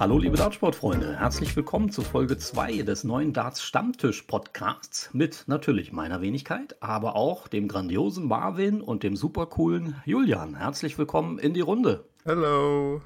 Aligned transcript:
Hallo 0.00 0.18
liebe 0.18 0.38
Dartsportfreunde, 0.38 1.18
herzlich 1.18 1.54
willkommen 1.54 1.90
zu 1.90 2.00
Folge 2.00 2.38
2 2.38 2.84
des 2.84 3.04
neuen 3.04 3.34
Darts 3.34 3.60
Stammtisch 3.62 4.22
Podcasts 4.22 5.12
mit 5.12 5.44
natürlich 5.46 5.92
meiner 5.92 6.22
Wenigkeit, 6.22 6.82
aber 6.82 7.16
auch 7.16 7.48
dem 7.48 7.68
grandiosen 7.68 8.26
Marvin 8.26 8.80
und 8.80 9.02
dem 9.02 9.14
super 9.14 9.44
coolen 9.44 10.00
Julian. 10.06 10.54
Herzlich 10.54 10.96
willkommen 10.96 11.38
in 11.38 11.52
die 11.52 11.60
Runde. 11.60 12.08
Hallo. 12.24 13.02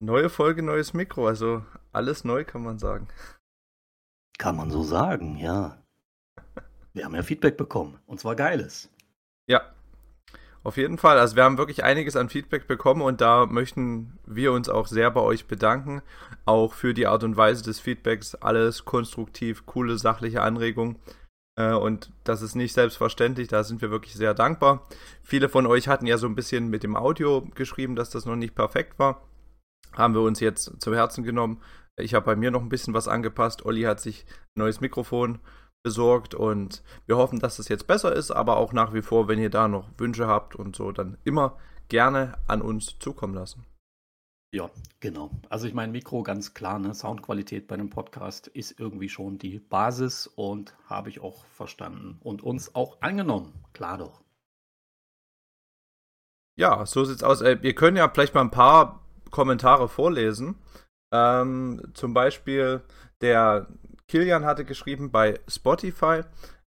Neue 0.00 0.30
Folge, 0.30 0.62
neues 0.62 0.94
Mikro, 0.94 1.26
also 1.26 1.62
alles 1.92 2.24
neu 2.24 2.46
kann 2.46 2.62
man 2.62 2.78
sagen. 2.78 3.08
Kann 4.38 4.56
man 4.56 4.70
so 4.70 4.82
sagen, 4.84 5.36
ja. 5.36 5.76
Wir 6.94 7.04
haben 7.04 7.14
ja 7.14 7.22
Feedback 7.22 7.58
bekommen 7.58 7.98
und 8.06 8.18
zwar 8.18 8.34
geiles. 8.34 8.88
Ja, 9.46 9.71
auf 10.64 10.76
jeden 10.76 10.98
Fall. 10.98 11.18
Also 11.18 11.36
wir 11.36 11.44
haben 11.44 11.58
wirklich 11.58 11.82
einiges 11.82 12.16
an 12.16 12.28
Feedback 12.28 12.66
bekommen 12.66 13.02
und 13.02 13.20
da 13.20 13.46
möchten 13.46 14.18
wir 14.26 14.52
uns 14.52 14.68
auch 14.68 14.86
sehr 14.86 15.10
bei 15.10 15.20
euch 15.20 15.46
bedanken. 15.46 16.02
Auch 16.44 16.74
für 16.74 16.94
die 16.94 17.06
Art 17.06 17.24
und 17.24 17.36
Weise 17.36 17.64
des 17.64 17.80
Feedbacks. 17.80 18.34
Alles 18.36 18.84
konstruktiv, 18.84 19.66
coole, 19.66 19.98
sachliche 19.98 20.42
Anregungen. 20.42 20.96
Äh, 21.56 21.72
und 21.74 22.10
das 22.24 22.42
ist 22.42 22.54
nicht 22.54 22.72
selbstverständlich, 22.72 23.48
da 23.48 23.64
sind 23.64 23.82
wir 23.82 23.90
wirklich 23.90 24.14
sehr 24.14 24.34
dankbar. 24.34 24.86
Viele 25.22 25.48
von 25.48 25.66
euch 25.66 25.88
hatten 25.88 26.06
ja 26.06 26.18
so 26.18 26.26
ein 26.26 26.34
bisschen 26.34 26.68
mit 26.68 26.82
dem 26.82 26.96
Audio 26.96 27.42
geschrieben, 27.54 27.96
dass 27.96 28.10
das 28.10 28.24
noch 28.24 28.36
nicht 28.36 28.54
perfekt 28.54 28.98
war. 28.98 29.26
Haben 29.92 30.14
wir 30.14 30.22
uns 30.22 30.40
jetzt 30.40 30.80
zu 30.80 30.94
Herzen 30.94 31.24
genommen. 31.24 31.60
Ich 31.96 32.14
habe 32.14 32.24
bei 32.24 32.36
mir 32.36 32.50
noch 32.50 32.62
ein 32.62 32.70
bisschen 32.70 32.94
was 32.94 33.08
angepasst. 33.08 33.66
Olli 33.66 33.82
hat 33.82 34.00
sich 34.00 34.24
ein 34.56 34.60
neues 34.60 34.80
Mikrofon 34.80 35.40
besorgt 35.82 36.34
und 36.34 36.82
wir 37.06 37.16
hoffen, 37.16 37.38
dass 37.38 37.58
es 37.58 37.68
jetzt 37.68 37.86
besser 37.86 38.14
ist, 38.14 38.30
aber 38.30 38.56
auch 38.56 38.72
nach 38.72 38.94
wie 38.94 39.02
vor, 39.02 39.28
wenn 39.28 39.38
ihr 39.38 39.50
da 39.50 39.68
noch 39.68 39.88
Wünsche 39.98 40.26
habt 40.26 40.54
und 40.54 40.76
so, 40.76 40.92
dann 40.92 41.18
immer 41.24 41.58
gerne 41.88 42.38
an 42.46 42.62
uns 42.62 42.98
zukommen 42.98 43.34
lassen. 43.34 43.66
Ja, 44.54 44.70
genau. 45.00 45.30
Also 45.48 45.66
ich 45.66 45.72
meine, 45.72 45.92
Mikro 45.92 46.22
ganz 46.22 46.52
klar, 46.52 46.78
ne? 46.78 46.92
Soundqualität 46.92 47.66
bei 47.66 47.74
einem 47.74 47.88
Podcast 47.88 48.48
ist 48.48 48.78
irgendwie 48.78 49.08
schon 49.08 49.38
die 49.38 49.58
Basis 49.58 50.26
und 50.26 50.74
habe 50.84 51.08
ich 51.08 51.20
auch 51.20 51.46
verstanden 51.46 52.18
und 52.22 52.42
uns 52.42 52.74
auch 52.74 53.00
angenommen. 53.00 53.54
Klar 53.72 53.98
doch. 53.98 54.22
Ja, 56.58 56.84
so 56.84 57.04
sieht's 57.04 57.22
aus. 57.22 57.40
Äh, 57.40 57.62
wir 57.62 57.74
können 57.74 57.96
ja 57.96 58.10
vielleicht 58.10 58.34
mal 58.34 58.42
ein 58.42 58.50
paar 58.50 59.02
Kommentare 59.30 59.88
vorlesen. 59.88 60.56
Ähm, 61.12 61.82
zum 61.94 62.12
Beispiel 62.12 62.82
der 63.22 63.68
Kilian 64.12 64.44
hatte 64.44 64.66
geschrieben 64.66 65.10
bei 65.10 65.40
Spotify. 65.48 66.20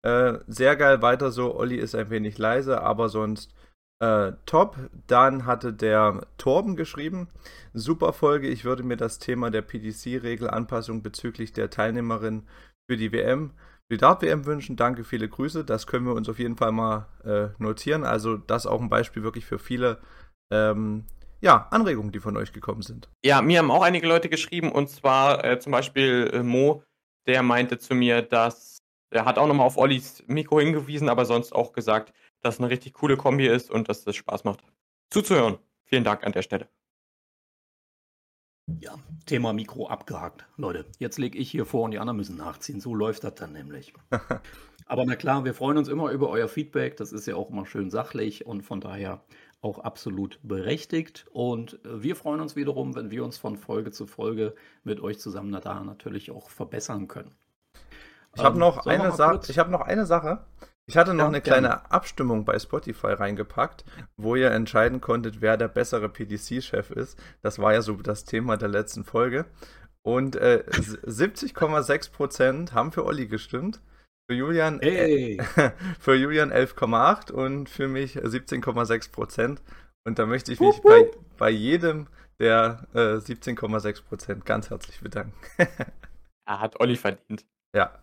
Äh, 0.03 0.37
sehr 0.45 0.75
geil, 0.75 1.01
weiter 1.01 1.31
so. 1.31 1.55
Olli 1.55 1.75
ist 1.75 1.95
ein 1.95 2.11
wenig 2.11 2.37
leise, 2.37 2.83
aber 2.83 3.09
sonst 3.09 3.51
äh, 3.99 4.33
top. 4.45 4.77
Dann 5.07 5.47
hatte 5.47 5.73
der 5.73 6.27
Torben 6.37 6.75
geschrieben. 6.75 7.29
Super 7.73 8.13
Folge. 8.13 8.47
Ich 8.47 8.63
würde 8.63 8.83
mir 8.83 8.95
das 8.95 9.17
Thema 9.17 9.49
der 9.49 9.63
PDC-Regelanpassung 9.63 11.01
bezüglich 11.01 11.51
der 11.51 11.71
Teilnehmerin 11.71 12.43
für 12.87 12.95
die 12.95 13.11
WM, 13.11 13.53
für 13.87 13.97
die 13.97 14.01
Dart-WM 14.01 14.45
wünschen. 14.45 14.75
Danke, 14.75 15.03
viele 15.03 15.27
Grüße. 15.27 15.65
Das 15.65 15.87
können 15.87 16.05
wir 16.05 16.13
uns 16.13 16.29
auf 16.29 16.37
jeden 16.37 16.57
Fall 16.57 16.71
mal 16.71 17.07
äh, 17.25 17.47
notieren. 17.57 18.03
Also, 18.03 18.37
das 18.37 18.67
auch 18.67 18.81
ein 18.81 18.89
Beispiel 18.89 19.23
wirklich 19.23 19.47
für 19.47 19.57
viele. 19.57 19.97
Ähm, 20.53 21.05
ja, 21.39 21.67
Anregungen, 21.71 22.11
die 22.11 22.19
von 22.19 22.37
euch 22.37 22.53
gekommen 22.53 22.83
sind. 22.83 23.09
Ja, 23.25 23.41
mir 23.41 23.57
haben 23.57 23.71
auch 23.71 23.81
einige 23.81 24.07
Leute 24.07 24.29
geschrieben 24.29 24.71
und 24.71 24.91
zwar 24.91 25.43
äh, 25.43 25.59
zum 25.59 25.71
Beispiel 25.71 26.29
äh, 26.31 26.43
Mo, 26.43 26.83
der 27.27 27.43
meinte 27.43 27.77
zu 27.77 27.95
mir, 27.95 28.21
dass 28.21 28.79
er 29.09 29.25
hat 29.25 29.37
auch 29.37 29.47
nochmal 29.47 29.67
auf 29.67 29.77
Ollis 29.77 30.23
Mikro 30.27 30.59
hingewiesen, 30.59 31.09
aber 31.09 31.25
sonst 31.25 31.53
auch 31.53 31.73
gesagt, 31.73 32.13
dass 32.41 32.55
es 32.55 32.61
eine 32.61 32.69
richtig 32.69 32.93
coole 32.93 33.17
Kombi 33.17 33.47
ist 33.47 33.69
und 33.69 33.89
dass 33.89 34.07
es 34.07 34.15
Spaß 34.15 34.45
macht 34.45 34.63
zuzuhören. 35.09 35.59
Vielen 35.83 36.03
Dank 36.03 36.23
an 36.25 36.31
der 36.31 36.41
Stelle. 36.41 36.69
Ja, 38.79 38.95
Thema 39.25 39.51
Mikro 39.51 39.87
abgehakt. 39.87 40.45
Leute, 40.55 40.85
jetzt 40.97 41.17
lege 41.17 41.37
ich 41.37 41.51
hier 41.51 41.65
vor 41.65 41.83
und 41.83 41.91
die 41.91 41.99
anderen 41.99 42.17
müssen 42.17 42.37
nachziehen. 42.37 42.79
So 42.79 42.95
läuft 42.95 43.23
das 43.23 43.35
dann 43.35 43.51
nämlich. 43.51 43.93
Aber 44.85 45.05
na 45.05 45.15
klar, 45.15 45.43
wir 45.43 45.53
freuen 45.53 45.77
uns 45.77 45.89
immer 45.89 46.11
über 46.11 46.29
euer 46.29 46.47
Feedback. 46.47 46.95
Das 46.97 47.11
ist 47.11 47.25
ja 47.25 47.35
auch 47.35 47.49
immer 47.49 47.65
schön 47.65 47.89
sachlich 47.89 48.45
und 48.45 48.61
von 48.61 48.79
daher 48.79 49.23
auch 49.61 49.79
absolut 49.79 50.39
berechtigt. 50.43 51.25
Und 51.31 51.79
äh, 51.85 52.03
wir 52.03 52.15
freuen 52.15 52.41
uns 52.41 52.55
wiederum, 52.55 52.95
wenn 52.95 53.11
wir 53.11 53.23
uns 53.23 53.37
von 53.37 53.57
Folge 53.57 53.91
zu 53.91 54.07
Folge 54.07 54.55
mit 54.83 54.99
euch 54.99 55.19
zusammen 55.19 55.51
da 55.51 55.83
natürlich 55.83 56.31
auch 56.31 56.49
verbessern 56.49 57.07
können. 57.07 57.35
Ich 58.35 58.43
habe 58.43 58.55
ähm, 58.55 58.59
noch, 58.59 58.85
eine 58.85 59.11
hab 59.11 59.69
noch 59.69 59.81
eine 59.81 60.05
Sache. 60.05 60.45
Ich 60.87 60.97
hatte 60.97 61.13
noch 61.13 61.25
ja, 61.25 61.29
eine 61.29 61.41
kleine 61.41 61.69
gerne. 61.69 61.91
Abstimmung 61.91 62.43
bei 62.43 62.57
Spotify 62.57 63.13
reingepackt, 63.13 63.85
wo 64.17 64.35
ihr 64.35 64.51
entscheiden 64.51 64.99
konntet, 64.99 65.39
wer 65.39 65.55
der 65.55 65.67
bessere 65.67 66.09
PDC-Chef 66.09 66.91
ist. 66.91 67.21
Das 67.41 67.59
war 67.59 67.73
ja 67.73 67.81
so 67.81 67.93
das 67.93 68.25
Thema 68.25 68.57
der 68.57 68.69
letzten 68.69 69.03
Folge. 69.03 69.45
Und 70.01 70.35
äh, 70.35 70.63
70,6% 70.69 72.71
haben 72.73 72.91
für 72.91 73.05
Olli 73.05 73.27
gestimmt 73.27 73.81
für 74.31 74.35
Julian, 74.37 74.79
hey. 74.81 75.37
äh, 75.37 75.71
für 75.99 76.15
Julian 76.15 76.53
11,8 76.53 77.33
und 77.33 77.69
für 77.69 77.89
mich 77.89 78.15
17,6 78.15 79.11
Prozent. 79.11 79.61
Und 80.05 80.19
da 80.19 80.25
möchte 80.25 80.53
ich 80.53 80.61
mich 80.61 80.69
wup, 80.77 80.85
wup. 80.85 80.89
Bei, 80.89 81.11
bei 81.37 81.49
jedem 81.49 82.07
der 82.39 82.87
äh, 82.93 83.17
17,6 83.17 84.03
Prozent 84.05 84.45
ganz 84.45 84.69
herzlich 84.69 85.01
bedanken. 85.01 85.35
er 86.47 86.61
hat 86.61 86.79
Olli 86.79 86.95
verdient. 86.95 87.45
Ja. 87.75 87.99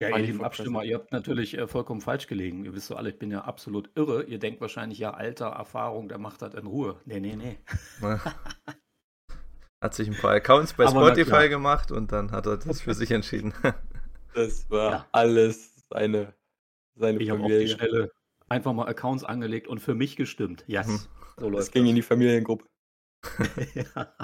Ja, 0.00 0.16
ihr 0.16 0.18
lieben 0.18 0.44
Abstimmer, 0.44 0.84
ihr 0.84 0.98
habt 0.98 1.10
natürlich 1.10 1.58
äh, 1.58 1.66
vollkommen 1.66 2.00
falsch 2.00 2.28
gelegen. 2.28 2.64
Ihr 2.64 2.72
wisst 2.72 2.86
so 2.86 2.94
alle, 2.94 3.10
ich 3.10 3.18
bin 3.18 3.32
ja 3.32 3.40
absolut 3.40 3.90
irre. 3.96 4.22
Ihr 4.22 4.38
denkt 4.38 4.60
wahrscheinlich, 4.60 5.00
ja, 5.00 5.14
Alter, 5.14 5.48
Erfahrung, 5.48 6.08
der 6.08 6.18
macht 6.18 6.42
das 6.42 6.54
in 6.54 6.66
Ruhe. 6.66 7.00
Nee, 7.06 7.18
nee, 7.18 7.34
nee. 7.34 7.58
hat 9.82 9.94
sich 9.94 10.06
ein 10.06 10.16
paar 10.16 10.34
Accounts 10.34 10.74
bei 10.74 10.86
Aber 10.86 11.08
Spotify 11.08 11.48
gemacht 11.48 11.90
und 11.90 12.12
dann 12.12 12.30
hat 12.30 12.46
er 12.46 12.56
das 12.56 12.80
für 12.80 12.94
sich 12.94 13.10
entschieden. 13.10 13.52
Das 14.34 14.70
war 14.70 14.90
ja. 14.90 15.08
alles 15.12 15.84
seine, 15.90 16.34
seine 16.94 17.20
ich 17.20 17.30
habe 17.30 17.42
auf 17.42 17.48
die 17.48 17.68
Stelle 17.68 18.10
einfach 18.48 18.72
mal 18.72 18.86
Accounts 18.86 19.24
angelegt 19.24 19.66
und 19.66 19.80
für 19.80 19.94
mich 19.94 20.16
gestimmt. 20.16 20.64
Yes. 20.66 20.86
Mhm. 20.86 21.00
So 21.38 21.50
das 21.50 21.70
ging 21.70 21.84
das. 21.84 21.90
in 21.90 21.96
die 21.96 22.02
Familiengruppe. 22.02 22.66
ja. 23.74 24.14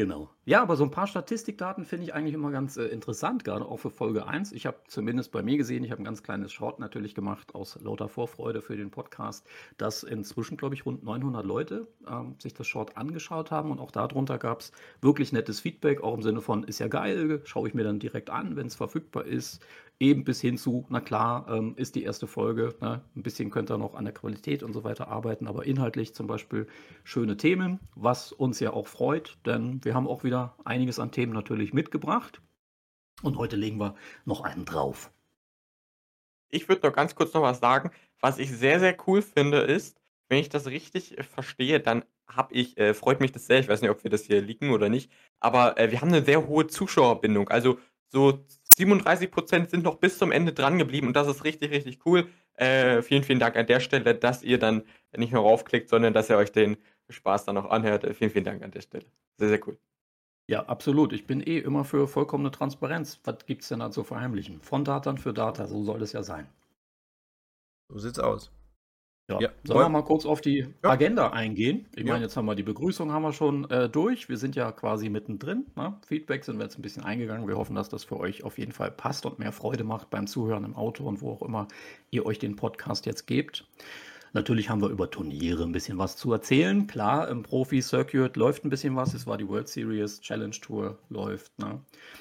Genau. 0.00 0.30
Ja, 0.46 0.62
aber 0.62 0.76
so 0.76 0.84
ein 0.84 0.90
paar 0.90 1.06
Statistikdaten 1.06 1.84
finde 1.84 2.06
ich 2.06 2.14
eigentlich 2.14 2.32
immer 2.32 2.50
ganz 2.50 2.78
äh, 2.78 2.86
interessant, 2.86 3.44
gerade 3.44 3.66
auch 3.66 3.76
für 3.76 3.90
Folge 3.90 4.26
1. 4.26 4.52
Ich 4.52 4.64
habe 4.64 4.78
zumindest 4.88 5.30
bei 5.30 5.42
mir 5.42 5.58
gesehen, 5.58 5.84
ich 5.84 5.90
habe 5.90 6.00
ein 6.00 6.06
ganz 6.06 6.22
kleines 6.22 6.52
Short 6.54 6.78
natürlich 6.78 7.14
gemacht 7.14 7.54
aus 7.54 7.78
lauter 7.82 8.08
Vorfreude 8.08 8.62
für 8.62 8.78
den 8.78 8.90
Podcast, 8.90 9.46
dass 9.76 10.02
inzwischen, 10.02 10.56
glaube 10.56 10.74
ich, 10.74 10.86
rund 10.86 11.04
900 11.04 11.44
Leute 11.44 11.86
ähm, 12.08 12.36
sich 12.38 12.54
das 12.54 12.66
Short 12.66 12.96
angeschaut 12.96 13.50
haben 13.50 13.70
und 13.70 13.78
auch 13.78 13.90
darunter 13.90 14.38
gab 14.38 14.60
es 14.60 14.72
wirklich 15.02 15.34
nettes 15.34 15.60
Feedback, 15.60 16.02
auch 16.02 16.14
im 16.14 16.22
Sinne 16.22 16.40
von, 16.40 16.64
ist 16.64 16.78
ja 16.78 16.88
geil, 16.88 17.42
schaue 17.44 17.68
ich 17.68 17.74
mir 17.74 17.84
dann 17.84 17.98
direkt 17.98 18.30
an, 18.30 18.56
wenn 18.56 18.68
es 18.68 18.76
verfügbar 18.76 19.26
ist 19.26 19.62
eben 20.00 20.24
bis 20.24 20.40
hin 20.40 20.56
zu, 20.56 20.86
na 20.88 21.00
klar, 21.00 21.46
ähm, 21.48 21.74
ist 21.76 21.94
die 21.94 22.02
erste 22.02 22.26
Folge, 22.26 22.74
ne? 22.80 23.02
ein 23.14 23.22
bisschen 23.22 23.50
könnt 23.50 23.70
ihr 23.70 23.78
noch 23.78 23.94
an 23.94 24.04
der 24.04 24.14
Qualität 24.14 24.62
und 24.62 24.72
so 24.72 24.82
weiter 24.82 25.08
arbeiten, 25.08 25.46
aber 25.46 25.66
inhaltlich 25.66 26.14
zum 26.14 26.26
Beispiel 26.26 26.66
schöne 27.04 27.36
Themen, 27.36 27.78
was 27.94 28.32
uns 28.32 28.58
ja 28.60 28.72
auch 28.72 28.86
freut, 28.86 29.36
denn 29.44 29.84
wir 29.84 29.94
haben 29.94 30.08
auch 30.08 30.24
wieder 30.24 30.56
einiges 30.64 30.98
an 30.98 31.12
Themen 31.12 31.34
natürlich 31.34 31.74
mitgebracht 31.74 32.40
und 33.22 33.36
heute 33.36 33.56
legen 33.56 33.78
wir 33.78 33.94
noch 34.24 34.40
einen 34.40 34.64
drauf. 34.64 35.12
Ich 36.48 36.68
würde 36.68 36.86
noch 36.86 36.94
ganz 36.94 37.14
kurz 37.14 37.34
noch 37.34 37.42
was 37.42 37.60
sagen, 37.60 37.90
was 38.20 38.38
ich 38.38 38.50
sehr, 38.50 38.80
sehr 38.80 38.96
cool 39.06 39.20
finde, 39.20 39.58
ist, 39.58 40.00
wenn 40.28 40.38
ich 40.38 40.48
das 40.48 40.66
richtig 40.66 41.18
äh, 41.18 41.22
verstehe, 41.22 41.78
dann 41.78 42.04
habe 42.26 42.54
ich, 42.54 42.78
äh, 42.78 42.94
freut 42.94 43.20
mich 43.20 43.32
das 43.32 43.46
sehr, 43.46 43.60
ich 43.60 43.68
weiß 43.68 43.82
nicht, 43.82 43.90
ob 43.90 44.02
wir 44.02 44.10
das 44.10 44.24
hier 44.24 44.40
liegen 44.40 44.70
oder 44.70 44.88
nicht, 44.88 45.10
aber 45.40 45.78
äh, 45.78 45.90
wir 45.90 46.00
haben 46.00 46.08
eine 46.08 46.24
sehr 46.24 46.46
hohe 46.46 46.68
Zuschauerbindung, 46.68 47.50
also 47.50 47.78
so 48.08 48.44
37 48.80 49.30
Prozent 49.30 49.70
sind 49.70 49.84
noch 49.84 49.96
bis 49.96 50.18
zum 50.18 50.32
Ende 50.32 50.52
dran 50.52 50.78
geblieben 50.78 51.06
und 51.06 51.14
das 51.14 51.28
ist 51.28 51.44
richtig, 51.44 51.70
richtig 51.70 52.00
cool. 52.06 52.28
Äh, 52.54 53.02
vielen, 53.02 53.22
vielen 53.22 53.38
Dank 53.38 53.56
an 53.56 53.66
der 53.66 53.80
Stelle, 53.80 54.14
dass 54.14 54.42
ihr 54.42 54.58
dann 54.58 54.82
nicht 55.16 55.32
nur 55.32 55.42
raufklickt, 55.42 55.88
sondern 55.88 56.12
dass 56.12 56.30
ihr 56.30 56.36
euch 56.36 56.52
den 56.52 56.76
Spaß 57.08 57.44
dann 57.44 57.58
auch 57.58 57.70
anhört. 57.70 58.04
Äh, 58.04 58.14
vielen, 58.14 58.30
vielen 58.30 58.44
Dank 58.44 58.62
an 58.62 58.70
der 58.70 58.80
Stelle. 58.80 59.06
Sehr, 59.36 59.48
sehr 59.48 59.66
cool. 59.66 59.78
Ja, 60.46 60.66
absolut. 60.66 61.12
Ich 61.12 61.26
bin 61.26 61.40
eh 61.40 61.58
immer 61.58 61.84
für 61.84 62.08
vollkommene 62.08 62.50
Transparenz. 62.50 63.20
Was 63.24 63.46
gibt 63.46 63.62
es 63.62 63.68
denn 63.68 63.80
da 63.80 63.90
zu 63.90 64.02
verheimlichen? 64.02 64.60
Von 64.60 64.84
Data 64.84 65.14
für 65.16 65.32
Data, 65.32 65.66
so 65.66 65.84
soll 65.84 66.02
es 66.02 66.12
ja 66.12 66.22
sein. 66.22 66.48
So 67.88 67.98
sieht's 67.98 68.18
aus. 68.18 68.50
Ja. 69.30 69.40
ja. 69.40 69.48
Sollen 69.64 69.80
wir 69.80 69.88
mal 69.88 70.02
kurz 70.02 70.26
auf 70.26 70.40
die 70.40 70.66
ja. 70.82 70.90
Agenda 70.90 71.30
eingehen? 71.30 71.86
Ich 71.94 72.04
ja. 72.04 72.12
meine, 72.12 72.24
jetzt 72.24 72.36
haben 72.36 72.46
wir 72.46 72.54
die 72.54 72.62
Begrüßung 72.62 73.12
haben 73.12 73.22
wir 73.22 73.32
schon 73.32 73.68
äh, 73.70 73.88
durch. 73.88 74.28
Wir 74.28 74.36
sind 74.36 74.56
ja 74.56 74.72
quasi 74.72 75.08
mittendrin. 75.08 75.66
Ne? 75.76 75.94
Feedback 76.06 76.44
sind 76.44 76.58
wir 76.58 76.64
jetzt 76.64 76.78
ein 76.78 76.82
bisschen 76.82 77.04
eingegangen. 77.04 77.46
Wir 77.46 77.56
hoffen, 77.56 77.74
dass 77.74 77.88
das 77.88 78.04
für 78.04 78.18
euch 78.18 78.44
auf 78.44 78.58
jeden 78.58 78.72
Fall 78.72 78.90
passt 78.90 79.26
und 79.26 79.38
mehr 79.38 79.52
Freude 79.52 79.84
macht 79.84 80.10
beim 80.10 80.26
Zuhören 80.26 80.64
im 80.64 80.74
Auto 80.74 81.04
und 81.04 81.20
wo 81.22 81.30
auch 81.32 81.42
immer 81.42 81.68
ihr 82.10 82.26
euch 82.26 82.38
den 82.38 82.56
Podcast 82.56 83.06
jetzt 83.06 83.26
gebt. 83.26 83.64
Natürlich 84.32 84.70
haben 84.70 84.80
wir 84.80 84.90
über 84.90 85.10
Turniere 85.10 85.64
ein 85.64 85.72
bisschen 85.72 85.98
was 85.98 86.16
zu 86.16 86.32
erzählen. 86.32 86.86
Klar, 86.86 87.28
im 87.28 87.42
Profi-Circuit 87.42 88.36
läuft 88.36 88.64
ein 88.64 88.70
bisschen 88.70 88.94
was. 88.94 89.12
Es 89.12 89.26
war 89.26 89.36
die 89.36 89.48
World 89.48 89.68
Series 89.68 90.20
Challenge 90.20 90.52
Tour 90.52 90.98
läuft. 91.08 91.58
Ne? 91.58 91.80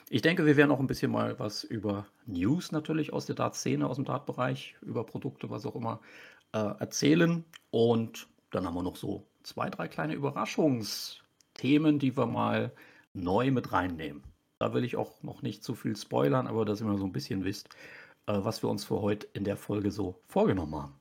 Ich 0.09 0.23
denke, 0.23 0.45
wir 0.47 0.57
werden 0.57 0.71
auch 0.71 0.79
ein 0.79 0.87
bisschen 0.87 1.11
mal 1.11 1.37
was 1.37 1.63
über 1.63 2.07
News 2.25 2.71
natürlich 2.71 3.13
aus 3.13 3.27
der 3.27 3.35
Dart-Szene, 3.35 3.87
aus 3.87 3.97
dem 3.97 4.05
Dart-Bereich, 4.05 4.75
über 4.81 5.03
Produkte, 5.03 5.51
was 5.51 5.67
auch 5.67 5.75
immer 5.75 5.99
äh, 6.53 6.79
erzählen. 6.79 7.43
Und 7.71 8.27
dann 8.51 8.65
haben 8.65 8.75
wir 8.75 8.83
noch 8.83 8.95
so 8.95 9.27
zwei, 9.43 9.69
drei 9.69 9.87
kleine 9.87 10.13
Überraschungsteaser 10.13 11.19
Themen, 11.59 11.99
die 11.99 12.15
wir 12.15 12.25
mal 12.25 12.71
neu 13.13 13.51
mit 13.51 13.73
reinnehmen. 13.73 14.23
Da 14.59 14.73
will 14.73 14.85
ich 14.85 14.95
auch 14.95 15.21
noch 15.23 15.41
nicht 15.41 15.63
zu 15.63 15.75
viel 15.75 15.95
spoilern, 15.95 16.47
aber 16.47 16.63
dass 16.63 16.81
ihr 16.81 16.87
mal 16.87 16.97
so 16.97 17.05
ein 17.05 17.11
bisschen 17.11 17.43
wisst, 17.43 17.69
äh, 18.27 18.33
was 18.37 18.63
wir 18.63 18.69
uns 18.69 18.85
für 18.85 19.01
heute 19.01 19.27
in 19.33 19.43
der 19.43 19.57
Folge 19.57 19.91
so 19.91 20.21
vorgenommen 20.27 20.75
haben. 20.75 20.95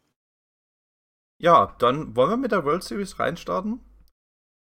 Ja, 1.41 1.77
dann 1.79 2.17
wollen 2.17 2.31
wir 2.31 2.37
mit 2.37 2.51
der 2.51 2.65
World 2.65 2.83
Series 2.83 3.21
reinstarten. 3.21 3.81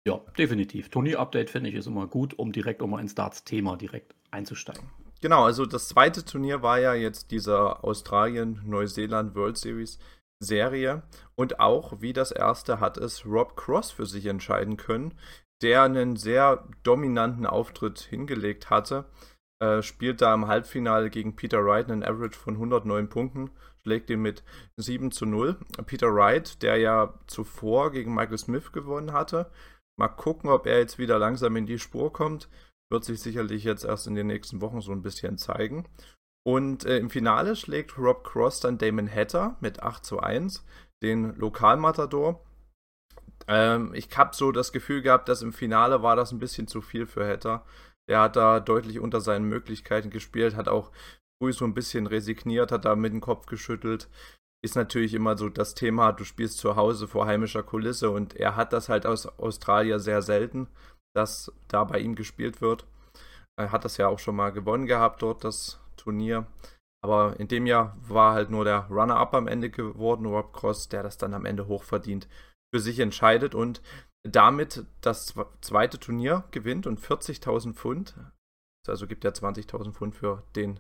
Ja, 0.06 0.20
definitiv. 0.38 0.90
Turnier-Update 0.90 1.50
finde 1.50 1.70
ich 1.70 1.76
ist 1.76 1.88
immer 1.88 2.08
gut, 2.08 2.38
um 2.38 2.52
direkt 2.52 2.84
um 2.84 2.92
mal 2.92 3.02
ins 3.02 3.16
Darts-Thema 3.16 3.78
direkt 3.78 4.14
einzusteigen. 4.30 4.90
Genau, 5.22 5.46
also 5.46 5.66
das 5.66 5.88
zweite 5.88 6.26
Turnier 6.26 6.62
war 6.62 6.80
ja 6.80 6.94
jetzt 6.94 7.32
dieser 7.32 7.84
Australien-Neuseeland 7.84 9.36
World 9.36 9.58
Series 9.58 10.00
Serie 10.42 11.04
und 11.36 11.60
auch 11.60 12.02
wie 12.02 12.14
das 12.14 12.32
erste 12.32 12.80
hat 12.80 12.98
es 12.98 13.26
Rob 13.26 13.56
Cross 13.56 13.92
für 13.92 14.06
sich 14.06 14.26
entscheiden 14.26 14.76
können, 14.76 15.14
der 15.62 15.84
einen 15.84 16.16
sehr 16.16 16.68
dominanten 16.84 17.46
Auftritt 17.46 18.00
hingelegt 18.00 18.70
hatte. 18.70 19.06
Äh, 19.62 19.84
spielt 19.84 20.22
da 20.22 20.34
im 20.34 20.48
Halbfinale 20.48 21.12
gegen 21.12 21.36
Peter 21.36 21.64
Wright 21.64 21.90
einen 21.90 22.04
Average 22.04 22.38
von 22.38 22.56
109 22.56 23.10
Punkten, 23.10 23.52
schlägt 23.84 24.10
ihn 24.10 24.22
mit 24.22 24.44
7 24.78 25.12
zu 25.12 25.28
0. 25.28 25.58
Peter 25.86 26.14
Wright, 26.14 26.62
der 26.64 26.78
ja 26.78 27.14
zuvor 27.28 27.92
gegen 27.92 28.16
Michael 28.16 28.40
Smith 28.40 28.72
gewonnen 28.72 29.14
hatte. 29.14 29.52
Mal 30.00 30.08
gucken, 30.08 30.50
ob 30.50 30.66
er 30.66 30.80
jetzt 30.80 30.98
wieder 30.98 31.20
langsam 31.20 31.56
in 31.56 31.68
die 31.68 31.78
Spur 31.78 32.12
kommt. 32.12 32.50
Wird 32.90 33.06
sich 33.06 33.22
sicherlich 33.22 33.64
jetzt 33.64 33.86
erst 33.86 34.08
in 34.08 34.16
den 34.16 34.28
nächsten 34.28 34.62
Wochen 34.62 34.82
so 34.82 34.92
ein 34.92 35.04
bisschen 35.04 35.38
zeigen. 35.38 35.88
Und 36.44 36.86
äh, 36.86 36.98
im 36.98 37.10
Finale 37.10 37.56
schlägt 37.56 37.98
Rob 37.98 38.24
Cross 38.24 38.62
dann 38.62 38.78
Damon 38.78 39.14
Hatter 39.14 39.58
mit 39.60 39.84
8 39.84 40.04
zu 40.04 40.20
1, 40.20 40.66
den 41.04 41.36
Lokalmatador. 41.36 42.44
Ähm, 43.48 43.94
ich 43.94 44.16
habe 44.18 44.36
so 44.36 44.52
das 44.52 44.72
Gefühl 44.72 45.02
gehabt, 45.02 45.30
dass 45.30 45.42
im 45.42 45.54
Finale 45.54 46.02
war 46.02 46.16
das 46.16 46.32
ein 46.32 46.40
bisschen 46.40 46.68
zu 46.68 46.82
viel 46.82 47.06
für 47.06 47.28
Hatter. 47.28 47.66
Der 48.10 48.22
hat 48.22 48.36
da 48.36 48.60
deutlich 48.60 49.00
unter 49.00 49.22
seinen 49.22 49.46
Möglichkeiten 49.46 50.10
gespielt, 50.10 50.56
hat 50.56 50.68
auch 50.68 50.92
früh 51.42 51.54
so 51.54 51.66
ein 51.66 51.74
bisschen 51.74 52.08
resigniert, 52.08 52.72
hat 52.72 52.86
da 52.86 52.96
mit 52.96 53.14
dem 53.14 53.22
Kopf 53.22 53.46
geschüttelt. 53.46 54.10
Ist 54.64 54.76
natürlich 54.76 55.14
immer 55.14 55.38
so 55.38 55.50
das 55.50 55.76
Thema, 55.76 56.12
du 56.12 56.24
spielst 56.24 56.58
zu 56.58 56.76
Hause 56.76 57.08
vor 57.08 57.26
heimischer 57.26 57.64
Kulisse 57.64 58.10
und 58.12 58.36
er 58.36 58.56
hat 58.56 58.74
das 58.74 58.90
halt 58.90 59.06
aus 59.06 59.28
Australien 59.40 60.00
sehr 60.00 60.22
selten 60.22 60.68
dass 61.14 61.52
da 61.68 61.84
bei 61.84 62.00
ihm 62.00 62.16
gespielt 62.16 62.62
wird. 62.62 62.86
Er 63.60 63.72
hat 63.72 63.86
das 63.86 63.98
ja 63.98 64.08
auch 64.08 64.20
schon 64.20 64.36
mal 64.36 64.52
gewonnen 64.52 64.86
gehabt 64.86 65.22
dort, 65.22 65.44
das 65.44 65.80
Turnier. 66.02 66.48
Aber 67.04 67.40
in 67.40 67.48
dem 67.48 67.66
Jahr 67.66 67.98
war 68.02 68.34
halt 68.34 68.52
nur 68.52 68.64
der 68.64 68.88
Runner-up 68.90 69.34
am 69.34 69.48
Ende 69.48 69.70
geworden, 69.70 70.26
Rob 70.26 70.54
Cross, 70.54 70.90
der 70.90 71.04
das 71.04 71.18
dann 71.18 71.34
am 71.34 71.46
Ende 71.46 71.68
hochverdient 71.68 72.28
für 72.74 72.80
sich 72.80 73.00
entscheidet 73.00 73.56
und 73.56 73.82
damit 74.24 74.86
das 75.02 75.34
zweite 75.62 76.00
Turnier 76.00 76.44
gewinnt 76.52 76.86
und 76.86 77.00
40.000 77.00 77.74
Pfund. 77.74 78.16
Also 78.88 79.08
gibt 79.08 79.26
er 79.26 79.34
20.000 79.34 79.94
Pfund 79.94 80.16
für 80.16 80.44
den 80.56 80.80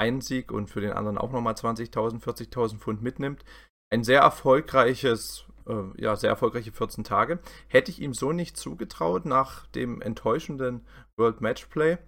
einen 0.00 0.20
Sieg 0.20 0.52
und 0.52 0.68
für 0.68 0.80
den 0.80 0.92
anderen 0.92 1.18
auch 1.18 1.32
nochmal 1.32 1.54
20.000, 1.54 2.22
40.000 2.22 2.78
Pfund 2.78 3.02
mitnimmt. 3.02 3.44
Ein 3.92 4.04
sehr 4.04 4.20
erfolgreiches 4.20 5.48
äh, 5.68 6.02
ja, 6.02 6.16
sehr 6.16 6.30
erfolgreiche 6.30 6.72
14 6.72 7.04
Tage. 7.04 7.38
Hätte 7.68 7.90
ich 7.90 8.00
ihm 8.00 8.14
so 8.14 8.32
nicht 8.32 8.56
zugetraut 8.56 9.26
nach 9.26 9.66
dem 9.68 10.00
enttäuschenden 10.00 10.84
World 11.16 11.40
Matchplay. 11.40 11.98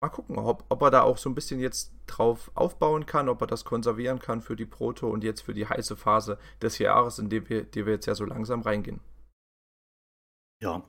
Mal 0.00 0.10
gucken, 0.10 0.38
ob, 0.38 0.64
ob 0.68 0.82
er 0.82 0.90
da 0.90 1.02
auch 1.02 1.16
so 1.16 1.30
ein 1.30 1.34
bisschen 1.34 1.60
jetzt 1.60 1.92
drauf 2.06 2.50
aufbauen 2.54 3.06
kann, 3.06 3.28
ob 3.28 3.40
er 3.40 3.46
das 3.46 3.64
konservieren 3.64 4.18
kann 4.18 4.42
für 4.42 4.56
die 4.56 4.66
Proto 4.66 5.08
und 5.08 5.24
jetzt 5.24 5.40
für 5.40 5.54
die 5.54 5.66
heiße 5.66 5.96
Phase 5.96 6.38
des 6.60 6.78
Jahres, 6.78 7.18
in 7.18 7.30
die 7.30 7.48
wir, 7.48 7.64
die 7.64 7.86
wir 7.86 7.94
jetzt 7.94 8.06
ja 8.06 8.14
so 8.14 8.24
langsam 8.24 8.60
reingehen. 8.60 9.00
Ja, 10.60 10.82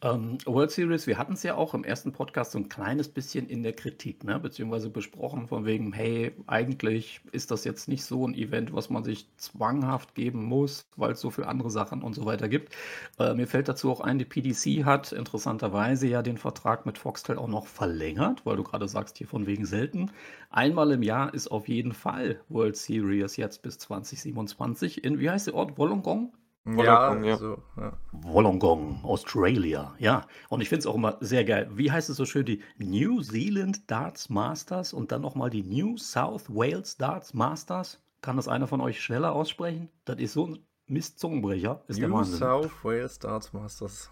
ähm, 0.00 0.38
World 0.46 0.70
Series, 0.70 1.08
wir 1.08 1.18
hatten 1.18 1.32
es 1.32 1.42
ja 1.42 1.56
auch 1.56 1.74
im 1.74 1.82
ersten 1.82 2.12
Podcast 2.12 2.52
so 2.52 2.58
ein 2.58 2.68
kleines 2.68 3.08
bisschen 3.08 3.48
in 3.48 3.64
der 3.64 3.72
Kritik, 3.72 4.22
ne? 4.22 4.38
beziehungsweise 4.38 4.90
besprochen 4.90 5.48
von 5.48 5.66
wegen, 5.66 5.92
hey, 5.92 6.32
eigentlich 6.46 7.20
ist 7.32 7.50
das 7.50 7.64
jetzt 7.64 7.88
nicht 7.88 8.04
so 8.04 8.24
ein 8.26 8.34
Event, 8.34 8.72
was 8.72 8.90
man 8.90 9.02
sich 9.02 9.26
zwanghaft 9.38 10.14
geben 10.14 10.44
muss, 10.44 10.86
weil 10.96 11.12
es 11.12 11.20
so 11.20 11.30
viele 11.30 11.48
andere 11.48 11.70
Sachen 11.70 12.02
und 12.02 12.14
so 12.14 12.26
weiter 12.26 12.48
gibt. 12.48 12.76
Äh, 13.18 13.34
mir 13.34 13.48
fällt 13.48 13.68
dazu 13.68 13.90
auch 13.90 14.00
ein, 14.00 14.18
die 14.18 14.24
PDC 14.24 14.84
hat 14.84 15.10
interessanterweise 15.10 16.06
ja 16.06 16.22
den 16.22 16.38
Vertrag 16.38 16.86
mit 16.86 16.96
Foxtel 16.96 17.36
auch 17.36 17.48
noch 17.48 17.66
verlängert, 17.66 18.46
weil 18.46 18.56
du 18.56 18.62
gerade 18.62 18.86
sagst, 18.86 19.18
hier 19.18 19.26
von 19.26 19.46
wegen 19.48 19.66
selten. 19.66 20.12
Einmal 20.50 20.92
im 20.92 21.02
Jahr 21.02 21.34
ist 21.34 21.48
auf 21.48 21.66
jeden 21.66 21.92
Fall 21.92 22.40
World 22.48 22.76
Series 22.76 23.36
jetzt 23.36 23.62
bis 23.62 23.78
2027 23.78 25.02
in, 25.02 25.18
wie 25.18 25.28
heißt 25.28 25.48
der 25.48 25.54
Ort, 25.54 25.76
Wollongong? 25.76 26.32
Wollongong, 26.76 27.24
ja, 27.24 27.30
ja. 27.30 27.36
So, 27.36 27.62
ja. 27.76 27.92
Wollongong, 28.12 29.04
Australia, 29.04 29.94
ja. 29.98 30.26
Und 30.48 30.60
ich 30.60 30.68
finde 30.68 30.80
es 30.80 30.86
auch 30.86 30.94
immer 30.94 31.16
sehr 31.20 31.44
geil. 31.44 31.68
Wie 31.72 31.90
heißt 31.90 32.10
es 32.10 32.16
so 32.16 32.24
schön? 32.24 32.44
Die 32.44 32.62
New 32.78 33.22
Zealand 33.22 33.90
Darts 33.90 34.28
Masters 34.28 34.92
und 34.92 35.12
dann 35.12 35.22
nochmal 35.22 35.50
die 35.50 35.62
New 35.62 35.96
South 35.96 36.48
Wales 36.48 36.96
Darts 36.96 37.34
Masters. 37.34 38.00
Kann 38.20 38.36
das 38.36 38.48
einer 38.48 38.66
von 38.66 38.80
euch 38.80 39.00
schneller 39.00 39.32
aussprechen? 39.32 39.88
Das 40.04 40.18
ist 40.18 40.32
so 40.32 40.46
ein 40.46 40.58
Mistzungenbrecher. 40.86 41.82
Ist 41.86 42.00
New 42.00 42.24
South 42.24 42.72
Wales 42.82 43.18
Darts 43.18 43.52
Masters. 43.52 44.10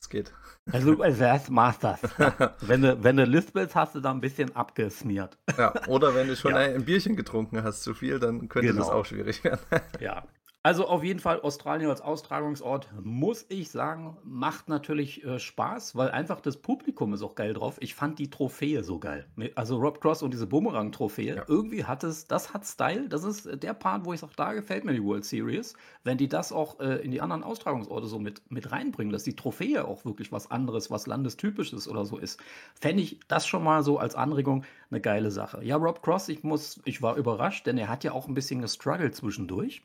Es 0.00 0.08
geht. 0.10 0.34
Also 0.70 0.94
Darts 0.96 1.48
Masters. 1.48 2.00
wenn 2.60 2.82
du, 2.82 3.02
wenn 3.02 3.16
du 3.16 3.24
lispelst, 3.24 3.74
hast 3.74 3.94
du 3.94 4.00
da 4.00 4.10
ein 4.10 4.20
bisschen 4.20 4.54
abgesmiert. 4.54 5.38
Ja, 5.56 5.72
oder 5.86 6.14
wenn 6.14 6.28
du 6.28 6.36
schon 6.36 6.50
ja. 6.54 6.58
ein 6.58 6.84
Bierchen 6.84 7.16
getrunken 7.16 7.62
hast, 7.62 7.82
zu 7.82 7.94
viel, 7.94 8.18
dann 8.18 8.48
könnte 8.48 8.68
genau. 8.68 8.80
das 8.80 8.90
auch 8.90 9.06
schwierig 9.06 9.42
werden. 9.44 9.60
ja, 10.00 10.24
also 10.64 10.88
auf 10.88 11.04
jeden 11.04 11.20
Fall 11.20 11.42
Australien 11.42 11.90
als 11.90 12.00
Austragungsort, 12.00 12.88
muss 13.02 13.44
ich 13.50 13.70
sagen, 13.70 14.16
macht 14.24 14.70
natürlich 14.70 15.22
äh, 15.22 15.38
Spaß, 15.38 15.94
weil 15.94 16.10
einfach 16.10 16.40
das 16.40 16.56
Publikum 16.56 17.12
ist 17.12 17.20
auch 17.20 17.34
geil 17.34 17.52
drauf. 17.52 17.76
Ich 17.80 17.94
fand 17.94 18.18
die 18.18 18.30
Trophäe 18.30 18.82
so 18.82 18.98
geil. 18.98 19.26
Also 19.56 19.76
Rob 19.76 20.00
Cross 20.00 20.22
und 20.22 20.32
diese 20.32 20.46
Boomerang-Trophäe, 20.46 21.36
ja. 21.36 21.44
irgendwie 21.48 21.84
hat 21.84 22.02
es, 22.02 22.28
das 22.28 22.54
hat 22.54 22.64
Style. 22.64 23.10
Das 23.10 23.24
ist 23.24 23.62
der 23.62 23.74
Part, 23.74 24.06
wo 24.06 24.14
ich 24.14 24.20
sage, 24.20 24.32
da 24.36 24.54
gefällt 24.54 24.86
mir 24.86 24.94
die 24.94 25.04
World 25.04 25.26
Series. 25.26 25.74
Wenn 26.02 26.16
die 26.16 26.30
das 26.30 26.50
auch 26.50 26.80
äh, 26.80 27.04
in 27.04 27.10
die 27.10 27.20
anderen 27.20 27.44
Austragungsorte 27.44 28.06
so 28.06 28.18
mit, 28.18 28.40
mit 28.50 28.72
reinbringen, 28.72 29.12
dass 29.12 29.24
die 29.24 29.36
Trophäe 29.36 29.86
auch 29.86 30.06
wirklich 30.06 30.32
was 30.32 30.50
anderes, 30.50 30.90
was 30.90 31.06
landestypisches 31.06 31.88
oder 31.88 32.06
so 32.06 32.16
ist, 32.16 32.40
fände 32.80 33.02
ich 33.02 33.20
das 33.28 33.46
schon 33.46 33.62
mal 33.62 33.82
so 33.82 33.98
als 33.98 34.14
Anregung 34.14 34.64
eine 34.90 35.02
geile 35.02 35.30
Sache. 35.30 35.62
Ja, 35.62 35.76
Rob 35.76 36.02
Cross, 36.02 36.30
ich 36.30 36.42
muss, 36.42 36.80
ich 36.86 37.02
war 37.02 37.16
überrascht, 37.16 37.66
denn 37.66 37.76
er 37.76 37.90
hat 37.90 38.02
ja 38.02 38.12
auch 38.12 38.28
ein 38.28 38.34
bisschen 38.34 38.62
gestruggelt 38.62 39.14
zwischendurch. 39.14 39.82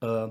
Äh, 0.00 0.28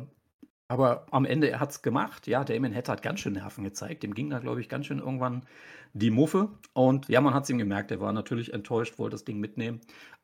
aber 0.69 1.05
am 1.11 1.25
Ende, 1.25 1.49
er 1.49 1.59
hat 1.59 1.71
es 1.71 1.81
gemacht. 1.81 2.27
Ja, 2.27 2.43
Damon 2.43 2.75
Hatter 2.75 2.93
hat 2.93 3.01
ganz 3.01 3.21
schön 3.21 3.33
Nerven 3.33 3.63
gezeigt. 3.63 4.03
Dem 4.03 4.13
ging 4.13 4.29
da, 4.29 4.39
glaube 4.39 4.59
ich, 4.59 4.67
ganz 4.67 4.85
schön 4.85 4.99
irgendwann 4.99 5.45
die 5.93 6.11
Muffe. 6.11 6.49
Und 6.73 7.07
ja, 7.07 7.21
man 7.21 7.33
hat 7.33 7.43
es 7.43 7.49
ihm 7.49 7.57
gemerkt. 7.57 7.91
Er 7.91 8.01
war 8.01 8.11
natürlich 8.11 8.53
enttäuscht, 8.53 8.99
wollte 8.99 9.13
das 9.15 9.23
Ding 9.23 9.39
mitnehmen. 9.39 9.79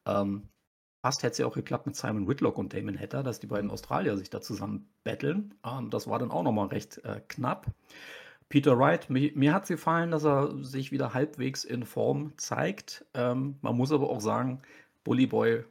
Ähm, 0.06 0.50
fast 1.06 1.24
hätte 1.24 1.32
es 1.34 1.38
ja 1.38 1.46
auch 1.46 1.56
geklappt 1.56 1.86
mit 1.86 1.96
Simon 1.96 2.28
Whitlock 2.28 2.58
und 2.58 2.74
Damon 2.74 3.00
Hatter, 3.00 3.24
dass 3.24 3.40
die 3.40 3.48
beiden 3.48 3.72
Australier 3.72 4.18
sich 4.18 4.30
da 4.30 4.42
zusammen 4.42 4.90
betteln. 5.06 5.56
Ähm, 5.66 5.90
das 5.90 6.08
war 6.08 6.20
dann 6.20 6.32
auch 6.32 6.44
nochmal 6.44 6.68
recht 6.68 6.98
äh, 7.06 7.22
knapp. 7.28 7.68
Peter 8.50 8.78
Wright, 8.78 9.10
mir, 9.10 9.32
mir 9.36 9.54
hat 9.54 9.64
es 9.64 9.70
gefallen, 9.70 10.12
dass 10.12 10.26
er 10.26 10.64
sich 10.64 10.92
wieder 10.92 11.14
halbwegs 11.14 11.64
in 11.64 11.84
Form 11.86 12.34
zeigt. 12.38 13.06
Ähm, 13.14 13.56
man 13.62 13.76
muss 13.78 13.92
aber 13.92 14.10
auch 14.10 14.22
sagen, 14.22 14.62
Bully 15.04 15.28
Boy 15.28 15.64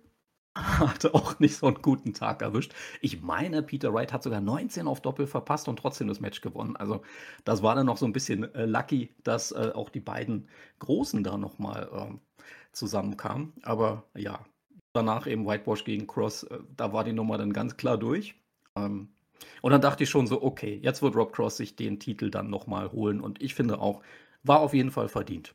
hatte 0.55 1.15
auch 1.15 1.39
nicht 1.39 1.57
so 1.57 1.67
einen 1.67 1.81
guten 1.81 2.13
Tag 2.13 2.43
erwischt. 2.43 2.75
Ich 3.01 3.23
meine, 3.23 3.63
Peter 3.63 3.93
Wright 3.95 4.13
hat 4.13 4.23
sogar 4.23 4.41
19 4.41 4.87
auf 4.87 5.01
Doppel 5.01 5.27
verpasst 5.27 5.69
und 5.69 5.79
trotzdem 5.79 6.09
das 6.09 6.21
Match 6.21 6.41
gewonnen. 6.41 6.77
Also 6.77 7.03
das 7.45 7.63
war 7.63 7.75
dann 7.75 7.87
noch 7.87 7.97
so 7.97 8.07
ein 8.07 8.13
bisschen 8.13 8.55
äh, 8.55 8.67
lucky, 8.67 9.15
dass 9.25 9.53
äh, 9.53 9.73
auch 9.75 9.89
die 9.89 10.01
beiden 10.01 10.49
Großen 10.81 11.25
da 11.25 11.39
nochmal 11.39 11.89
äh, 11.93 12.45
zusammenkamen. 12.73 13.55
Aber 13.63 14.05
ja, 14.15 14.45
danach 14.93 15.27
eben 15.27 15.47
Whitewash 15.47 15.85
gegen 15.85 16.07
Cross, 16.07 16.45
äh, 16.45 16.59
da 16.77 16.93
war 16.93 17.05
die 17.05 17.13
Nummer 17.13 17.39
dann 17.39 17.53
ganz 17.53 17.77
klar 17.77 17.97
durch. 17.97 18.35
Ähm, 18.77 19.09
und 19.61 19.73
dann 19.73 19.81
dachte 19.81 20.05
ich 20.05 20.11
schon 20.11 20.27
so, 20.27 20.43
okay, 20.43 20.79
jetzt 20.83 21.03
wird 21.03 21.17
Rob 21.17 21.33
Cross 21.33 21.57
sich 21.57 21.77
den 21.77 21.99
Titel 21.99 22.31
dann 22.31 22.51
nochmal 22.51 22.93
holen. 22.93 23.21
Und 23.21 23.43
ich 23.43 23.55
finde 23.55 23.81
auch, 23.81 24.03
war 24.43 24.61
auf 24.61 24.75
jeden 24.75 24.91
Fall 24.91 25.09
verdient. 25.09 25.55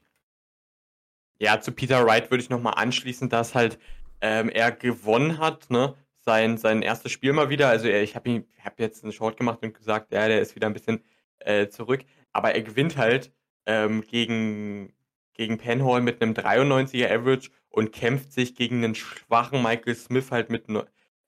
Ja, 1.40 1.62
zu 1.62 1.72
Peter 1.72 2.06
Wright 2.06 2.32
würde 2.32 2.44
ich 2.44 2.50
nochmal 2.50 2.74
anschließen, 2.78 3.30
dass 3.30 3.54
halt 3.54 3.78
ähm, 4.22 4.50
er 4.50 4.72
gewonnen 4.72 5.38
hat, 5.40 5.70
ne? 5.70 5.96
Sein, 6.20 6.58
sein 6.58 6.82
erstes 6.82 7.12
Spiel 7.12 7.34
mal 7.34 7.50
wieder. 7.50 7.70
Also 7.70 7.88
er, 7.88 8.04
ich 8.04 8.16
habe 8.16 8.46
hab 8.64 8.80
jetzt 8.80 9.04
einen 9.04 9.14
Short 9.14 9.38
gemacht 9.38 9.60
und 9.64 9.74
gesagt, 9.74 10.12
ja, 10.12 10.28
der 10.28 10.42
ist 10.42 10.56
wieder 10.56 10.68
ein 10.68 10.74
bisschen 10.74 11.02
äh, 11.40 11.68
zurück. 11.70 12.04
Aber 12.34 12.54
er 12.54 12.62
gewinnt 12.64 12.98
halt 12.98 13.32
ähm, 13.66 14.02
gegen, 14.02 14.94
gegen 15.34 15.58
Penhall 15.58 16.02
mit 16.02 16.22
einem 16.22 16.34
93er 16.34 17.10
Average 17.10 17.50
und 17.70 17.94
kämpft 17.94 18.34
sich 18.34 18.56
gegen 18.56 18.84
einen 18.84 18.96
schwachen 18.96 19.64
Michael 19.64 19.96
Smith 19.96 20.32
halt 20.32 20.50
mit, 20.50 20.66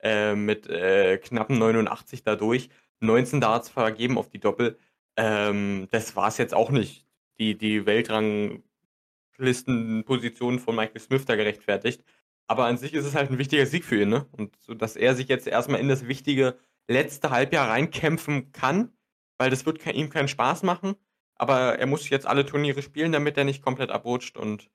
äh, 0.00 0.34
mit 0.34 0.68
äh, 0.68 1.16
knappen 1.18 1.58
89 1.58 2.22
dadurch. 2.22 2.68
19 3.00 3.40
Darts 3.40 3.68
vergeben 3.70 4.18
auf 4.18 4.28
die 4.28 4.40
Doppel. 4.40 4.78
Ähm, 5.16 5.88
das 5.90 6.14
war 6.16 6.28
es 6.28 6.38
jetzt 6.38 6.54
auch 6.54 6.70
nicht. 6.70 7.06
Die, 7.38 7.56
die 7.56 7.86
Weltranglistenposition 7.86 10.58
von 10.58 10.76
Michael 10.76 11.00
Smith 11.00 11.24
da 11.24 11.36
gerechtfertigt. 11.36 12.04
Aber 12.50 12.66
an 12.66 12.78
sich 12.78 12.94
ist 12.94 13.04
es 13.06 13.14
halt 13.14 13.30
ein 13.30 13.38
wichtiger 13.38 13.64
Sieg 13.66 13.84
für 13.84 14.02
ihn, 14.02 14.08
ne? 14.08 14.26
Und 14.32 14.56
so, 14.60 14.74
dass 14.74 14.96
er 14.96 15.14
sich 15.14 15.28
jetzt 15.28 15.46
erstmal 15.46 15.80
in 15.80 15.88
das 15.88 16.08
wichtige 16.08 16.58
letzte 16.88 17.30
Halbjahr 17.30 17.68
reinkämpfen 17.68 18.50
kann, 18.52 18.92
weil 19.38 19.50
das 19.50 19.66
wird 19.66 19.86
ihm 19.86 20.10
keinen 20.10 20.28
Spaß 20.28 20.62
machen. 20.64 20.96
aber 21.36 21.78
er 21.78 21.86
muss 21.86 22.08
jetzt 22.10 22.26
alle 22.26 22.44
Turniere 22.46 22.82
spielen, 22.82 23.12
damit 23.12 23.36
er 23.38 23.44
nicht 23.44 23.62
komplett 23.62 23.90
abrutscht 23.90 24.36
und 24.36 24.70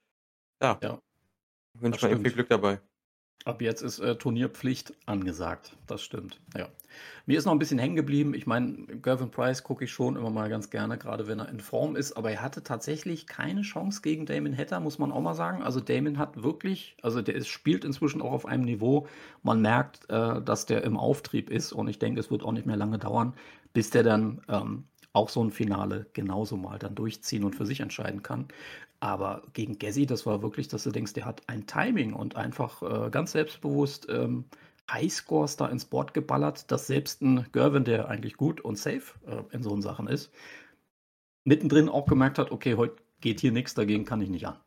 ja, 0.62 0.82
Ja, 0.82 1.01
wünsche 1.74 2.01
mal 2.01 2.12
ihm 2.12 2.20
viel. 2.20 2.32
Glück 2.34 2.50
dabei. 2.50 2.82
Ab 3.44 3.62
jetzt 3.62 3.82
ist 3.84 4.00
äh, 4.00 4.15
Turnierpflicht 4.15 4.94
angesagt. 5.06 5.77
Das 5.86 6.01
stimmt. 6.01 6.39
Ja. 6.58 6.68
Mir 7.27 7.38
ist 7.38 7.46
noch 7.46 7.51
ein 7.51 7.60
bisschen 7.60 7.77
hängen 7.77 7.96
geblieben. 7.96 8.34
Ich 8.34 8.48
meine, 8.48 8.88
Gervin 9.01 9.30
Price 9.30 9.63
gucke 9.63 9.84
ich 9.84 9.92
schon 9.92 10.15
immer 10.15 10.32
mal 10.32 10.50
ganz 10.50 10.72
gerne, 10.72 10.98
gerade 10.98 11.27
wenn 11.27 11.39
er 11.39 11.50
in 11.50 11.60
Form 11.60 11.96
ist. 11.96 12.13
Aber 12.13 12.32
er 12.32 12.42
hatte 12.42 12.63
tatsächlich 12.63 13.27
keine 13.27 13.62
Chance 13.62 14.01
gegen 14.01 14.25
Damon 14.25 14.58
Hatter, 14.58 14.80
muss 14.80 14.98
man 14.98 15.12
auch 15.12 15.22
mal 15.22 15.36
sagen. 15.36 15.62
Also 15.62 15.80
Damon 15.80 16.18
hat 16.18 16.42
wirklich, 16.42 16.98
also 17.04 17.22
der 17.22 17.36
ist, 17.36 17.48
spielt 17.48 17.86
inzwischen 17.86 18.22
auch 18.22 18.32
auf 18.32 18.46
einem 18.48 18.63
Niveau. 18.63 19.08
Man 19.44 19.62
merkt, 19.62 20.10
äh, 20.10 20.42
dass 20.42 20.65
der 20.65 20.84
im 20.84 20.98
Auftrieb 20.98 21.51
ist. 21.51 21.72
Und 21.72 21.88
ich 21.88 22.00
denke, 22.00 22.20
es 22.20 22.32
wird 22.32 22.42
auch 22.42 22.51
nicht 22.51 22.65
mehr 22.65 22.77
lange 22.77 22.98
dauern, 22.98 23.34
bis 23.74 23.92
der 23.92 24.01
dann 24.01 24.42
ähm, 24.48 24.86
auch 25.15 25.29
so 25.29 25.43
ein 25.43 25.51
Finale 25.51 26.07
genauso 26.13 26.57
mal 26.57 26.77
dann 26.77 26.95
durchziehen 26.95 27.43
und 27.43 27.55
für 27.55 27.65
sich 27.65 27.79
entscheiden 27.79 28.22
kann. 28.22 28.48
Aber 29.00 29.43
gegen 29.53 29.77
Gessi, 29.79 30.05
das 30.05 30.25
war 30.25 30.41
wirklich, 30.41 30.67
dass 30.67 30.84
du 30.84 30.91
denkst, 30.91 31.13
der 31.13 31.25
hat 31.25 31.41
ein 31.48 31.67
Timing 31.67 32.13
und 32.13 32.36
einfach 32.36 32.81
äh, 32.81 33.10
ganz 33.10 33.31
selbstbewusst 33.34 34.07
ähm, 34.10 34.45
Highscores 34.91 35.57
da 35.57 35.67
ins 35.67 35.86
Board 35.86 36.13
geballert, 36.13 36.72
dass 36.72 36.88
selbst 36.88 37.22
ein 37.22 37.45
Gervin, 37.51 37.84
der 37.86 38.10
eigentlich 38.10 38.38
gut 38.38 38.62
und 38.62 38.77
safe 38.77 39.13
äh, 39.27 39.55
in 39.55 39.63
so 39.63 39.79
Sachen 39.81 40.07
ist, 40.07 40.31
mittendrin 41.43 41.89
auch 41.89 42.07
gemerkt 42.07 42.38
hat, 42.39 42.51
okay, 42.51 42.75
heute 42.75 42.95
geht 43.22 43.39
hier 43.39 43.51
nichts, 43.51 43.74
dagegen 43.74 44.05
kann 44.05 44.22
ich 44.22 44.29
nicht 44.29 44.48
an. 44.48 44.57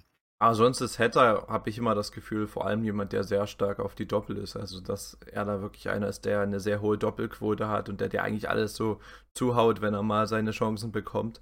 Aber 0.41 0.55
sonst 0.55 0.81
ist 0.81 0.99
Hatter, 1.01 1.47
habe 1.49 1.69
ich 1.69 1.79
immer 1.79 1.97
das 1.97 2.13
Gefühl, 2.13 2.47
vor 2.47 2.65
allem 2.67 2.85
jemand, 2.85 3.13
der 3.13 3.25
sehr 3.25 3.47
stark 3.49 3.81
auf 3.81 3.97
die 3.97 4.07
Doppel 4.07 4.37
ist. 4.37 4.57
Also, 4.57 4.81
dass 4.81 5.19
er 5.33 5.45
da 5.45 5.61
wirklich 5.61 5.89
einer 5.91 6.07
ist, 6.09 6.25
der 6.25 6.41
eine 6.43 6.61
sehr 6.61 6.81
hohe 6.81 6.97
Doppelquote 6.97 7.69
hat 7.69 7.89
und 7.89 8.01
der 8.01 8.09
dir 8.09 8.23
eigentlich 8.23 8.49
alles 8.49 8.77
so 8.77 9.01
zuhaut, 9.35 9.81
wenn 9.81 9.95
er 9.95 10.05
mal 10.05 10.29
seine 10.29 10.53
Chancen 10.53 10.93
bekommt. 10.93 11.41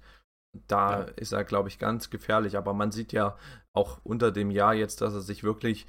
Da 0.67 1.01
Ja. 1.01 1.05
ist 1.17 1.31
er, 1.31 1.43
glaube 1.43 1.69
ich, 1.69 1.77
ganz 1.77 2.09
gefährlich. 2.09 2.57
Aber 2.57 2.73
man 2.73 2.91
sieht 2.91 3.13
ja 3.13 3.37
auch 3.73 3.99
unter 4.03 4.31
dem 4.31 4.49
Jahr 4.49 4.73
jetzt, 4.73 5.01
dass 5.01 5.13
er 5.13 5.21
sich 5.21 5.43
wirklich, 5.43 5.85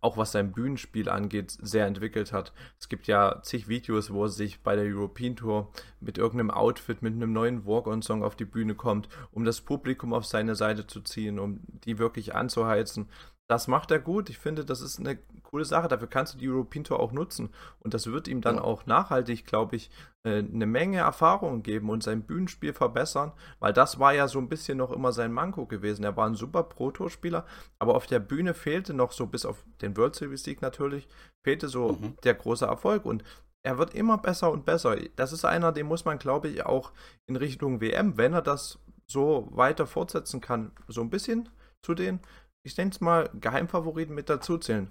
auch 0.00 0.16
was 0.16 0.32
sein 0.32 0.52
Bühnenspiel 0.52 1.08
angeht, 1.08 1.50
sehr 1.50 1.86
entwickelt 1.86 2.32
hat. 2.32 2.52
Es 2.78 2.88
gibt 2.88 3.06
ja 3.06 3.40
zig 3.42 3.68
Videos, 3.68 4.12
wo 4.12 4.24
er 4.24 4.28
sich 4.28 4.62
bei 4.62 4.76
der 4.76 4.84
European 4.84 5.36
Tour 5.36 5.72
mit 6.00 6.18
irgendeinem 6.18 6.50
Outfit, 6.50 7.02
mit 7.02 7.14
einem 7.14 7.32
neuen 7.32 7.66
Walk-on-Song 7.66 8.22
auf 8.22 8.36
die 8.36 8.44
Bühne 8.44 8.74
kommt, 8.74 9.08
um 9.32 9.44
das 9.44 9.60
Publikum 9.60 10.12
auf 10.12 10.24
seine 10.24 10.54
Seite 10.54 10.86
zu 10.86 11.00
ziehen, 11.00 11.38
um 11.38 11.60
die 11.84 11.98
wirklich 11.98 12.34
anzuheizen. 12.34 13.08
Das 13.48 13.66
macht 13.66 13.90
er 13.90 13.98
gut. 13.98 14.28
Ich 14.28 14.38
finde, 14.38 14.64
das 14.64 14.82
ist 14.82 15.00
eine 15.00 15.16
coole 15.42 15.64
Sache. 15.64 15.88
Dafür 15.88 16.06
kannst 16.08 16.34
du 16.34 16.38
die 16.38 16.48
European 16.50 16.84
Tour 16.84 17.00
auch 17.00 17.12
nutzen. 17.12 17.48
Und 17.80 17.94
das 17.94 18.06
wird 18.06 18.28
ihm 18.28 18.42
dann 18.42 18.56
Ja. 18.56 18.62
auch 18.62 18.84
nachhaltig, 18.84 19.46
glaube 19.46 19.76
ich, 19.76 19.90
äh, 20.24 20.38
eine 20.40 20.66
Menge 20.66 20.98
Erfahrung 20.98 21.62
geben 21.62 21.88
und 21.88 22.02
sein 22.02 22.22
Bühnenspiel 22.24 22.74
verbessern, 22.74 23.32
weil 23.58 23.72
das 23.72 23.98
war 23.98 24.12
ja 24.12 24.28
so 24.28 24.38
ein 24.38 24.50
bisschen 24.50 24.76
noch 24.76 24.92
immer 24.92 25.12
sein 25.12 25.32
Manko 25.32 25.64
gewesen. 25.64 26.04
Er 26.04 26.14
war 26.16 26.26
ein 26.26 26.34
super 26.34 26.62
Pro-Tour-Spieler, 26.62 27.46
aber 27.78 27.94
auf 27.94 28.06
der 28.06 28.18
Bühne 28.20 28.52
fehlte 28.52 28.92
noch 28.92 29.12
so, 29.12 29.26
bis 29.26 29.46
auf 29.46 29.64
den 29.80 29.96
World 29.96 30.14
Series 30.14 30.42
Sieg 30.44 30.60
natürlich, 30.60 31.08
fehlte 31.42 31.68
so 31.68 31.92
Mhm. 31.92 32.16
der 32.24 32.34
große 32.34 32.66
Erfolg 32.66 33.06
und 33.06 33.24
er 33.62 33.78
wird 33.78 33.94
immer 33.94 34.18
besser 34.18 34.52
und 34.52 34.66
besser. 34.66 34.96
Das 35.16 35.32
ist 35.32 35.46
einer, 35.46 35.72
den 35.72 35.86
muss 35.86 36.04
man, 36.04 36.18
glaube 36.18 36.48
ich, 36.48 36.66
auch 36.66 36.92
in 37.26 37.36
Richtung 37.36 37.80
WM, 37.80 38.18
wenn 38.18 38.34
er 38.34 38.42
das 38.42 38.78
so 39.06 39.48
weiter 39.52 39.86
fortsetzen 39.86 40.42
kann, 40.42 40.72
so 40.86 41.00
ein 41.00 41.08
bisschen 41.10 41.48
zu 41.82 41.94
den, 41.94 42.20
ich 42.68 42.74
es 42.94 43.00
mal, 43.00 43.30
Geheimfavoriten 43.34 44.14
mit 44.14 44.28
dazuzählen. 44.28 44.90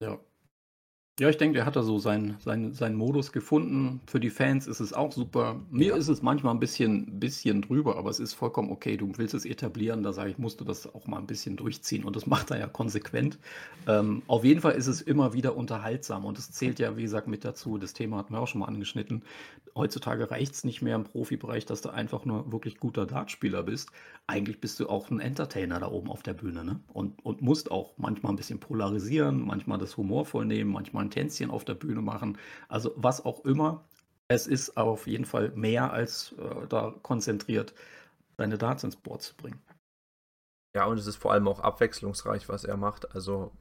Ja. 0.00 0.18
Ja, 1.18 1.28
ich 1.28 1.36
denke, 1.36 1.56
der 1.56 1.66
hat 1.66 1.76
da 1.76 1.82
so 1.82 1.98
seinen, 1.98 2.38
seinen, 2.40 2.72
seinen 2.72 2.96
Modus 2.96 3.30
gefunden. 3.30 4.00
Für 4.06 4.20
die 4.20 4.30
Fans 4.30 4.66
ist 4.66 4.80
es 4.80 4.94
auch 4.94 5.12
super. 5.12 5.60
Mir 5.70 5.88
Ja. 5.88 5.96
ist 5.96 6.08
es 6.08 6.22
manchmal 6.22 6.54
ein 6.54 6.60
bisschen, 6.60 7.20
bisschen 7.20 7.60
drüber, 7.60 7.96
aber 7.98 8.08
es 8.08 8.18
ist 8.20 8.32
vollkommen 8.32 8.70
okay. 8.70 8.96
Du 8.96 9.12
willst 9.18 9.34
es 9.34 9.44
etablieren, 9.44 10.02
da 10.02 10.14
sage 10.14 10.30
ich, 10.30 10.38
musst 10.38 10.62
du 10.62 10.64
das 10.64 10.86
auch 10.94 11.06
mal 11.06 11.18
ein 11.18 11.26
bisschen 11.26 11.56
durchziehen. 11.56 12.04
Und 12.04 12.16
das 12.16 12.26
macht 12.26 12.50
er 12.50 12.58
ja 12.58 12.68
konsequent. 12.68 13.38
Ähm, 13.86 14.22
auf 14.28 14.44
jeden 14.44 14.62
Fall 14.62 14.72
ist 14.72 14.86
es 14.86 15.02
immer 15.02 15.34
wieder 15.34 15.56
unterhaltsam 15.56 16.24
und 16.24 16.38
es 16.38 16.52
zählt 16.52 16.78
ja, 16.78 16.96
wie 16.96 17.02
gesagt, 17.02 17.28
mit 17.28 17.44
dazu. 17.44 17.76
Das 17.76 17.92
Thema 17.92 18.16
hatten 18.16 18.32
wir 18.32 18.40
auch 18.40 18.48
schon 18.48 18.60
mal 18.60 18.68
angeschnitten. 18.68 19.22
Heutzutage 19.76 20.30
reicht 20.30 20.54
es 20.54 20.64
nicht 20.64 20.82
mehr 20.82 20.96
im 20.96 21.04
Profibereich, 21.04 21.64
dass 21.66 21.80
du 21.80 21.90
einfach 21.90 22.24
nur 22.24 22.50
wirklich 22.50 22.78
guter 22.80 23.06
Dartspieler 23.06 23.62
bist. 23.62 23.90
Eigentlich 24.26 24.60
bist 24.60 24.80
du 24.80 24.88
auch 24.88 25.10
ein 25.10 25.20
Entertainer 25.20 25.78
da 25.80 25.88
oben 25.88 26.10
auf 26.10 26.22
der 26.22 26.34
Bühne, 26.34 26.64
ne? 26.64 26.80
Und, 26.88 27.24
und 27.24 27.40
musst 27.42 27.70
auch 27.70 27.92
manchmal 27.96 28.32
ein 28.32 28.36
bisschen 28.36 28.58
polarisieren, 28.58 29.44
manchmal 29.46 29.78
das 29.78 29.96
humorvoll 29.96 30.44
nehmen, 30.44 30.72
manchmal 30.72 30.99
ein 31.00 31.10
Tänzchen 31.10 31.50
auf 31.50 31.64
der 31.64 31.74
Bühne 31.74 32.02
machen. 32.02 32.38
Also 32.68 32.92
was 32.96 33.24
auch 33.24 33.44
immer. 33.44 33.84
Es 34.28 34.46
ist 34.46 34.76
auf 34.76 35.06
jeden 35.06 35.24
Fall 35.24 35.50
mehr 35.50 35.92
als 35.92 36.32
äh, 36.38 36.66
da 36.68 36.94
konzentriert, 37.02 37.74
deine 38.36 38.58
Darts 38.58 38.84
ins 38.84 38.96
Board 38.96 39.22
zu 39.22 39.36
bringen. 39.36 39.60
Ja, 40.74 40.84
und 40.86 40.98
es 40.98 41.06
ist 41.06 41.16
vor 41.16 41.32
allem 41.32 41.48
auch 41.48 41.60
abwechslungsreich, 41.60 42.48
was 42.48 42.64
er 42.64 42.76
macht. 42.76 43.12
Also 43.14 43.52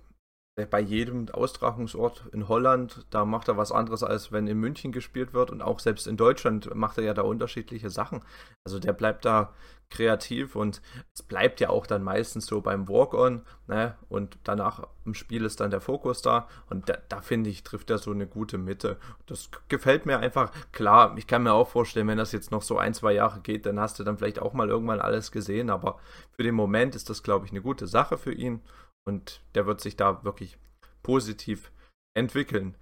bei 0.65 0.79
jedem 0.79 1.29
Austragungsort 1.29 2.25
in 2.31 2.47
Holland, 2.47 3.05
da 3.09 3.25
macht 3.25 3.47
er 3.47 3.57
was 3.57 3.71
anderes, 3.71 4.03
als 4.03 4.31
wenn 4.31 4.47
in 4.47 4.59
München 4.59 4.91
gespielt 4.91 5.33
wird. 5.33 5.51
Und 5.51 5.61
auch 5.61 5.79
selbst 5.79 6.07
in 6.07 6.17
Deutschland 6.17 6.73
macht 6.75 6.97
er 6.97 7.03
ja 7.03 7.13
da 7.13 7.21
unterschiedliche 7.21 7.89
Sachen. 7.89 8.21
Also 8.63 8.79
der 8.79 8.93
bleibt 8.93 9.25
da 9.25 9.53
kreativ 9.89 10.55
und 10.55 10.81
es 11.13 11.23
bleibt 11.23 11.59
ja 11.59 11.69
auch 11.69 11.87
dann 11.87 12.03
meistens 12.03 12.45
so 12.45 12.61
beim 12.61 12.87
Walk-On, 12.87 13.41
ne? 13.67 13.95
Und 14.07 14.37
danach 14.43 14.87
im 15.05 15.13
Spiel 15.13 15.45
ist 15.45 15.59
dann 15.59 15.71
der 15.71 15.81
Fokus 15.81 16.21
da. 16.21 16.47
Und 16.69 16.89
da, 16.89 16.97
da 17.09 17.21
finde 17.21 17.49
ich, 17.49 17.63
trifft 17.63 17.89
er 17.89 17.97
so 17.97 18.11
eine 18.11 18.27
gute 18.27 18.57
Mitte. 18.57 18.97
Das 19.25 19.49
gefällt 19.67 20.05
mir 20.05 20.19
einfach. 20.19 20.51
Klar, 20.71 21.15
ich 21.17 21.25
kann 21.25 21.43
mir 21.43 21.53
auch 21.53 21.67
vorstellen, 21.67 22.07
wenn 22.07 22.17
das 22.17 22.31
jetzt 22.31 22.51
noch 22.51 22.61
so 22.61 22.77
ein, 22.77 22.93
zwei 22.93 23.13
Jahre 23.13 23.39
geht, 23.41 23.65
dann 23.65 23.79
hast 23.79 23.99
du 23.99 24.03
dann 24.03 24.17
vielleicht 24.17 24.41
auch 24.41 24.53
mal 24.53 24.69
irgendwann 24.69 25.01
alles 25.01 25.31
gesehen. 25.31 25.69
Aber 25.69 25.99
für 26.31 26.43
den 26.43 26.55
Moment 26.55 26.95
ist 26.95 27.09
das, 27.09 27.23
glaube 27.23 27.45
ich, 27.45 27.51
eine 27.51 27.61
gute 27.61 27.87
Sache 27.87 28.17
für 28.17 28.33
ihn. 28.33 28.61
Und 29.09 29.41
der 29.55 29.65
wird 29.65 29.81
sich 29.81 29.95
da 29.95 30.23
wirklich 30.23 30.57
positiv 31.01 31.71
entwickeln. 32.13 32.77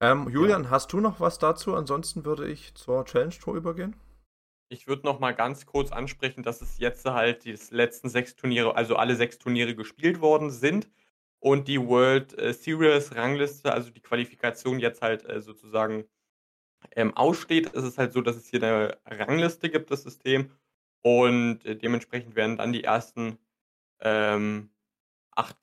Ähm, 0.00 0.28
Julian, 0.28 0.70
hast 0.70 0.92
du 0.92 1.00
noch 1.00 1.18
was 1.18 1.38
dazu? 1.38 1.74
Ansonsten 1.74 2.24
würde 2.24 2.48
ich 2.48 2.74
zur 2.74 3.04
Challenge 3.04 3.34
Tour 3.34 3.56
übergehen. 3.56 3.96
Ich 4.68 4.86
würde 4.86 5.04
noch 5.04 5.18
mal 5.18 5.34
ganz 5.34 5.66
kurz 5.66 5.90
ansprechen, 5.90 6.44
dass 6.44 6.62
es 6.62 6.78
jetzt 6.78 7.04
halt 7.04 7.44
die 7.44 7.58
letzten 7.70 8.08
sechs 8.08 8.36
Turniere, 8.36 8.76
also 8.76 8.96
alle 8.96 9.16
sechs 9.16 9.38
Turniere 9.38 9.74
gespielt 9.74 10.20
worden 10.20 10.50
sind 10.50 10.88
und 11.40 11.66
die 11.66 11.80
World 11.80 12.38
äh, 12.38 12.54
Series 12.54 13.14
Rangliste, 13.16 13.72
also 13.72 13.90
die 13.90 14.00
Qualifikation 14.00 14.78
jetzt 14.78 15.02
halt 15.02 15.28
äh, 15.28 15.40
sozusagen 15.40 16.04
ähm, 16.92 17.14
aussteht. 17.16 17.74
Es 17.74 17.84
ist 17.84 17.98
halt 17.98 18.12
so, 18.12 18.20
dass 18.20 18.36
es 18.36 18.48
hier 18.48 18.62
eine 18.62 18.98
Rangliste 19.04 19.68
gibt, 19.68 19.90
das 19.90 20.04
System, 20.04 20.50
und 21.02 21.64
äh, 21.64 21.76
dementsprechend 21.76 22.36
werden 22.36 22.56
dann 22.56 22.72
die 22.72 22.84
ersten 22.84 23.38
ähm, 24.00 24.70
acht 25.34 25.56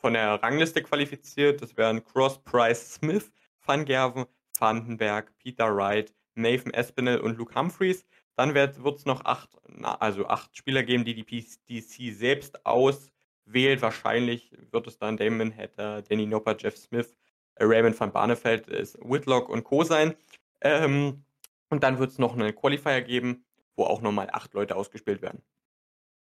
von 0.00 0.14
der 0.14 0.42
Rangliste 0.42 0.82
qualifiziert. 0.82 1.62
Das 1.62 1.76
wären 1.76 2.04
Cross, 2.04 2.42
Price, 2.42 2.94
Smith, 2.94 3.30
Van 3.64 3.84
Gerven, 3.84 4.26
Vandenberg, 4.58 5.36
Peter 5.38 5.74
Wright, 5.74 6.14
Nathan 6.34 6.72
Espinel 6.72 7.20
und 7.20 7.36
Luke 7.36 7.54
Humphreys. 7.54 8.04
Dann 8.36 8.54
wird 8.54 8.78
es 8.78 9.04
noch 9.04 9.24
acht, 9.24 9.50
also 9.82 10.26
acht 10.26 10.56
Spieler 10.56 10.82
geben, 10.82 11.04
die 11.04 11.14
die 11.14 11.24
PDC 11.24 12.14
selbst 12.14 12.64
auswählt. 12.64 13.82
Wahrscheinlich 13.82 14.52
wird 14.70 14.86
es 14.86 14.98
dann 14.98 15.18
Damon 15.18 15.54
Hatter, 15.54 16.02
Danny 16.02 16.26
Nopper, 16.26 16.56
Jeff 16.58 16.76
Smith, 16.76 17.14
äh, 17.56 17.64
Raymond 17.64 18.00
van 18.00 18.12
Barneveld, 18.12 18.68
Whitlock 18.68 19.48
und 19.48 19.64
Co. 19.64 19.84
sein. 19.84 20.14
Ähm, 20.62 21.24
und 21.68 21.82
dann 21.82 21.98
wird 21.98 22.10
es 22.10 22.18
noch 22.18 22.32
einen 22.32 22.54
Qualifier 22.54 23.02
geben, 23.02 23.44
wo 23.76 23.84
auch 23.84 24.00
nochmal 24.00 24.28
acht 24.32 24.54
Leute 24.54 24.74
ausgespielt 24.74 25.20
werden. 25.20 25.42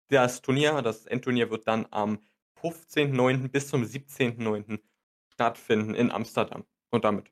Das 0.09 0.41
Turnier, 0.41 0.83
das 0.83 1.07
Endturnier 1.07 1.51
wird 1.51 1.67
dann 1.67 1.87
am 1.91 2.21
15.09. 2.71 3.49
bis 3.49 3.69
zum 3.69 3.83
17.09. 3.83 4.81
stattfinden 5.33 5.95
in 5.95 6.11
Amsterdam. 6.11 6.65
Und 6.91 7.05
damit 7.05 7.31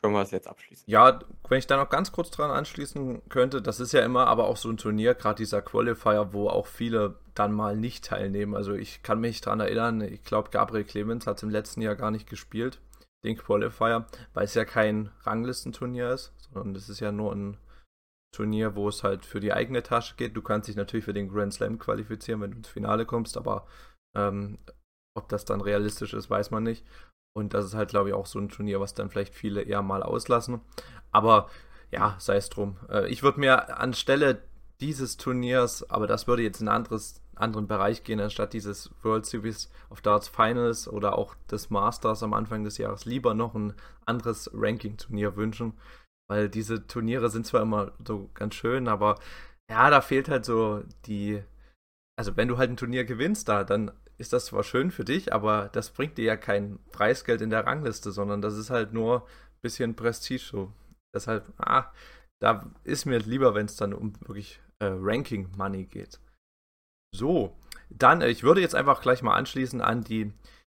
können 0.00 0.14
wir 0.14 0.22
es 0.22 0.30
jetzt 0.30 0.46
abschließen. 0.46 0.84
Ja, 0.86 1.20
wenn 1.48 1.58
ich 1.58 1.66
da 1.66 1.76
noch 1.76 1.88
ganz 1.88 2.12
kurz 2.12 2.30
dran 2.30 2.50
anschließen 2.50 3.28
könnte, 3.28 3.62
das 3.62 3.80
ist 3.80 3.92
ja 3.92 4.04
immer 4.04 4.26
aber 4.26 4.46
auch 4.46 4.56
so 4.56 4.70
ein 4.70 4.76
Turnier, 4.76 5.14
gerade 5.14 5.36
dieser 5.36 5.62
Qualifier, 5.62 6.32
wo 6.32 6.48
auch 6.48 6.66
viele 6.66 7.18
dann 7.34 7.52
mal 7.52 7.76
nicht 7.76 8.04
teilnehmen. 8.04 8.54
Also 8.54 8.74
ich 8.74 9.02
kann 9.02 9.20
mich 9.20 9.40
daran 9.40 9.60
erinnern, 9.60 10.00
ich 10.00 10.22
glaube, 10.22 10.50
Gabriel 10.50 10.84
Clemens 10.84 11.26
hat 11.26 11.42
im 11.42 11.50
letzten 11.50 11.82
Jahr 11.82 11.96
gar 11.96 12.10
nicht 12.10 12.28
gespielt, 12.28 12.80
den 13.24 13.36
Qualifier, 13.36 14.06
weil 14.34 14.44
es 14.44 14.54
ja 14.54 14.64
kein 14.64 15.10
Ranglistenturnier 15.22 16.10
ist, 16.10 16.32
sondern 16.52 16.74
es 16.76 16.88
ist 16.88 17.00
ja 17.00 17.10
nur 17.10 17.34
ein 17.34 17.56
Turnier, 18.32 18.76
wo 18.76 18.88
es 18.88 19.02
halt 19.02 19.24
für 19.24 19.40
die 19.40 19.52
eigene 19.52 19.82
Tasche 19.82 20.14
geht. 20.16 20.36
Du 20.36 20.42
kannst 20.42 20.68
dich 20.68 20.76
natürlich 20.76 21.06
für 21.06 21.14
den 21.14 21.28
Grand 21.28 21.54
Slam 21.54 21.78
qualifizieren, 21.78 22.42
wenn 22.42 22.50
du 22.50 22.58
ins 22.58 22.68
Finale 22.68 23.06
kommst, 23.06 23.36
aber 23.36 23.66
ähm, 24.16 24.58
ob 25.16 25.28
das 25.28 25.44
dann 25.44 25.60
realistisch 25.60 26.14
ist, 26.14 26.30
weiß 26.30 26.50
man 26.50 26.62
nicht. 26.62 26.84
Und 27.36 27.54
das 27.54 27.66
ist 27.66 27.74
halt, 27.74 27.90
glaube 27.90 28.08
ich, 28.08 28.14
auch 28.14 28.26
so 28.26 28.38
ein 28.38 28.48
Turnier, 28.48 28.80
was 28.80 28.94
dann 28.94 29.10
vielleicht 29.10 29.34
viele 29.34 29.62
eher 29.62 29.82
mal 29.82 30.02
auslassen. 30.02 30.60
Aber 31.12 31.50
ja, 31.90 32.16
sei 32.18 32.36
es 32.36 32.48
drum. 32.48 32.78
Äh, 32.88 33.08
ich 33.08 33.22
würde 33.22 33.40
mir 33.40 33.78
anstelle 33.78 34.42
dieses 34.80 35.16
Turniers, 35.16 35.88
aber 35.90 36.06
das 36.06 36.26
würde 36.26 36.42
jetzt 36.42 36.60
in 36.60 36.68
einen 36.68 36.78
anderes, 36.78 37.22
anderen 37.34 37.66
Bereich 37.66 38.04
gehen, 38.04 38.20
anstatt 38.20 38.52
dieses 38.52 38.90
World 39.02 39.26
Series 39.26 39.70
of 39.90 40.00
Darts 40.00 40.28
Finals 40.28 40.88
oder 40.88 41.18
auch 41.18 41.34
des 41.50 41.70
Masters 41.70 42.22
am 42.22 42.32
Anfang 42.32 42.64
des 42.64 42.78
Jahres, 42.78 43.04
lieber 43.04 43.34
noch 43.34 43.54
ein 43.54 43.74
anderes 44.06 44.50
Ranking-Turnier 44.54 45.36
wünschen. 45.36 45.74
Weil 46.28 46.48
diese 46.48 46.86
Turniere 46.86 47.30
sind 47.30 47.46
zwar 47.46 47.62
immer 47.62 47.92
so 48.04 48.30
ganz 48.34 48.54
schön, 48.54 48.88
aber 48.88 49.16
Ja, 49.70 49.90
da 49.90 50.00
fehlt 50.00 50.28
halt 50.28 50.44
so 50.44 50.84
die. 51.06 51.42
Also, 52.18 52.36
wenn 52.36 52.48
du 52.48 52.56
halt 52.58 52.70
ein 52.70 52.76
Turnier 52.76 53.04
gewinnst, 53.04 53.48
da, 53.48 53.64
dann 53.64 53.92
ist 54.18 54.32
das 54.32 54.46
zwar 54.46 54.62
schön 54.62 54.90
für 54.90 55.04
dich, 55.04 55.32
aber 55.32 55.68
das 55.72 55.90
bringt 55.90 56.18
dir 56.18 56.24
ja 56.24 56.36
kein 56.36 56.78
Preisgeld 56.90 57.40
in 57.40 57.50
der 57.50 57.66
Rangliste, 57.66 58.12
sondern 58.12 58.40
das 58.40 58.56
ist 58.56 58.70
halt 58.70 58.92
nur 58.92 59.22
ein 59.22 59.60
bisschen 59.62 59.94
Prestige 59.94 60.42
so. 60.42 60.72
Deshalb, 61.14 61.52
ah, 61.58 61.92
da 62.40 62.70
ist 62.84 63.06
mir 63.06 63.18
lieber, 63.18 63.54
wenn 63.54 63.66
es 63.66 63.76
dann 63.76 63.92
um 63.92 64.14
wirklich 64.20 64.60
äh, 64.78 64.86
Ranking 64.86 65.50
Money 65.56 65.84
geht. 65.84 66.20
So, 67.14 67.56
dann, 67.90 68.20
äh, 68.20 68.28
ich 68.28 68.42
würde 68.42 68.60
jetzt 68.60 68.74
einfach 68.74 69.00
gleich 69.00 69.22
mal 69.22 69.34
anschließen 69.34 69.80
an 69.80 70.04
die 70.04 70.32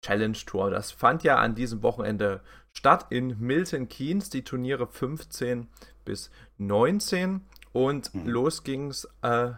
Challenge 0.04 0.38
Tour. 0.46 0.70
Das 0.70 0.92
fand 0.92 1.24
ja 1.24 1.38
an 1.38 1.54
diesem 1.54 1.82
Wochenende 1.82 2.42
statt 2.72 3.06
in 3.10 3.38
Milton 3.40 3.88
Keynes, 3.88 4.30
die 4.30 4.44
Turniere 4.44 4.86
15 4.86 5.68
bis 6.04 6.30
19. 6.58 7.44
Und 7.72 8.14
mhm. 8.14 8.28
los 8.28 8.62
ging's 8.62 9.08
äh, 9.22 9.52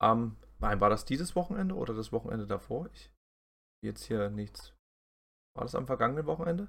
am, 0.00 0.36
nein, 0.58 0.80
war 0.80 0.90
das 0.90 1.04
dieses 1.04 1.36
Wochenende 1.36 1.74
oder 1.74 1.94
das 1.94 2.12
Wochenende 2.12 2.46
davor? 2.46 2.88
Ich 2.92 3.13
jetzt 3.84 4.04
hier 4.04 4.30
nichts. 4.30 4.74
War 5.56 5.64
das 5.64 5.74
am 5.74 5.86
vergangenen 5.86 6.26
Wochenende? 6.26 6.68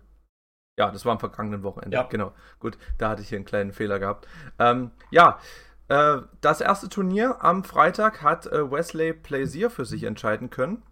Ja, 0.78 0.92
das 0.92 1.06
war 1.06 1.14
am 1.14 1.20
vergangenen 1.20 1.64
Wochenende. 1.64 1.96
Ja. 1.96 2.04
Genau. 2.04 2.34
Gut, 2.60 2.78
da 2.98 3.10
hatte 3.10 3.22
ich 3.22 3.30
hier 3.30 3.38
einen 3.38 3.46
kleinen 3.46 3.72
Fehler 3.72 4.00
gehabt. 4.00 4.28
Ähm, 4.60 4.92
ja, 5.10 5.40
äh, 5.88 6.18
das 6.42 6.62
erste 6.62 6.90
Turnier 6.90 7.44
am 7.44 7.64
Freitag 7.64 8.22
hat 8.22 8.46
äh, 8.48 8.70
Wesley 8.72 9.14
Plaisir 9.14 9.70
für 9.70 9.86
sich 9.86 10.04
entscheiden 10.04 10.50
können. 10.50 10.84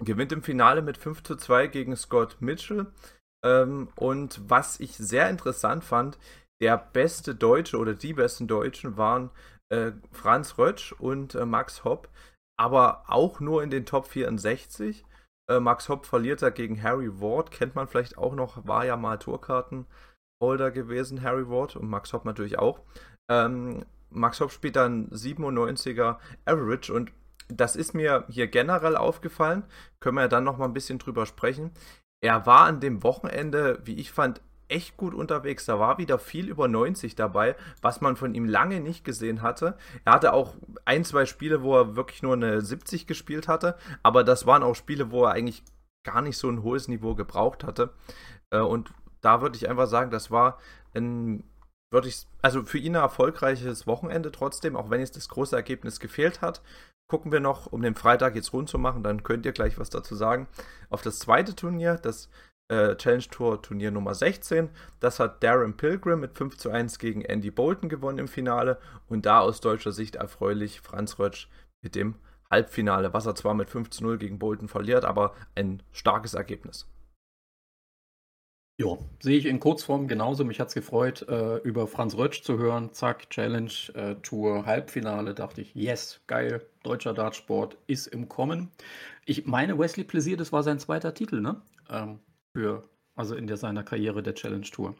Gewinnt 0.00 0.32
im 0.32 0.42
Finale 0.42 0.80
mit 0.80 0.96
5 0.96 1.22
zu 1.22 1.36
2 1.36 1.66
gegen 1.66 1.94
Scott 1.96 2.38
Mitchell. 2.40 2.86
Ähm, 3.44 3.88
und 3.96 4.40
was 4.48 4.80
ich 4.80 4.96
sehr 4.96 5.28
interessant 5.28 5.84
fand, 5.84 6.18
der 6.60 6.78
beste 6.78 7.34
Deutsche 7.34 7.78
oder 7.78 7.94
die 7.94 8.14
besten 8.14 8.46
Deutschen 8.46 8.96
waren 8.96 9.30
äh, 9.70 9.92
Franz 10.12 10.58
Rötsch 10.58 10.92
und 10.92 11.34
äh, 11.34 11.46
Max 11.46 11.84
Hopp, 11.84 12.08
aber 12.58 13.04
auch 13.08 13.40
nur 13.40 13.62
in 13.62 13.70
den 13.70 13.86
Top 13.86 14.06
64. 14.06 15.04
Äh, 15.50 15.58
Max 15.58 15.88
Hopp 15.88 16.06
verliert 16.06 16.42
da 16.42 16.50
gegen 16.50 16.80
Harry 16.82 17.10
Ward, 17.20 17.50
kennt 17.50 17.74
man 17.74 17.88
vielleicht 17.88 18.16
auch 18.16 18.34
noch, 18.34 18.66
war 18.66 18.86
ja 18.86 18.96
mal 18.96 19.18
Tourkartenholder 19.18 20.70
gewesen, 20.70 21.22
Harry 21.22 21.48
Ward 21.48 21.74
und 21.74 21.90
Max 21.90 22.12
Hopp 22.12 22.24
natürlich 22.24 22.58
auch. 22.58 22.80
Ähm, 23.28 23.84
Max 24.10 24.40
Hopp 24.40 24.52
spielt 24.52 24.76
dann 24.76 25.10
97er 25.10 26.18
Average 26.44 26.92
und 26.92 27.12
das 27.48 27.74
ist 27.74 27.94
mir 27.94 28.26
hier 28.28 28.46
generell 28.46 28.96
aufgefallen. 28.96 29.64
Können 29.98 30.16
wir 30.16 30.22
ja 30.22 30.28
dann 30.28 30.44
noch 30.44 30.56
mal 30.56 30.66
ein 30.66 30.72
bisschen 30.72 31.00
drüber 31.00 31.26
sprechen. 31.26 31.72
Er 32.22 32.46
war 32.46 32.66
an 32.66 32.78
dem 32.78 33.02
Wochenende, 33.02 33.80
wie 33.84 33.94
ich 33.94 34.12
fand, 34.12 34.40
echt 34.70 34.96
gut 34.96 35.14
unterwegs. 35.14 35.66
Da 35.66 35.78
war 35.78 35.98
wieder 35.98 36.18
viel 36.18 36.48
über 36.48 36.68
90 36.68 37.14
dabei, 37.14 37.56
was 37.82 38.00
man 38.00 38.16
von 38.16 38.34
ihm 38.34 38.46
lange 38.46 38.80
nicht 38.80 39.04
gesehen 39.04 39.42
hatte. 39.42 39.76
Er 40.04 40.14
hatte 40.14 40.32
auch 40.32 40.54
ein, 40.84 41.04
zwei 41.04 41.26
Spiele, 41.26 41.62
wo 41.62 41.76
er 41.76 41.96
wirklich 41.96 42.22
nur 42.22 42.34
eine 42.34 42.60
70 42.60 43.06
gespielt 43.06 43.48
hatte, 43.48 43.76
aber 44.02 44.24
das 44.24 44.46
waren 44.46 44.62
auch 44.62 44.74
Spiele, 44.74 45.10
wo 45.10 45.24
er 45.24 45.32
eigentlich 45.32 45.62
gar 46.04 46.22
nicht 46.22 46.38
so 46.38 46.48
ein 46.48 46.62
hohes 46.62 46.88
Niveau 46.88 47.14
gebraucht 47.14 47.64
hatte. 47.64 47.92
Äh, 48.50 48.60
und 48.60 48.92
da 49.20 49.42
würde 49.42 49.56
ich 49.56 49.68
einfach 49.68 49.86
sagen, 49.86 50.10
das 50.10 50.30
war 50.30 50.58
ein 50.94 51.44
würde 51.90 52.08
ich, 52.08 52.26
also 52.40 52.62
für 52.62 52.78
ihn 52.78 52.96
ein 52.96 53.02
erfolgreiches 53.02 53.86
Wochenende 53.86 54.30
trotzdem, 54.30 54.76
auch 54.76 54.90
wenn 54.90 55.00
jetzt 55.00 55.16
das 55.16 55.28
große 55.28 55.56
Ergebnis 55.56 56.00
gefehlt 56.00 56.40
hat. 56.40 56.62
Gucken 57.08 57.32
wir 57.32 57.40
noch, 57.40 57.66
um 57.66 57.82
den 57.82 57.96
Freitag 57.96 58.36
jetzt 58.36 58.52
rund 58.52 58.68
zu 58.68 58.78
machen, 58.78 59.02
dann 59.02 59.24
könnt 59.24 59.44
ihr 59.44 59.52
gleich 59.52 59.78
was 59.78 59.90
dazu 59.90 60.14
sagen. 60.14 60.46
Auf 60.88 61.02
das 61.02 61.18
zweite 61.18 61.56
Turnier, 61.56 61.96
das 61.96 62.28
äh, 62.70 62.96
Challenge 62.96 63.24
Tour 63.30 63.60
Turnier 63.60 63.90
Nummer 63.90 64.14
16. 64.14 64.70
Das 65.00 65.18
hat 65.20 65.42
Darren 65.42 65.76
Pilgrim 65.76 66.20
mit 66.20 66.32
5 66.36 66.56
zu 66.56 66.70
1 66.70 66.98
gegen 66.98 67.22
Andy 67.22 67.50
Bolton 67.50 67.88
gewonnen 67.88 68.18
im 68.18 68.28
Finale 68.28 68.78
und 69.08 69.26
da 69.26 69.40
aus 69.40 69.60
deutscher 69.60 69.92
Sicht 69.92 70.16
erfreulich 70.16 70.80
Franz 70.80 71.18
Rötsch 71.18 71.48
mit 71.82 71.94
dem 71.94 72.14
Halbfinale, 72.50 73.12
was 73.12 73.26
er 73.26 73.34
zwar 73.34 73.54
mit 73.54 73.70
5 73.70 73.90
zu 73.90 74.04
0 74.04 74.18
gegen 74.18 74.38
Bolton 74.38 74.68
verliert, 74.68 75.04
aber 75.04 75.34
ein 75.54 75.82
starkes 75.92 76.34
Ergebnis. 76.34 76.86
Ja, 78.80 78.96
sehe 79.20 79.36
ich 79.36 79.44
in 79.44 79.60
Kurzform 79.60 80.08
genauso. 80.08 80.42
Mich 80.42 80.58
hat 80.58 80.68
es 80.68 80.74
gefreut, 80.74 81.28
äh, 81.28 81.58
über 81.58 81.86
Franz 81.86 82.16
Rötsch 82.16 82.42
zu 82.42 82.56
hören. 82.56 82.94
Zack, 82.94 83.28
Challenge 83.28 83.70
äh, 83.92 84.14
Tour, 84.22 84.64
Halbfinale. 84.64 85.34
Dachte 85.34 85.60
ich, 85.60 85.74
yes, 85.74 86.22
geil, 86.26 86.62
deutscher 86.82 87.12
Dartsport 87.12 87.76
ist 87.86 88.06
im 88.06 88.30
Kommen. 88.30 88.70
Ich 89.26 89.44
meine, 89.44 89.78
Wesley 89.78 90.04
Plaisir, 90.04 90.38
das 90.38 90.50
war 90.50 90.62
sein 90.62 90.78
zweiter 90.78 91.12
Titel, 91.12 91.42
ne? 91.42 91.60
Ähm, 91.90 92.20
für, 92.52 92.88
also 93.14 93.34
in 93.34 93.46
der, 93.46 93.56
seiner 93.56 93.82
Karriere 93.82 94.22
der 94.22 94.34
Challenge 94.34 94.66
Tour. 94.66 94.94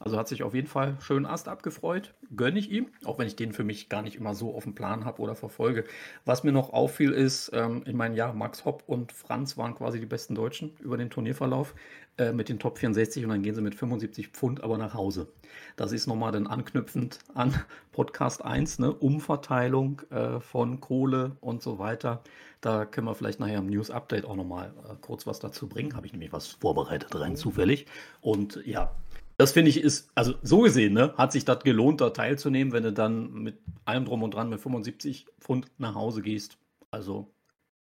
Also 0.00 0.18
hat 0.18 0.26
sich 0.26 0.42
auf 0.42 0.54
jeden 0.54 0.66
Fall 0.66 0.96
schön 1.00 1.26
Ast 1.26 1.48
abgefreut. 1.48 2.12
Gönne 2.34 2.58
ich 2.58 2.70
ihm, 2.70 2.88
auch 3.04 3.18
wenn 3.18 3.26
ich 3.26 3.36
den 3.36 3.52
für 3.52 3.62
mich 3.62 3.88
gar 3.88 4.02
nicht 4.02 4.16
immer 4.16 4.34
so 4.34 4.54
auf 4.54 4.64
dem 4.64 4.74
Plan 4.74 5.04
habe 5.04 5.22
oder 5.22 5.36
verfolge. 5.36 5.84
Was 6.24 6.42
mir 6.42 6.52
noch 6.52 6.72
auffiel 6.72 7.12
ist, 7.12 7.50
ähm, 7.54 7.82
ich 7.86 7.94
meine, 7.94 8.16
ja, 8.16 8.32
Max 8.32 8.64
Hopp 8.64 8.82
und 8.86 9.12
Franz 9.12 9.56
waren 9.56 9.74
quasi 9.74 10.00
die 10.00 10.06
besten 10.06 10.34
Deutschen 10.34 10.72
über 10.80 10.96
den 10.96 11.10
Turnierverlauf 11.10 11.74
äh, 12.18 12.32
mit 12.32 12.48
den 12.48 12.58
Top 12.58 12.78
64 12.78 13.24
und 13.24 13.30
dann 13.30 13.42
gehen 13.42 13.54
sie 13.54 13.62
mit 13.62 13.74
75 13.74 14.28
Pfund 14.28 14.62
aber 14.62 14.76
nach 14.76 14.94
Hause. 14.94 15.28
Das 15.76 15.92
ist 15.92 16.06
nochmal 16.06 16.32
dann 16.32 16.46
anknüpfend 16.46 17.20
an 17.34 17.54
Podcast 17.92 18.44
1, 18.44 18.80
ne? 18.80 18.92
Umverteilung 18.92 20.02
äh, 20.10 20.40
von 20.40 20.80
Kohle 20.80 21.36
und 21.40 21.62
so 21.62 21.78
weiter. 21.78 22.22
Da 22.60 22.86
können 22.86 23.06
wir 23.06 23.14
vielleicht 23.14 23.40
nachher 23.40 23.58
im 23.58 23.66
News 23.66 23.90
Update 23.90 24.24
auch 24.24 24.36
nochmal 24.36 24.72
äh, 24.88 24.94
kurz 25.00 25.26
was 25.26 25.40
dazu 25.40 25.68
bringen. 25.68 25.94
Habe 25.96 26.06
ich 26.06 26.12
nämlich 26.12 26.32
was 26.32 26.46
vorbereitet 26.46 27.14
rein 27.18 27.36
zufällig. 27.36 27.86
Und 28.20 28.60
ja, 28.64 28.94
das 29.42 29.50
finde 29.50 29.70
ich 29.70 29.80
ist, 29.80 30.08
also 30.14 30.34
so 30.42 30.60
gesehen, 30.60 30.92
ne, 30.92 31.14
hat 31.16 31.32
sich 31.32 31.44
das 31.44 31.64
gelohnt, 31.64 32.00
da 32.00 32.10
teilzunehmen, 32.10 32.72
wenn 32.72 32.84
du 32.84 32.92
dann 32.92 33.32
mit 33.32 33.58
allem 33.84 34.04
drum 34.04 34.22
und 34.22 34.32
dran 34.32 34.48
mit 34.48 34.60
75 34.60 35.26
Pfund 35.40 35.66
nach 35.78 35.96
Hause 35.96 36.22
gehst. 36.22 36.58
Also 36.92 37.34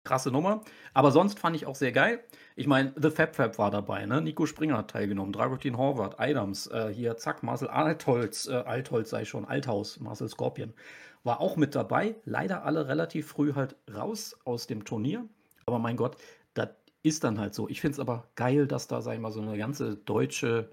krasse 0.03 0.31
Nummer. 0.31 0.63
Aber 0.95 1.11
sonst 1.11 1.39
fand 1.39 1.55
ich 1.55 1.67
auch 1.67 1.75
sehr 1.75 1.93
geil. 1.93 2.25
Ich 2.57 2.67
meine, 2.67 2.95
The 2.97 3.11
Fab 3.11 3.37
Fab 3.37 3.59
war 3.59 3.71
dabei, 3.71 4.07
ne? 4.07 4.23
Nico 4.23 4.47
Springer 4.47 4.79
hat 4.79 4.93
teilgenommen, 4.93 5.35
Dragutin 5.35 5.77
Horvath, 5.77 6.19
Adams, 6.19 6.67
äh, 6.69 6.95
hier, 6.95 7.19
zack, 7.19 7.43
Marcel 7.43 7.69
Altholz, 7.69 8.49
äh, 8.49 8.55
Altholz 8.55 9.11
sei 9.11 9.27
schon, 9.27 9.45
Althaus, 9.45 10.01
Marcel 10.01 10.31
Scorpion, 10.31 10.73
war 11.25 11.43
auch 11.43 11.57
mit 11.57 11.75
dabei. 11.75 12.15
Leider 12.25 12.65
alle 12.65 12.89
relativ 12.89 13.27
früh 13.27 13.53
halt 13.53 13.77
raus 13.95 14.35
aus 14.47 14.67
dem 14.67 14.87
Turnier. 14.87 15.27
Aber 15.67 15.79
mein 15.79 15.99
Gott, 15.99 16.17
das 16.55 16.71
ist 17.03 17.23
dann 17.23 17.39
halt 17.39 17.55
so. 17.55 17.69
Ich 17.69 17.83
finde 17.83 17.97
es 17.97 18.01
aber 18.01 18.29
geil, 18.35 18.67
dass 18.67 18.89
da, 18.89 19.03
sag 19.03 19.13
ich 19.13 19.21
mal, 19.21 19.31
so 19.31 19.43
eine 19.43 19.59
ganze 19.59 19.97
deutsche 19.97 20.71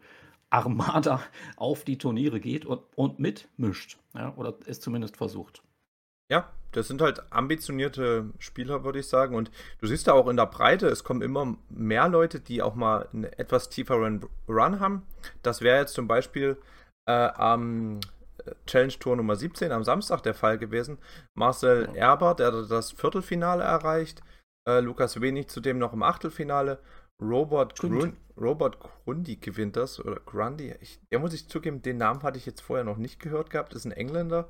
Armada 0.50 1.22
auf 1.56 1.84
die 1.84 1.98
Turniere 1.98 2.40
geht 2.40 2.66
und, 2.66 2.82
und 2.96 3.20
mitmischt. 3.20 3.98
Ja, 4.14 4.34
oder 4.36 4.56
es 4.66 4.80
zumindest 4.80 5.18
versucht. 5.18 5.62
Ja, 6.30 6.52
das 6.74 6.88
sind 6.88 7.02
halt 7.02 7.24
ambitionierte 7.32 8.30
Spieler, 8.40 8.84
würde 8.84 9.00
ich 9.00 9.08
sagen. 9.08 9.36
Und 9.36 9.50
du 9.80 9.88
siehst 9.88 10.08
da 10.08 10.14
auch 10.14 10.28
in 10.28 10.38
der 10.38 10.46
Breite, 10.46 10.88
es 10.88 11.04
kommen 11.04 11.22
immer 11.22 11.56
mehr 11.70 12.10
Leute, 12.10 12.40
die 12.40 12.62
auch 12.62 12.76
mal 12.76 13.08
einen 13.14 13.26
etwas 13.26 13.70
tieferen 13.70 14.26
Run 14.48 14.80
haben. 14.80 15.06
Das 15.42 15.62
wäre 15.62 15.80
jetzt 15.80 15.94
zum 15.94 16.08
Beispiel 16.08 16.58
äh, 17.08 17.12
am 17.12 18.00
Challenge 18.66 18.94
Tour 19.00 19.16
Nummer 19.16 19.36
17 19.36 19.72
am 19.72 19.84
Samstag 19.84 20.22
der 20.24 20.34
Fall 20.34 20.58
gewesen. 20.58 20.98
Marcel. 21.34 21.90
Erber, 21.96 22.34
der 22.36 22.52
das 22.52 22.92
Viertelfinale 22.92 23.64
erreicht. 23.64 24.22
Äh, 24.68 24.82
Lukas 24.82 25.22
Wenig 25.22 25.48
zudem 25.48 25.80
noch 25.80 25.94
im 25.94 26.04
Achtelfinale. 26.04 26.80
Robert, 27.22 27.78
Grun 27.80 28.16
Robert 28.40 28.78
Grundy 28.80 29.38
gewinnt 29.38 29.76
das, 29.76 30.00
oder 30.00 30.20
Grundy. 30.26 30.76
Ich, 30.82 31.00
der 31.12 31.20
muss 31.20 31.34
ich 31.34 31.48
zugeben, 31.48 31.82
den 31.82 31.98
Namen 31.98 32.24
hatte 32.24 32.38
ich 32.38 32.46
jetzt 32.46 32.62
vorher 32.62 32.84
noch 32.84 32.98
nicht 32.98 33.20
gehört 33.20 33.50
gehabt. 33.50 33.74
Das 33.74 33.80
ist 33.80 33.86
ein 33.86 33.92
Engländer. 33.92 34.50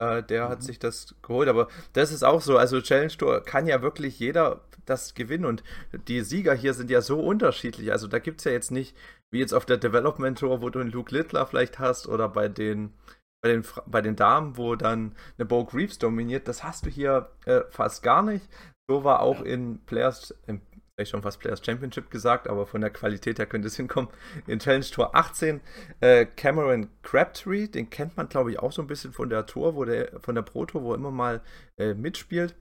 Äh, 0.00 0.22
der 0.22 0.46
mhm. 0.46 0.48
hat 0.50 0.62
sich 0.62 0.78
das 0.78 1.14
geholt. 1.22 1.48
Aber 1.48 1.68
das 1.92 2.10
ist 2.12 2.24
auch 2.24 2.40
so. 2.40 2.58
Also 2.58 2.80
Challenge 2.80 3.16
Tour 3.16 3.40
kann 3.42 3.66
ja 3.66 3.82
wirklich 3.82 4.18
jeder 4.18 4.60
das 4.84 5.14
gewinnen. 5.14 5.44
Und 5.44 5.62
die 6.08 6.22
Sieger 6.22 6.54
hier 6.54 6.74
sind 6.74 6.90
ja 6.90 7.00
so 7.00 7.20
unterschiedlich. 7.20 7.92
Also 7.92 8.08
da 8.08 8.18
gibt 8.18 8.40
es 8.40 8.44
ja 8.44 8.52
jetzt 8.52 8.70
nicht, 8.70 8.96
wie 9.30 9.38
jetzt 9.38 9.54
auf 9.54 9.66
der 9.66 9.76
Development 9.76 10.38
Tour, 10.38 10.60
wo 10.60 10.70
du 10.70 10.80
einen 10.80 10.90
Luke 10.90 11.14
Littler 11.14 11.46
vielleicht 11.46 11.78
hast, 11.78 12.08
oder 12.08 12.28
bei 12.28 12.48
den 12.48 12.92
bei 13.40 13.50
den, 13.50 13.64
bei 13.86 14.00
den 14.00 14.16
Damen, 14.16 14.56
wo 14.56 14.74
dann 14.74 15.14
eine 15.36 15.46
Bo 15.46 15.64
Greaves 15.64 15.98
dominiert, 15.98 16.48
das 16.48 16.64
hast 16.64 16.86
du 16.86 16.90
hier 16.90 17.30
äh, 17.44 17.60
fast 17.70 18.02
gar 18.02 18.22
nicht. 18.22 18.48
So 18.90 19.04
war 19.04 19.20
auch 19.20 19.40
ja. 19.40 19.46
in 19.46 19.78
Players, 19.84 20.34
im 20.46 20.60
ich 21.02 21.08
schon 21.08 21.22
fast 21.22 21.40
Players 21.40 21.64
Championship 21.64 22.10
gesagt, 22.10 22.48
aber 22.48 22.66
von 22.66 22.80
der 22.80 22.90
Qualität 22.90 23.38
her 23.38 23.46
könnte 23.46 23.68
es 23.68 23.76
hinkommen. 23.76 24.10
In 24.46 24.58
Challenge 24.58 24.84
Tour 24.84 25.14
18 25.14 25.60
äh, 26.00 26.26
Cameron 26.26 26.88
Crabtree, 27.02 27.68
den 27.68 27.90
kennt 27.90 28.16
man 28.16 28.28
glaube 28.28 28.50
ich 28.50 28.58
auch 28.58 28.72
so 28.72 28.82
ein 28.82 28.88
bisschen 28.88 29.12
von 29.12 29.30
der 29.30 29.46
Tour, 29.46 29.74
wo 29.74 29.84
der, 29.84 30.20
von 30.20 30.34
der 30.34 30.42
Pro 30.42 30.66
Tour, 30.66 30.82
wo 30.82 30.92
er 30.92 30.96
immer 30.96 31.10
mal 31.10 31.40
äh, 31.76 31.94
mitspielt. 31.94 32.54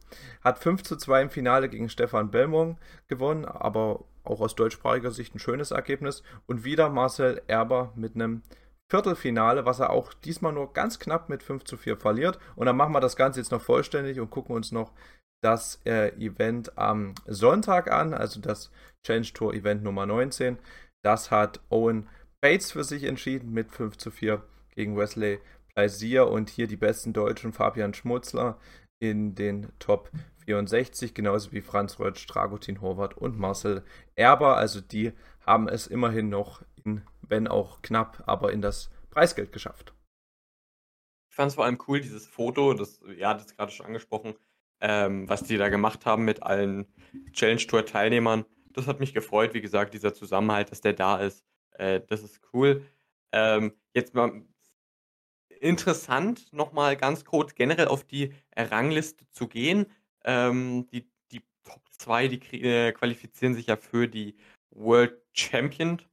Hat 0.44 0.60
5 0.60 0.84
zu 0.84 0.96
2 0.96 1.24
im 1.24 1.30
Finale 1.30 1.70
gegen 1.70 1.90
Stefan 1.90 2.32
Belmont 2.32 2.78
gewonnen, 3.08 3.46
aber 3.46 4.04
auch 4.24 4.42
aus 4.42 4.56
deutschsprachiger 4.56 5.12
Sicht 5.12 5.36
ein 5.36 5.40
schönes 5.40 5.72
Ergebnis. 5.72 6.24
Und 6.46 6.64
wieder 6.64 6.90
Marcel 6.90 7.42
Erber 7.48 7.94
mit 7.96 8.16
einem 8.16 8.44
Viertelfinale, 8.90 9.66
was 9.66 9.80
er 9.80 9.90
auch 9.90 10.14
diesmal 10.14 10.54
nur 10.54 10.72
ganz 10.72 10.98
knapp 10.98 11.28
mit 11.28 11.44
5 11.44 11.66
zu 11.66 11.76
4 11.76 11.98
verliert. 11.98 12.40
Und 12.56 12.68
dann 12.68 12.78
machen 12.78 12.94
wir 12.94 13.02
das 13.02 13.18
Ganze 13.18 13.40
jetzt 13.40 13.52
noch 13.52 13.62
vollständig 13.62 14.20
und 14.20 14.30
gucken 14.30 14.56
uns 14.56 14.72
noch 14.72 14.94
das 15.42 15.82
äh, 15.86 16.10
Event 16.18 16.78
am 16.78 17.16
Sonntag 17.26 17.92
an, 17.92 18.14
also 18.14 18.40
das 18.40 18.72
Challenge 19.06 19.28
Tour 19.34 19.54
Event 19.54 19.84
Nummer 19.84 20.06
19. 20.06 20.58
Das 21.04 21.32
hat 21.32 21.62
Owen 21.70 22.10
Bates 22.42 22.72
für 22.72 22.84
sich 22.84 23.04
entschieden 23.04 23.52
mit 23.52 23.72
5 23.72 23.98
zu 23.98 24.12
4 24.12 24.44
gegen 24.72 24.98
Wesley 24.98 25.40
Sia 25.86 26.24
und 26.24 26.50
hier 26.50 26.68
die 26.68 26.76
besten 26.76 27.14
Deutschen 27.14 27.54
Fabian 27.54 27.94
Schmutzler 27.94 28.60
in 29.00 29.36
den 29.36 29.72
Top 29.78 30.10
64, 30.46 31.14
genauso 31.14 31.52
wie 31.52 31.62
Franz 31.62 32.00
Rötsch, 32.00 32.26
Dragutin 32.26 32.82
Horvath 32.82 33.16
und 33.16 33.38
Marcel 33.38 33.84
Erber. 34.16 34.58
Also 34.58 34.82
die 34.82 35.14
haben 35.46 35.68
es 35.68 35.86
immerhin 35.86 36.30
noch, 36.30 36.64
in, 36.84 37.04
wenn 37.22 37.48
auch 37.48 37.82
knapp, 37.82 38.24
aber 38.26 38.52
in 38.52 38.62
das 38.62 38.90
Preisgeld 39.12 39.52
geschafft. 39.52 39.94
Ich 41.30 41.36
fand 41.36 41.50
es 41.50 41.56
vor 41.56 41.66
allem 41.66 41.78
cool, 41.88 42.02
dieses 42.02 42.26
Foto, 42.26 42.74
das, 42.74 43.00
ja, 43.16 43.36
das 43.36 43.56
gerade 43.56 43.72
schon 43.72 43.86
angesprochen, 43.86 44.36
ähm, 44.82 45.28
was 45.28 45.44
die 45.44 45.58
da 45.58 45.70
gemacht 45.70 46.06
haben 46.06 46.26
mit 46.26 46.44
allen 46.44 46.88
Challenge 47.32 47.66
Tour 47.66 47.86
Teilnehmern. 47.86 48.46
Das 48.74 48.88
hat 48.88 49.00
mich 49.00 49.14
gefreut, 49.14 49.54
wie 49.54 49.62
gesagt, 49.62 49.94
dieser 49.94 50.14
Zusammenhalt, 50.14 50.72
dass 50.72 50.82
der 50.82 50.94
da 50.94 51.18
ist. 51.18 51.44
Äh, 51.72 52.02
das 52.08 52.24
ist 52.24 52.42
cool. 52.54 52.86
Ähm, 53.32 53.74
jetzt 53.94 54.14
mal 54.14 54.44
interessant, 55.60 56.52
nochmal 56.54 56.96
ganz 56.98 57.26
kurz 57.26 57.56
generell 57.56 57.88
auf 57.88 58.04
die 58.04 58.34
Rangliste 58.56 59.28
zu 59.32 59.48
gehen. 59.48 59.88
Ähm, 60.24 60.88
die, 60.92 61.10
die 61.32 61.42
Top 61.64 61.82
2, 61.92 62.28
die 62.28 62.62
äh, 62.64 62.92
qualifizieren 62.92 63.54
sich 63.54 63.68
ja 63.68 63.76
für 63.76 64.08
die 64.08 64.36
World 64.72 65.20
Championship. 65.34 66.08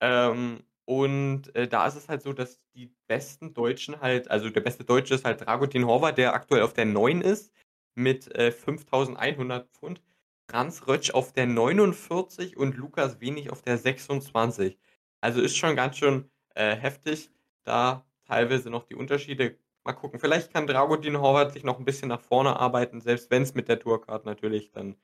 Ähm, 0.00 0.62
und 0.84 1.54
äh, 1.54 1.68
da 1.68 1.86
ist 1.86 1.96
es 1.96 2.08
halt 2.08 2.22
so, 2.22 2.32
dass 2.32 2.60
die 2.74 2.92
besten 3.06 3.54
Deutschen 3.54 4.00
halt, 4.00 4.30
also 4.30 4.50
der 4.50 4.60
beste 4.60 4.84
Deutsche 4.84 5.14
ist 5.14 5.24
halt 5.24 5.40
Dragutin 5.40 5.86
Horvath, 5.86 6.18
der 6.18 6.34
aktuell 6.34 6.62
auf 6.62 6.74
der 6.74 6.86
9 6.86 7.20
ist, 7.20 7.52
mit 7.94 8.34
äh, 8.34 8.50
5100 8.52 9.68
Pfund. 9.70 10.02
Franz 10.50 10.86
Rötsch 10.86 11.12
auf 11.12 11.32
der 11.32 11.46
49 11.46 12.56
und 12.56 12.76
Lukas 12.76 13.20
Wenig 13.20 13.50
auf 13.50 13.62
der 13.62 13.78
26. 13.78 14.78
Also 15.20 15.40
ist 15.40 15.56
schon 15.56 15.76
ganz 15.76 15.96
schön 15.98 16.30
äh, 16.54 16.76
heftig, 16.76 17.30
da 17.64 18.04
teilweise 18.26 18.70
noch 18.70 18.84
die 18.84 18.94
Unterschiede. 18.94 19.56
Mal 19.84 19.94
gucken, 19.94 20.20
vielleicht 20.20 20.52
kann 20.52 20.66
Dragutin 20.66 21.18
Horvath 21.20 21.52
sich 21.52 21.64
noch 21.64 21.78
ein 21.78 21.84
bisschen 21.84 22.08
nach 22.08 22.20
vorne 22.20 22.58
arbeiten, 22.58 23.00
selbst 23.00 23.30
wenn 23.30 23.42
es 23.42 23.54
mit 23.54 23.68
der 23.68 23.78
Tourcard 23.80 24.26
natürlich 24.26 24.72
dann 24.72 24.96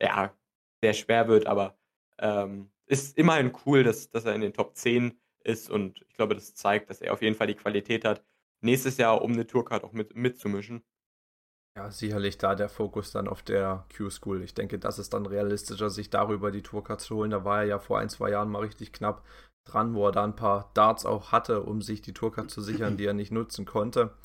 ja 0.00 0.34
sehr 0.82 0.94
schwer 0.94 1.28
wird, 1.28 1.46
aber 1.46 1.78
ähm, 2.18 2.70
ist 2.86 3.16
immerhin 3.16 3.52
cool, 3.66 3.84
dass, 3.84 4.10
dass 4.10 4.24
er 4.24 4.34
in 4.34 4.40
den 4.40 4.52
Top 4.52 4.76
10 4.76 5.19
ist 5.44 5.70
und 5.70 6.00
ich 6.08 6.14
glaube, 6.14 6.34
das 6.34 6.54
zeigt, 6.54 6.90
dass 6.90 7.00
er 7.00 7.12
auf 7.12 7.22
jeden 7.22 7.36
Fall 7.36 7.46
die 7.46 7.54
Qualität 7.54 8.04
hat, 8.04 8.24
nächstes 8.60 8.96
Jahr 8.96 9.22
um 9.22 9.32
eine 9.32 9.46
Tourcard 9.46 9.84
auch 9.84 9.92
mit, 9.92 10.14
mitzumischen. 10.14 10.82
Ja, 11.76 11.90
sicherlich 11.90 12.36
da 12.36 12.54
der 12.56 12.68
Fokus 12.68 13.12
dann 13.12 13.28
auf 13.28 13.42
der 13.42 13.86
Q-School. 13.96 14.42
Ich 14.42 14.54
denke, 14.54 14.78
das 14.78 14.98
ist 14.98 15.14
dann 15.14 15.24
realistischer, 15.24 15.88
sich 15.88 16.10
darüber 16.10 16.50
die 16.50 16.62
Tourcard 16.62 17.00
zu 17.00 17.16
holen. 17.16 17.30
Da 17.30 17.44
war 17.44 17.60
er 17.60 17.66
ja 17.66 17.78
vor 17.78 18.00
ein, 18.00 18.08
zwei 18.08 18.30
Jahren 18.30 18.50
mal 18.50 18.62
richtig 18.62 18.92
knapp 18.92 19.24
dran, 19.64 19.94
wo 19.94 20.06
er 20.06 20.12
da 20.12 20.24
ein 20.24 20.34
paar 20.34 20.70
Darts 20.74 21.06
auch 21.06 21.30
hatte, 21.32 21.62
um 21.62 21.80
sich 21.80 22.02
die 22.02 22.12
Tourcard 22.12 22.50
zu 22.50 22.60
sichern, 22.60 22.96
die 22.96 23.06
er 23.06 23.14
nicht 23.14 23.30
nutzen 23.30 23.66
konnte. 23.66 24.16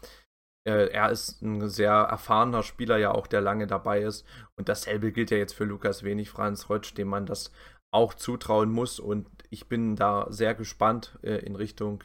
Äh, 0.67 0.89
er 0.89 1.11
ist 1.11 1.41
ein 1.43 1.69
sehr 1.69 1.91
erfahrener 1.91 2.63
Spieler, 2.63 2.97
ja 2.97 3.11
auch, 3.11 3.27
der 3.27 3.41
lange 3.41 3.67
dabei 3.67 4.01
ist. 4.01 4.25
Und 4.55 4.67
dasselbe 4.67 5.11
gilt 5.11 5.29
ja 5.29 5.37
jetzt 5.37 5.53
für 5.53 5.65
Lukas 5.65 6.03
Wenig, 6.03 6.29
Franz 6.29 6.69
Rötsch, 6.69 6.95
dem 6.95 7.09
man 7.09 7.27
das 7.27 7.51
auch 7.95 8.13
zutrauen 8.13 8.69
muss. 8.71 8.99
Und 8.99 9.27
ich 9.49 9.67
bin 9.67 9.95
da 9.95 10.27
sehr 10.29 10.53
gespannt 10.53 11.17
äh, 11.23 11.37
in 11.37 11.55
Richtung 11.55 12.03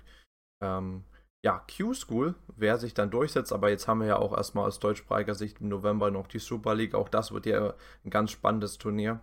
ähm, 0.63 1.05
ja, 1.45 1.65
Q-School, 1.75 2.35
wer 2.57 2.79
sich 2.79 2.95
dann 2.95 3.11
durchsetzt. 3.11 3.53
Aber 3.53 3.71
jetzt 3.71 3.89
haben 3.89 4.01
wir 4.01 4.07
ja 4.07 4.19
auch 4.19 4.37
erstmal 4.37 4.67
aus 4.67 4.79
deutschsprachiger 4.79 5.35
Sicht 5.35 5.61
im 5.61 5.69
November 5.69 6.11
noch 6.11 6.27
die 6.27 6.39
Super 6.39 6.75
League. 6.75 6.95
Auch 6.95 7.09
das 7.09 7.33
wird 7.33 7.47
ja 7.47 7.75
ein 8.05 8.11
ganz 8.11 8.31
spannendes 8.31 8.79
Turnier. 8.79 9.21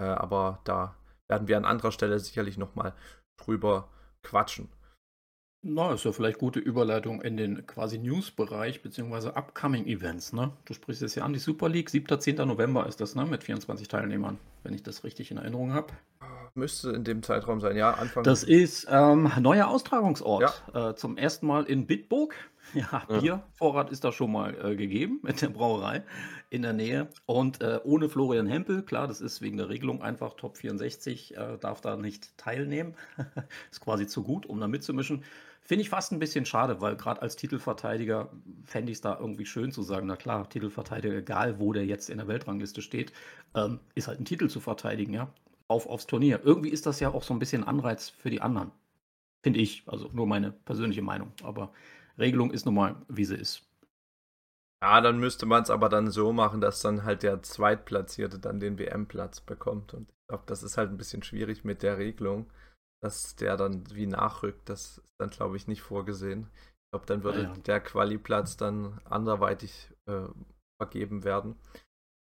Äh, 0.00 0.04
aber 0.04 0.60
da 0.64 0.96
werden 1.28 1.48
wir 1.48 1.56
an 1.56 1.64
anderer 1.64 1.92
Stelle 1.92 2.18
sicherlich 2.18 2.58
nochmal 2.58 2.94
drüber 3.40 3.88
quatschen. 4.22 4.68
Na, 5.66 5.94
ist 5.94 6.04
ja 6.04 6.12
vielleicht 6.12 6.38
gute 6.38 6.60
Überleitung 6.60 7.22
in 7.22 7.38
den 7.38 7.66
quasi 7.66 7.98
News-Bereich 7.98 8.82
beziehungsweise 8.82 9.34
Upcoming 9.34 9.86
Events, 9.86 10.34
ne? 10.34 10.52
Du 10.66 10.74
sprichst 10.74 11.00
es 11.00 11.14
ja 11.14 11.24
an, 11.24 11.32
die 11.32 11.38
Super 11.38 11.70
League, 11.70 11.88
7. 11.88 12.20
10. 12.20 12.36
November 12.36 12.86
ist 12.86 13.00
das, 13.00 13.14
ne? 13.14 13.24
Mit 13.24 13.44
24 13.44 13.88
Teilnehmern, 13.88 14.38
wenn 14.64 14.74
ich 14.74 14.82
das 14.82 15.04
richtig 15.04 15.30
in 15.30 15.36
Erinnerung 15.36 15.72
habe. 15.72 15.92
Müsste 16.54 16.90
in 16.90 17.02
dem 17.02 17.22
Zeitraum 17.22 17.60
sein, 17.60 17.76
ja, 17.76 17.92
Anfang. 17.92 18.22
Das 18.22 18.44
ist 18.44 18.86
ähm, 18.88 19.30
neuer 19.40 19.68
Austragungsort. 19.68 20.62
Ja. 20.72 20.90
Äh, 20.90 20.94
zum 20.94 21.16
ersten 21.16 21.46
Mal 21.46 21.64
in 21.64 21.86
Bitburg. 21.86 22.34
Ja, 22.72 23.04
ja. 23.10 23.18
Biervorrat 23.20 23.90
ist 23.90 24.04
da 24.04 24.10
schon 24.10 24.32
mal 24.32 24.56
äh, 24.56 24.74
gegeben 24.74 25.20
mit 25.22 25.42
der 25.42 25.50
Brauerei 25.50 26.02
in 26.48 26.62
der 26.62 26.72
Nähe. 26.72 27.08
Und 27.26 27.60
äh, 27.60 27.78
ohne 27.84 28.08
Florian 28.08 28.46
Hempel, 28.46 28.82
klar, 28.82 29.06
das 29.06 29.20
ist 29.20 29.42
wegen 29.42 29.58
der 29.58 29.68
Regelung 29.68 30.02
einfach 30.02 30.32
Top 30.34 30.56
64, 30.56 31.36
äh, 31.36 31.58
darf 31.58 31.82
da 31.82 31.96
nicht 31.96 32.36
teilnehmen. 32.38 32.94
ist 33.70 33.82
quasi 33.82 34.06
zu 34.06 34.22
gut, 34.22 34.46
um 34.46 34.60
da 34.60 34.66
mitzumischen. 34.66 35.24
Finde 35.66 35.80
ich 35.80 35.88
fast 35.88 36.12
ein 36.12 36.18
bisschen 36.18 36.44
schade, 36.44 36.82
weil 36.82 36.94
gerade 36.96 37.22
als 37.22 37.36
Titelverteidiger 37.36 38.30
fände 38.64 38.92
ich 38.92 38.98
es 38.98 39.00
da 39.00 39.18
irgendwie 39.18 39.46
schön 39.46 39.72
zu 39.72 39.82
sagen, 39.82 40.06
na 40.06 40.16
klar, 40.16 40.46
Titelverteidiger, 40.48 41.16
egal 41.16 41.58
wo 41.58 41.72
der 41.72 41.86
jetzt 41.86 42.10
in 42.10 42.18
der 42.18 42.28
Weltrangliste 42.28 42.82
steht, 42.82 43.14
ähm, 43.54 43.80
ist 43.94 44.06
halt 44.06 44.20
ein 44.20 44.26
Titel 44.26 44.48
zu 44.48 44.60
verteidigen, 44.60 45.14
ja. 45.14 45.32
Auf 45.66 45.86
aufs 45.86 46.06
Turnier. 46.06 46.40
Irgendwie 46.44 46.68
ist 46.68 46.84
das 46.84 47.00
ja 47.00 47.08
auch 47.14 47.22
so 47.22 47.32
ein 47.32 47.38
bisschen 47.38 47.64
Anreiz 47.64 48.10
für 48.10 48.28
die 48.28 48.42
anderen. 48.42 48.72
Finde 49.42 49.60
ich. 49.60 49.82
Also 49.86 50.10
nur 50.12 50.26
meine 50.26 50.52
persönliche 50.52 51.00
Meinung. 51.00 51.32
Aber 51.42 51.72
Regelung 52.18 52.50
ist 52.50 52.66
nun 52.66 52.74
mal, 52.74 52.96
wie 53.08 53.24
sie 53.24 53.36
ist. 53.36 53.66
Ja, 54.82 55.00
dann 55.00 55.18
müsste 55.18 55.46
man 55.46 55.62
es 55.62 55.70
aber 55.70 55.88
dann 55.88 56.10
so 56.10 56.34
machen, 56.34 56.60
dass 56.60 56.80
dann 56.80 57.04
halt 57.04 57.22
der 57.22 57.42
Zweitplatzierte 57.42 58.38
dann 58.38 58.60
den 58.60 58.78
WM-Platz 58.78 59.40
bekommt. 59.40 59.94
Und 59.94 60.10
ich 60.10 60.26
glaube, 60.28 60.44
das 60.46 60.62
ist 60.62 60.76
halt 60.76 60.90
ein 60.90 60.98
bisschen 60.98 61.22
schwierig 61.22 61.64
mit 61.64 61.82
der 61.82 61.96
Regelung 61.96 62.50
dass 63.04 63.36
der 63.36 63.58
dann 63.58 63.84
wie 63.94 64.06
nachrückt. 64.06 64.66
Das 64.68 64.96
ist 64.96 65.14
dann, 65.18 65.28
glaube 65.28 65.58
ich, 65.58 65.68
nicht 65.68 65.82
vorgesehen. 65.82 66.48
Ich 66.54 66.90
glaube, 66.90 67.04
dann 67.04 67.22
würde 67.22 67.42
ja. 67.42 67.52
der 67.66 67.80
Quali-Platz 67.80 68.56
dann 68.56 68.98
anderweitig 69.04 69.90
äh, 70.06 70.22
vergeben 70.80 71.22
werden. 71.22 71.56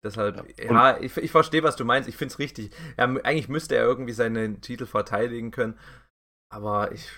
Deshalb, 0.05 0.47
ja, 0.59 0.71
ja 0.71 0.99
ich, 0.99 1.17
ich 1.17 1.31
verstehe, 1.31 1.63
was 1.63 1.77
du 1.77 1.83
meinst. 1.83 2.07
Ich 2.07 2.15
finde 2.15 2.33
es 2.33 2.39
richtig. 2.39 2.69
Ja, 2.95 3.05
eigentlich 3.05 3.49
müsste 3.49 3.75
er 3.75 3.85
irgendwie 3.85 4.13
seinen 4.13 4.61
Titel 4.61 4.85
verteidigen 4.85 5.49
können. 5.49 5.79
Aber 6.53 6.91
ich, 6.91 7.09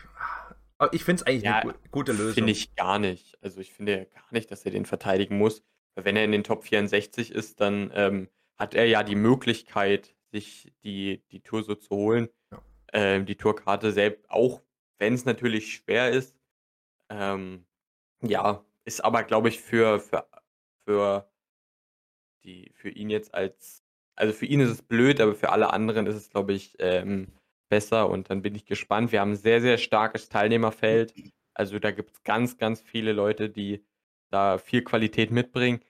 ich 0.93 1.03
finde 1.03 1.21
es 1.21 1.27
eigentlich 1.27 1.43
ja, 1.43 1.59
eine 1.59 1.75
gute 1.91 2.13
Lösung. 2.13 2.35
Finde 2.35 2.53
ich 2.53 2.73
gar 2.75 2.97
nicht. 2.97 3.37
Also 3.43 3.59
ich 3.59 3.73
finde 3.73 4.05
gar 4.05 4.31
nicht, 4.31 4.49
dass 4.51 4.63
er 4.63 4.71
den 4.71 4.85
verteidigen 4.85 5.37
muss. 5.37 5.65
Wenn 5.95 6.15
er 6.15 6.23
in 6.23 6.31
den 6.31 6.45
Top 6.45 6.63
64 6.63 7.33
ist, 7.33 7.59
dann 7.59 7.91
ähm, 7.93 8.29
hat 8.57 8.73
er 8.73 8.85
ja 8.85 9.03
die 9.03 9.15
Möglichkeit, 9.15 10.15
sich 10.31 10.71
die, 10.85 11.25
die 11.31 11.41
Tour 11.41 11.63
so 11.63 11.75
zu 11.75 11.89
holen 11.89 12.29
ähm, 12.93 13.25
die 13.25 13.35
Tourkarte 13.35 13.91
selbst, 13.91 14.29
auch 14.29 14.61
wenn 14.99 15.13
es 15.13 15.25
natürlich 15.25 15.73
schwer 15.75 16.09
ist. 16.09 16.35
Ähm, 17.09 17.65
ja, 18.21 18.65
ist 18.85 19.03
aber, 19.03 19.23
glaube 19.23 19.49
ich, 19.49 19.61
für, 19.61 19.99
für, 19.99 20.27
für, 20.85 21.29
die, 22.43 22.71
für 22.75 22.89
ihn 22.89 23.09
jetzt 23.09 23.33
als, 23.33 23.83
also 24.15 24.33
für 24.33 24.45
ihn 24.45 24.59
ist 24.59 24.69
es 24.69 24.81
blöd, 24.81 25.21
aber 25.21 25.35
für 25.35 25.51
alle 25.51 25.71
anderen 25.73 26.07
ist 26.07 26.15
es, 26.15 26.29
glaube 26.29 26.53
ich, 26.53 26.75
ähm, 26.79 27.27
besser 27.69 28.09
und 28.09 28.29
dann 28.29 28.41
bin 28.41 28.55
ich 28.55 28.65
gespannt. 28.65 29.11
Wir 29.11 29.21
haben 29.21 29.31
ein 29.33 29.37
sehr, 29.37 29.61
sehr 29.61 29.77
starkes 29.77 30.29
Teilnehmerfeld. 30.29 31.13
Also 31.53 31.79
da 31.79 31.91
gibt 31.91 32.11
es 32.11 32.23
ganz, 32.23 32.57
ganz 32.57 32.81
viele 32.81 33.13
Leute, 33.13 33.49
die 33.49 33.85
da 34.31 34.57
viel 34.57 34.83
Qualität 34.83 35.31
mitbringen. 35.31 35.81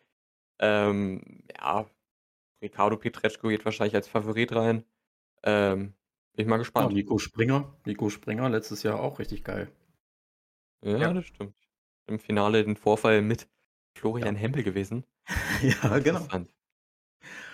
Ähm, 0.59 1.43
ja, 1.57 1.89
Ricardo 2.61 2.97
Pietreczko 2.97 3.49
geht 3.49 3.65
wahrscheinlich 3.65 3.95
als 3.95 4.07
Favorit 4.07 4.53
rein. 4.53 4.85
Ähm, 5.43 5.93
bin 6.35 6.45
ich 6.45 6.47
mal 6.47 6.57
gespannt. 6.57 6.91
Ja, 6.91 6.95
Nico 6.95 7.17
Springer. 7.17 7.73
Nico 7.85 8.09
Springer 8.09 8.49
letztes 8.49 8.83
Jahr 8.83 8.99
auch 8.99 9.19
richtig 9.19 9.43
geil. 9.43 9.71
Ja, 10.83 10.97
ja. 10.97 11.13
das 11.13 11.25
stimmt. 11.25 11.55
Im 12.07 12.19
Finale 12.19 12.63
den 12.63 12.75
Vorfall 12.75 13.21
mit 13.21 13.47
Florian 13.95 14.35
ja. 14.35 14.41
Hempel 14.41 14.63
gewesen. 14.63 15.05
ja, 15.61 15.99
genau. 15.99 16.25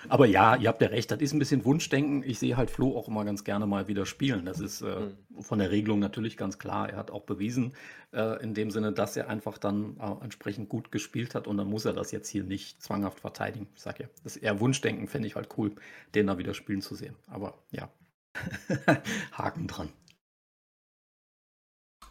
Aber 0.07 0.27
ja, 0.27 0.55
ihr 0.55 0.67
habt 0.67 0.81
ja 0.81 0.89
recht, 0.89 1.09
das 1.11 1.19
ist 1.19 1.33
ein 1.33 1.39
bisschen 1.39 1.65
Wunschdenken. 1.65 2.23
Ich 2.23 2.39
sehe 2.39 2.57
halt 2.57 2.69
Flo 2.69 2.95
auch 2.95 3.07
immer 3.07 3.25
ganz 3.25 3.43
gerne 3.43 3.65
mal 3.65 3.87
wieder 3.87 4.05
spielen. 4.05 4.45
Das 4.45 4.59
ist 4.59 4.81
äh, 4.81 4.99
mhm. 4.99 5.41
von 5.41 5.59
der 5.59 5.71
Regelung 5.71 5.99
natürlich 5.99 6.37
ganz 6.37 6.59
klar. 6.59 6.89
Er 6.89 6.97
hat 6.97 7.11
auch 7.11 7.23
bewiesen, 7.23 7.73
äh, 8.13 8.41
in 8.43 8.53
dem 8.53 8.69
Sinne, 8.71 8.91
dass 8.91 9.17
er 9.17 9.29
einfach 9.29 9.57
dann 9.57 9.97
äh, 9.99 10.23
entsprechend 10.23 10.69
gut 10.69 10.91
gespielt 10.91 11.35
hat 11.35 11.47
und 11.47 11.57
dann 11.57 11.67
muss 11.67 11.85
er 11.85 11.93
das 11.93 12.11
jetzt 12.11 12.29
hier 12.29 12.43
nicht 12.43 12.81
zwanghaft 12.81 13.19
verteidigen. 13.19 13.67
Ich 13.75 13.81
sag 13.81 13.99
ja, 13.99 14.07
das 14.23 14.35
ist 14.35 14.43
eher 14.43 14.59
Wunschdenken, 14.59 15.07
fände 15.07 15.27
ich 15.27 15.35
halt 15.35 15.49
cool, 15.57 15.73
den 16.13 16.27
da 16.27 16.37
wieder 16.37 16.53
spielen 16.53 16.81
zu 16.81 16.95
sehen. 16.95 17.15
Aber 17.27 17.55
ja, 17.71 17.89
Haken 19.31 19.67
dran. 19.67 19.93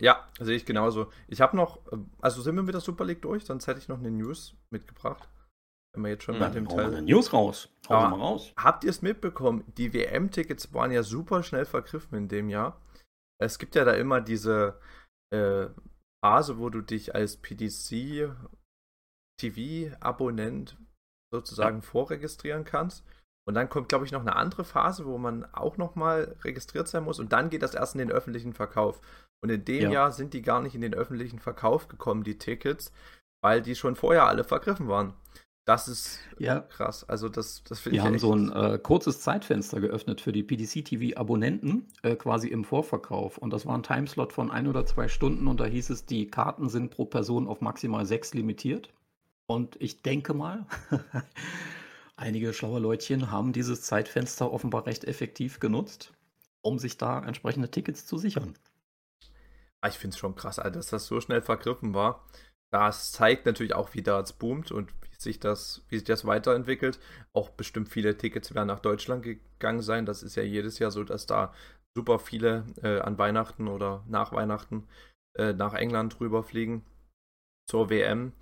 Ja, 0.00 0.28
sehe 0.40 0.56
ich 0.56 0.66
genauso. 0.66 1.10
Ich 1.28 1.40
habe 1.40 1.56
noch, 1.56 1.80
also 2.20 2.42
sind 2.42 2.56
wir 2.56 2.62
mit 2.62 2.74
der 2.74 2.80
Super 2.80 3.04
League 3.04 3.22
durch, 3.22 3.44
sonst 3.44 3.66
hätte 3.66 3.78
ich 3.78 3.88
noch 3.88 3.98
eine 3.98 4.10
News 4.10 4.56
mitgebracht. 4.70 5.28
Wenn 5.94 6.02
wir 6.02 6.10
jetzt 6.10 6.24
schon 6.24 6.34
ja, 6.34 6.46
mit 6.46 6.56
dem 6.56 6.68
Teil. 6.68 7.02
News 7.02 7.32
raus. 7.32 7.68
Hau 7.88 8.08
mal 8.08 8.18
raus. 8.18 8.52
Habt 8.56 8.82
ihr 8.82 8.90
es 8.90 9.00
mitbekommen? 9.00 9.64
Die 9.78 9.92
WM-Tickets 9.92 10.74
waren 10.74 10.90
ja 10.90 11.04
super 11.04 11.44
schnell 11.44 11.64
vergriffen 11.64 12.18
in 12.18 12.28
dem 12.28 12.48
Jahr. 12.48 12.82
Es 13.40 13.58
gibt 13.58 13.76
ja 13.76 13.84
da 13.84 13.92
immer 13.92 14.20
diese 14.20 14.80
äh, 15.32 15.68
Phase, 16.24 16.58
wo 16.58 16.68
du 16.68 16.80
dich 16.80 17.14
als 17.14 17.36
PDC 17.36 18.34
TV-Abonnent 19.40 20.76
sozusagen 21.32 21.78
ja. 21.78 21.82
vorregistrieren 21.82 22.64
kannst. 22.64 23.04
Und 23.46 23.54
dann 23.54 23.68
kommt, 23.68 23.88
glaube 23.88 24.06
ich, 24.06 24.12
noch 24.12 24.22
eine 24.22 24.36
andere 24.36 24.64
Phase, 24.64 25.04
wo 25.04 25.18
man 25.18 25.44
auch 25.52 25.76
nochmal 25.76 26.36
registriert 26.42 26.88
sein 26.88 27.04
muss. 27.04 27.18
Und 27.18 27.32
dann 27.32 27.50
geht 27.50 27.62
das 27.62 27.74
erst 27.74 27.94
in 27.94 27.98
den 27.98 28.10
öffentlichen 28.10 28.54
Verkauf. 28.54 29.00
Und 29.42 29.50
in 29.50 29.64
dem 29.64 29.82
ja. 29.84 29.90
Jahr 29.90 30.12
sind 30.12 30.32
die 30.32 30.42
gar 30.42 30.62
nicht 30.62 30.74
in 30.74 30.80
den 30.80 30.94
öffentlichen 30.94 31.38
Verkauf 31.38 31.88
gekommen, 31.88 32.24
die 32.24 32.38
Tickets, 32.38 32.92
weil 33.42 33.60
die 33.60 33.74
schon 33.74 33.96
vorher 33.96 34.26
alle 34.26 34.44
vergriffen 34.44 34.88
waren. 34.88 35.12
Das 35.66 35.88
ist 35.88 36.18
ja. 36.38 36.60
krass. 36.60 37.08
Also 37.08 37.28
das, 37.30 37.64
das 37.64 37.80
finde 37.80 37.96
ich. 37.96 38.02
Wir 38.02 38.06
haben 38.06 38.18
so 38.18 38.34
ein 38.34 38.52
äh, 38.52 38.78
kurzes 38.78 39.20
Zeitfenster 39.20 39.80
geöffnet 39.80 40.20
für 40.20 40.32
die 40.32 40.42
PDC-TV-Abonnenten, 40.42 41.88
äh, 42.02 42.16
quasi 42.16 42.48
im 42.48 42.64
Vorverkauf. 42.64 43.38
Und 43.38 43.50
das 43.50 43.64
war 43.64 43.76
ein 43.76 43.82
Timeslot 43.82 44.32
von 44.32 44.50
ein 44.50 44.66
oder 44.66 44.84
zwei 44.84 45.08
Stunden 45.08 45.46
und 45.46 45.60
da 45.60 45.64
hieß 45.64 45.90
es, 45.90 46.04
die 46.04 46.26
Karten 46.26 46.68
sind 46.68 46.90
pro 46.90 47.06
Person 47.06 47.48
auf 47.48 47.62
maximal 47.62 48.04
sechs 48.04 48.34
limitiert. 48.34 48.92
Und 49.46 49.76
ich 49.80 50.02
denke 50.02 50.34
mal, 50.34 50.66
einige 52.16 52.52
schlaue 52.52 52.80
Leutchen 52.80 53.30
haben 53.30 53.52
dieses 53.52 53.82
Zeitfenster 53.82 54.52
offenbar 54.52 54.86
recht 54.86 55.04
effektiv 55.04 55.60
genutzt, 55.60 56.12
um 56.62 56.78
sich 56.78 56.96
da 56.98 57.24
entsprechende 57.24 57.70
Tickets 57.70 58.06
zu 58.06 58.18
sichern. 58.18 58.54
Ah, 59.80 59.88
ich 59.88 59.98
finde 59.98 60.14
es 60.14 60.18
schon 60.18 60.34
krass, 60.34 60.56
dass 60.56 60.86
das 60.86 61.06
so 61.06 61.20
schnell 61.20 61.42
vergriffen 61.42 61.94
war. 61.94 62.24
Das 62.72 63.12
zeigt 63.12 63.46
natürlich 63.46 63.74
auch, 63.74 63.94
wie 63.94 64.02
da 64.02 64.18
es 64.20 64.32
boomt 64.32 64.72
und 64.72 64.92
wie 65.02 65.14
sich 65.16 65.38
das, 65.38 65.84
wie 65.88 65.96
sich 65.96 66.04
das 66.04 66.24
weiterentwickelt. 66.24 66.98
Auch 67.32 67.50
bestimmt 67.50 67.88
viele 67.88 68.16
Tickets 68.16 68.54
werden 68.54 68.68
nach 68.68 68.80
Deutschland 68.80 69.22
gegangen 69.22 69.82
sein. 69.82 70.06
Das 70.06 70.22
ist 70.22 70.36
ja 70.36 70.42
jedes 70.42 70.78
Jahr 70.78 70.90
so, 70.90 71.04
dass 71.04 71.26
da 71.26 71.52
super 71.96 72.18
viele 72.18 72.64
äh, 72.82 72.98
an 73.00 73.18
Weihnachten 73.18 73.68
oder 73.68 74.04
nach 74.08 74.32
Weihnachten 74.32 74.88
äh, 75.36 75.52
nach 75.52 75.74
England 75.74 76.18
rüberfliegen 76.20 76.82
zur 77.68 77.90
WM. 77.90 78.32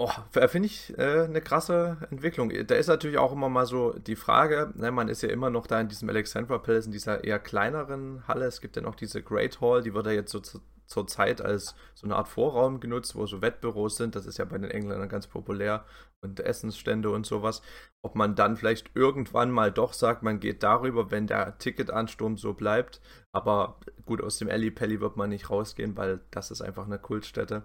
Oh, 0.00 0.10
finde 0.46 0.66
ich 0.66 0.96
äh, 0.96 1.24
eine 1.24 1.40
krasse 1.40 1.96
Entwicklung. 2.12 2.52
Da 2.68 2.76
ist 2.76 2.86
natürlich 2.86 3.18
auch 3.18 3.32
immer 3.32 3.48
mal 3.48 3.66
so 3.66 3.92
die 3.98 4.14
Frage, 4.14 4.72
ne, 4.76 4.92
man 4.92 5.08
ist 5.08 5.22
ja 5.22 5.28
immer 5.28 5.50
noch 5.50 5.66
da 5.66 5.80
in 5.80 5.88
diesem 5.88 6.08
Alexandra 6.08 6.58
Palace, 6.58 6.86
in 6.86 6.92
dieser 6.92 7.24
eher 7.24 7.40
kleineren 7.40 8.22
Halle. 8.28 8.44
Es 8.44 8.60
gibt 8.60 8.76
ja 8.76 8.82
noch 8.82 8.94
diese 8.94 9.24
Great 9.24 9.60
Hall, 9.60 9.82
die 9.82 9.94
wird 9.94 10.06
ja 10.06 10.12
jetzt 10.12 10.30
so 10.30 10.38
zu, 10.38 10.60
zur 10.86 11.08
Zeit 11.08 11.40
als 11.40 11.74
so 11.94 12.06
eine 12.06 12.14
Art 12.14 12.28
Vorraum 12.28 12.78
genutzt, 12.78 13.16
wo 13.16 13.26
so 13.26 13.42
Wettbüros 13.42 13.96
sind. 13.96 14.14
Das 14.14 14.26
ist 14.26 14.38
ja 14.38 14.44
bei 14.44 14.58
den 14.58 14.70
Engländern 14.70 15.08
ganz 15.08 15.26
populär 15.26 15.84
und 16.20 16.38
Essensstände 16.38 17.10
und 17.10 17.26
sowas. 17.26 17.60
Ob 18.00 18.14
man 18.14 18.36
dann 18.36 18.56
vielleicht 18.56 18.94
irgendwann 18.94 19.50
mal 19.50 19.72
doch 19.72 19.94
sagt, 19.94 20.22
man 20.22 20.38
geht 20.38 20.62
darüber, 20.62 21.10
wenn 21.10 21.26
der 21.26 21.58
Ticketansturm 21.58 22.36
so 22.36 22.54
bleibt. 22.54 23.00
Aber 23.32 23.80
gut, 24.06 24.22
aus 24.22 24.38
dem 24.38 24.48
Alley 24.48 24.70
Pelli 24.70 25.00
wird 25.00 25.16
man 25.16 25.30
nicht 25.30 25.50
rausgehen, 25.50 25.96
weil 25.96 26.20
das 26.30 26.52
ist 26.52 26.62
einfach 26.62 26.86
eine 26.86 27.00
Kultstätte. 27.00 27.64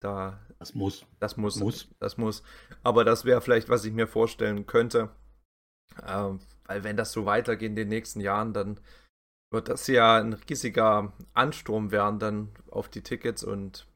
Da, 0.00 0.40
das 0.58 0.74
muss. 0.74 1.06
Das 1.20 1.36
muss. 1.36 1.56
muss. 1.56 1.88
Das 1.98 2.16
muss. 2.16 2.42
Aber 2.82 3.04
das 3.04 3.24
wäre 3.24 3.40
vielleicht, 3.40 3.68
was 3.68 3.84
ich 3.84 3.92
mir 3.92 4.06
vorstellen 4.06 4.66
könnte. 4.66 5.10
Ähm, 6.06 6.40
weil 6.64 6.84
wenn 6.84 6.96
das 6.96 7.12
so 7.12 7.26
weitergeht 7.26 7.70
in 7.70 7.76
den 7.76 7.88
nächsten 7.88 8.20
Jahren, 8.20 8.52
dann 8.52 8.80
wird 9.50 9.68
das 9.68 9.86
ja 9.86 10.18
ein 10.18 10.34
riesiger 10.34 11.12
Ansturm 11.32 11.90
werden 11.90 12.18
dann 12.18 12.50
auf 12.70 12.88
die 12.88 13.02
Tickets 13.02 13.42
und 13.42 13.86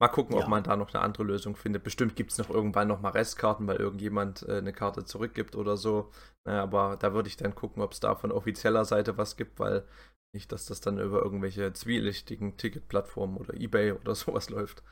mal 0.00 0.08
gucken, 0.08 0.36
ja. 0.36 0.42
ob 0.42 0.48
man 0.48 0.62
da 0.62 0.76
noch 0.76 0.92
eine 0.92 1.02
andere 1.02 1.24
Lösung 1.24 1.56
findet. 1.56 1.84
Bestimmt 1.84 2.16
gibt 2.16 2.32
es 2.32 2.38
noch 2.38 2.50
irgendwann 2.50 2.88
noch 2.88 3.00
mal 3.00 3.10
Restkarten, 3.10 3.66
weil 3.66 3.76
irgendjemand 3.76 4.42
äh, 4.48 4.58
eine 4.58 4.72
Karte 4.72 5.04
zurückgibt 5.04 5.54
oder 5.54 5.76
so. 5.76 6.10
Naja, 6.44 6.62
aber 6.62 6.96
da 6.98 7.12
würde 7.14 7.28
ich 7.28 7.36
dann 7.36 7.54
gucken, 7.54 7.82
ob 7.82 7.92
es 7.92 8.00
da 8.00 8.14
von 8.14 8.32
offizieller 8.32 8.84
Seite 8.84 9.16
was 9.16 9.36
gibt, 9.36 9.58
weil 9.58 9.86
nicht, 10.34 10.52
dass 10.52 10.66
das 10.66 10.80
dann 10.80 10.98
über 10.98 11.22
irgendwelche 11.22 11.72
zwielichtigen 11.72 12.56
Ticketplattformen 12.56 13.36
oder 13.36 13.54
Ebay 13.54 13.92
oder 13.92 14.14
sowas 14.16 14.50
läuft. 14.50 14.82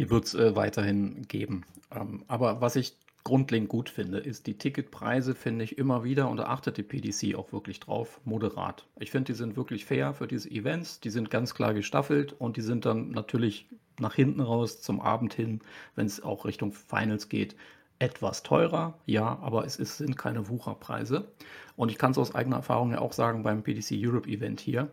Die 0.00 0.08
wird 0.08 0.24
es 0.24 0.34
äh, 0.34 0.56
weiterhin 0.56 1.28
geben. 1.28 1.66
Ähm, 1.94 2.24
aber 2.26 2.62
was 2.62 2.74
ich 2.74 2.96
grundlegend 3.22 3.68
gut 3.68 3.90
finde, 3.90 4.16
ist 4.16 4.46
die 4.46 4.56
Ticketpreise, 4.56 5.34
finde 5.34 5.62
ich 5.62 5.76
immer 5.76 6.04
wieder, 6.04 6.30
und 6.30 6.38
da 6.38 6.44
achtet 6.44 6.78
die 6.78 6.82
PDC 6.82 7.34
auch 7.34 7.52
wirklich 7.52 7.80
drauf, 7.80 8.18
moderat. 8.24 8.86
Ich 8.98 9.10
finde, 9.10 9.34
die 9.34 9.36
sind 9.36 9.56
wirklich 9.56 9.84
fair 9.84 10.14
für 10.14 10.26
diese 10.26 10.50
Events, 10.50 11.00
die 11.00 11.10
sind 11.10 11.28
ganz 11.28 11.54
klar 11.54 11.74
gestaffelt 11.74 12.32
und 12.32 12.56
die 12.56 12.62
sind 12.62 12.86
dann 12.86 13.10
natürlich 13.10 13.68
nach 13.98 14.14
hinten 14.14 14.40
raus 14.40 14.80
zum 14.80 15.02
Abend 15.02 15.34
hin, 15.34 15.60
wenn 15.96 16.06
es 16.06 16.22
auch 16.22 16.46
Richtung 16.46 16.72
Finals 16.72 17.28
geht, 17.28 17.54
etwas 17.98 18.42
teurer, 18.42 18.98
ja, 19.04 19.38
aber 19.42 19.66
es 19.66 19.76
ist, 19.76 19.98
sind 19.98 20.16
keine 20.16 20.48
Wucherpreise. 20.48 21.30
Und 21.76 21.90
ich 21.90 21.98
kann 21.98 22.12
es 22.12 22.18
aus 22.18 22.34
eigener 22.34 22.56
Erfahrung 22.56 22.92
ja 22.92 23.02
auch 23.02 23.12
sagen 23.12 23.42
beim 23.42 23.62
PDC 23.62 23.98
Europe 24.02 24.30
Event 24.30 24.60
hier. 24.60 24.88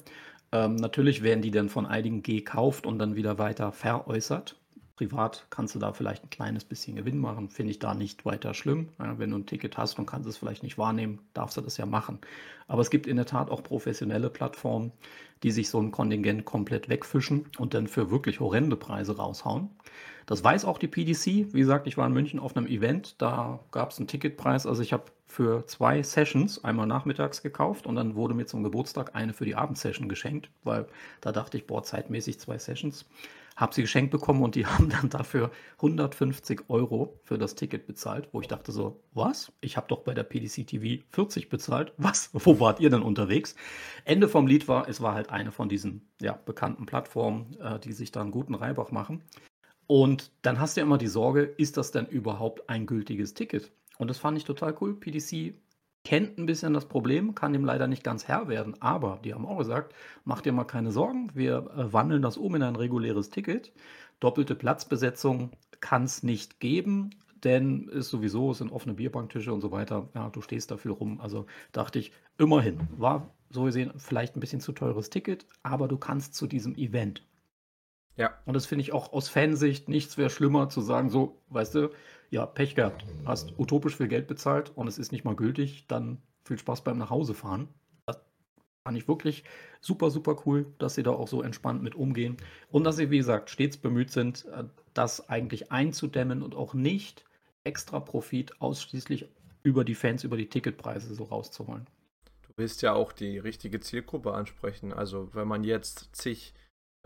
Ähm, 0.51 0.75
natürlich 0.75 1.23
werden 1.23 1.41
die 1.41 1.51
dann 1.51 1.69
von 1.69 1.85
einigen 1.85 2.23
gekauft 2.23 2.85
und 2.85 2.99
dann 2.99 3.15
wieder 3.15 3.37
weiter 3.37 3.71
veräußert. 3.71 4.57
Privat 4.97 5.45
kannst 5.51 5.75
du 5.75 5.79
da 5.79 5.93
vielleicht 5.93 6.23
ein 6.23 6.31
kleines 6.31 6.63
bisschen 6.63 6.95
Gewinn 6.95 7.19
machen, 7.19 7.49
finde 7.49 7.69
ich 7.69 7.77
da 7.77 7.93
nicht 7.93 8.25
weiter 8.25 8.55
schlimm. 8.55 8.89
Wenn 8.97 9.29
du 9.29 9.37
ein 9.37 9.45
Ticket 9.45 9.77
hast 9.77 9.99
und 9.99 10.07
kannst 10.07 10.27
es 10.27 10.37
vielleicht 10.37 10.63
nicht 10.63 10.79
wahrnehmen, 10.79 11.19
darfst 11.35 11.55
du 11.55 11.61
das 11.61 11.77
ja 11.77 11.85
machen. 11.85 12.17
Aber 12.67 12.81
es 12.81 12.89
gibt 12.89 13.05
in 13.05 13.15
der 13.15 13.27
Tat 13.27 13.51
auch 13.51 13.61
professionelle 13.61 14.31
Plattformen, 14.31 14.91
die 15.43 15.51
sich 15.51 15.69
so 15.69 15.79
ein 15.79 15.91
Kontingent 15.91 16.45
komplett 16.45 16.89
wegfischen 16.89 17.45
und 17.59 17.75
dann 17.75 17.85
für 17.85 18.09
wirklich 18.09 18.39
horrende 18.39 18.75
Preise 18.75 19.17
raushauen. 19.17 19.69
Das 20.25 20.43
weiß 20.43 20.65
auch 20.65 20.79
die 20.79 20.87
PDC. 20.87 21.53
Wie 21.53 21.59
gesagt, 21.59 21.85
ich 21.85 21.95
war 21.95 22.07
in 22.07 22.13
München 22.13 22.39
auf 22.39 22.57
einem 22.57 22.65
Event, 22.65 23.21
da 23.21 23.59
gab 23.71 23.91
es 23.91 23.99
einen 23.99 24.07
Ticketpreis. 24.07 24.65
Also 24.65 24.81
ich 24.81 24.93
habe 24.93 25.05
für 25.27 25.67
zwei 25.67 26.01
Sessions 26.01 26.63
einmal 26.63 26.87
nachmittags 26.87 27.43
gekauft 27.43 27.85
und 27.85 27.95
dann 27.95 28.15
wurde 28.15 28.33
mir 28.33 28.47
zum 28.47 28.63
Geburtstag 28.63 29.15
eine 29.15 29.33
für 29.33 29.45
die 29.45 29.55
Abendsession 29.55 30.09
geschenkt, 30.09 30.49
weil 30.63 30.87
da 31.21 31.31
dachte 31.31 31.55
ich, 31.57 31.67
boah, 31.67 31.83
zeitmäßig 31.83 32.39
zwei 32.39 32.57
Sessions 32.57 33.05
habe 33.57 33.73
sie 33.73 33.81
geschenkt 33.81 34.11
bekommen 34.11 34.43
und 34.43 34.55
die 34.55 34.65
haben 34.67 34.87
dann 34.89 35.09
dafür 35.09 35.51
150 35.77 36.69
Euro 36.69 37.19
für 37.23 37.37
das 37.37 37.55
Ticket 37.55 37.87
bezahlt, 37.87 38.29
wo 38.31 38.39
ich 38.39 38.47
dachte 38.47 38.71
so, 38.71 39.01
was? 39.13 39.51
Ich 39.59 39.75
habe 39.75 39.87
doch 39.89 40.03
bei 40.03 40.13
der 40.13 40.23
PDC 40.23 40.65
TV 40.65 41.03
40 41.09 41.49
bezahlt. 41.49 41.91
Was? 41.97 42.29
Wo 42.33 42.59
wart 42.59 42.79
ihr 42.79 42.89
denn 42.89 43.01
unterwegs? 43.01 43.55
Ende 44.05 44.29
vom 44.29 44.47
Lied 44.47 44.67
war, 44.67 44.87
es 44.87 45.01
war 45.01 45.13
halt 45.13 45.31
eine 45.31 45.51
von 45.51 45.67
diesen 45.67 46.07
ja, 46.21 46.33
bekannten 46.45 46.85
Plattformen, 46.85 47.57
äh, 47.59 47.79
die 47.79 47.93
sich 47.93 48.11
da 48.11 48.21
einen 48.21 48.31
guten 48.31 48.55
Reibach 48.55 48.91
machen. 48.91 49.23
Und 49.87 50.31
dann 50.43 50.59
hast 50.59 50.75
du 50.75 50.81
ja 50.81 50.85
immer 50.85 50.97
die 50.97 51.07
Sorge, 51.07 51.41
ist 51.43 51.77
das 51.77 51.91
denn 51.91 52.05
überhaupt 52.05 52.69
ein 52.69 52.85
gültiges 52.85 53.33
Ticket? 53.33 53.71
Und 53.97 54.09
das 54.09 54.19
fand 54.19 54.37
ich 54.37 54.43
total 54.43 54.75
cool. 54.81 54.95
PDC 54.95 55.55
kennt 56.07 56.37
ein 56.37 56.45
bisschen 56.45 56.73
das 56.73 56.85
Problem, 56.85 57.35
kann 57.35 57.51
dem 57.51 57.65
leider 57.65 57.85
nicht 57.85 58.01
ganz 58.01 58.29
Herr 58.29 58.47
werden, 58.47 58.81
aber 58.81 59.19
die 59.25 59.33
haben 59.33 59.45
auch 59.45 59.57
gesagt, 59.57 59.93
mach 60.23 60.39
dir 60.39 60.53
mal 60.53 60.63
keine 60.63 60.93
Sorgen, 60.93 61.31
wir 61.33 61.69
äh, 61.75 61.91
wandeln 61.91 62.21
das 62.21 62.37
um 62.37 62.55
in 62.55 62.63
ein 62.63 62.77
reguläres 62.77 63.29
Ticket. 63.29 63.73
Doppelte 64.21 64.55
Platzbesetzung 64.55 65.51
kann 65.81 66.05
es 66.05 66.23
nicht 66.23 66.61
geben, 66.61 67.09
denn 67.43 67.89
ist 67.89 68.07
sowieso, 68.07 68.51
es 68.51 68.59
sind 68.59 68.71
offene 68.71 68.93
Bierbanktische 68.95 69.51
und 69.51 69.59
so 69.59 69.71
weiter. 69.71 70.07
Ja, 70.15 70.29
du 70.29 70.39
stehst 70.39 70.71
dafür 70.71 70.93
rum. 70.93 71.19
Also 71.19 71.45
dachte 71.73 71.99
ich, 71.99 72.13
immerhin, 72.37 72.79
war 72.95 73.35
so 73.49 73.63
gesehen 73.63 73.91
vielleicht 73.97 74.37
ein 74.37 74.39
bisschen 74.39 74.61
zu 74.61 74.71
teures 74.71 75.09
Ticket, 75.09 75.45
aber 75.61 75.89
du 75.89 75.97
kannst 75.97 76.35
zu 76.35 76.47
diesem 76.47 76.77
Event. 76.77 77.21
Ja. 78.15 78.31
Und 78.45 78.53
das 78.53 78.65
finde 78.65 78.83
ich 78.83 78.93
auch 78.93 79.11
aus 79.11 79.27
Fansicht 79.27 79.89
nichts 79.89 80.17
wäre 80.17 80.29
schlimmer 80.29 80.69
zu 80.69 80.79
sagen, 80.79 81.09
so, 81.09 81.41
weißt 81.49 81.75
du, 81.75 81.89
ja, 82.29 82.45
Pech 82.45 82.75
gehabt. 82.75 83.05
Hast 83.25 83.57
utopisch 83.57 83.95
viel 83.95 84.07
Geld 84.07 84.27
bezahlt 84.27 84.71
und 84.75 84.87
es 84.87 84.97
ist 84.97 85.11
nicht 85.11 85.23
mal 85.23 85.35
gültig, 85.35 85.85
dann 85.87 86.21
viel 86.43 86.57
Spaß 86.57 86.83
beim 86.83 86.97
Nachhausefahren. 86.97 87.67
Das 88.05 88.19
fand 88.83 88.97
ich 88.97 89.07
wirklich 89.07 89.43
super, 89.81 90.09
super 90.09 90.37
cool, 90.45 90.73
dass 90.79 90.95
sie 90.95 91.03
da 91.03 91.11
auch 91.11 91.27
so 91.27 91.41
entspannt 91.41 91.83
mit 91.83 91.95
umgehen 91.95 92.37
und 92.69 92.83
dass 92.83 92.97
sie, 92.97 93.11
wie 93.11 93.17
gesagt, 93.17 93.49
stets 93.49 93.77
bemüht 93.77 94.11
sind, 94.11 94.45
äh, 94.45 94.65
das 94.93 95.29
eigentlich 95.29 95.71
einzudämmen 95.71 96.41
und 96.41 96.55
auch 96.55 96.73
nicht 96.73 97.25
extra 97.63 97.99
Profit 97.99 98.61
ausschließlich 98.61 99.29
über 99.63 99.83
die 99.83 99.95
Fans, 99.95 100.23
über 100.23 100.37
die 100.37 100.49
Ticketpreise 100.49 101.13
so 101.13 101.25
rauszuholen. 101.25 101.85
Du 102.43 102.53
willst 102.55 102.81
ja 102.81 102.93
auch 102.93 103.11
die 103.11 103.37
richtige 103.37 103.79
Zielgruppe 103.79 104.33
ansprechen. 104.33 104.93
Also 104.93 105.33
wenn 105.33 105.47
man 105.47 105.63
jetzt 105.63 106.15
zig 106.15 106.53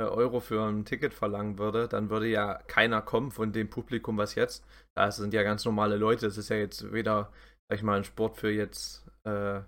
Euro 0.10 0.40
für 0.40 0.62
ein 0.64 0.86
Ticket 0.86 1.14
verlangen 1.14 1.58
würde, 1.58 1.88
dann 1.88 2.10
würde 2.10 2.28
ja 2.28 2.56
keiner 2.68 3.02
kommen 3.02 3.32
von 3.32 3.52
dem 3.52 3.70
Publikum, 3.70 4.18
was 4.18 4.36
jetzt. 4.36 4.66
Das 4.96 5.18
sind 5.18 5.34
ja 5.34 5.44
ganz 5.44 5.66
normale 5.66 5.98
Leute. 5.98 6.26
Das 6.26 6.38
ist 6.38 6.50
ja 6.50 6.58
jetzt 6.58 6.92
weder, 6.92 7.32
sag 7.70 7.78
ich 7.78 7.84
mal, 7.84 7.98
ein 7.98 8.04
Sport 8.04 8.38
für 8.38 8.50
jetzt. 8.50 9.06
Äh, 9.24 9.62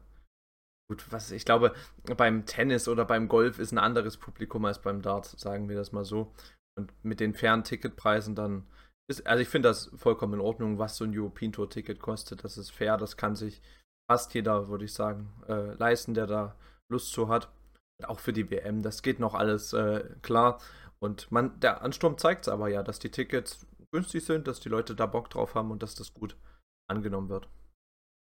gut, 0.90 1.12
was 1.12 1.32
ich 1.32 1.46
glaube, 1.46 1.74
beim 2.18 2.46
Tennis 2.46 2.88
oder 2.88 3.06
beim 3.06 3.28
Golf 3.28 3.60
ist 3.60 3.72
ein 3.72 3.78
anderes 3.78 4.18
Publikum 4.18 4.66
als 4.66 4.82
beim 4.82 5.02
Dart, 5.02 5.26
sagen 5.26 5.70
wir 5.70 5.76
das 5.76 5.92
mal 5.92 6.06
so. 6.06 6.34
Und 6.78 6.92
mit 7.04 7.20
den 7.20 7.34
fairen 7.34 7.64
Ticketpreisen 7.64 8.36
dann 8.36 8.66
ist, 9.10 9.28
also 9.28 9.42
ich 9.42 9.50
finde 9.50 9.70
das 9.70 9.92
vollkommen 9.96 10.36
in 10.36 10.40
Ordnung, 10.40 10.80
was 10.80 10.98
so 10.98 11.06
ein 11.06 11.18
European 11.18 11.52
Tour 11.52 11.70
Ticket 11.70 12.00
kostet. 12.00 12.44
Das 12.44 12.58
ist 12.58 12.72
fair, 12.72 12.98
das 12.98 13.18
kann 13.18 13.36
sich 13.36 13.62
fast 14.10 14.34
jeder, 14.34 14.70
würde 14.70 14.86
ich 14.86 14.94
sagen, 14.94 15.32
äh, 15.48 15.74
leisten, 15.76 16.14
der 16.14 16.28
da 16.28 16.56
Lust 16.90 17.12
zu 17.12 17.28
hat 17.28 17.50
auch 18.04 18.20
für 18.20 18.34
die 18.34 18.50
WM, 18.50 18.82
das 18.82 19.02
geht 19.02 19.20
noch 19.20 19.34
alles 19.34 19.74
äh, 19.74 20.04
klar. 20.22 20.60
Und 21.00 21.32
man, 21.32 21.60
der 21.60 21.82
Ansturm 21.82 22.18
zeigt 22.18 22.48
es 22.48 22.48
aber 22.48 22.70
ja, 22.70 22.82
dass 22.84 23.00
die 23.00 23.12
Tickets 23.12 23.68
günstig 23.92 24.26
sind, 24.26 24.48
dass 24.48 24.60
die 24.60 24.70
Leute 24.70 24.96
da 24.96 25.06
Bock 25.06 25.30
drauf 25.30 25.56
haben 25.56 25.72
und 25.72 25.84
dass 25.84 25.96
das 25.96 26.14
gut 26.14 26.38
angenommen 26.88 27.30
wird. 27.30 27.50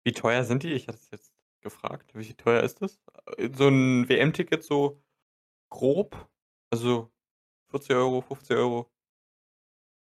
Wie 0.04 0.12
teuer 0.12 0.44
sind 0.44 0.62
die? 0.62 0.72
Ich 0.72 0.88
hatte 0.88 0.98
es 0.98 1.10
jetzt 1.10 1.32
gefragt. 1.60 2.14
Wie 2.14 2.34
teuer 2.34 2.62
ist 2.62 2.80
das? 2.80 3.00
So 3.56 3.68
ein 3.68 4.08
WM-Ticket 4.08 4.62
so 4.62 5.02
grob? 5.70 6.28
Also 6.70 7.10
40 7.70 7.96
Euro, 7.96 8.20
50 8.22 8.56
Euro? 8.56 8.90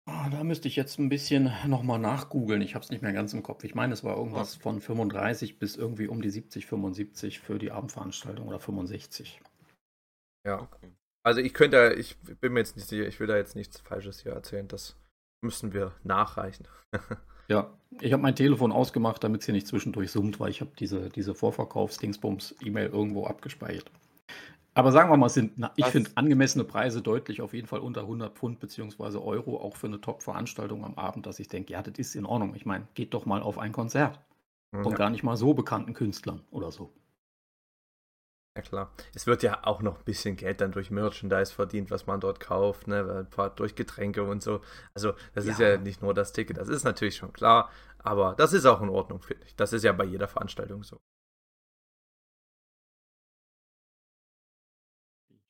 Ah, 0.09 0.31
da 0.31 0.45
müsste 0.45 0.69
ich 0.69 0.77
jetzt 0.77 1.01
ein 1.01 1.09
bisschen 1.09 1.53
nochmal 1.67 1.99
nachgoogeln. 1.99 2.63
Ich 2.63 2.77
habe 2.77 2.85
es 2.85 2.91
nicht 2.91 3.03
mehr 3.03 3.13
ganz 3.13 3.33
im 3.33 3.43
Kopf. 3.43 3.65
Ich 3.65 3.75
meine, 3.75 3.93
es 3.93 4.05
war 4.05 4.17
irgendwas 4.17 4.55
von 4.55 4.81
35 4.81 5.59
bis 5.59 5.75
irgendwie 5.75 6.07
um 6.07 6.23
die 6.23 6.31
70, 6.31 6.67
75 6.67 7.41
für 7.41 7.59
die 7.59 7.73
Abendveranstaltung 7.73 8.47
oder 8.47 8.61
65. 8.61 9.41
Ja. 10.47 10.63
Okay. 10.63 10.93
Also 11.23 11.41
ich 11.41 11.55
könnte, 11.55 11.95
ich 11.99 12.17
bin 12.41 12.53
mir 12.53 12.61
jetzt 12.61 12.77
nicht 12.77 12.89
sicher, 12.89 13.07
ich 13.07 13.19
will 13.19 13.27
da 13.27 13.37
jetzt 13.37 13.57
nichts 13.57 13.81
Falsches 13.81 14.21
hier 14.21 14.33
erzählen. 14.33 14.69
Das 14.69 14.97
müssen 15.43 15.73
wir 15.73 15.93
nachreichen. 16.05 16.69
ja, 17.49 17.77
ich 18.01 18.13
habe 18.13 18.23
mein 18.23 18.37
Telefon 18.37 18.71
ausgemacht, 18.71 19.25
damit 19.25 19.41
es 19.41 19.47
hier 19.47 19.55
nicht 19.55 19.67
zwischendurch 19.67 20.13
summt, 20.13 20.39
weil 20.39 20.51
ich 20.51 20.61
habe 20.61 20.71
diese, 20.79 21.09
diese 21.09 21.35
Vorverkaufs-Dingsbums-E-Mail 21.35 22.91
irgendwo 22.91 23.27
abgespeichert. 23.27 23.91
Aber 24.75 24.93
sagen 24.93 25.11
wir 25.11 25.17
mal, 25.17 25.31
sind, 25.31 25.55
na, 25.57 25.73
ich 25.75 25.87
finde 25.87 26.11
angemessene 26.17 26.63
Preise 26.63 27.01
deutlich 27.01 27.41
auf 27.41 27.55
jeden 27.55 27.67
Fall 27.67 27.81
unter 27.81 28.03
100 28.03 28.37
Pfund 28.37 28.61
bzw. 28.61 29.17
Euro, 29.17 29.59
auch 29.59 29.75
für 29.75 29.87
eine 29.87 30.01
Top-Veranstaltung 30.01 30.85
am 30.85 30.95
Abend, 30.95 31.27
dass 31.27 31.41
ich 31.41 31.49
denke, 31.49 31.73
ja, 31.73 31.83
das 31.83 31.99
ist 31.99 32.15
in 32.15 32.27
Ordnung. 32.27 32.55
Ich 32.55 32.67
meine, 32.67 32.87
geht 32.95 33.15
doch 33.15 33.25
mal 33.25 33.43
auf 33.43 33.59
ein 33.59 33.73
Konzert 33.73 34.21
von 34.71 34.93
ja. 34.93 34.99
gar 34.99 35.11
nicht 35.11 35.23
mal 35.23 35.37
so 35.37 35.55
bekannten 35.55 35.95
Künstlern 35.95 36.43
oder 36.51 36.71
so. 36.71 36.93
Ja 38.57 38.63
klar. 38.63 38.91
Es 39.15 39.27
wird 39.27 39.43
ja 39.43 39.65
auch 39.65 39.83
noch 39.83 39.99
ein 39.99 40.05
bisschen 40.05 40.35
Geld 40.37 40.63
dann 40.63 40.73
durch 40.73 40.91
Merchandise 40.91 41.53
verdient, 41.53 41.91
was 41.91 42.07
man 42.07 42.21
dort 42.21 42.41
kauft, 42.41 42.89
ne? 42.89 43.27
durch 43.55 43.75
Getränke 43.75 44.25
und 44.25 44.43
so. 44.43 44.63
Also 44.95 45.13
das 45.35 45.45
ja. 45.45 45.53
ist 45.53 45.61
ja 45.61 45.77
nicht 45.77 46.01
nur 46.01 46.15
das 46.15 46.33
Ticket, 46.33 46.57
das 46.57 46.71
ist 46.71 46.83
natürlich 46.83 47.17
schon 47.17 47.35
klar, 47.35 47.71
aber 47.99 48.35
das 48.39 48.55
ist 48.55 48.65
auch 48.65 48.81
in 48.81 48.89
Ordnung, 48.89 49.21
finde 49.21 49.45
ich. 49.45 49.55
Das 49.57 49.75
ist 49.75 49.83
ja 49.85 49.93
bei 49.93 50.05
jeder 50.05 50.27
Veranstaltung 50.27 50.85
so. 50.85 50.99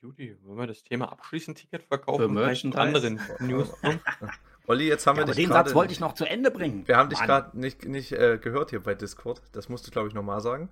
Judy, 0.03 0.37
wollen 0.43 0.59
wir 0.59 0.67
das 0.67 0.83
Thema 0.83 1.13
abschließen, 1.13 1.55
Ticket 1.55 1.85
verkaufen 1.85 2.23
Für 2.23 2.29
Merchandise? 2.29 2.81
anderen 2.81 3.21
News? 3.39 3.73
Olli, 4.67 4.89
jetzt 4.89 5.07
haben 5.07 5.17
ja, 5.17 5.23
wir 5.23 5.27
dich 5.27 5.45
Den 5.45 5.53
Satz 5.53 5.75
wollte 5.75 5.93
ich 5.93 6.01
noch 6.01 6.15
zu 6.15 6.25
Ende 6.25 6.51
bringen. 6.51 6.89
Wir 6.89 6.97
haben 6.97 7.09
dich 7.09 7.21
gerade 7.21 7.57
nicht, 7.57 7.85
nicht 7.85 8.11
äh, 8.11 8.39
gehört 8.39 8.71
hier 8.71 8.83
bei 8.83 8.97
Discord. 8.97 9.43
Das 9.53 9.69
musst 9.69 9.87
du, 9.87 9.93
glaube 9.93 10.09
ich, 10.09 10.15
nochmal 10.15 10.41
sagen. 10.41 10.71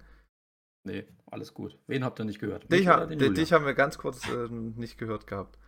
Nee, 0.86 1.06
alles 1.30 1.54
gut. 1.54 1.78
Wen 1.86 2.04
habt 2.04 2.20
ihr 2.20 2.24
nicht 2.24 2.38
gehört? 2.38 2.70
Dich, 2.70 2.86
ha 2.86 3.06
dich 3.06 3.52
haben 3.52 3.64
wir 3.64 3.74
ganz 3.74 3.96
kurz 3.96 4.28
äh, 4.28 4.48
nicht 4.50 4.98
gehört 4.98 5.26
gehabt. 5.26 5.58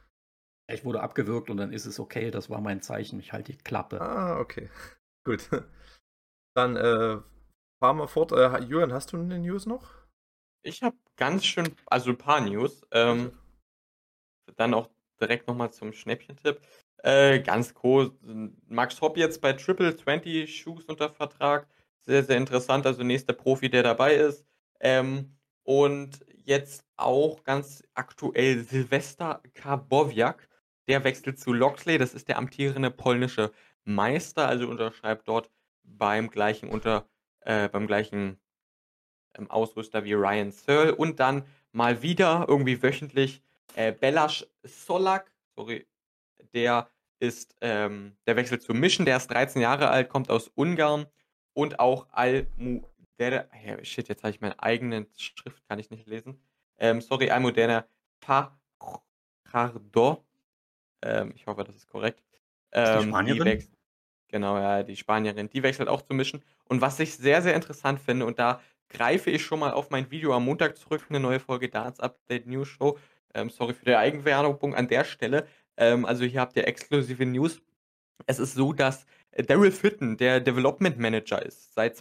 Ich 0.69 0.85
wurde 0.85 1.01
abgewürgt 1.01 1.49
und 1.49 1.57
dann 1.57 1.73
ist 1.73 1.87
es 1.87 1.99
okay. 1.99 2.31
Das 2.31 2.51
war 2.51 2.61
mein 2.61 2.83
Zeichen. 2.83 3.19
Ich 3.19 3.33
halte 3.33 3.53
die 3.53 3.59
Klappe. 3.59 4.01
Ah, 4.01 4.39
okay. 4.39 4.69
Gut. 5.25 5.49
Dann 6.55 6.77
äh, 6.77 7.19
fahren 7.81 7.97
wir 7.97 8.09
fort. 8.09 8.33
Äh, 8.33 8.63
Jürgen, 8.65 8.93
hast 8.93 9.13
du 9.13 9.19
eine 9.19 9.39
News 9.39 9.67
noch? 9.67 9.95
Ich 10.63 10.83
habe 10.83 10.97
ganz 11.17 11.45
schön, 11.45 11.75
also 11.87 12.11
ein 12.11 12.19
paar 12.19 12.41
News. 12.41 12.83
Ähm, 12.91 13.33
dann 14.57 14.75
auch 14.75 14.91
direkt 15.21 15.47
nochmal 15.49 15.73
zum 15.73 15.93
Schnäppchentipp. 15.93 16.61
Äh, 16.99 17.41
ganz 17.41 17.75
cool. 17.83 18.13
Max 18.67 19.01
Hopp 19.01 19.17
jetzt 19.17 19.41
bei 19.41 19.53
Triple 19.53 19.97
20 19.97 20.61
Shoes 20.61 20.85
unter 20.85 21.09
Vertrag. 21.09 21.69
Sehr, 22.05 22.25
sehr 22.25 22.37
interessant. 22.37 22.87
Also 22.87 23.03
nächster 23.03 23.33
Profi, 23.33 23.71
der 23.71 23.83
dabei 23.83 24.15
ist. 24.15 24.45
Ähm, 24.81 25.37
und 25.63 26.25
jetzt 26.45 26.85
auch 26.97 27.43
ganz 27.45 27.83
aktuell 27.95 28.65
Silvester 28.65 29.43
Karbowiak. 29.55 30.49
Der 30.89 31.03
wechselt 31.03 31.41
zu 31.41 31.53
Loxley. 31.53 31.99
Das 31.99 32.15
ist 32.15 32.29
der 32.29 32.39
amtierende 32.39 32.91
polnische 32.91 33.53
Meister. 33.85 34.47
Also 34.49 34.69
unterschreibt 34.69 35.27
dort 35.27 35.51
beim 35.83 36.31
gleichen 36.31 36.69
unter 36.69 37.09
äh, 37.41 37.69
beim 37.69 37.87
gleichen 37.87 38.39
ähm, 39.37 39.51
Ausrüster 39.51 40.05
wie 40.05 40.13
Ryan 40.13 40.53
Searle. 40.53 40.95
Und 40.95 41.21
dann 41.21 41.45
mal 41.73 42.03
wieder 42.03 42.47
irgendwie 42.49 42.83
wöchentlich 42.83 43.43
äh, 43.75 43.93
Belash 43.93 44.47
Solak, 44.63 45.33
sorry, 45.55 45.87
der 46.55 46.89
ist, 47.19 47.55
ähm, 47.61 48.17
der 48.27 48.37
wechselt 48.37 48.63
zu 48.63 48.75
Mission, 48.75 49.07
der 49.07 49.17
ist 49.17 49.29
13 49.29 49.61
Jahre 49.63 49.89
alt, 49.89 50.09
kommt 50.09 50.31
aus 50.31 50.49
Ungarn 50.55 51.07
und 51.55 51.81
auch 51.81 52.07
Almudena, 53.19 53.49
ja, 53.65 53.85
shit, 53.85 54.09
jetzt 54.09 54.23
habe 54.23 54.31
ich 54.31 54.41
meine 54.41 54.61
eigene 54.63 55.07
Schrift, 55.17 55.67
kann 55.69 55.79
ich 55.79 55.91
nicht 55.91 56.07
lesen. 56.07 56.41
Ähm, 56.79 57.01
sorry, 57.01 57.31
Almudena 57.31 57.87
Fajardo, 59.51 60.25
ähm, 61.03 61.33
ich 61.35 61.47
hoffe, 61.47 61.65
das 61.65 61.77
ist 61.77 61.89
korrekt. 61.89 62.23
Ähm, 62.73 63.01
die 63.01 63.09
Spanierin? 63.09 63.39
Die 63.39 63.51
wechselt, 63.51 63.79
genau, 64.29 64.59
ja, 64.59 64.83
die 64.83 64.97
Spanierin, 64.97 65.49
die 65.49 65.63
wechselt 65.63 65.89
auch 65.89 66.03
zu 66.03 66.15
Mission. 66.15 66.43
Und 66.65 66.81
was 66.81 67.01
ich 67.01 67.17
sehr, 67.17 67.43
sehr 67.43 67.55
interessant 67.55 68.01
finde, 68.01 68.27
und 68.27 68.39
da 68.39 68.61
greife 68.89 69.31
ich 69.31 69.45
schon 69.45 69.61
mal 69.61 69.73
auf 69.73 69.91
mein 69.91 70.11
Video 70.11 70.35
am 70.35 70.45
Montag 70.45 70.77
zurück, 70.77 71.07
eine 71.09 71.21
neue 71.21 71.41
Folge 71.41 71.69
Darts 71.69 72.01
Update 72.01 72.47
News 72.47 72.69
Show, 72.69 72.99
ähm, 73.35 73.51
sorry 73.51 73.75
für 73.75 73.85
die 73.85 73.97
Eigenwerbung 73.97 74.75
an 74.75 74.89
der 74.89 75.05
Stelle. 75.05 75.47
Ähm, 75.77 76.05
also 76.05 76.25
hier 76.25 76.41
habt 76.41 76.57
ihr 76.57 76.67
exklusive 76.67 77.25
News. 77.25 77.61
Es 78.27 78.39
ist 78.39 78.55
so, 78.55 78.73
dass 78.73 79.07
Daryl 79.33 79.73
Fitton 79.73 80.17
der 80.17 80.41
Development 80.41 80.99
Manager 80.99 81.45
ist, 81.45 81.75
seit 81.75 81.97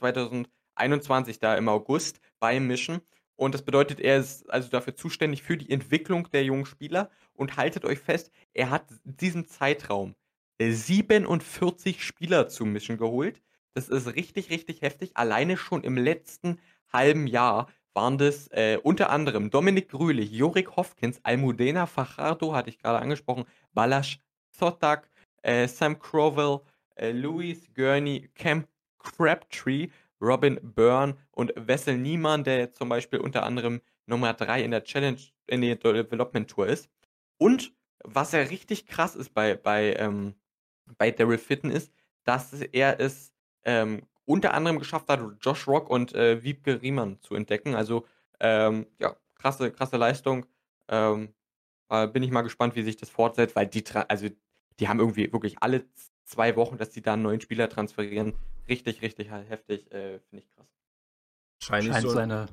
2021 0.76 1.40
da 1.40 1.56
im 1.56 1.70
August 1.70 2.20
bei 2.40 2.60
Mission. 2.60 3.02
Und 3.36 3.54
das 3.54 3.64
bedeutet, 3.64 4.00
er 4.00 4.18
ist 4.18 4.50
also 4.50 4.70
dafür 4.70 4.96
zuständig 4.96 5.44
für 5.44 5.58
die 5.58 5.70
Entwicklung 5.70 6.30
der 6.32 6.44
jungen 6.44 6.66
Spieler. 6.66 7.10
Und 7.34 7.58
haltet 7.58 7.84
euch 7.84 8.00
fest, 8.00 8.32
er 8.54 8.70
hat 8.70 8.86
diesen 9.04 9.46
Zeitraum 9.46 10.16
47 10.60 12.04
Spieler 12.04 12.48
zu 12.48 12.66
Mission 12.66 12.98
geholt. 12.98 13.42
Das 13.74 13.90
ist 13.90 14.16
richtig, 14.16 14.50
richtig 14.50 14.82
heftig. 14.82 15.12
Alleine 15.16 15.58
schon 15.58 15.84
im 15.84 15.98
letzten 15.98 16.60
halben 16.94 17.28
Jahr 17.28 17.68
waren 17.94 18.18
das 18.18 18.48
äh, 18.50 18.78
unter 18.82 19.10
anderem 19.10 19.50
Dominik 19.50 19.90
Grülich, 19.90 20.32
Jorik 20.32 20.76
Hofkins, 20.76 21.20
Almudena 21.24 21.86
Fajardo, 21.86 22.54
hatte 22.54 22.70
ich 22.70 22.78
gerade 22.78 23.00
angesprochen, 23.00 23.46
Balash 23.74 24.20
Zotak, 24.52 25.10
äh, 25.42 25.68
Sam 25.68 25.98
Crowell, 26.00 26.60
äh, 26.96 27.12
Louis 27.12 27.74
Gurney, 27.74 28.30
Cam 28.36 28.66
Crabtree, 29.00 29.90
Robin 30.26 30.60
Byrne 30.62 31.16
und 31.32 31.54
Wessel 31.56 31.98
Niemann, 31.98 32.44
der 32.44 32.58
jetzt 32.58 32.78
zum 32.78 32.90
Beispiel 32.90 33.20
unter 33.20 33.44
anderem 33.44 33.82
Nummer 34.06 34.34
3 34.34 34.64
in 34.64 34.72
der 34.72 34.84
Challenge, 34.84 35.20
in 35.48 35.62
der 35.62 35.76
Development 35.76 36.50
Tour 36.50 36.68
ist. 36.68 36.90
Und 37.38 37.74
was 38.04 38.32
ja 38.32 38.40
richtig 38.40 38.88
krass 38.88 39.16
ist 39.16 39.34
bei, 39.34 39.56
bei, 39.56 39.94
ähm, 39.94 40.36
bei 40.98 41.12
Daryl 41.12 41.38
Fitten 41.38 41.70
ist, 41.70 41.92
dass 42.24 42.54
er 42.54 43.00
es 43.00 43.34
ähm, 43.64 44.04
unter 44.26 44.54
anderem 44.54 44.80
geschafft 44.80 45.10
hat, 45.10 45.22
Josh 45.42 45.68
Rock 45.68 45.90
und 45.90 46.14
äh, 46.14 46.44
Wiebke 46.44 46.82
Riemann 46.82 47.20
zu 47.22 47.36
entdecken. 47.36 47.76
Also 47.76 48.06
ähm, 48.40 48.88
ja, 49.00 49.16
krasse, 49.36 49.72
krasse 49.72 49.98
Leistung. 49.98 50.46
Ähm, 50.88 51.34
äh, 51.90 52.08
bin 52.08 52.24
ich 52.24 52.32
mal 52.32 52.42
gespannt, 52.42 52.76
wie 52.76 52.84
sich 52.84 52.98
das 52.98 53.10
fortsetzt, 53.10 53.56
weil 53.56 53.68
die, 53.68 53.84
also 54.08 54.28
die 54.80 54.88
haben 54.88 55.00
irgendwie 55.00 55.32
wirklich 55.32 55.58
alle 55.62 55.86
zwei 56.26 56.56
Wochen, 56.56 56.78
dass 56.78 56.90
die 56.90 57.02
da 57.02 57.14
einen 57.14 57.24
neuen 57.24 57.42
Spieler 57.42 57.70
transferieren. 57.70 58.34
Richtig, 58.68 59.02
richtig 59.02 59.30
heftig, 59.30 59.92
äh, 59.92 60.20
finde 60.20 60.44
ich 60.44 60.50
krass. 60.56 60.68
Scheint, 61.62 61.86
scheint 61.86 62.02
so 62.02 62.10
seine, 62.10 62.48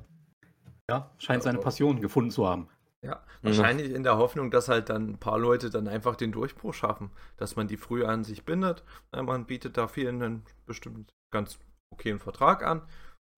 ja, 0.88 1.10
scheint 1.18 1.42
seine 1.42 1.58
Passion 1.58 2.00
gefunden 2.00 2.30
zu 2.30 2.46
haben. 2.46 2.68
Ja, 3.04 3.16
mhm. 3.16 3.48
wahrscheinlich 3.48 3.92
in 3.92 4.04
der 4.04 4.16
Hoffnung, 4.16 4.50
dass 4.50 4.68
halt 4.68 4.88
dann 4.88 5.10
ein 5.10 5.18
paar 5.18 5.38
Leute 5.38 5.70
dann 5.70 5.88
einfach 5.88 6.14
den 6.14 6.30
Durchbruch 6.30 6.72
schaffen, 6.72 7.10
dass 7.36 7.56
man 7.56 7.66
die 7.66 7.76
früh 7.76 8.04
an 8.04 8.22
sich 8.22 8.44
bindet. 8.44 8.84
Man 9.10 9.46
bietet 9.46 9.76
da 9.76 9.88
vielen 9.88 10.22
einen 10.22 10.44
bestimmt 10.66 11.12
ganz 11.32 11.58
okayen 11.92 12.20
Vertrag 12.20 12.62
an. 12.64 12.82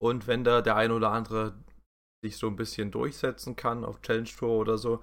Und 0.02 0.26
wenn 0.26 0.44
da 0.44 0.60
der 0.60 0.76
ein 0.76 0.90
oder 0.90 1.12
andere 1.12 1.54
sich 2.22 2.37
so 2.37 2.46
ein 2.46 2.56
bisschen 2.56 2.90
durchsetzen 2.90 3.56
kann 3.56 3.84
auf 3.84 4.02
Challenge 4.02 4.28
Tour 4.28 4.58
oder 4.58 4.76
so, 4.76 5.02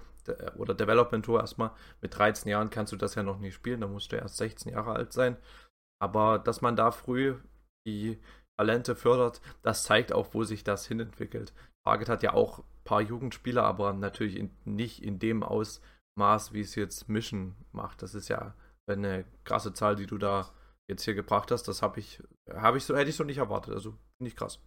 oder 0.57 0.75
Development 0.75 1.25
Tour 1.25 1.39
erstmal, 1.39 1.71
mit 2.01 2.15
13 2.15 2.49
Jahren 2.49 2.69
kannst 2.69 2.93
du 2.93 2.97
das 2.97 3.15
ja 3.15 3.23
noch 3.23 3.39
nicht 3.39 3.55
spielen, 3.55 3.81
da 3.81 3.88
musst 3.88 4.12
du 4.12 4.17
erst 4.17 4.38
16 4.38 4.73
Jahre 4.73 4.93
alt 4.93 5.12
sein. 5.12 5.38
Aber 5.99 6.38
dass 6.38 6.62
man 6.62 6.75
da 6.75 6.91
früh 6.91 7.36
die 7.86 8.17
Talente 8.58 8.96
fördert, 8.96 9.41
das 9.63 9.84
zeigt 9.84 10.13
auch, 10.13 10.34
wo 10.34 10.44
sich 10.44 10.63
das 10.63 10.88
hinentwickelt. 10.88 11.54
Target 11.84 12.10
hat 12.10 12.24
ja 12.24 12.34
auch 12.34 12.60
ein 12.60 12.84
paar 12.84 13.02
Jugendspieler, 13.02 13.63
aber 13.63 13.94
natürlich 13.94 14.36
in, 14.38 14.52
nicht 14.65 15.04
in 15.04 15.20
dem 15.20 15.44
Ausmaß, 15.44 16.54
wie 16.54 16.62
es 16.62 16.76
jetzt 16.76 17.10
Mission 17.10 17.56
macht. 17.72 18.02
Das 18.02 18.13
ist 18.13 18.28
ja 18.28 18.54
eine 18.88 19.26
krasse 19.44 19.74
Zahl, 19.74 19.96
die 19.96 20.06
du 20.06 20.17
da 20.17 20.52
jetzt 20.88 21.04
hier 21.04 21.15
gebracht 21.15 21.52
hast. 21.52 21.67
Das 21.67 21.82
habe 21.82 22.00
ich, 22.00 22.21
habe 22.54 22.77
ich 22.77 22.84
so, 22.84 22.96
hätte 22.96 23.10
ich 23.10 23.15
so 23.15 23.23
nicht 23.23 23.38
erwartet. 23.38 23.73
Also 23.73 23.96
ich 24.19 24.36
krass. 24.36 24.60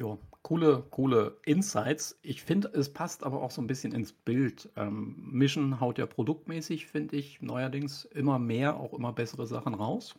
Ja, 0.00 0.18
coole, 0.42 0.82
coole 0.90 1.38
Insights. 1.44 2.18
Ich 2.22 2.42
finde, 2.42 2.68
es 2.68 2.92
passt 2.92 3.22
aber 3.22 3.40
auch 3.42 3.52
so 3.52 3.62
ein 3.62 3.68
bisschen 3.68 3.92
ins 3.92 4.12
Bild. 4.12 4.72
Ähm, 4.74 5.14
Mission 5.30 5.78
haut 5.78 5.98
ja 5.98 6.06
produktmäßig, 6.06 6.86
finde 6.86 7.16
ich, 7.16 7.40
neuerdings 7.40 8.04
immer 8.04 8.40
mehr, 8.40 8.76
auch 8.76 8.92
immer 8.92 9.12
bessere 9.12 9.46
Sachen 9.46 9.74
raus. 9.74 10.16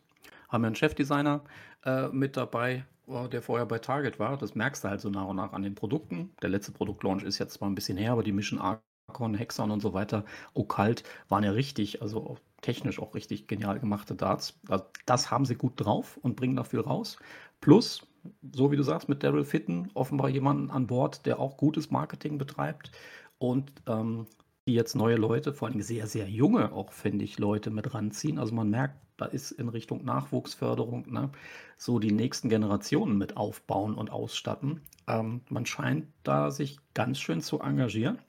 Haben 0.55 0.61
wir 0.61 0.67
einen 0.67 0.75
Chefdesigner 0.77 1.43
äh, 1.83 2.07
mit 2.07 2.37
dabei, 2.37 2.85
äh, 3.09 3.27
der 3.27 3.41
vorher 3.41 3.65
bei 3.65 3.77
Target 3.77 4.19
war. 4.19 4.37
Das 4.37 4.55
merkst 4.55 4.85
du 4.85 4.87
halt 4.87 5.01
so 5.01 5.09
nach 5.09 5.27
und 5.27 5.35
nach 5.35 5.51
an 5.51 5.63
den 5.63 5.75
Produkten. 5.75 6.31
Der 6.41 6.49
letzte 6.49 6.71
Produktlaunch 6.71 7.23
ist 7.23 7.39
jetzt 7.39 7.55
zwar 7.55 7.69
ein 7.69 7.75
bisschen 7.75 7.97
her, 7.97 8.13
aber 8.13 8.23
die 8.23 8.31
Mission 8.31 8.61
Archon, 8.61 9.33
Hexon 9.33 9.69
und 9.69 9.81
so 9.81 9.93
weiter, 9.93 10.23
Okkult, 10.53 11.03
waren 11.27 11.43
ja 11.43 11.51
richtig, 11.51 12.01
also 12.01 12.37
technisch 12.61 12.99
auch 12.99 13.15
richtig 13.15 13.47
genial 13.47 13.81
gemachte 13.81 14.15
Darts. 14.15 14.57
Also 14.69 14.85
das 15.05 15.29
haben 15.29 15.43
sie 15.43 15.55
gut 15.55 15.73
drauf 15.75 16.15
und 16.21 16.37
bringen 16.37 16.55
da 16.55 16.63
viel 16.63 16.79
raus. 16.79 17.17
Plus, 17.59 18.07
so 18.53 18.71
wie 18.71 18.77
du 18.77 18.83
sagst, 18.83 19.09
mit 19.09 19.23
Daryl 19.23 19.43
Fitten 19.43 19.91
offenbar 19.93 20.29
jemanden 20.29 20.71
an 20.71 20.87
Bord, 20.87 21.25
der 21.25 21.37
auch 21.41 21.57
gutes 21.57 21.91
Marketing 21.91 22.37
betreibt 22.37 22.93
und 23.39 23.73
ähm, 23.87 24.25
die 24.69 24.73
jetzt 24.73 24.95
neue 24.95 25.17
Leute, 25.17 25.53
vor 25.53 25.67
allem 25.67 25.81
sehr, 25.81 26.07
sehr 26.07 26.29
junge 26.29 26.71
auch, 26.71 26.93
finde 26.93 27.25
ich, 27.25 27.39
Leute 27.39 27.71
mit 27.71 27.93
ranziehen. 27.93 28.39
Also 28.39 28.55
man 28.55 28.69
merkt, 28.69 29.04
da 29.17 29.25
ist 29.25 29.51
in 29.51 29.69
Richtung 29.69 30.03
Nachwuchsförderung 30.03 31.11
ne, 31.11 31.29
so 31.77 31.99
die 31.99 32.11
nächsten 32.11 32.49
Generationen 32.49 33.17
mit 33.17 33.37
aufbauen 33.37 33.95
und 33.95 34.09
ausstatten. 34.11 34.81
Ähm, 35.07 35.41
man 35.49 35.65
scheint 35.65 36.07
da 36.23 36.51
sich 36.51 36.79
ganz 36.93 37.19
schön 37.19 37.41
zu 37.41 37.59
engagieren, 37.59 38.19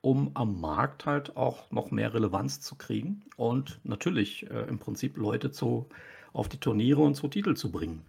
um 0.00 0.30
am 0.34 0.60
Markt 0.60 1.06
halt 1.06 1.36
auch 1.36 1.70
noch 1.70 1.90
mehr 1.90 2.14
Relevanz 2.14 2.60
zu 2.60 2.76
kriegen 2.76 3.24
und 3.36 3.80
natürlich 3.84 4.48
äh, 4.50 4.62
im 4.68 4.78
Prinzip 4.78 5.16
Leute 5.16 5.50
zu, 5.50 5.88
auf 6.32 6.48
die 6.48 6.60
Turniere 6.60 7.00
und 7.00 7.14
zu 7.14 7.28
Titel 7.28 7.54
zu 7.54 7.70
bringen. 7.72 8.04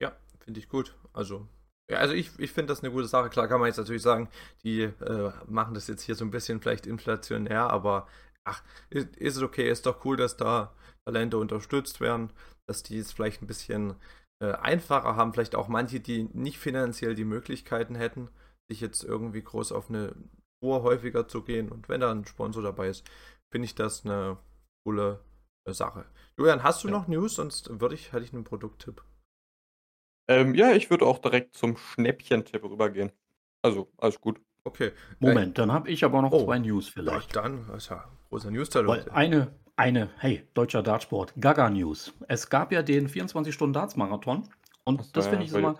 Ja, 0.00 0.12
finde 0.40 0.60
ich 0.60 0.68
gut. 0.68 0.96
Also 1.12 1.46
also 1.90 2.14
ich, 2.14 2.30
ich 2.38 2.52
finde 2.52 2.72
das 2.72 2.82
eine 2.82 2.92
gute 2.92 3.06
Sache. 3.06 3.28
Klar 3.28 3.48
kann 3.48 3.60
man 3.60 3.66
jetzt 3.66 3.76
natürlich 3.76 4.02
sagen, 4.02 4.28
die 4.64 4.82
äh, 4.82 5.32
machen 5.46 5.74
das 5.74 5.88
jetzt 5.88 6.02
hier 6.02 6.14
so 6.14 6.24
ein 6.24 6.30
bisschen 6.30 6.60
vielleicht 6.60 6.86
inflationär, 6.86 7.70
aber 7.70 8.06
ach, 8.44 8.62
ist, 8.90 9.16
es 9.18 9.42
okay, 9.42 9.70
ist 9.70 9.86
doch 9.86 10.04
cool, 10.04 10.16
dass 10.16 10.36
da 10.36 10.74
Talente 11.04 11.38
unterstützt 11.38 12.00
werden, 12.00 12.32
dass 12.66 12.82
die 12.82 12.98
es 12.98 13.12
vielleicht 13.12 13.42
ein 13.42 13.46
bisschen 13.46 13.94
äh, 14.42 14.52
einfacher 14.52 15.16
haben, 15.16 15.32
vielleicht 15.32 15.54
auch 15.54 15.68
manche, 15.68 16.00
die 16.00 16.24
nicht 16.32 16.58
finanziell 16.58 17.14
die 17.14 17.24
Möglichkeiten 17.24 17.94
hätten, 17.94 18.28
sich 18.68 18.80
jetzt 18.80 19.04
irgendwie 19.04 19.42
groß 19.42 19.72
auf 19.72 19.88
eine 19.88 20.14
Tour 20.60 20.82
häufiger 20.82 21.28
zu 21.28 21.42
gehen. 21.42 21.70
Und 21.70 21.88
wenn 21.88 22.00
da 22.00 22.10
ein 22.10 22.26
Sponsor 22.26 22.62
dabei 22.62 22.88
ist, 22.88 23.08
finde 23.52 23.66
ich 23.66 23.74
das 23.74 24.04
eine 24.04 24.38
coole 24.84 25.20
äh, 25.66 25.72
Sache. 25.72 26.06
Julian, 26.38 26.62
hast 26.62 26.84
du 26.84 26.88
ja. 26.88 26.92
noch 26.92 27.08
News? 27.08 27.34
Sonst 27.34 27.80
würde 27.80 27.94
ich, 27.94 28.12
hätte 28.12 28.24
ich 28.24 28.32
einen 28.32 28.44
Produkttipp. 28.44 29.04
Ähm, 30.28 30.54
ja, 30.54 30.72
ich 30.72 30.88
würde 30.88 31.04
auch 31.04 31.18
direkt 31.18 31.56
zum 31.56 31.76
Schnäppchentipp 31.76 32.62
rübergehen. 32.62 33.12
Also, 33.62 33.92
alles 33.98 34.20
gut. 34.20 34.40
Okay. 34.64 34.92
Moment, 35.18 35.58
dann 35.58 35.72
habe 35.72 35.90
ich 35.90 36.04
aber 36.04 36.22
noch 36.22 36.32
oh, 36.32 36.44
zwei 36.44 36.58
News 36.58 36.88
vielleicht. 36.88 37.34
Ja, 37.34 37.42
dann 37.42 37.68
ist 37.76 37.90
ja 37.90 38.04
großer 38.28 38.50
News-Teil. 38.50 38.88
Eine, 39.10 39.52
eine, 39.76 40.10
hey, 40.18 40.46
deutscher 40.54 40.82
Dartsport, 40.82 41.34
Gaga 41.40 41.68
News. 41.70 42.12
Es 42.28 42.48
gab 42.48 42.72
ja 42.72 42.82
den 42.82 43.08
24-Stunden-Darts-Marathon 43.08 44.48
und 44.84 45.16
das 45.16 45.26
finde 45.28 45.44
ich 45.44 45.52
immer, 45.52 45.76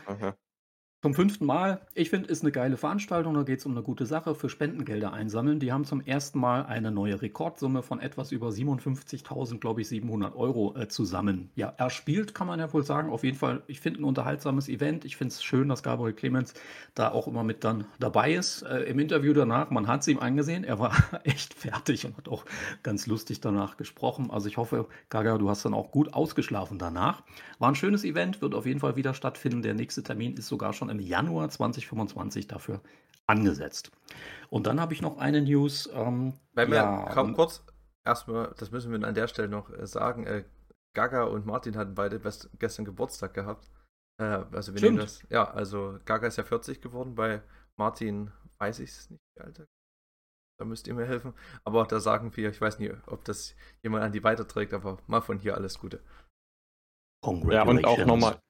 zum 1.02 1.14
fünften 1.14 1.46
Mal. 1.46 1.80
Ich 1.94 2.10
finde, 2.10 2.28
ist 2.28 2.42
eine 2.42 2.52
geile 2.52 2.76
Veranstaltung. 2.76 3.34
Da 3.34 3.42
geht 3.42 3.58
es 3.58 3.66
um 3.66 3.72
eine 3.72 3.82
gute 3.82 4.06
Sache 4.06 4.36
für 4.36 4.48
Spendengelder 4.48 5.12
einsammeln. 5.12 5.58
Die 5.58 5.72
haben 5.72 5.84
zum 5.84 6.00
ersten 6.00 6.38
Mal 6.38 6.64
eine 6.64 6.92
neue 6.92 7.20
Rekordsumme 7.20 7.82
von 7.82 7.98
etwas 7.98 8.30
über 8.30 8.50
57.000, 8.50 9.58
glaube 9.58 9.80
ich, 9.80 9.88
700 9.88 10.36
Euro 10.36 10.76
äh, 10.76 10.86
zusammen. 10.86 11.50
Ja, 11.56 11.74
erspielt 11.76 12.36
kann 12.36 12.46
man 12.46 12.60
ja 12.60 12.72
wohl 12.72 12.84
sagen. 12.84 13.10
Auf 13.10 13.24
jeden 13.24 13.36
Fall, 13.36 13.64
ich 13.66 13.80
finde 13.80 14.00
ein 14.00 14.04
unterhaltsames 14.04 14.68
Event. 14.68 15.04
Ich 15.04 15.16
finde 15.16 15.32
es 15.32 15.42
schön, 15.42 15.68
dass 15.68 15.82
Gabriel 15.82 16.14
Clemens 16.14 16.54
da 16.94 17.10
auch 17.10 17.26
immer 17.26 17.42
mit 17.42 17.64
dann 17.64 17.84
dabei 17.98 18.34
ist. 18.34 18.62
Äh, 18.62 18.82
Im 18.82 19.00
Interview 19.00 19.32
danach, 19.32 19.70
man 19.70 19.88
hat 19.88 20.02
es 20.02 20.08
ihm 20.08 20.20
angesehen. 20.20 20.62
Er 20.62 20.78
war 20.78 20.94
echt 21.24 21.54
fertig 21.54 22.06
und 22.06 22.16
hat 22.16 22.28
auch 22.28 22.44
ganz 22.84 23.08
lustig 23.08 23.40
danach 23.40 23.76
gesprochen. 23.76 24.30
Also 24.30 24.46
ich 24.46 24.56
hoffe, 24.56 24.86
Gaga, 25.08 25.36
du 25.38 25.50
hast 25.50 25.64
dann 25.64 25.74
auch 25.74 25.90
gut 25.90 26.14
ausgeschlafen 26.14 26.78
danach. 26.78 27.24
War 27.58 27.70
ein 27.70 27.74
schönes 27.74 28.04
Event, 28.04 28.40
wird 28.40 28.54
auf 28.54 28.66
jeden 28.66 28.78
Fall 28.78 28.94
wieder 28.94 29.14
stattfinden. 29.14 29.62
Der 29.62 29.74
nächste 29.74 30.04
Termin 30.04 30.34
ist 30.34 30.46
sogar 30.46 30.72
schon 30.72 30.91
im 30.92 31.00
Januar 31.00 31.48
2025 31.48 32.46
dafür 32.46 32.80
angesetzt. 33.26 33.90
Und 34.50 34.66
dann 34.66 34.80
habe 34.80 34.94
ich 34.94 35.02
noch 35.02 35.18
eine 35.18 35.42
News. 35.42 35.90
Ähm, 35.92 36.34
Weil 36.52 36.72
ja, 36.72 37.06
wir, 37.06 37.14
komm, 37.14 37.34
kurz, 37.34 37.64
erstmal, 38.04 38.54
das 38.58 38.70
müssen 38.70 38.92
wir 38.92 39.06
an 39.06 39.14
der 39.14 39.28
Stelle 39.28 39.48
noch 39.48 39.70
äh, 39.70 39.86
sagen. 39.86 40.26
Äh, 40.26 40.44
Gaga 40.94 41.24
und 41.24 41.46
Martin 41.46 41.76
hatten 41.76 41.94
beide 41.94 42.20
gestern 42.58 42.84
Geburtstag 42.84 43.34
gehabt. 43.34 43.70
Äh, 44.18 44.24
also 44.24 44.72
wir 44.72 44.78
Stimmt. 44.78 44.82
nehmen 44.82 44.98
das. 44.98 45.22
Ja, 45.30 45.50
also 45.50 45.98
Gaga 46.04 46.26
ist 46.26 46.36
ja 46.36 46.44
40 46.44 46.80
geworden, 46.80 47.14
bei 47.14 47.42
Martin 47.76 48.30
weiß 48.58 48.80
ich 48.80 48.90
es 48.90 49.10
nicht, 49.10 49.22
wie 49.34 49.40
alt 49.40 49.66
Da 50.58 50.64
müsst 50.64 50.86
ihr 50.86 50.94
mir 50.94 51.06
helfen. 51.06 51.32
Aber 51.64 51.86
da 51.86 51.98
sagen 52.00 52.36
wir, 52.36 52.50
ich 52.50 52.60
weiß 52.60 52.78
nicht, 52.78 52.94
ob 53.06 53.24
das 53.24 53.54
jemand 53.82 54.04
an 54.04 54.12
die 54.12 54.22
weiterträgt, 54.22 54.74
aber 54.74 54.98
mal 55.06 55.22
von 55.22 55.38
hier 55.38 55.54
alles 55.54 55.78
Gute. 55.78 56.00
Ja, 57.48 57.62
und 57.62 57.84
auch 57.84 58.04
nochmal 58.04 58.40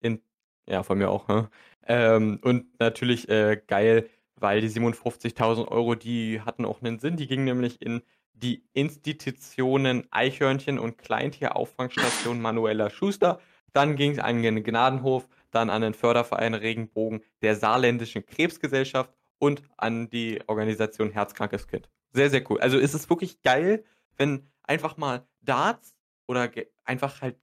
in 0.00 0.22
ja, 0.66 0.82
von 0.82 0.98
mir 0.98 1.10
auch. 1.10 1.28
Ne? 1.28 1.48
Ähm, 1.86 2.38
und 2.42 2.78
natürlich 2.78 3.28
äh, 3.28 3.60
geil, 3.66 4.08
weil 4.36 4.60
die 4.60 4.68
57.000 4.68 5.68
Euro, 5.68 5.94
die 5.94 6.40
hatten 6.40 6.64
auch 6.64 6.82
einen 6.82 6.98
Sinn. 6.98 7.16
Die 7.16 7.26
gingen 7.26 7.44
nämlich 7.44 7.80
in 7.80 8.02
die 8.32 8.64
Institutionen 8.72 10.06
Eichhörnchen 10.10 10.78
und 10.78 10.98
Kleintierauffangsstation 10.98 12.40
Manuela 12.40 12.90
Schuster. 12.90 13.40
Dann 13.72 13.96
ging 13.96 14.12
es 14.12 14.18
an 14.18 14.42
den 14.42 14.62
Gnadenhof, 14.62 15.28
dann 15.50 15.70
an 15.70 15.82
den 15.82 15.94
Förderverein 15.94 16.54
Regenbogen 16.54 17.22
der 17.40 17.56
Saarländischen 17.56 18.26
Krebsgesellschaft 18.26 19.12
und 19.38 19.62
an 19.76 20.10
die 20.10 20.40
Organisation 20.46 21.10
Herzkrankes 21.10 21.66
Kind. 21.66 21.88
Sehr, 22.12 22.30
sehr 22.30 22.48
cool. 22.50 22.60
Also 22.60 22.78
ist 22.78 22.94
es 22.94 23.08
wirklich 23.08 23.42
geil, 23.42 23.84
wenn 24.16 24.50
einfach 24.62 24.96
mal 24.96 25.26
Darts 25.40 25.96
oder 26.26 26.50
einfach 26.84 27.22
halt 27.22 27.36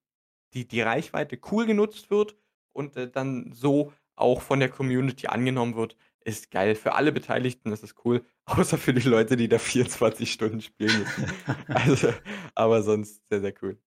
die, 0.54 0.68
die 0.68 0.82
Reichweite 0.82 1.40
cool 1.52 1.66
genutzt 1.66 2.10
wird 2.12 2.36
und 2.74 2.96
äh, 2.98 3.10
dann 3.10 3.52
so 3.54 3.94
auch 4.16 4.42
von 4.42 4.60
der 4.60 4.70
Community 4.70 5.28
angenommen 5.28 5.76
wird, 5.76 5.96
ist 6.24 6.52
geil. 6.52 6.76
Für 6.76 6.94
alle 6.94 7.12
Beteiligten 7.12 7.72
ist 7.72 7.84
es 7.84 7.96
cool, 8.06 8.26
außer 8.46 8.78
für 8.78 8.94
die 8.94 9.08
Leute, 9.08 9.38
die 9.38 9.48
da 9.48 9.58
24 9.60 10.32
Stunden 10.32 10.62
spielen 10.62 11.00
müssen. 11.00 11.26
also, 11.68 12.14
aber 12.56 12.82
sonst 12.84 13.22
sehr, 13.30 13.42
sehr 13.42 13.54
cool. 13.62 13.80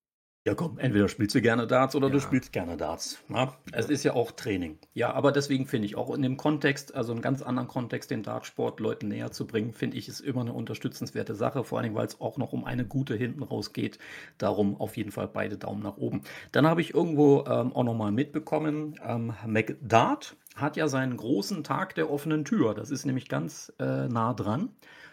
Ja, 0.45 0.57
komm, 0.57 0.76
entweder 0.80 1.09
spielst 1.09 1.36
du 1.36 1.40
gerne 1.40 1.68
Darts 1.68 1.95
oder 1.95 2.09
ja. 2.09 2.14
du 2.14 2.20
spielst 2.20 2.51
gerne 2.51 2.76
Darts. 2.76 3.22
Na? 3.28 3.57
Es 3.70 3.88
ist 3.88 4.03
ja 4.03 4.14
auch 4.14 4.32
Training. 4.32 4.76
Ja, 4.93 5.12
aber 5.12 5.30
deswegen 5.30 5.66
finde 5.66 5.86
ich 5.86 5.95
auch 5.95 6.12
in 6.12 6.20
dem 6.20 6.36
Kontext, 6.36 6.97
also 6.97 7.12
einen 7.12 7.22
ganz 7.22 7.43
anderen 7.43 7.68
Kontext, 7.68 8.11
den 8.11 8.24
Dartsport 8.24 8.80
Leuten 8.80 9.07
näher 9.07 9.30
zu 9.30 9.47
bringen, 9.47 9.72
finde 9.72 9.97
ich, 9.99 10.09
ist 10.09 10.18
immer 10.18 10.40
eine 10.40 10.53
unterstützenswerte 10.53 11.36
Sache. 11.36 11.62
Vor 11.62 11.78
allem, 11.78 11.95
weil 11.95 12.07
es 12.07 12.20
auch 12.20 12.38
noch 12.38 12.53
um 12.53 12.64
eine 12.64 12.84
gute 12.84 13.14
hinten 13.14 13.45
raus 13.45 13.72
geht. 13.72 14.01
Darum 14.38 14.80
auf 14.80 14.97
jeden 14.97 15.12
Fall 15.12 15.28
beide 15.28 15.57
Daumen 15.59 15.80
nach 15.80 15.97
oben. 15.97 16.22
Dann 16.51 16.66
habe 16.66 16.80
ich 16.80 16.93
irgendwo 16.93 17.45
ähm, 17.47 17.72
auch 17.72 17.84
nochmal 17.84 18.11
mitbekommen, 18.11 18.99
ähm, 19.07 19.34
McDart 19.47 20.34
hat 20.57 20.76
ja 20.76 20.88
seinen 20.88 21.16
großen 21.16 21.62
Tag 21.62 21.95
der 21.95 22.11
offenen 22.11 22.45
Tür. 22.45 22.74
Das 22.74 22.90
ist 22.90 23.07
nämlich 23.07 23.28
ganz 23.28 23.72
äh, 23.78 24.09
nah 24.09 24.34
dran. 24.34 24.70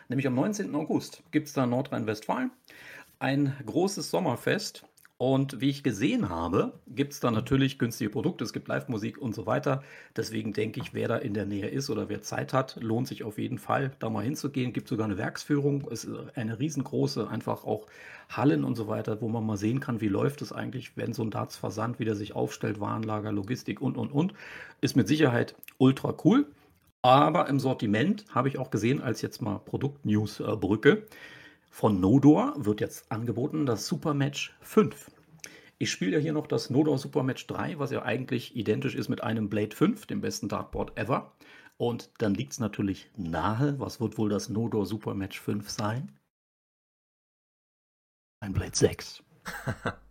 Nämlich 0.07 0.25
am 0.25 0.33
19. 0.33 0.73
August 0.73 1.21
gibt 1.29 1.47
es 1.47 1.53
da 1.53 1.65
in 1.65 1.69
Nordrhein-Westfalen 1.69 2.49
ein 3.19 3.55
großes 3.65 4.09
Sommerfest 4.09 4.85
und 5.21 5.59
wie 5.59 5.69
ich 5.69 5.83
gesehen 5.83 6.29
habe, 6.29 6.71
gibt 6.87 7.11
es 7.11 7.19
da 7.19 7.29
natürlich 7.29 7.77
günstige 7.77 8.09
Produkte, 8.09 8.45
es 8.45 8.53
gibt 8.53 8.69
Live-Musik 8.69 9.17
und 9.17 9.35
so 9.35 9.45
weiter. 9.45 9.83
Deswegen 10.15 10.53
denke 10.53 10.79
ich, 10.79 10.93
wer 10.93 11.09
da 11.09 11.17
in 11.17 11.33
der 11.33 11.45
Nähe 11.45 11.67
ist 11.67 11.89
oder 11.89 12.07
wer 12.07 12.21
Zeit 12.21 12.53
hat, 12.53 12.77
lohnt 12.79 13.09
sich 13.09 13.25
auf 13.25 13.37
jeden 13.37 13.57
Fall, 13.57 13.91
da 13.99 14.09
mal 14.09 14.23
hinzugehen. 14.23 14.71
Gibt 14.71 14.87
sogar 14.87 15.03
eine 15.03 15.17
Werksführung, 15.17 15.85
es 15.91 16.05
ist 16.05 16.15
eine 16.37 16.57
riesengroße, 16.57 17.29
einfach 17.29 17.65
auch 17.65 17.85
Hallen 18.29 18.63
und 18.63 18.77
so 18.77 18.87
weiter, 18.87 19.19
wo 19.19 19.27
man 19.27 19.45
mal 19.45 19.57
sehen 19.57 19.81
kann, 19.81 19.99
wie 19.99 20.07
läuft 20.07 20.41
es 20.41 20.53
eigentlich, 20.53 20.95
wenn 20.95 21.11
so 21.11 21.23
ein 21.23 21.31
Darts-Versand 21.31 21.99
wieder 21.99 22.15
sich 22.15 22.33
aufstellt, 22.33 22.79
Warenlager, 22.79 23.33
Logistik 23.33 23.81
und, 23.81 23.97
und, 23.97 24.13
und. 24.13 24.33
Ist 24.79 24.95
mit 24.95 25.09
Sicherheit 25.09 25.53
ultra 25.79 26.15
cool. 26.23 26.45
Aber 27.01 27.49
im 27.49 27.59
Sortiment 27.59 28.23
habe 28.29 28.47
ich 28.47 28.57
auch 28.57 28.71
gesehen, 28.71 29.01
als 29.01 29.21
jetzt 29.21 29.41
mal 29.41 29.59
Produkt-News-Brücke, 29.59 30.89
äh, 30.91 31.01
von 31.69 31.99
Nodor 31.99 32.53
wird 32.57 32.81
jetzt 32.81 33.11
angeboten 33.11 33.65
das 33.65 33.87
Supermatch 33.87 34.55
5. 34.61 35.11
Ich 35.77 35.91
spiele 35.91 36.11
ja 36.13 36.19
hier 36.19 36.33
noch 36.33 36.47
das 36.47 36.69
Nodor 36.69 36.97
Supermatch 36.97 37.47
3, 37.47 37.79
was 37.79 37.91
ja 37.91 38.03
eigentlich 38.03 38.55
identisch 38.55 38.95
ist 38.95 39.07
mit 39.07 39.23
einem 39.23 39.49
Blade 39.49 39.75
5, 39.75 40.05
dem 40.07 40.19
besten 40.19 40.49
Dartboard 40.49 40.97
ever. 40.97 41.31
Und 41.77 42.11
dann 42.17 42.33
liegt 42.33 42.51
es 42.51 42.59
natürlich 42.59 43.09
nahe, 43.15 43.79
was 43.79 44.01
wird 44.01 44.17
wohl 44.17 44.29
das 44.29 44.49
Nodor 44.49 44.85
Supermatch 44.85 45.39
5 45.39 45.69
sein? 45.69 46.19
Ein 48.41 48.53
Blade 48.53 48.75
6. 48.75 49.23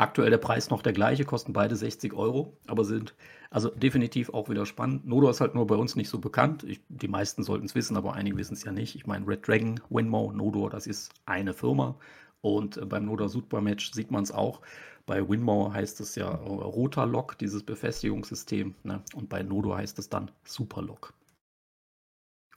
Aktuell 0.00 0.30
der 0.30 0.38
Preis 0.38 0.70
noch 0.70 0.80
der 0.80 0.94
gleiche, 0.94 1.26
kosten 1.26 1.52
beide 1.52 1.76
60 1.76 2.14
Euro, 2.14 2.56
aber 2.66 2.86
sind 2.86 3.14
also 3.50 3.68
definitiv 3.68 4.30
auch 4.30 4.48
wieder 4.48 4.64
spannend. 4.64 5.06
Nodo 5.06 5.28
ist 5.28 5.42
halt 5.42 5.54
nur 5.54 5.66
bei 5.66 5.74
uns 5.74 5.94
nicht 5.94 6.08
so 6.08 6.18
bekannt. 6.18 6.64
Ich, 6.64 6.80
die 6.88 7.06
meisten 7.06 7.42
sollten 7.42 7.66
es 7.66 7.74
wissen, 7.74 7.98
aber 7.98 8.14
einige 8.14 8.38
wissen 8.38 8.54
es 8.54 8.64
ja 8.64 8.72
nicht. 8.72 8.94
Ich 8.94 9.06
meine, 9.06 9.26
Red 9.26 9.46
Dragon, 9.46 9.78
Winmo, 9.90 10.32
Nodo, 10.32 10.70
das 10.70 10.86
ist 10.86 11.12
eine 11.26 11.52
Firma. 11.52 11.98
Und 12.40 12.78
äh, 12.78 12.86
beim 12.86 13.04
Noda 13.04 13.28
Super 13.28 13.60
Match 13.60 13.92
sieht 13.92 14.10
man 14.10 14.22
es 14.22 14.32
auch. 14.32 14.62
Bei 15.04 15.28
Winmo 15.28 15.70
heißt 15.70 16.00
es 16.00 16.14
ja 16.14 16.30
äh, 16.30 16.48
roter 16.48 17.04
Lock, 17.04 17.36
dieses 17.36 17.62
Befestigungssystem. 17.62 18.74
Ne? 18.84 19.02
Und 19.14 19.28
bei 19.28 19.42
Nodo 19.42 19.76
heißt 19.76 19.98
es 19.98 20.08
dann 20.08 20.30
Super 20.44 20.80
Lock. 20.80 21.12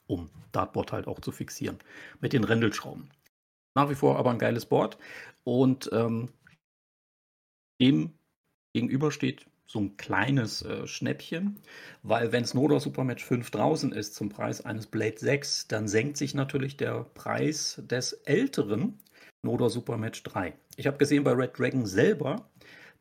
Um 0.07 0.29
Dartboard 0.53 0.93
halt 0.93 1.07
auch 1.07 1.19
zu 1.19 1.33
fixieren. 1.33 1.79
Mit 2.21 2.31
den 2.31 2.45
Rändelschrauben. 2.45 3.09
Nach 3.75 3.89
wie 3.89 3.95
vor 3.95 4.17
aber 4.17 4.31
ein 4.31 4.39
geiles 4.39 4.65
Board. 4.65 4.97
Und 5.43 5.89
ähm, 5.91 6.29
dem 7.83 8.13
gegenüber 8.73 9.11
steht 9.11 9.45
so 9.67 9.79
ein 9.79 9.97
kleines 9.97 10.61
äh, 10.61 10.87
Schnäppchen, 10.87 11.59
weil 12.03 12.31
wenn 12.31 12.45
Snowder 12.45 12.79
Supermatch 12.79 13.23
5 13.23 13.49
draußen 13.51 13.91
ist 13.91 14.15
zum 14.15 14.29
Preis 14.29 14.63
eines 14.65 14.87
Blade 14.87 15.17
6, 15.17 15.67
dann 15.67 15.87
senkt 15.87 16.17
sich 16.17 16.33
natürlich 16.33 16.77
der 16.77 17.05
Preis 17.13 17.81
des 17.83 18.13
älteren 18.13 18.99
Snowder 19.41 19.69
Supermatch 19.69 20.23
3. 20.23 20.53
Ich 20.77 20.87
habe 20.87 20.97
gesehen 20.97 21.23
bei 21.23 21.31
Red 21.31 21.57
Dragon 21.57 21.85
selber, 21.85 22.49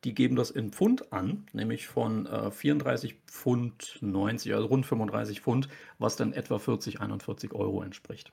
die 0.03 0.13
geben 0.13 0.35
das 0.35 0.51
in 0.51 0.71
Pfund 0.71 1.13
an, 1.13 1.45
nämlich 1.53 1.87
von 1.87 2.25
äh, 2.25 2.51
34 2.51 3.15
Pfund 3.27 3.97
90, 4.01 4.53
also 4.53 4.67
rund 4.67 4.85
35 4.85 5.41
Pfund, 5.41 5.69
was 5.99 6.15
dann 6.15 6.33
etwa 6.33 6.59
40, 6.59 6.99
41 6.99 7.53
Euro 7.53 7.81
entspricht. 7.83 8.31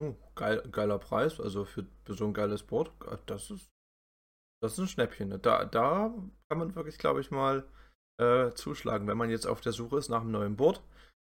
Oh, 0.00 0.14
geil, 0.34 0.62
geiler 0.70 0.98
Preis, 0.98 1.40
also 1.40 1.64
für, 1.64 1.86
so 2.08 2.26
ein 2.26 2.34
geiles 2.34 2.62
Board, 2.62 2.92
das 3.26 3.50
ist, 3.50 3.70
das 4.62 4.74
ist 4.74 4.78
ein 4.78 4.88
Schnäppchen. 4.88 5.28
Ne? 5.28 5.38
Da, 5.38 5.64
da 5.64 6.14
kann 6.48 6.58
man 6.58 6.74
wirklich, 6.74 6.98
glaube 6.98 7.20
ich, 7.20 7.30
mal 7.30 7.64
äh, 8.20 8.52
zuschlagen, 8.52 9.08
wenn 9.08 9.18
man 9.18 9.30
jetzt 9.30 9.46
auf 9.46 9.60
der 9.60 9.72
Suche 9.72 9.98
ist 9.98 10.08
nach 10.08 10.20
einem 10.20 10.30
neuen 10.30 10.56
Board. 10.56 10.82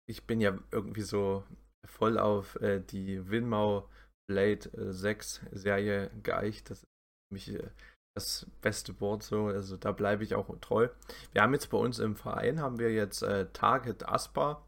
Ich 0.09 0.27
bin 0.27 0.41
ja 0.41 0.57
irgendwie 0.71 1.03
so 1.03 1.45
voll 1.87 2.19
auf 2.19 2.57
äh, 2.61 2.81
die 2.81 3.29
Winmau 3.29 3.89
Blade 4.29 4.71
6 4.75 5.43
äh, 5.43 5.57
Serie 5.59 6.11
geeicht. 6.23 6.71
Das 6.71 6.79
ist 6.79 6.85
für 6.85 7.35
mich 7.35 7.55
äh, 7.55 7.71
das 8.17 8.47
beste 8.63 8.93
Board 8.93 9.23
so, 9.23 9.47
also 9.47 9.77
da 9.77 9.93
bleibe 9.93 10.25
ich 10.25 10.35
auch 10.35 10.49
treu. 10.61 10.89
Wir 11.33 11.43
haben 11.43 11.53
jetzt 11.53 11.71
bei 11.71 11.77
uns 11.77 11.99
im 11.99 12.17
Verein 12.17 12.61
haben 12.61 12.79
wir 12.79 12.93
jetzt 12.93 13.23
äh, 13.23 13.47
Target 13.53 14.09
Aspa 14.09 14.65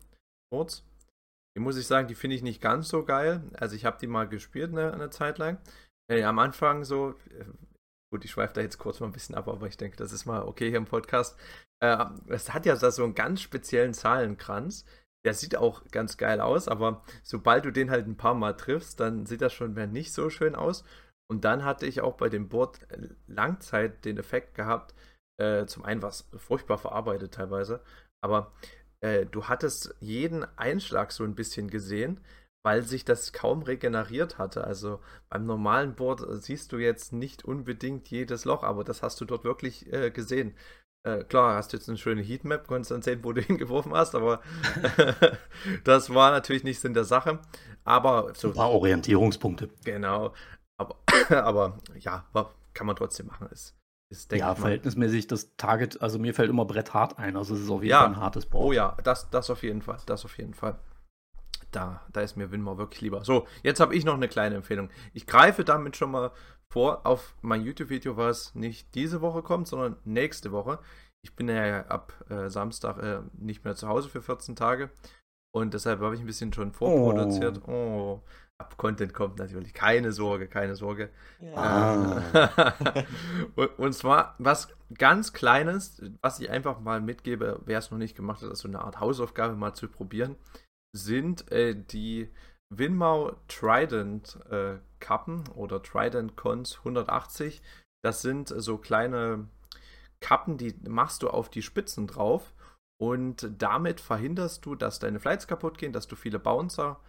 Boards. 0.53 0.85
Die 1.57 1.61
muss 1.61 1.79
ich 1.79 1.87
sagen, 1.87 2.09
die 2.09 2.15
finde 2.15 2.37
ich 2.37 2.43
nicht 2.43 2.61
ganz 2.61 2.89
so 2.89 3.05
geil. 3.05 3.43
Also 3.55 3.75
ich 3.75 3.85
habe 3.85 3.99
die 3.99 4.07
mal 4.07 4.29
gespielt 4.29 4.73
eine, 4.73 4.93
eine 4.93 5.11
Zeit 5.11 5.39
lang. 5.39 5.59
Äh, 6.11 6.25
am 6.25 6.39
Anfang 6.39 6.85
so, 6.85 7.15
äh, 7.31 7.45
gut, 8.13 8.25
ich 8.25 8.31
schweife 8.31 8.55
da 8.55 8.61
jetzt 8.61 8.79
kurz 8.79 9.01
mal 9.01 9.07
ein 9.07 9.13
bisschen 9.13 9.35
ab, 9.35 9.49
aber 9.49 9.67
ich 9.67 9.77
denke, 9.77 9.97
das 9.97 10.13
ist 10.13 10.27
mal 10.27 10.43
okay 10.43 10.69
hier 10.69 10.79
im 10.79 10.85
Podcast. 10.85 11.39
Äh, 11.81 12.05
es 12.29 12.53
hat 12.53 12.67
ja 12.67 12.77
so 12.77 13.05
einen 13.05 13.15
ganz 13.15 13.41
speziellen 13.41 13.95
Zahlenkranz 13.95 14.85
der 15.25 15.35
sieht 15.35 15.57
auch 15.57 15.85
ganz 15.91 16.17
geil 16.17 16.41
aus, 16.41 16.69
aber 16.69 17.03
sobald 17.23 17.65
du 17.65 17.71
den 17.71 17.91
halt 17.91 18.07
ein 18.07 18.17
paar 18.17 18.35
Mal 18.35 18.55
triffst, 18.55 19.01
dann 19.01 19.27
sieht 19.27 19.43
das 19.43 19.53
schon 19.53 19.75
mehr 19.75 19.87
nicht 19.87 20.13
so 20.13 20.31
schön 20.31 20.55
aus. 20.55 20.85
Und 21.31 21.45
dann 21.45 21.65
hatte 21.65 21.87
ich 21.87 22.01
auch 22.01 22.17
bei 22.17 22.29
dem 22.29 22.49
Board 22.49 22.81
Langzeit 23.27 24.05
den 24.05 24.17
Effekt 24.17 24.55
gehabt, 24.55 24.95
äh, 25.39 25.67
zum 25.67 25.85
einen 25.85 26.03
was 26.03 26.29
furchtbar 26.37 26.79
verarbeitet 26.79 27.35
teilweise, 27.35 27.83
aber 28.25 28.53
äh, 29.01 29.27
du 29.27 29.45
hattest 29.49 29.95
jeden 30.01 30.45
Einschlag 30.57 31.13
so 31.13 31.25
ein 31.25 31.35
bisschen 31.35 31.69
gesehen, 31.69 32.21
weil 32.65 32.83
sich 32.83 33.05
das 33.05 33.33
kaum 33.33 33.63
regeneriert 33.63 34.39
hatte. 34.39 34.65
Also 34.65 35.01
beim 35.29 35.47
normalen 35.47 35.95
Board 35.95 36.23
siehst 36.43 36.73
du 36.73 36.79
jetzt 36.79 37.13
nicht 37.13 37.45
unbedingt 37.45 38.09
jedes 38.09 38.45
Loch, 38.45 38.63
aber 38.63 38.85
das 38.85 39.03
hast 39.03 39.21
du 39.21 39.25
dort 39.25 39.45
wirklich 39.45 39.93
äh, 39.93 40.11
gesehen. 40.11 40.55
Äh, 41.07 41.25
klar, 41.25 41.55
hast 41.57 41.73
du 41.73 41.77
jetzt 41.77 41.89
eine 41.89 41.99
schöne 41.99 42.23
Heatmap, 42.23 42.67
konntest 42.67 42.91
dann 42.91 43.03
sehen, 43.03 43.21
wo 43.23 43.33
du 43.33 43.41
hingeworfen 43.43 43.95
hast, 43.95 44.15
aber 44.15 44.43
das 45.85 46.13
war 46.13 46.31
natürlich 46.31 46.65
nicht 46.65 46.81
Sinn 46.81 46.95
der 46.95 47.05
Sache. 47.05 47.39
Aber 47.85 48.33
so. 48.35 48.49
Ein 48.49 48.55
paar 48.55 48.71
Orientierungspunkte. 48.71 49.69
Genau. 49.85 50.35
Aber, 50.77 50.97
aber 51.31 51.79
ja, 51.99 52.27
kann 52.75 52.87
man 52.87 52.97
trotzdem 52.97 53.27
machen. 53.27 53.49
Ist, 53.51 53.77
ist 54.11 54.33
ja, 54.33 54.55
verhältnismäßig 54.55 55.27
das 55.27 55.55
Target, 55.57 56.03
also 56.03 56.19
mir 56.19 56.35
fällt 56.35 56.51
immer 56.51 56.65
Brett 56.65 56.95
hart 56.95 57.19
ein, 57.19 57.37
also 57.37 57.55
es 57.55 57.61
ist 57.61 57.71
auf 57.71 57.83
jeden 57.83 57.91
ja. 57.91 58.01
Fall 58.01 58.09
ein 58.09 58.17
hartes 58.17 58.47
Board. 58.47 58.65
Oh 58.65 58.73
ja, 58.73 58.97
das, 59.05 59.31
das 59.31 59.51
auf 59.51 59.63
jeden 59.63 59.83
Fall, 59.83 59.99
das 60.07 60.25
auf 60.25 60.37
jeden 60.39 60.55
Fall. 60.55 60.79
Da, 61.71 62.07
da 62.13 62.21
ist 62.21 62.37
mir 62.37 62.51
Winmar 62.51 62.79
wirklich 62.79 63.01
lieber. 63.01 63.25
So, 63.25 63.47
jetzt 63.63 63.81
habe 63.81 63.95
ich 63.95 64.05
noch 64.05 64.15
eine 64.15 64.29
kleine 64.29 64.57
Empfehlung. 64.57 64.91
Ich 65.13 65.27
greife 65.27 65.65
damit 65.65 65.97
schon 65.97 66.11
mal 66.11 66.33
vor 66.71 67.07
auf 67.07 67.35
mein 67.41 67.63
YouTube-Video, 67.63 68.17
was 68.17 68.55
nicht 68.55 68.95
diese 68.95 69.21
Woche 69.21 69.43
kommt, 69.43 69.69
sondern 69.69 69.97
nächste 70.05 70.53
Woche. 70.53 70.79
Ich 71.23 71.35
bin 71.35 71.49
ja 71.49 71.87
ab 71.87 72.13
äh, 72.31 72.49
Samstag 72.49 73.03
äh, 73.03 73.21
nicht 73.33 73.65
mehr 73.65 73.75
zu 73.75 73.89
Hause 73.89 74.09
für 74.09 74.23
14 74.23 74.57
Tage 74.57 74.91
und 75.55 75.75
deshalb 75.75 76.01
habe 76.01 76.15
ich 76.15 76.21
ein 76.21 76.27
bisschen 76.27 76.53
schon 76.53 76.73
vorproduziert. 76.73 77.63
Oh, 77.67 77.73
oh 77.73 78.23
ab 78.59 78.77
Content 78.77 79.15
kommt 79.15 79.39
natürlich. 79.39 79.73
Keine 79.73 80.13
Sorge, 80.13 80.49
keine 80.49 80.75
Sorge. 80.75 81.11
Ja. 81.41 82.23
Und, 83.55 83.79
und, 83.79 83.93
zwar 83.93 84.35
was 84.39 84.69
ganz 84.97 85.33
Kleines, 85.33 86.03
was 86.21 86.41
ich 86.41 86.51
einfach 86.51 86.81
mal 86.81 87.01
mitgebe, 87.01 87.61
wer 87.65 87.79
es 87.79 87.91
noch 87.91 87.99
nicht 87.99 88.17
gemacht 88.17 88.43
hat, 88.43 88.51
ist 88.51 88.61
so 88.61 88.69
eine 88.69 88.81
Art 88.81 89.01
Hausaufgabe 89.01 89.55
mal 89.55 89.75
zu 89.75 89.89
probieren, 89.89 90.37
sind 90.97 91.51
äh, 91.53 91.75
die 91.75 92.31
Winmau 92.71 93.37
Trident 93.49 94.39
äh, 94.51 94.79
Kappen 95.01 95.49
oder 95.55 95.83
Trident 95.83 96.37
Cons 96.37 96.79
180. 96.79 97.63
Das 98.05 98.23
sind 98.23 98.49
so 98.49 98.79
kleine 98.79 99.49
Kappen, 100.21 100.59
die 100.59 100.75
machst 100.89 101.23
du 101.23 101.31
auf 101.31 101.49
die 101.49 101.63
Spitzen 101.63 102.07
drauf 102.07 102.53
und 103.01 103.49
damit 103.59 104.01
verhinderst 104.01 104.67
du, 104.67 104.75
dass 104.75 104.99
deine 104.99 105.21
Flights 105.21 105.47
kaputt 105.47 105.79
gehen, 105.79 105.93
dass 105.93 106.09
du 106.09 106.17
viele 106.17 106.39
Bouncer 106.39 107.01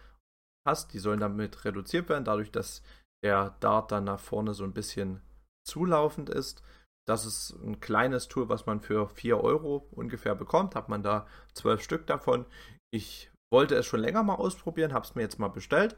hast. 0.66 0.92
Die 0.92 0.98
sollen 0.98 1.20
damit 1.20 1.64
reduziert 1.64 2.08
werden, 2.08 2.24
dadurch, 2.24 2.52
dass 2.52 2.82
der 3.24 3.56
Dart 3.60 3.90
dann 3.92 4.04
nach 4.04 4.20
vorne 4.20 4.54
so 4.54 4.64
ein 4.64 4.72
bisschen 4.72 5.20
zulaufend 5.66 6.30
ist. 6.30 6.62
Das 7.08 7.26
ist 7.26 7.52
ein 7.64 7.80
kleines 7.80 8.28
Tool, 8.28 8.48
was 8.48 8.66
man 8.66 8.80
für 8.80 9.08
4 9.08 9.42
Euro 9.42 9.88
ungefähr 9.90 10.34
bekommt. 10.34 10.76
Hat 10.76 10.88
man 10.88 11.02
da 11.02 11.26
12 11.54 11.82
Stück 11.82 12.06
davon. 12.06 12.46
Ich 12.92 13.30
wollte 13.50 13.74
es 13.74 13.86
schon 13.86 14.00
länger 14.00 14.22
mal 14.22 14.36
ausprobieren, 14.36 14.92
habe 14.92 15.04
es 15.04 15.14
mir 15.14 15.22
jetzt 15.22 15.38
mal 15.38 15.48
bestellt. 15.48 15.96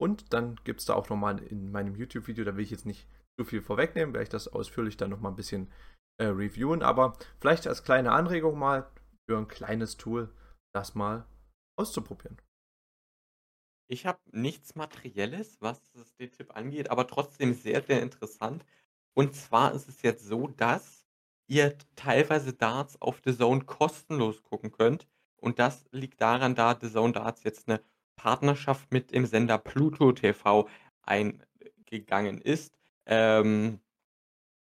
Und 0.00 0.32
dann 0.32 0.56
gibt 0.64 0.80
es 0.80 0.86
da 0.86 0.94
auch 0.94 1.08
nochmal 1.08 1.38
in 1.42 1.70
meinem 1.70 1.94
YouTube-Video, 1.94 2.44
da 2.44 2.56
will 2.56 2.64
ich 2.64 2.70
jetzt 2.70 2.86
nicht 2.86 3.06
zu 3.38 3.44
viel 3.44 3.62
vorwegnehmen, 3.62 4.14
werde 4.14 4.24
ich 4.24 4.28
das 4.30 4.48
ausführlich 4.48 4.96
dann 4.96 5.10
nochmal 5.10 5.32
ein 5.32 5.36
bisschen 5.36 5.70
äh, 6.18 6.26
reviewen. 6.26 6.82
Aber 6.82 7.16
vielleicht 7.38 7.66
als 7.66 7.84
kleine 7.84 8.12
Anregung 8.12 8.58
mal 8.58 8.90
für 9.28 9.38
ein 9.38 9.48
kleines 9.48 9.96
Tool, 9.96 10.34
das 10.74 10.94
mal 10.94 11.26
auszuprobieren. 11.78 12.40
Ich 13.90 14.06
habe 14.06 14.20
nichts 14.30 14.76
Materielles, 14.76 15.60
was 15.60 15.80
den 16.20 16.30
Tipp 16.30 16.56
angeht, 16.56 16.90
aber 16.90 17.06
trotzdem 17.06 17.54
sehr, 17.54 17.82
sehr 17.82 18.02
interessant. 18.02 18.64
Und 19.14 19.34
zwar 19.34 19.74
ist 19.74 19.88
es 19.88 20.02
jetzt 20.02 20.24
so, 20.24 20.46
dass 20.46 21.04
ihr 21.48 21.76
teilweise 21.96 22.52
Darts 22.52 23.00
auf 23.02 23.20
The 23.24 23.36
Zone 23.36 23.64
kostenlos 23.64 24.42
gucken 24.44 24.70
könnt. 24.70 25.08
Und 25.40 25.58
das 25.58 25.84
liegt 25.92 26.20
daran, 26.20 26.54
da 26.54 26.78
The 26.80 26.90
Zone 26.90 27.12
Darts 27.12 27.44
jetzt 27.44 27.68
eine 27.68 27.80
Partnerschaft 28.16 28.92
mit 28.92 29.12
dem 29.12 29.26
Sender 29.26 29.58
Pluto 29.58 30.12
TV 30.12 30.68
eingegangen 31.02 32.40
ist. 32.40 32.72
Ähm, 33.06 33.80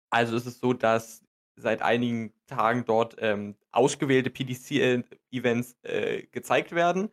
also 0.09 0.35
ist 0.35 0.45
es 0.45 0.59
so, 0.59 0.73
dass 0.73 1.23
seit 1.55 1.81
einigen 1.81 2.33
Tagen 2.45 2.85
dort 2.85 3.15
ähm, 3.19 3.55
ausgewählte 3.71 4.29
PDC-Events 4.29 5.77
äh, 5.83 6.23
gezeigt 6.31 6.73
werden. 6.73 7.09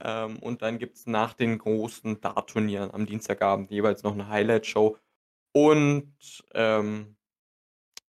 Ähm, 0.00 0.38
und 0.38 0.62
dann 0.62 0.78
gibt 0.78 0.96
es 0.96 1.06
nach 1.06 1.34
den 1.34 1.58
großen 1.58 2.20
Dart-Turnieren 2.20 2.92
am 2.92 3.06
Dienstagabend 3.06 3.70
jeweils 3.70 4.02
noch 4.02 4.12
eine 4.12 4.28
Highlight-Show. 4.28 4.96
Und 5.52 6.12
ähm, 6.54 7.16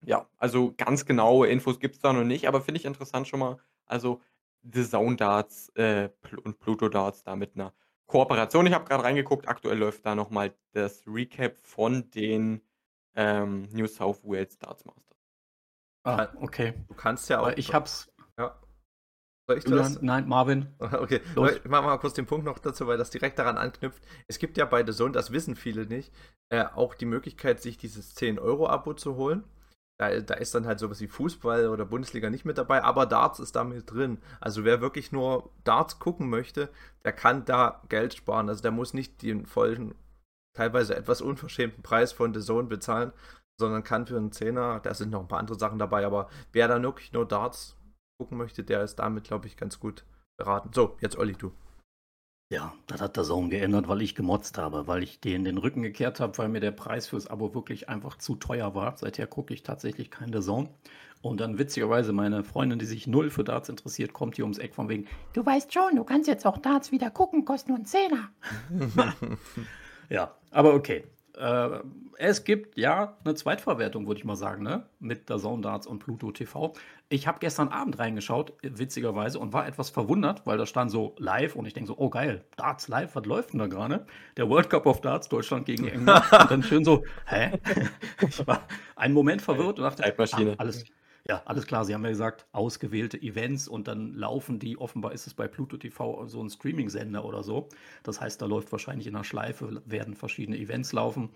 ja, 0.02 0.28
also 0.38 0.74
ganz 0.76 1.04
genaue 1.04 1.48
Infos 1.48 1.78
gibt 1.78 1.96
es 1.96 2.00
da 2.00 2.12
noch 2.12 2.24
nicht, 2.24 2.48
aber 2.48 2.60
finde 2.60 2.80
ich 2.80 2.84
interessant 2.86 3.28
schon 3.28 3.40
mal. 3.40 3.58
Also 3.86 4.20
The 4.72 4.84
Zone 4.84 5.16
Darts 5.16 5.70
äh, 5.74 6.10
und 6.44 6.58
Pluto 6.58 6.88
Darts 6.88 7.22
da 7.22 7.36
mit 7.36 7.54
einer 7.54 7.72
Kooperation. 8.06 8.66
Ich 8.66 8.72
habe 8.72 8.84
gerade 8.84 9.04
reingeguckt, 9.04 9.48
aktuell 9.48 9.78
läuft 9.78 10.06
da 10.06 10.14
nochmal 10.14 10.54
das 10.72 11.02
Recap 11.06 11.56
von 11.58 12.10
den 12.10 12.60
ähm, 13.14 13.68
New 13.72 13.86
South 13.86 14.22
Wales 14.24 14.58
Darts 14.58 14.84
Masters. 14.84 15.16
Ah, 16.04 16.28
okay. 16.40 16.74
Du 16.88 16.94
kannst 16.94 17.28
ja 17.28 17.40
auch. 17.40 17.48
ich 17.56 17.74
hab's. 17.74 18.08
Ja. 18.38 18.56
Soll 19.48 19.58
ich 19.58 19.64
das? 19.64 20.00
Nein, 20.02 20.28
Marvin. 20.28 20.74
Okay, 20.80 21.20
Los. 21.34 21.52
ich 21.52 21.64
mache 21.64 21.82
mal 21.82 21.98
kurz 21.98 22.14
den 22.14 22.26
Punkt 22.26 22.44
noch 22.44 22.58
dazu, 22.58 22.86
weil 22.86 22.98
das 22.98 23.10
direkt 23.10 23.38
daran 23.38 23.58
anknüpft. 23.58 24.02
Es 24.28 24.38
gibt 24.38 24.56
ja 24.56 24.64
bei 24.66 24.84
The 24.84 24.92
Zone, 24.92 25.12
das 25.12 25.32
wissen 25.32 25.56
viele 25.56 25.86
nicht, 25.86 26.12
äh, 26.48 26.64
auch 26.64 26.94
die 26.94 27.06
Möglichkeit, 27.06 27.60
sich 27.60 27.76
dieses 27.76 28.16
10-Euro-Abo 28.16 28.94
zu 28.94 29.16
holen. 29.16 29.44
Da, 29.98 30.20
da 30.20 30.34
ist 30.34 30.54
dann 30.54 30.66
halt 30.66 30.78
sowas 30.78 31.00
wie 31.00 31.08
Fußball 31.08 31.68
oder 31.68 31.86
Bundesliga 31.86 32.28
nicht 32.28 32.44
mit 32.44 32.58
dabei, 32.58 32.84
aber 32.84 33.06
Darts 33.06 33.38
ist 33.38 33.56
damit 33.56 33.90
drin. 33.90 34.18
Also 34.40 34.64
wer 34.64 34.80
wirklich 34.80 35.10
nur 35.10 35.50
Darts 35.64 35.98
gucken 35.98 36.28
möchte, 36.28 36.68
der 37.04 37.12
kann 37.12 37.44
da 37.46 37.82
Geld 37.88 38.14
sparen. 38.14 38.48
Also 38.48 38.62
der 38.62 38.72
muss 38.72 38.92
nicht 38.92 39.22
den 39.22 39.46
vollen, 39.46 39.94
teilweise 40.54 40.96
etwas 40.96 41.22
unverschämten 41.22 41.82
Preis 41.82 42.12
von 42.12 42.34
The 42.34 42.40
Zone 42.40 42.68
bezahlen, 42.68 43.12
sondern 43.58 43.84
kann 43.84 44.06
für 44.06 44.18
einen 44.18 44.32
Zehner, 44.32 44.80
da 44.80 44.92
sind 44.92 45.10
noch 45.10 45.20
ein 45.20 45.28
paar 45.28 45.38
andere 45.38 45.58
Sachen 45.58 45.78
dabei, 45.78 46.04
aber 46.04 46.28
wer 46.52 46.68
da 46.68 46.82
wirklich 46.82 47.12
nur 47.12 47.26
Darts 47.26 47.76
gucken 48.18 48.36
möchte, 48.38 48.64
der 48.64 48.82
ist 48.82 48.96
damit, 48.96 49.24
glaube 49.24 49.46
ich, 49.46 49.56
ganz 49.56 49.80
gut 49.80 50.04
beraten. 50.38 50.70
So, 50.74 50.96
jetzt 51.00 51.16
Olli, 51.16 51.32
du. 51.34 51.52
Ja, 52.48 52.74
das 52.86 53.00
hat 53.00 53.16
der 53.16 53.24
Zone 53.24 53.48
geändert, 53.48 53.88
weil 53.88 54.02
ich 54.02 54.14
gemotzt 54.14 54.56
habe, 54.56 54.86
weil 54.86 55.02
ich 55.02 55.18
den 55.18 55.42
den 55.42 55.58
Rücken 55.58 55.82
gekehrt 55.82 56.20
habe, 56.20 56.38
weil 56.38 56.48
mir 56.48 56.60
der 56.60 56.70
Preis 56.70 57.08
fürs 57.08 57.26
Abo 57.26 57.54
wirklich 57.54 57.88
einfach 57.88 58.18
zu 58.18 58.36
teuer 58.36 58.72
war. 58.76 58.96
Seither 58.96 59.26
gucke 59.26 59.52
ich 59.52 59.64
tatsächlich 59.64 60.12
keine 60.12 60.40
Zone. 60.40 60.68
Und 61.22 61.40
dann 61.40 61.58
witzigerweise 61.58 62.12
meine 62.12 62.44
Freundin, 62.44 62.78
die 62.78 62.86
sich 62.86 63.08
null 63.08 63.30
für 63.30 63.42
Darts 63.42 63.68
interessiert, 63.68 64.12
kommt 64.12 64.36
hier 64.36 64.44
ums 64.44 64.58
Eck 64.58 64.76
von 64.76 64.88
wegen, 64.88 65.08
du 65.32 65.44
weißt 65.44 65.74
schon, 65.74 65.96
du 65.96 66.04
kannst 66.04 66.28
jetzt 66.28 66.46
auch 66.46 66.58
Darts 66.58 66.92
wieder 66.92 67.10
gucken, 67.10 67.44
kostet 67.44 67.68
nur 67.70 67.78
einen 67.78 67.86
Zehner. 67.86 68.30
ja, 70.08 70.36
aber 70.52 70.74
okay. 70.74 71.04
Äh, 71.36 71.80
es 72.18 72.44
gibt 72.44 72.78
ja 72.78 73.16
eine 73.24 73.34
Zweitverwertung, 73.34 74.06
würde 74.06 74.18
ich 74.18 74.24
mal 74.24 74.36
sagen, 74.36 74.62
ne? 74.62 74.84
Mit 75.00 75.28
der 75.28 75.38
Zone 75.38 75.60
Darts 75.60 75.86
und 75.86 75.98
Pluto 75.98 76.32
TV. 76.32 76.72
Ich 77.08 77.26
habe 77.26 77.38
gestern 77.40 77.68
Abend 77.68 77.98
reingeschaut, 77.98 78.54
witzigerweise, 78.62 79.38
und 79.38 79.52
war 79.52 79.66
etwas 79.66 79.90
verwundert, 79.90 80.46
weil 80.46 80.56
da 80.56 80.66
stand 80.66 80.90
so 80.90 81.14
live 81.18 81.54
und 81.54 81.66
ich 81.66 81.74
denke 81.74 81.88
so, 81.88 81.98
oh 81.98 82.08
geil, 82.08 82.44
Darts 82.56 82.88
live, 82.88 83.14
was 83.14 83.26
läuft 83.26 83.52
denn 83.52 83.60
da 83.60 83.66
gerade? 83.66 84.06
Der 84.36 84.48
World 84.48 84.70
Cup 84.70 84.86
of 84.86 85.02
Darts, 85.02 85.28
Deutschland 85.28 85.66
gegen 85.66 85.86
England. 85.86 86.24
und 86.32 86.50
dann 86.50 86.62
schön 86.62 86.84
so, 86.84 87.04
hä? 87.26 87.52
ich 88.26 88.46
war 88.46 88.62
einen 88.96 89.14
Moment 89.14 89.42
verwirrt 89.42 89.78
und 89.78 89.84
dachte, 89.84 90.02
Zeitmaschine. 90.02 90.52
Ah, 90.52 90.62
alles, 90.62 90.84
ja, 91.28 91.42
alles 91.44 91.66
klar. 91.66 91.84
Sie 91.84 91.92
haben 91.92 92.04
ja 92.04 92.10
gesagt, 92.10 92.46
ausgewählte 92.52 93.20
Events 93.20 93.66
und 93.66 93.88
dann 93.88 94.14
laufen 94.14 94.60
die, 94.60 94.78
offenbar 94.78 95.12
ist 95.12 95.26
es 95.26 95.34
bei 95.34 95.48
Pluto 95.48 95.76
TV 95.76 96.26
so 96.26 96.42
ein 96.42 96.50
Streaming-Sender 96.50 97.24
oder 97.24 97.42
so. 97.42 97.68
Das 98.04 98.20
heißt, 98.20 98.40
da 98.40 98.46
läuft 98.46 98.70
wahrscheinlich 98.70 99.08
in 99.08 99.14
der 99.14 99.24
Schleife, 99.24 99.82
werden 99.86 100.14
verschiedene 100.14 100.56
Events 100.56 100.92
laufen. 100.92 101.30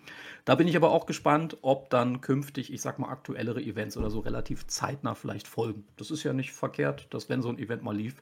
Da 0.44 0.54
bin 0.54 0.68
ich 0.68 0.76
aber 0.76 0.92
auch 0.92 1.06
gespannt, 1.06 1.56
ob 1.62 1.90
dann 1.90 2.20
künftig, 2.20 2.72
ich 2.72 2.80
sag 2.82 3.00
mal, 3.00 3.08
aktuellere 3.08 3.60
Events 3.60 3.96
oder 3.96 4.10
so 4.10 4.20
relativ 4.20 4.66
zeitnah 4.68 5.14
vielleicht 5.14 5.48
folgen. 5.48 5.84
Das 5.96 6.12
ist 6.12 6.22
ja 6.22 6.32
nicht 6.32 6.52
verkehrt, 6.52 7.12
dass 7.12 7.28
wenn 7.28 7.42
so 7.42 7.48
ein 7.48 7.58
Event 7.58 7.82
mal 7.82 7.96
lief, 7.96 8.14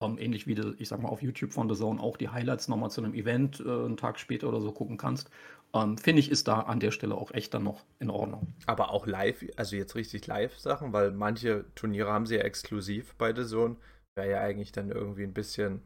ähnlich 0.00 0.46
wie 0.46 0.54
du, 0.54 0.74
ich 0.78 0.88
sag 0.88 1.02
mal, 1.02 1.08
auf 1.08 1.22
YouTube 1.22 1.52
von 1.52 1.68
The 1.68 1.74
Zone 1.74 2.00
auch 2.00 2.16
die 2.16 2.28
Highlights 2.28 2.68
nochmal 2.68 2.90
zu 2.90 3.02
einem 3.02 3.14
Event 3.14 3.60
äh, 3.60 3.68
einen 3.68 3.96
Tag 3.96 4.18
später 4.18 4.48
oder 4.48 4.60
so 4.60 4.72
gucken 4.72 4.96
kannst. 4.96 5.30
Ähm, 5.74 5.98
Finde 5.98 6.20
ich, 6.20 6.30
ist 6.30 6.48
da 6.48 6.60
an 6.60 6.80
der 6.80 6.92
Stelle 6.92 7.14
auch 7.14 7.32
echt 7.32 7.52
dann 7.52 7.64
noch 7.64 7.84
in 7.98 8.10
Ordnung. 8.10 8.54
Aber 8.66 8.90
auch 8.90 9.06
live, 9.06 9.44
also 9.56 9.76
jetzt 9.76 9.96
richtig 9.96 10.26
Live-Sachen, 10.26 10.92
weil 10.92 11.10
manche 11.10 11.64
Turniere 11.74 12.12
haben 12.12 12.26
sie 12.26 12.36
ja 12.36 12.42
exklusiv 12.42 13.14
bei 13.16 13.34
The 13.34 13.44
Zone. 13.44 13.76
Wäre 14.16 14.30
ja 14.30 14.40
eigentlich 14.40 14.72
dann 14.72 14.90
irgendwie 14.90 15.24
ein 15.24 15.34
bisschen 15.34 15.82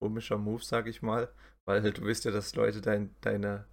komischer 0.00 0.38
Move, 0.38 0.62
sag 0.62 0.86
ich 0.86 1.02
mal. 1.02 1.28
Weil 1.66 1.82
du 1.82 2.02
wisst 2.04 2.24
ja, 2.24 2.30
dass 2.30 2.54
Leute 2.54 2.80
dein, 2.80 3.14
deine, 3.20 3.66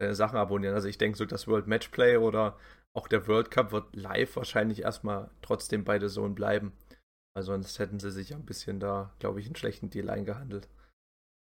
deine 0.00 0.14
Sachen 0.14 0.38
abonnieren. 0.38 0.74
Also 0.74 0.88
ich 0.88 0.98
denke 0.98 1.16
so, 1.16 1.24
das 1.24 1.46
World 1.46 1.66
Matchplay 1.66 2.16
oder 2.16 2.56
auch 2.96 3.06
der 3.08 3.28
World 3.28 3.50
Cup 3.50 3.72
wird 3.72 3.94
live 3.94 4.36
wahrscheinlich 4.36 4.82
erstmal 4.82 5.30
trotzdem 5.42 5.84
bei 5.84 6.00
The 6.00 6.08
Zone 6.08 6.34
bleiben. 6.34 6.72
Weil 7.38 7.44
sonst 7.44 7.78
hätten 7.78 8.00
sie 8.00 8.10
sich 8.10 8.34
ein 8.34 8.44
bisschen 8.44 8.80
da, 8.80 9.14
glaube 9.20 9.38
ich, 9.38 9.46
einen 9.46 9.54
schlechten 9.54 9.90
Deal 9.90 10.10
eingehandelt. 10.10 10.68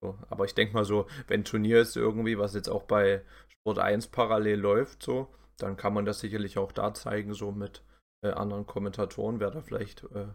So, 0.02 0.18
aber 0.30 0.46
ich 0.46 0.54
denke 0.54 0.72
mal 0.72 0.86
so, 0.86 1.06
wenn 1.28 1.44
Turnier 1.44 1.82
ist 1.82 1.98
irgendwie, 1.98 2.38
was 2.38 2.54
jetzt 2.54 2.70
auch 2.70 2.84
bei 2.84 3.22
Sport 3.50 3.78
1 3.78 4.06
parallel 4.06 4.58
läuft, 4.58 5.02
so, 5.02 5.28
dann 5.58 5.76
kann 5.76 5.92
man 5.92 6.06
das 6.06 6.20
sicherlich 6.20 6.56
auch 6.56 6.72
da 6.72 6.94
zeigen, 6.94 7.34
so 7.34 7.52
mit 7.52 7.84
äh, 8.24 8.30
anderen 8.30 8.66
Kommentatoren, 8.66 9.38
wer 9.38 9.50
da 9.50 9.60
vielleicht 9.60 10.04
äh, 10.14 10.28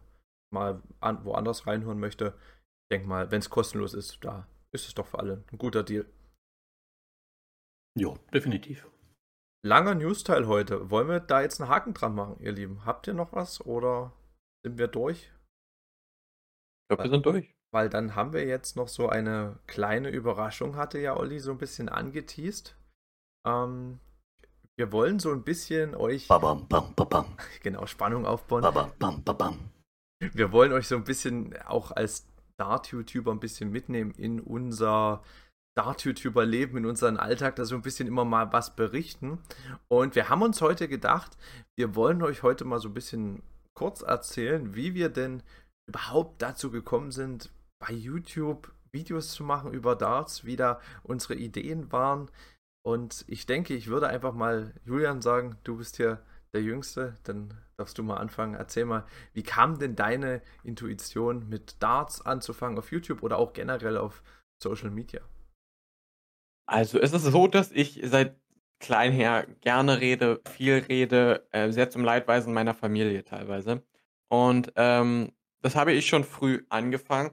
mal 0.54 0.84
an, 1.00 1.26
woanders 1.26 1.66
reinhören 1.66 2.00
möchte. 2.00 2.36
Ich 2.84 2.96
denke 2.96 3.08
mal, 3.08 3.32
wenn 3.32 3.40
es 3.40 3.50
kostenlos 3.50 3.96
ist, 3.96 4.24
da 4.24 4.48
ist 4.72 4.88
es 4.88 4.94
doch 4.94 5.08
für 5.08 5.18
alle 5.18 5.44
ein 5.52 5.58
guter 5.58 5.82
Deal. 5.82 6.06
Ja, 7.98 8.14
definitiv. 8.32 8.88
Langer 9.66 9.96
News-Teil 9.96 10.46
heute. 10.46 10.92
Wollen 10.92 11.08
wir 11.08 11.20
da 11.20 11.42
jetzt 11.42 11.60
einen 11.60 11.72
Haken 11.72 11.96
dran 11.96 12.14
machen, 12.14 12.38
ihr 12.42 12.52
Lieben? 12.52 12.86
Habt 12.86 13.08
ihr 13.08 13.16
noch 13.16 13.34
was 13.34 13.60
oder 13.66 14.14
sind 14.64 14.78
wir 14.78 14.88
durch? 14.88 15.32
Ich 16.88 16.96
glaube, 16.96 17.04
wir 17.04 17.12
sind 17.12 17.26
durch. 17.26 17.54
Weil 17.74 17.90
dann 17.90 18.16
haben 18.16 18.32
wir 18.32 18.46
jetzt 18.46 18.78
noch 18.78 18.88
so 18.88 19.10
eine 19.10 19.60
kleine 19.68 20.10
Überraschung, 20.10 20.78
hatte 20.78 21.00
ja 21.00 21.18
Olli 21.18 21.42
so 21.42 21.52
ein 21.52 21.58
bisschen 21.58 21.90
angeteased. 21.90 22.78
Ähm, 23.46 24.00
wir 24.78 24.94
wollen 24.94 25.20
so 25.20 25.34
ein 25.34 25.44
bisschen 25.44 25.96
euch. 25.96 26.30
Babam, 26.30 26.66
bam, 26.70 26.94
babam. 26.96 27.26
Genau, 27.62 27.86
Spannung 27.88 28.26
aufbauen. 28.26 28.62
Babam, 28.62 28.92
bam, 29.00 29.22
babam. 29.22 29.58
Wir 30.20 30.54
wollen 30.54 30.72
euch 30.72 30.88
so 30.88 30.96
ein 30.96 31.04
bisschen 31.04 31.58
auch 31.64 31.92
als 31.92 32.26
Dart-YouTuber 32.56 33.32
ein 33.32 33.42
bisschen 33.42 33.70
mitnehmen 33.70 34.12
in 34.12 34.40
unser 34.40 35.22
Dart-YouTuber-Leben, 35.76 36.78
in 36.78 36.86
unseren 36.86 37.18
Alltag, 37.18 37.58
da 37.58 37.66
so 37.66 37.76
ein 37.76 37.82
bisschen 37.82 38.08
immer 38.08 38.24
mal 38.24 38.54
was 38.54 38.78
berichten. 38.78 39.40
Und 39.90 40.16
wir 40.16 40.30
haben 40.30 40.42
uns 40.42 40.62
heute 40.62 40.88
gedacht, 40.88 41.38
wir 41.76 41.96
wollen 41.96 42.24
euch 42.24 42.44
heute 42.44 42.64
mal 42.64 42.80
so 42.80 42.88
ein 42.88 42.94
bisschen 42.94 43.44
kurz 43.74 44.02
erzählen, 44.02 44.74
wie 44.74 44.96
wir 44.96 45.10
denn 45.10 45.44
überhaupt 45.88 46.42
dazu 46.42 46.72
gekommen 46.72 47.12
sind, 47.12 47.52
bei 47.80 47.94
YouTube 47.94 48.72
Videos 48.92 49.34
zu 49.34 49.44
machen 49.44 49.74
über 49.74 49.96
Darts, 49.96 50.46
wie 50.46 50.56
da 50.56 50.80
unsere 51.04 51.36
Ideen 51.36 51.92
waren. 51.92 52.30
Und 52.84 53.26
ich 53.28 53.46
denke, 53.46 53.74
ich 53.74 53.88
würde 53.88 54.08
einfach 54.08 54.34
mal 54.34 54.74
Julian 54.86 55.22
sagen, 55.22 55.58
du 55.64 55.78
bist 55.78 55.98
hier 55.98 56.22
der 56.54 56.62
Jüngste, 56.62 57.16
dann 57.24 57.54
darfst 57.78 57.98
du 57.98 58.04
mal 58.04 58.18
anfangen. 58.18 58.56
Erzähl 58.56 58.86
mal, 58.86 59.06
wie 59.34 59.44
kam 59.44 59.78
denn 59.78 59.96
deine 59.96 60.42
Intuition 60.64 61.48
mit 61.50 61.82
Darts 61.84 62.26
anzufangen 62.26 62.78
auf 62.78 62.92
YouTube 62.92 63.24
oder 63.24 63.38
auch 63.38 63.54
generell 63.54 63.98
auf 63.98 64.24
Social 64.64 64.90
Media? 64.90 65.22
Also 66.66 67.00
es 67.00 67.14
ist 67.14 67.24
so, 67.24 67.48
dass 67.48 67.72
ich 67.72 68.02
seit 68.04 68.40
klein 68.80 69.12
her 69.12 69.48
gerne 69.62 70.00
rede, 70.00 70.42
viel 70.50 70.80
rede, 70.80 71.48
äh, 71.52 71.72
sehr 71.72 71.90
zum 71.90 72.04
Leidweisen 72.04 72.54
meiner 72.54 72.74
Familie 72.74 73.24
teilweise. 73.24 73.84
Und 74.30 74.74
ähm, 74.76 75.32
das 75.62 75.76
habe 75.76 75.94
ich 75.94 76.08
schon 76.08 76.24
früh 76.24 76.66
angefangen. 76.70 77.32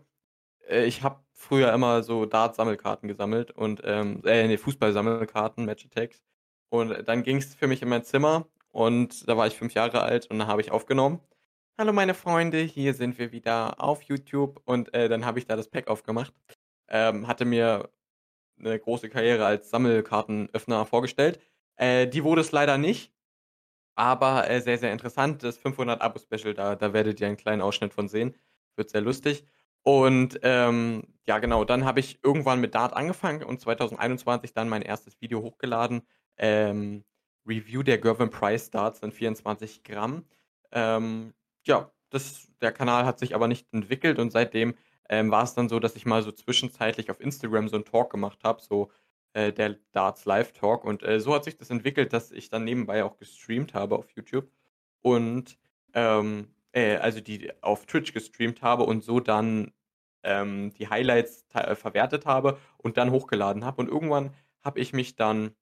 Äh, 0.68 0.84
ich 0.86 1.02
habe 1.02 1.24
früher 1.32 1.72
immer 1.72 2.02
so 2.02 2.26
Dart-Sammelkarten 2.26 3.08
gesammelt 3.08 3.50
und, 3.50 3.82
ähm, 3.84 4.22
äh, 4.24 4.46
ne, 4.46 4.58
Fußball-Sammelkarten, 4.58 5.64
Match-Attacks. 5.64 6.22
Und 6.70 7.08
dann 7.08 7.22
ging 7.22 7.38
es 7.38 7.54
für 7.54 7.66
mich 7.68 7.82
in 7.82 7.88
mein 7.88 8.04
Zimmer 8.04 8.48
und 8.70 9.28
da 9.28 9.36
war 9.36 9.46
ich 9.46 9.56
fünf 9.56 9.74
Jahre 9.74 10.02
alt 10.02 10.26
und 10.26 10.38
dann 10.38 10.48
habe 10.48 10.60
ich 10.60 10.72
aufgenommen. 10.72 11.20
Hallo 11.78 11.92
meine 11.92 12.14
Freunde, 12.14 12.58
hier 12.58 12.94
sind 12.94 13.18
wir 13.18 13.32
wieder 13.32 13.80
auf 13.82 14.02
YouTube 14.02 14.60
und 14.64 14.94
äh, 14.94 15.08
dann 15.08 15.24
habe 15.24 15.38
ich 15.38 15.46
da 15.46 15.56
das 15.56 15.68
Pack 15.68 15.88
aufgemacht. 15.88 16.32
Ähm, 16.88 17.26
hatte 17.26 17.44
mir 17.44 17.90
eine 18.58 18.78
große 18.78 19.08
Karriere 19.08 19.46
als 19.46 19.70
Sammelkartenöffner 19.70 20.86
vorgestellt. 20.86 21.40
Äh, 21.76 22.06
die 22.08 22.24
wurde 22.24 22.40
es 22.40 22.52
leider 22.52 22.78
nicht, 22.78 23.13
aber 23.94 24.50
äh, 24.50 24.60
sehr, 24.60 24.78
sehr 24.78 24.92
interessant. 24.92 25.42
Das 25.42 25.60
500-Abo-Special, 25.60 26.54
da, 26.54 26.76
da 26.76 26.92
werdet 26.92 27.20
ihr 27.20 27.26
einen 27.28 27.36
kleinen 27.36 27.62
Ausschnitt 27.62 27.94
von 27.94 28.08
sehen. 28.08 28.34
Wird 28.76 28.90
sehr 28.90 29.00
lustig. 29.00 29.44
Und 29.82 30.40
ähm, 30.42 31.02
ja, 31.26 31.38
genau, 31.38 31.64
dann 31.64 31.84
habe 31.84 32.00
ich 32.00 32.18
irgendwann 32.22 32.60
mit 32.60 32.74
Dart 32.74 32.94
angefangen 32.94 33.42
und 33.42 33.60
2021 33.60 34.54
dann 34.54 34.68
mein 34.68 34.82
erstes 34.82 35.20
Video 35.20 35.42
hochgeladen. 35.42 36.02
Ähm, 36.38 37.04
Review 37.46 37.82
der 37.82 37.98
Gervin 37.98 38.30
Price 38.30 38.70
Darts 38.70 39.00
in 39.00 39.12
24 39.12 39.84
Gramm. 39.84 40.24
Ähm, 40.72 41.34
ja, 41.66 41.90
das, 42.10 42.48
der 42.60 42.72
Kanal 42.72 43.04
hat 43.04 43.18
sich 43.18 43.34
aber 43.34 43.48
nicht 43.48 43.66
entwickelt 43.72 44.18
und 44.18 44.30
seitdem 44.30 44.74
ähm, 45.08 45.30
war 45.30 45.44
es 45.44 45.54
dann 45.54 45.68
so, 45.68 45.80
dass 45.80 45.96
ich 45.96 46.06
mal 46.06 46.22
so 46.22 46.32
zwischenzeitlich 46.32 47.10
auf 47.10 47.20
Instagram 47.20 47.68
so 47.68 47.76
einen 47.76 47.84
Talk 47.84 48.10
gemacht 48.10 48.38
habe, 48.44 48.62
so 48.62 48.90
äh, 49.34 49.52
der 49.52 49.76
Darts 49.92 50.24
Live 50.24 50.52
Talk. 50.52 50.84
Und 50.84 51.02
äh, 51.02 51.20
so 51.20 51.34
hat 51.34 51.44
sich 51.44 51.56
das 51.56 51.70
entwickelt, 51.70 52.12
dass 52.12 52.30
ich 52.32 52.48
dann 52.48 52.64
nebenbei 52.64 53.04
auch 53.04 53.18
gestreamt 53.18 53.74
habe 53.74 53.96
auf 53.96 54.10
YouTube. 54.12 54.50
Und 55.02 55.58
ähm, 55.94 56.48
äh, 56.72 56.96
also 56.96 57.20
die 57.20 57.52
auf 57.62 57.86
Twitch 57.86 58.12
gestreamt 58.12 58.62
habe 58.62 58.84
und 58.84 59.04
so 59.04 59.20
dann 59.20 59.72
ähm, 60.22 60.72
die 60.74 60.88
Highlights 60.88 61.46
äh, 61.54 61.74
verwertet 61.74 62.26
habe 62.26 62.58
und 62.78 62.96
dann 62.96 63.10
hochgeladen 63.10 63.64
habe. 63.64 63.82
Und 63.82 63.88
irgendwann 63.88 64.34
habe 64.62 64.80
ich 64.80 64.92
mich 64.92 65.16
dann 65.16 65.54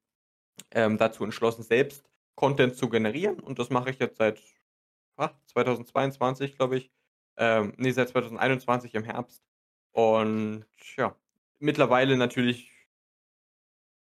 ähm, 0.71 0.99
dazu 0.99 1.25
entschlossen, 1.25 1.63
selbst 1.63 2.09
Content 2.35 2.77
zu 2.77 2.89
generieren. 2.89 3.41
Und 3.41 3.59
das 3.59 3.71
mache 3.71 3.91
ich 3.91 3.99
jetzt 3.99 4.19
seit 4.19 4.41
ah, 5.17 5.31
2022, 5.47 6.57
glaube 6.57 6.77
ich. 6.77 6.91
Ähm, 7.37 7.75
nee, 7.77 7.91
seit 7.93 8.09
2021 8.11 8.95
im 8.95 9.05
Herbst. 9.05 9.43
Und 9.93 10.65
ja, 10.97 11.17
mittlerweile 11.59 12.17
natürlich, 12.17 12.72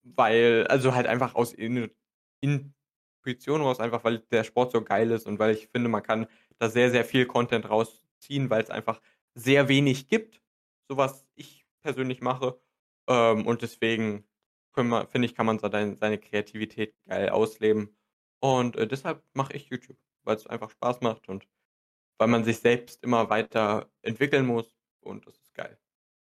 weil, 0.03 0.67
also 0.67 0.93
halt 0.95 1.07
einfach 1.07 1.35
aus 1.35 1.53
In 1.53 1.93
Intuition 2.41 3.61
raus, 3.61 3.79
einfach 3.79 4.03
weil 4.03 4.19
der 4.19 4.43
Sport 4.43 4.71
so 4.71 4.83
geil 4.83 5.11
ist 5.11 5.27
und 5.27 5.39
weil 5.39 5.55
ich 5.55 5.67
finde, 5.69 5.89
man 5.89 6.03
kann 6.03 6.27
da 6.59 6.69
sehr, 6.69 6.91
sehr 6.91 7.05
viel 7.05 7.25
Content 7.25 7.69
rausziehen, 7.69 8.49
weil 8.49 8.61
es 8.61 8.69
einfach 8.69 9.01
sehr 9.33 9.67
wenig 9.69 10.07
gibt, 10.07 10.41
so 10.89 10.97
was 10.97 11.25
ich 11.35 11.65
persönlich 11.81 12.21
mache. 12.21 12.59
Ähm, 13.07 13.47
und 13.47 13.61
deswegen 13.61 14.25
finde 14.73 15.25
ich, 15.25 15.35
kann 15.35 15.45
man 15.45 15.59
seine, 15.59 15.95
seine 15.95 16.17
Kreativität 16.17 16.95
geil 17.05 17.29
ausleben. 17.29 17.95
Und 18.39 18.75
äh, 18.75 18.87
deshalb 18.87 19.23
mache 19.33 19.53
ich 19.53 19.69
YouTube, 19.69 19.97
weil 20.23 20.35
es 20.35 20.47
einfach 20.47 20.69
Spaß 20.71 21.01
macht 21.01 21.29
und 21.29 21.47
weil 22.17 22.27
man 22.27 22.43
sich 22.43 22.59
selbst 22.59 23.03
immer 23.03 23.29
weiter 23.29 23.89
entwickeln 24.01 24.45
muss. 24.45 24.75
Und 25.01 25.27
das 25.27 25.37
ist 25.37 25.53
geil. 25.53 25.77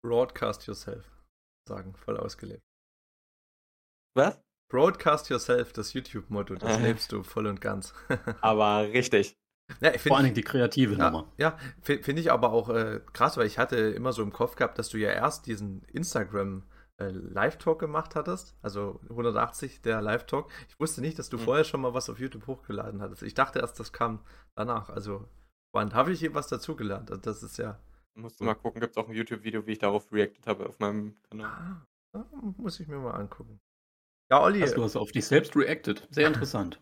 Broadcast 0.03 0.67
yourself, 0.67 1.05
sagen, 1.67 1.95
voll 1.97 2.17
ausgelebt. 2.17 2.66
Was? 4.17 4.41
Broadcast 4.69 5.29
yourself, 5.29 5.75
das 5.75 5.93
YouTube-Motto, 5.93 6.55
das 6.55 6.81
lebst 6.81 7.13
du 7.13 7.23
voll 7.23 7.47
und 7.47 7.61
ganz. 7.61 7.93
Aber 8.41 8.89
richtig. 8.89 9.37
Ja, 9.81 9.97
Vor 9.99 10.17
allem 10.17 10.33
die 10.33 10.43
kreative 10.43 10.95
ja, 10.95 11.11
Nummer. 11.11 11.33
Ja, 11.37 11.59
finde 11.83 12.21
ich 12.21 12.31
aber 12.31 12.53
auch 12.53 12.69
äh, 12.69 13.01
krass, 13.13 13.37
weil 13.37 13.49
ich 13.49 13.59
hatte 13.59 13.77
immer 13.77 14.13
so 14.13 14.23
im 14.23 14.33
Kopf 14.33 14.55
gehabt, 14.55 14.79
dass 14.79 14.91
du 14.91 14.97
ja 14.97 15.11
erst 15.11 15.47
diesen 15.47 15.83
Instagram 15.93 16.63
äh, 16.99 17.09
Live-Talk 17.09 17.81
gemacht 17.81 18.15
hattest, 18.15 18.57
also 18.63 19.01
180 19.11 19.83
der 19.83 20.01
Live-Talk. 20.01 20.51
Ich 20.69 20.79
wusste 20.79 21.01
nicht, 21.01 21.19
dass 21.19 21.31
du 21.31 21.37
mhm. 21.37 21.43
vorher 21.43 21.65
schon 21.65 21.81
mal 21.81 21.95
was 21.95 22.09
auf 22.09 22.21
YouTube 22.21 22.47
hochgeladen 22.47 23.03
hattest. 23.03 23.25
Ich 23.25 23.35
dachte 23.35 23.59
erst, 23.59 23.81
das 23.81 23.93
kam 23.93 24.21
danach. 24.55 24.89
Also, 24.89 25.29
wann 25.73 25.95
habe 25.95 26.13
ich 26.13 26.33
was 26.33 26.47
dazugelernt? 26.47 27.11
Also, 27.11 27.23
das 27.23 27.43
ist 27.43 27.59
ja. 27.59 27.81
Musst 28.15 28.41
du 28.41 28.45
mal 28.45 28.55
gucken, 28.55 28.81
gibt 28.81 28.93
es 28.93 28.97
auch 28.97 29.09
ein 29.09 29.15
YouTube-Video, 29.17 29.67
wie 29.67 29.73
ich 29.73 29.79
darauf 29.79 30.13
reacted 30.13 30.47
habe 30.47 30.67
auf 30.69 30.79
meinem 30.79 31.17
Kanal. 31.29 31.83
Ah, 32.13 32.25
muss 32.57 32.79
ich 32.79 32.87
mir 32.87 32.99
mal 32.99 33.11
angucken. 33.11 33.61
Ja, 34.31 34.43
Olli. 34.43 34.61
Hast 34.61 34.77
du 34.77 34.83
hast 34.83 34.97
auf 34.97 35.13
dich 35.13 35.27
selbst 35.27 35.55
reacted. 35.57 36.07
Sehr 36.11 36.27
interessant. 36.27 36.81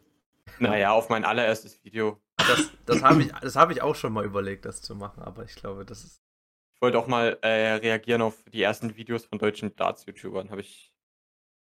Naja, 0.59 0.93
auf 0.93 1.09
mein 1.09 1.25
allererstes 1.25 1.83
Video. 1.85 2.21
Das, 2.37 2.71
das 2.87 3.03
habe 3.03 3.23
ich, 3.23 3.33
hab 3.33 3.71
ich 3.71 3.83
auch 3.83 3.95
schon 3.95 4.13
mal 4.13 4.25
überlegt, 4.25 4.65
das 4.65 4.83
zu 4.83 4.95
machen, 4.95 5.23
aber 5.23 5.45
ich 5.45 5.55
glaube, 5.55 5.85
das 5.85 6.05
ist. 6.05 6.23
Ich 6.75 6.83
wollte 6.83 6.99
auch 6.99 7.07
mal 7.07 7.39
äh, 7.43 7.75
reagieren 7.75 8.21
auf 8.21 8.45
die 8.53 8.63
ersten 8.63 8.97
Videos 8.97 9.25
von 9.25 9.39
deutschen 9.39 9.75
Darts-YouTubern. 9.75 10.51
Habe 10.51 10.61
ich. 10.61 10.93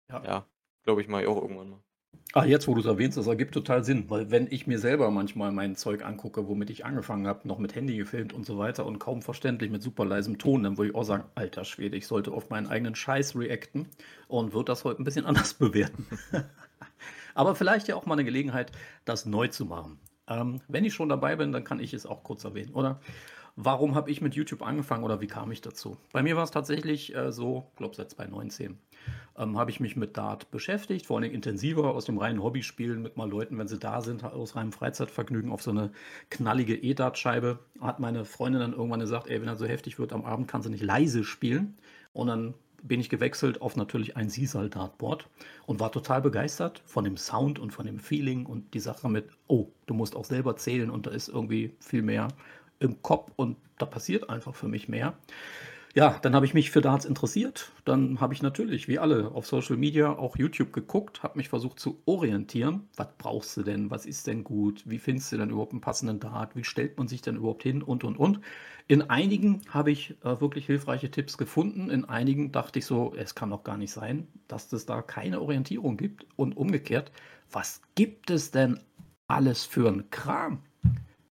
Ja, 0.10 0.24
ja 0.24 0.46
glaube 0.84 1.02
ich 1.02 1.08
mal 1.08 1.26
auch 1.28 1.42
irgendwann 1.42 1.70
mal. 1.70 1.84
Ah, 2.34 2.46
jetzt, 2.46 2.68
wo 2.68 2.76
du 2.76 2.82
es 2.82 2.86
erwähnst, 2.86 3.18
das 3.18 3.26
ergibt 3.26 3.56
total 3.56 3.84
Sinn, 3.84 4.08
weil 4.10 4.30
wenn 4.30 4.46
ich 4.52 4.68
mir 4.68 4.78
selber 4.78 5.10
manchmal 5.10 5.52
mein 5.52 5.76
Zeug 5.76 6.06
angucke, 6.06 6.48
womit 6.48 6.70
ich 6.70 6.86
angefangen 6.86 7.26
habe, 7.26 7.48
noch 7.48 7.58
mit 7.58 7.74
Handy 7.74 7.98
gefilmt 7.98 8.34
und 8.34 8.46
so 8.46 8.60
weiter 8.60 8.86
und 8.86 9.00
kaum 9.00 9.24
verständlich 9.24 9.72
mit 9.72 9.82
super 9.82 10.06
leisem 10.06 10.38
Ton, 10.38 10.62
dann 10.62 10.78
würde 10.78 10.92
ich 10.92 10.96
auch 10.96 11.04
sagen, 11.04 11.24
alter 11.34 11.66
Schwede, 11.66 11.98
ich 11.98 12.06
sollte 12.06 12.32
auf 12.32 12.52
meinen 12.52 12.68
eigenen 12.68 12.94
Scheiß 12.94 13.36
reacten 13.36 13.88
und 14.28 14.54
würde 14.54 14.66
das 14.66 14.84
heute 14.84 15.02
ein 15.02 15.06
bisschen 15.06 15.26
anders 15.28 15.56
bewerten. 15.56 16.06
Aber 17.34 17.56
vielleicht 17.56 17.88
ja 17.88 17.96
auch 17.96 18.06
mal 18.06 18.14
eine 18.14 18.26
Gelegenheit, 18.26 18.72
das 19.06 19.26
neu 19.26 19.48
zu 19.48 19.66
machen. 19.66 20.00
Ähm, 20.28 20.62
wenn 20.68 20.86
ich 20.86 20.94
schon 20.94 21.10
dabei 21.10 21.36
bin, 21.36 21.52
dann 21.52 21.64
kann 21.64 21.80
ich 21.80 21.96
es 21.96 22.06
auch 22.06 22.24
kurz 22.24 22.44
erwähnen, 22.44 22.74
oder? 22.74 23.00
Warum 23.56 23.96
habe 23.96 24.12
ich 24.12 24.22
mit 24.22 24.36
YouTube 24.36 24.62
angefangen 24.62 25.04
oder 25.04 25.22
wie 25.22 25.28
kam 25.28 25.52
ich 25.52 25.62
dazu? 25.62 25.98
Bei 26.12 26.24
mir 26.24 26.36
war 26.36 26.44
es 26.44 26.52
tatsächlich 26.52 27.16
äh, 27.16 27.32
so, 27.32 27.68
ich 27.72 27.78
glaube 27.78 27.96
seit 27.96 28.10
2019, 28.12 28.78
ähm, 29.38 29.58
habe 29.58 29.72
ich 29.72 29.80
mich 29.80 29.96
mit 29.96 30.18
Dart 30.18 30.52
beschäftigt, 30.52 31.06
vor 31.06 31.18
allem 31.18 31.32
intensiver 31.32 31.94
aus 31.94 32.06
dem 32.06 32.18
reinen 32.18 32.44
Hobbyspielen 32.44 33.02
mit 33.02 33.18
mal 33.18 33.30
Leuten, 33.30 33.58
wenn 33.58 33.68
sie 33.68 33.80
da 33.80 34.02
sind, 34.02 34.24
aus 34.24 34.56
reinem 34.56 34.72
Freizeitvergnügen 34.72 35.52
auf 35.52 35.62
so 35.62 35.72
eine 35.72 35.92
knallige 36.30 36.76
E-Dart-Scheibe. 36.76 37.60
Hat 37.82 38.00
meine 38.00 38.26
Freundin 38.26 38.62
dann 38.62 38.74
irgendwann 38.74 39.00
gesagt, 39.00 39.28
ey, 39.28 39.42
wenn 39.42 39.48
er 39.48 39.56
so 39.56 39.66
heftig 39.66 40.00
wird 40.00 40.14
am 40.14 40.26
Abend, 40.26 40.48
kannst 40.48 40.68
du 40.68 40.72
nicht 40.72 40.84
leise 40.84 41.24
spielen. 41.24 41.78
Und 42.14 42.28
dann 42.28 42.54
bin 42.84 43.00
ich 43.00 43.10
gewechselt 43.10 43.62
auf 43.62 43.76
natürlich 43.76 44.16
ein 44.16 44.30
Sisal 44.30 44.70
Dartboard 44.70 45.28
und 45.66 45.80
war 45.80 45.92
total 45.92 46.22
begeistert 46.22 46.82
von 46.86 47.04
dem 47.04 47.18
Sound 47.18 47.60
und 47.60 47.72
von 47.72 47.86
dem 47.86 48.00
Feeling 48.00 48.46
und 48.46 48.74
die 48.74 48.80
Sache 48.80 49.10
mit, 49.10 49.30
oh, 49.48 49.68
du 49.86 49.94
musst 49.94 50.16
auch 50.16 50.26
selber 50.26 50.56
zählen 50.56 50.90
und 50.90 51.06
da 51.06 51.12
ist 51.12 51.28
irgendwie 51.28 51.76
viel 51.80 52.02
mehr 52.02 52.30
im 52.80 53.02
Kopf 53.02 53.32
und 53.36 53.58
da 53.78 53.86
passiert 53.86 54.30
einfach 54.30 54.56
für 54.56 54.68
mich 54.68 54.90
mehr. 54.90 55.16
Ja, 55.96 56.20
dann 56.22 56.36
habe 56.36 56.46
ich 56.46 56.54
mich 56.54 56.70
für 56.70 56.82
Darts 56.82 57.04
interessiert. 57.04 57.72
Dann 57.84 58.22
habe 58.22 58.36
ich 58.36 58.44
natürlich, 58.44 58.88
wie 58.88 59.00
alle, 59.00 59.32
auf 59.32 59.48
Social 59.48 59.76
Media 59.76 60.12
auch 60.12 60.38
YouTube 60.38 60.72
geguckt, 60.72 61.24
habe 61.24 61.40
mich 61.40 61.50
versucht 61.50 61.80
zu 61.80 62.00
orientieren. 62.06 62.88
Was 62.96 63.08
brauchst 63.18 63.58
du 63.58 63.64
denn? 63.64 63.90
Was 63.90 64.06
ist 64.06 64.28
denn 64.28 64.44
gut? 64.44 64.84
Wie 64.86 65.00
findest 65.00 65.32
du 65.32 65.38
denn 65.38 65.50
überhaupt 65.50 65.72
einen 65.72 65.82
passenden 65.82 66.20
Dart? 66.20 66.56
Wie 66.56 66.64
stellt 66.64 66.98
man 67.00 67.08
sich 67.08 67.24
denn 67.24 67.38
überhaupt 67.38 67.64
hin? 67.64 67.82
Und, 67.82 68.04
und, 68.04 68.18
und. 68.18 68.40
In 68.88 69.10
einigen 69.10 69.64
habe 69.70 69.90
ich 69.90 70.12
äh, 70.24 70.40
wirklich 70.40 70.68
hilfreiche 70.68 71.10
Tipps 71.10 71.40
gefunden. 71.40 71.90
In 71.90 72.06
einigen 72.06 72.52
dachte 72.52 72.80
ich 72.80 72.86
so, 72.86 73.16
es 73.18 73.34
kann 73.34 73.50
doch 73.50 73.64
gar 73.64 73.78
nicht 73.78 73.92
sein, 73.92 74.28
dass 74.48 74.72
es 74.72 74.86
da 74.86 75.02
keine 75.02 75.42
Orientierung 75.42 75.98
gibt. 75.98 76.28
Und 76.36 76.56
umgekehrt, 76.56 77.12
was 77.52 77.82
gibt 77.96 78.30
es 78.30 78.52
denn 78.52 78.80
alles 79.28 79.64
für 79.64 79.90
ein 79.90 80.12
Kram? 80.12 80.62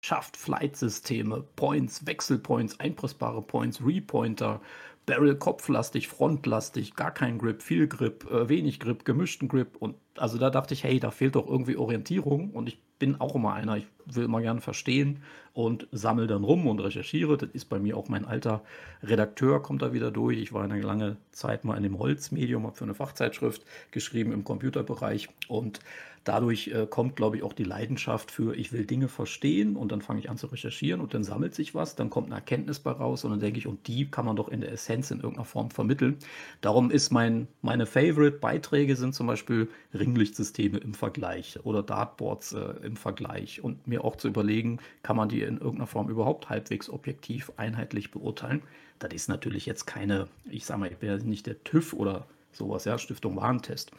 Schafft 0.00 0.36
Flight-Systeme, 0.36 1.44
Points, 1.56 2.06
Wechselpoints, 2.06 2.80
einpressbare 2.80 3.42
Points, 3.42 3.84
Repointer, 3.84 4.60
Barrel 5.06 5.36
kopflastig, 5.36 6.08
frontlastig, 6.08 6.94
gar 6.94 7.10
kein 7.10 7.38
Grip, 7.38 7.62
viel 7.62 7.88
Grip, 7.88 8.30
äh, 8.30 8.48
wenig 8.48 8.80
Grip, 8.80 9.04
gemischten 9.04 9.48
Grip 9.48 9.76
und 9.78 9.96
also 10.16 10.38
da 10.38 10.50
dachte 10.50 10.74
ich, 10.74 10.84
hey, 10.84 11.00
da 11.00 11.10
fehlt 11.10 11.34
doch 11.34 11.48
irgendwie 11.48 11.76
Orientierung 11.76 12.50
und 12.50 12.68
ich 12.68 12.78
bin 13.00 13.20
auch 13.20 13.34
immer 13.34 13.54
einer, 13.54 13.78
ich 13.78 13.86
will 14.04 14.24
immer 14.24 14.42
gerne 14.42 14.60
verstehen 14.60 15.22
und 15.54 15.88
sammle 15.90 16.26
dann 16.26 16.44
rum 16.44 16.66
und 16.66 16.80
recherchiere. 16.80 17.38
Das 17.38 17.48
ist 17.54 17.64
bei 17.64 17.78
mir 17.78 17.96
auch 17.96 18.08
mein 18.08 18.26
alter 18.26 18.62
Redakteur, 19.02 19.62
kommt 19.62 19.82
da 19.82 19.92
wieder 19.92 20.10
durch. 20.10 20.38
Ich 20.38 20.52
war 20.52 20.62
eine 20.62 20.80
lange 20.80 21.16
Zeit 21.32 21.64
mal 21.64 21.76
in 21.76 21.82
dem 21.82 21.98
Holzmedium, 21.98 22.66
habe 22.66 22.76
für 22.76 22.84
eine 22.84 22.94
Fachzeitschrift 22.94 23.64
geschrieben 23.90 24.32
im 24.32 24.44
Computerbereich 24.44 25.30
und 25.48 25.80
dadurch 26.24 26.68
äh, 26.68 26.86
kommt, 26.88 27.16
glaube 27.16 27.36
ich, 27.36 27.42
auch 27.42 27.52
die 27.52 27.64
Leidenschaft 27.64 28.30
für, 28.30 28.54
ich 28.54 28.72
will 28.72 28.84
Dinge 28.84 29.08
verstehen 29.08 29.76
und 29.76 29.90
dann 29.90 30.02
fange 30.02 30.20
ich 30.20 30.28
an 30.28 30.36
zu 30.36 30.46
recherchieren 30.48 31.00
und 31.00 31.14
dann 31.14 31.24
sammelt 31.24 31.54
sich 31.54 31.74
was, 31.74 31.96
dann 31.96 32.10
kommt 32.10 32.26
eine 32.26 32.36
Erkenntnis 32.36 32.78
bei 32.80 32.90
raus 32.90 33.24
und 33.24 33.30
dann 33.30 33.40
denke 33.40 33.58
ich, 33.58 33.66
und 33.66 33.86
die 33.88 34.10
kann 34.10 34.26
man 34.26 34.36
doch 34.36 34.48
in 34.48 34.60
der 34.60 34.72
Essenz 34.72 35.10
in 35.10 35.18
irgendeiner 35.18 35.46
Form 35.46 35.70
vermitteln. 35.70 36.18
Darum 36.60 36.90
ist 36.90 37.10
mein, 37.10 37.48
meine 37.62 37.86
Favorite-Beiträge 37.86 38.96
sind 38.96 39.14
zum 39.14 39.26
Beispiel 39.26 39.68
Ringlichtsysteme 39.94 40.78
im 40.78 40.94
Vergleich 40.94 41.58
oder 41.64 41.82
Dartboards 41.82 42.52
äh, 42.52 42.74
im 42.82 42.96
Vergleich 42.96 43.62
und 43.62 43.86
mir 43.86 44.04
auch 44.04 44.16
zu 44.16 44.28
überlegen, 44.28 44.78
kann 45.02 45.16
man 45.16 45.28
die 45.28 45.42
in 45.42 45.56
irgendeiner 45.56 45.86
Form 45.86 46.10
überhaupt 46.10 46.50
halbwegs 46.50 46.90
objektiv 46.90 47.52
einheitlich 47.56 48.10
beurteilen. 48.10 48.62
Das 48.98 49.14
ist 49.14 49.28
natürlich 49.28 49.64
jetzt 49.64 49.86
keine, 49.86 50.28
ich 50.50 50.66
sage 50.66 50.80
mal, 50.80 50.90
ich 50.90 50.98
bin 50.98 51.08
ja 51.08 51.16
nicht 51.16 51.46
der 51.46 51.62
TÜV 51.64 51.94
oder 51.94 52.26
sowas, 52.52 52.84
ja, 52.84 52.98
Stiftung 52.98 53.36
Warentest. 53.36 53.92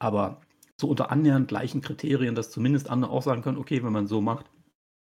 Aber 0.00 0.38
so 0.80 0.88
unter 0.88 1.10
annähernd 1.10 1.48
gleichen 1.48 1.80
Kriterien, 1.80 2.34
dass 2.34 2.50
zumindest 2.50 2.90
andere 2.90 3.12
auch 3.12 3.22
sagen 3.22 3.42
können, 3.42 3.58
okay, 3.58 3.82
wenn 3.82 3.92
man 3.92 4.06
so 4.06 4.20
macht, 4.20 4.46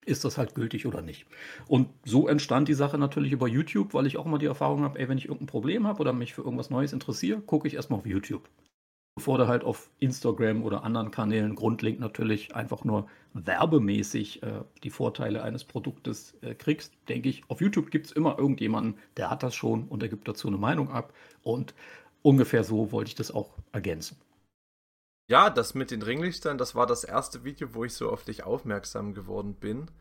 ist 0.07 0.24
das 0.24 0.38
halt 0.38 0.55
gültig 0.55 0.86
oder 0.86 1.01
nicht. 1.01 1.26
Und 1.68 1.89
so 2.05 2.28
entstand 2.28 2.70
die 2.70 2.74
Sache 2.74 2.97
natürlich 2.97 3.34
über 3.34 3.47
YouTube, 3.47 3.93
weil 3.93 4.07
ich 4.07 4.18
auch 4.18 4.26
immer 4.26 4.39
die 4.39 4.45
Erfahrung 4.45 4.82
habe, 4.82 4.97
ey, 4.99 5.09
wenn 5.09 5.18
ich 5.18 5.26
irgendein 5.26 5.47
Problem 5.47 5.86
habe 5.86 5.99
oder 5.99 6.13
mich 6.13 6.34
für 6.34 6.41
irgendwas 6.41 6.70
Neues 6.70 6.93
interessiere, 6.93 7.41
gucke 7.41 7.68
ich 7.68 7.76
erstmal 7.76 7.99
auf 7.99 8.05
YouTube. 8.05 8.49
Bevor 9.15 9.38
du 9.38 9.47
halt 9.47 9.63
auf 9.63 9.89
Instagram 9.99 10.63
oder 10.63 10.84
anderen 10.84 11.11
Kanälen 11.11 11.55
grundlegend 11.55 11.99
natürlich 11.99 12.55
einfach 12.55 12.84
nur 12.84 13.07
werbemäßig 13.34 14.43
äh, 14.43 14.61
die 14.84 14.91
Vorteile 14.91 15.43
eines 15.43 15.63
Produktes 15.63 16.36
äh, 16.41 16.53
kriegst, 16.53 16.93
denke 17.09 17.28
ich, 17.28 17.41
auf 17.49 17.59
YouTube 17.59 17.89
gibt 17.89 18.05
es 18.05 18.11
immer 18.11 18.38
irgendjemanden, 18.38 18.99
der 19.18 19.30
hat 19.30 19.43
das 19.43 19.55
schon 19.55 19.88
und 19.88 20.01
der 20.01 20.09
gibt 20.09 20.28
dazu 20.28 20.47
eine 20.47 20.57
Meinung 20.57 20.91
ab. 20.91 21.13
Und 21.41 21.74
ungefähr 22.22 22.63
so 22.63 22.91
wollte 22.91 23.09
ich 23.09 23.15
das 23.15 23.32
auch 23.32 23.49
ergänzen. 23.72 24.18
Ja, 25.30 25.49
das 25.49 25.73
mit 25.73 25.91
den 25.91 26.01
Ringlichtern, 26.01 26.57
das 26.57 26.73
war 26.73 26.86
das 26.86 27.03
erste 27.03 27.43
Video, 27.43 27.73
wo 27.73 27.84
ich 27.84 27.93
so 27.93 28.09
auf 28.09 28.23
dich 28.23 28.43
aufmerksam 28.43 29.13
geworden 29.13 29.55
bin. 29.55 29.91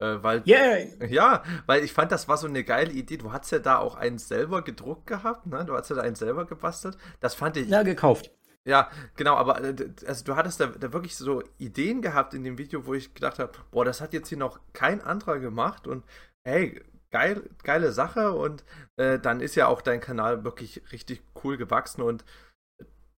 Äh, 0.00 0.22
weil, 0.22 0.42
yeah. 0.46 0.88
Ja, 1.08 1.44
weil 1.66 1.84
ich 1.84 1.92
fand, 1.92 2.10
das 2.10 2.26
war 2.26 2.36
so 2.36 2.48
eine 2.48 2.64
geile 2.64 2.92
Idee. 2.92 3.16
Du 3.16 3.32
hast 3.32 3.52
ja 3.52 3.60
da 3.60 3.78
auch 3.78 3.94
einen 3.94 4.18
selber 4.18 4.62
gedruckt 4.62 5.06
gehabt, 5.06 5.46
ne? 5.46 5.64
Du 5.64 5.74
hast 5.74 5.88
ja 5.90 5.96
da 5.96 6.02
einen 6.02 6.16
selber 6.16 6.46
gebastelt. 6.46 6.98
Das 7.20 7.34
fand 7.34 7.56
ich. 7.56 7.68
Ja, 7.68 7.84
gekauft. 7.84 8.32
Ja, 8.64 8.90
genau, 9.16 9.36
aber 9.36 9.62
äh, 9.62 9.74
also 10.06 10.24
du 10.24 10.36
hattest 10.36 10.60
da, 10.60 10.66
da, 10.66 10.92
wirklich 10.92 11.16
so 11.16 11.42
Ideen 11.58 12.00
gehabt 12.00 12.34
in 12.34 12.44
dem 12.44 12.58
Video, 12.58 12.86
wo 12.86 12.94
ich 12.94 13.14
gedacht 13.14 13.38
habe, 13.38 13.52
boah, 13.70 13.84
das 13.84 14.00
hat 14.00 14.12
jetzt 14.12 14.28
hier 14.28 14.38
noch 14.38 14.60
kein 14.72 15.00
anderer 15.00 15.38
gemacht 15.38 15.86
und 15.88 16.04
hey, 16.44 16.80
geil, 17.10 17.50
geile 17.64 17.92
Sache 17.92 18.32
und 18.32 18.64
äh, 18.96 19.18
dann 19.18 19.40
ist 19.40 19.56
ja 19.56 19.66
auch 19.66 19.82
dein 19.82 20.00
Kanal 20.00 20.44
wirklich 20.44 20.82
richtig 20.92 21.22
cool 21.42 21.56
gewachsen 21.56 22.02
und 22.02 22.24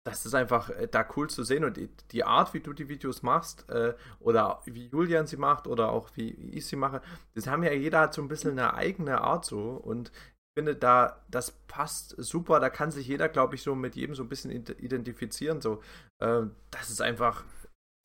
das 0.05 0.27
ist 0.27 0.35
einfach 0.35 0.71
äh, 0.71 0.87
da 0.87 1.07
cool 1.17 1.29
zu 1.29 1.43
sehen 1.45 1.65
und 1.65 1.77
die, 1.77 1.89
die, 2.13 2.25
Art, 2.25 2.55
wie 2.55 2.61
du 2.61 2.73
die 2.73 2.89
Videos 2.89 3.23
machst 3.23 3.69
äh, 3.71 3.95
oder 4.21 4.61
wie 4.67 4.89
Julian 4.89 5.27
sie 5.27 5.39
macht 5.39 5.67
oder 5.67 5.91
auch 5.91 6.11
wie 6.15 6.31
ich 6.31 6.67
sie 6.67 6.77
mache, 6.77 7.01
das 7.35 7.47
haben 7.47 7.63
ja 7.63 7.73
jeder 7.73 8.01
hat 8.01 8.15
so 8.15 8.23
ein 8.23 8.29
bisschen 8.29 8.53
eine 8.53 8.75
eigene 8.75 9.23
Art 9.23 9.45
so 9.45 9.71
und 9.71 10.13
ich 10.57 10.63
finde 10.63 10.77
da, 10.77 11.25
das 11.29 11.51
passt 11.67 12.15
super, 12.19 12.61
da 12.61 12.71
kann 12.71 12.93
sich 12.93 13.09
jeder, 13.09 13.29
glaube 13.29 13.57
ich, 13.57 13.63
so 13.63 13.75
mit 13.75 13.97
jedem 13.97 14.15
so 14.15 14.23
ein 14.23 14.29
bisschen 14.29 14.53
identifizieren, 14.53 15.61
so, 15.61 15.83
äh, 16.21 16.43
das 16.71 16.91
ist 16.91 17.03
einfach 17.03 17.45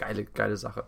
geile, 0.02 0.26
geile 0.26 0.58
Sache. 0.58 0.88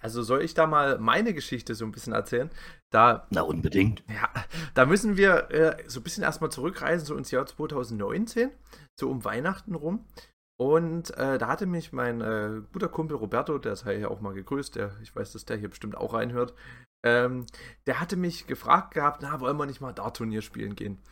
Also 0.00 0.22
soll 0.22 0.42
ich 0.42 0.54
da 0.54 0.66
mal 0.66 0.98
meine 0.98 1.34
Geschichte 1.34 1.74
so 1.74 1.84
ein 1.84 1.92
bisschen 1.92 2.14
erzählen? 2.14 2.50
Da, 2.90 3.26
Na, 3.30 3.42
unbedingt. 3.42 4.02
Ja, 4.08 4.28
da 4.72 4.86
müssen 4.86 5.16
wir 5.16 5.50
äh, 5.50 5.84
so 5.86 6.00
ein 6.00 6.02
bisschen 6.02 6.24
erstmal 6.24 6.50
zurückreisen, 6.50 7.06
so 7.06 7.14
ins 7.16 7.30
Jahr 7.30 7.46
2019 7.46 8.50
so 8.98 9.10
um 9.10 9.24
Weihnachten 9.24 9.74
rum. 9.74 10.06
Und 10.56 11.16
äh, 11.16 11.38
da 11.38 11.48
hatte 11.48 11.66
mich 11.66 11.92
mein 11.92 12.20
äh, 12.20 12.62
guter 12.72 12.88
Kumpel 12.88 13.16
Roberto, 13.16 13.58
der 13.58 13.74
sei 13.74 13.98
ja 13.98 14.08
auch 14.08 14.20
mal 14.20 14.34
gegrüßt, 14.34 14.76
der, 14.76 14.92
ich 15.02 15.14
weiß, 15.14 15.32
dass 15.32 15.44
der 15.44 15.56
hier 15.56 15.68
bestimmt 15.68 15.96
auch 15.96 16.14
reinhört, 16.14 16.54
ähm, 17.04 17.46
der 17.86 18.00
hatte 18.00 18.16
mich 18.16 18.46
gefragt 18.46 18.94
gehabt, 18.94 19.20
na, 19.22 19.40
wollen 19.40 19.56
wir 19.56 19.66
nicht 19.66 19.80
mal 19.80 19.92
Dart-Turnier 19.92 20.42
spielen 20.42 20.76
gehen? 20.76 21.02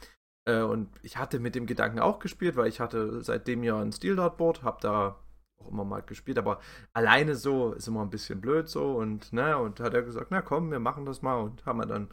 Äh, 0.48 0.62
und 0.62 0.88
ich 1.02 1.16
hatte 1.16 1.40
mit 1.40 1.54
dem 1.54 1.66
Gedanken 1.66 1.98
auch 1.98 2.18
gespielt, 2.18 2.56
weil 2.56 2.68
ich 2.68 2.80
hatte 2.80 3.22
seitdem 3.22 3.62
ja 3.64 3.80
ein 3.80 3.92
Steel-Dartboard, 3.92 4.62
hab 4.62 4.80
da 4.80 5.18
auch 5.60 5.68
immer 5.68 5.84
mal 5.84 6.02
gespielt, 6.02 6.38
aber 6.38 6.60
alleine 6.92 7.34
so 7.36 7.72
ist 7.72 7.88
immer 7.88 8.02
ein 8.02 8.10
bisschen 8.10 8.40
blöd 8.40 8.68
so 8.68 8.96
und 8.96 9.32
ne, 9.32 9.56
und 9.58 9.80
hat 9.80 9.94
er 9.94 10.02
gesagt, 10.02 10.28
na 10.30 10.42
komm, 10.42 10.70
wir 10.70 10.80
machen 10.80 11.04
das 11.04 11.22
mal 11.22 11.36
und 11.40 11.64
haben 11.66 11.78
wir 11.78 11.86
dann 11.86 12.08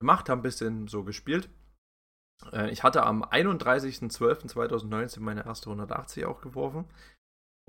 gemacht, 0.00 0.28
haben 0.28 0.40
ein 0.40 0.42
bisschen 0.42 0.88
so 0.88 1.04
gespielt. 1.04 1.48
Äh, 2.52 2.70
ich 2.70 2.82
hatte 2.82 3.04
am 3.04 3.22
31.12.2019 3.22 5.20
meine 5.20 5.44
erste 5.44 5.66
180 5.66 6.24
auch 6.24 6.40
geworfen. 6.40 6.84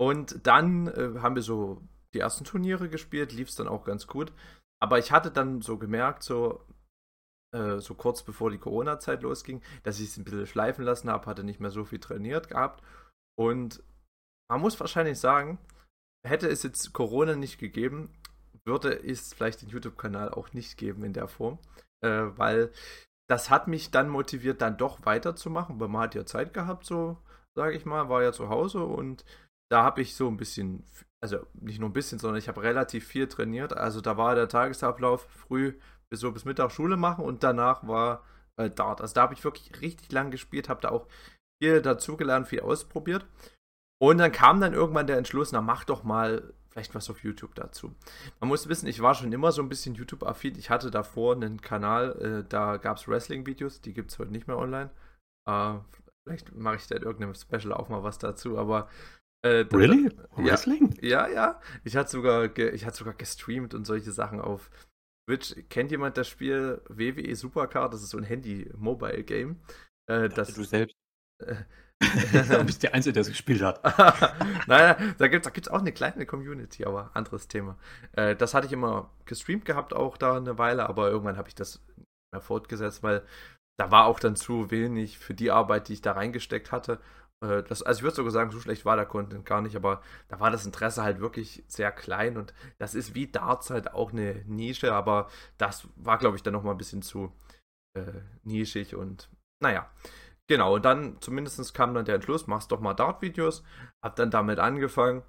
Und 0.00 0.46
dann 0.46 0.88
äh, 0.88 1.20
haben 1.20 1.36
wir 1.36 1.42
so 1.42 1.82
die 2.14 2.20
ersten 2.20 2.44
Turniere 2.44 2.88
gespielt, 2.88 3.32
lief 3.32 3.48
es 3.48 3.56
dann 3.56 3.68
auch 3.68 3.84
ganz 3.84 4.06
gut. 4.06 4.32
Aber 4.82 4.98
ich 4.98 5.12
hatte 5.12 5.30
dann 5.30 5.62
so 5.62 5.78
gemerkt, 5.78 6.22
so, 6.22 6.66
äh, 7.54 7.78
so 7.78 7.94
kurz 7.94 8.22
bevor 8.22 8.50
die 8.50 8.58
Corona-Zeit 8.58 9.22
losging, 9.22 9.62
dass 9.82 10.00
ich 10.00 10.08
es 10.08 10.16
ein 10.16 10.24
bisschen 10.24 10.46
schleifen 10.46 10.84
lassen 10.84 11.10
habe, 11.10 11.26
hatte 11.26 11.44
nicht 11.44 11.60
mehr 11.60 11.70
so 11.70 11.84
viel 11.84 12.00
trainiert 12.00 12.48
gehabt. 12.48 12.82
Und 13.38 13.82
man 14.50 14.60
muss 14.60 14.78
wahrscheinlich 14.78 15.18
sagen, 15.18 15.58
hätte 16.26 16.48
es 16.48 16.62
jetzt 16.62 16.92
Corona 16.92 17.34
nicht 17.34 17.58
gegeben, 17.58 18.10
würde 18.64 18.92
es 18.92 19.34
vielleicht 19.34 19.62
den 19.62 19.68
YouTube-Kanal 19.68 20.30
auch 20.30 20.52
nicht 20.52 20.76
geben 20.76 21.04
in 21.04 21.12
der 21.12 21.28
Form. 21.28 21.58
Äh, 22.02 22.36
weil 22.36 22.72
das 23.28 23.50
hat 23.50 23.68
mich 23.68 23.90
dann 23.90 24.08
motiviert, 24.08 24.60
dann 24.60 24.76
doch 24.76 25.04
weiterzumachen, 25.04 25.80
weil 25.80 25.88
man 25.88 26.02
hat 26.02 26.14
ja 26.14 26.26
Zeit 26.26 26.52
gehabt, 26.54 26.84
so 26.84 27.18
sage 27.54 27.76
ich 27.76 27.84
mal, 27.84 28.08
war 28.08 28.22
ja 28.22 28.32
zu 28.32 28.48
Hause 28.48 28.84
und 28.84 29.24
da 29.70 29.82
habe 29.82 30.02
ich 30.02 30.14
so 30.14 30.28
ein 30.28 30.36
bisschen, 30.36 30.84
also 31.22 31.46
nicht 31.54 31.80
nur 31.80 31.88
ein 31.88 31.94
bisschen, 31.94 32.18
sondern 32.18 32.38
ich 32.38 32.48
habe 32.48 32.62
relativ 32.62 33.06
viel 33.06 33.28
trainiert. 33.28 33.76
Also 33.76 34.00
da 34.00 34.16
war 34.16 34.34
der 34.34 34.48
Tagesablauf 34.48 35.26
früh 35.30 35.78
bis 36.10 36.20
so 36.20 36.32
bis 36.32 36.44
Mittag 36.44 36.70
Schule 36.70 36.96
machen 36.96 37.24
und 37.24 37.42
danach 37.42 37.86
war 37.86 38.24
äh, 38.56 38.70
Dart. 38.70 39.00
Also 39.00 39.14
da 39.14 39.22
habe 39.22 39.34
ich 39.34 39.44
wirklich 39.44 39.80
richtig 39.80 40.12
lang 40.12 40.30
gespielt, 40.30 40.68
habe 40.68 40.80
da 40.80 40.90
auch 40.90 41.08
viel 41.62 41.80
dazugelernt, 41.82 42.48
viel 42.48 42.60
ausprobiert. 42.60 43.26
Und 44.00 44.18
dann 44.18 44.32
kam 44.32 44.60
dann 44.60 44.74
irgendwann 44.74 45.06
der 45.06 45.18
Entschluss, 45.18 45.52
na 45.52 45.60
mach 45.60 45.84
doch 45.84 46.04
mal 46.04 46.52
vielleicht 46.74 46.94
was 46.94 47.08
auf 47.08 47.22
YouTube 47.22 47.54
dazu. 47.54 47.94
Man 48.40 48.48
muss 48.48 48.68
wissen, 48.68 48.88
ich 48.88 49.00
war 49.00 49.14
schon 49.14 49.32
immer 49.32 49.52
so 49.52 49.62
ein 49.62 49.68
bisschen 49.68 49.94
YouTube-affin. 49.94 50.58
Ich 50.58 50.70
hatte 50.70 50.90
davor 50.90 51.36
einen 51.36 51.60
Kanal, 51.60 52.20
äh, 52.20 52.48
da 52.48 52.78
gab 52.78 52.96
es 52.96 53.06
Wrestling-Videos, 53.06 53.80
die 53.80 53.92
gibt 53.92 54.10
es 54.10 54.18
heute 54.18 54.32
nicht 54.32 54.48
mehr 54.48 54.58
online. 54.58 54.90
Äh, 55.48 55.74
vielleicht 56.24 56.52
mache 56.52 56.76
ich 56.76 56.86
da 56.88 56.96
in 56.96 57.02
irgendeinem 57.04 57.34
Special 57.34 57.72
auch 57.72 57.88
mal 57.88 58.02
was 58.02 58.18
dazu, 58.18 58.58
aber 58.58 58.88
äh, 59.42 59.64
really? 59.72 60.10
Wrestling? 60.32 60.98
Ja, 61.00 61.28
ja. 61.28 61.60
Ich 61.84 61.94
hatte 61.94 62.10
sogar, 62.10 62.58
ich 62.58 62.84
hatte 62.84 62.96
sogar 62.96 63.14
gestreamt 63.14 63.74
und 63.74 63.84
solche 63.84 64.10
Sachen 64.10 64.40
auf 64.40 64.68
Twitch. 65.28 65.54
Kennt 65.68 65.92
jemand 65.92 66.16
das 66.16 66.26
Spiel 66.26 66.82
WWE 66.88 67.36
Supercard? 67.36 67.94
Das 67.94 68.02
ist 68.02 68.10
so 68.10 68.18
ein 68.18 68.24
Handy-Mobile-Game. 68.24 69.60
Äh, 70.10 70.28
das, 70.28 70.54
du 70.54 70.64
selbst. 70.64 70.96
Du 72.32 72.64
bist 72.64 72.82
der 72.82 72.94
Einzige, 72.94 73.12
der 73.12 73.22
es 73.22 73.28
gespielt 73.28 73.62
hat. 73.62 73.82
naja, 74.66 74.96
da 75.18 75.28
gibt 75.28 75.46
es 75.46 75.52
da 75.52 75.72
auch 75.72 75.80
eine 75.80 75.92
kleine 75.92 76.26
Community, 76.26 76.84
aber 76.84 77.10
anderes 77.14 77.48
Thema. 77.48 77.76
Äh, 78.12 78.36
das 78.36 78.54
hatte 78.54 78.66
ich 78.66 78.72
immer 78.72 79.10
gestreamt 79.24 79.64
gehabt, 79.64 79.94
auch 79.94 80.16
da 80.16 80.36
eine 80.36 80.58
Weile, 80.58 80.88
aber 80.88 81.10
irgendwann 81.10 81.36
habe 81.36 81.48
ich 81.48 81.54
das 81.54 81.84
mehr 82.32 82.40
fortgesetzt, 82.40 83.02
weil 83.02 83.22
da 83.78 83.90
war 83.90 84.06
auch 84.06 84.20
dann 84.20 84.36
zu 84.36 84.70
wenig 84.70 85.18
für 85.18 85.34
die 85.34 85.50
Arbeit, 85.50 85.88
die 85.88 85.94
ich 85.94 86.02
da 86.02 86.12
reingesteckt 86.12 86.72
hatte. 86.72 87.00
Äh, 87.42 87.62
das, 87.62 87.82
also 87.82 87.98
ich 87.98 88.02
würde 88.02 88.16
sogar 88.16 88.32
sagen, 88.32 88.50
so 88.50 88.60
schlecht 88.60 88.84
war 88.84 88.96
der 88.96 89.06
Content 89.06 89.44
gar 89.46 89.62
nicht, 89.62 89.76
aber 89.76 90.02
da 90.28 90.40
war 90.40 90.50
das 90.50 90.66
Interesse 90.66 91.02
halt 91.02 91.20
wirklich 91.20 91.64
sehr 91.66 91.92
klein 91.92 92.36
und 92.36 92.54
das 92.78 92.94
ist 92.94 93.14
wie 93.14 93.30
Darts 93.30 93.70
halt 93.70 93.92
auch 93.92 94.12
eine 94.12 94.42
Nische, 94.46 94.92
aber 94.92 95.28
das 95.58 95.88
war, 95.96 96.18
glaube 96.18 96.36
ich, 96.36 96.42
dann 96.42 96.52
nochmal 96.52 96.74
ein 96.74 96.78
bisschen 96.78 97.02
zu 97.02 97.32
äh, 97.96 98.20
nischig 98.42 98.94
und 98.94 99.28
naja. 99.62 99.88
Genau, 100.48 100.74
und 100.74 100.84
dann 100.84 101.20
zumindest 101.20 101.72
kam 101.72 101.94
dann 101.94 102.04
der 102.04 102.16
Entschluss, 102.16 102.46
machst 102.46 102.70
doch 102.70 102.80
mal 102.80 102.94
Dart-Videos, 102.94 103.64
hab 104.02 104.16
dann 104.16 104.30
damit 104.30 104.58
angefangen 104.58 105.22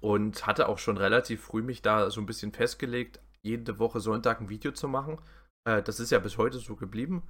und 0.00 0.46
hatte 0.46 0.68
auch 0.68 0.78
schon 0.78 0.96
relativ 0.96 1.42
früh 1.44 1.62
mich 1.62 1.80
da 1.82 2.10
so 2.10 2.20
ein 2.20 2.26
bisschen 2.26 2.52
festgelegt, 2.52 3.20
jede 3.42 3.78
Woche 3.78 4.00
Sonntag 4.00 4.40
ein 4.40 4.48
Video 4.48 4.72
zu 4.72 4.88
machen. 4.88 5.18
Äh, 5.64 5.82
das 5.82 6.00
ist 6.00 6.10
ja 6.10 6.18
bis 6.18 6.38
heute 6.38 6.58
so 6.58 6.74
geblieben. 6.74 7.22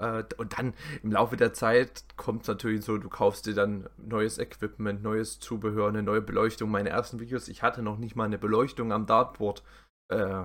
Äh, 0.00 0.24
und 0.38 0.58
dann 0.58 0.74
im 1.02 1.12
Laufe 1.12 1.36
der 1.36 1.52
Zeit 1.52 2.04
kommt 2.16 2.42
es 2.42 2.48
natürlich 2.48 2.84
so, 2.84 2.96
du 2.96 3.10
kaufst 3.10 3.44
dir 3.46 3.54
dann 3.54 3.88
neues 3.98 4.38
Equipment, 4.38 5.02
neues 5.02 5.38
Zubehör, 5.38 5.88
eine 5.88 6.02
neue 6.02 6.22
Beleuchtung. 6.22 6.70
Meine 6.70 6.88
ersten 6.88 7.20
Videos, 7.20 7.48
ich 7.48 7.62
hatte 7.62 7.82
noch 7.82 7.98
nicht 7.98 8.16
mal 8.16 8.24
eine 8.24 8.38
Beleuchtung 8.38 8.92
am 8.92 9.06
Dartboard 9.06 9.62
äh, 10.08 10.44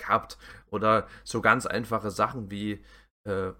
gehabt. 0.00 0.36
Oder 0.70 1.06
so 1.22 1.40
ganz 1.40 1.66
einfache 1.66 2.10
Sachen 2.10 2.50
wie, 2.50 2.84
äh, 3.24 3.52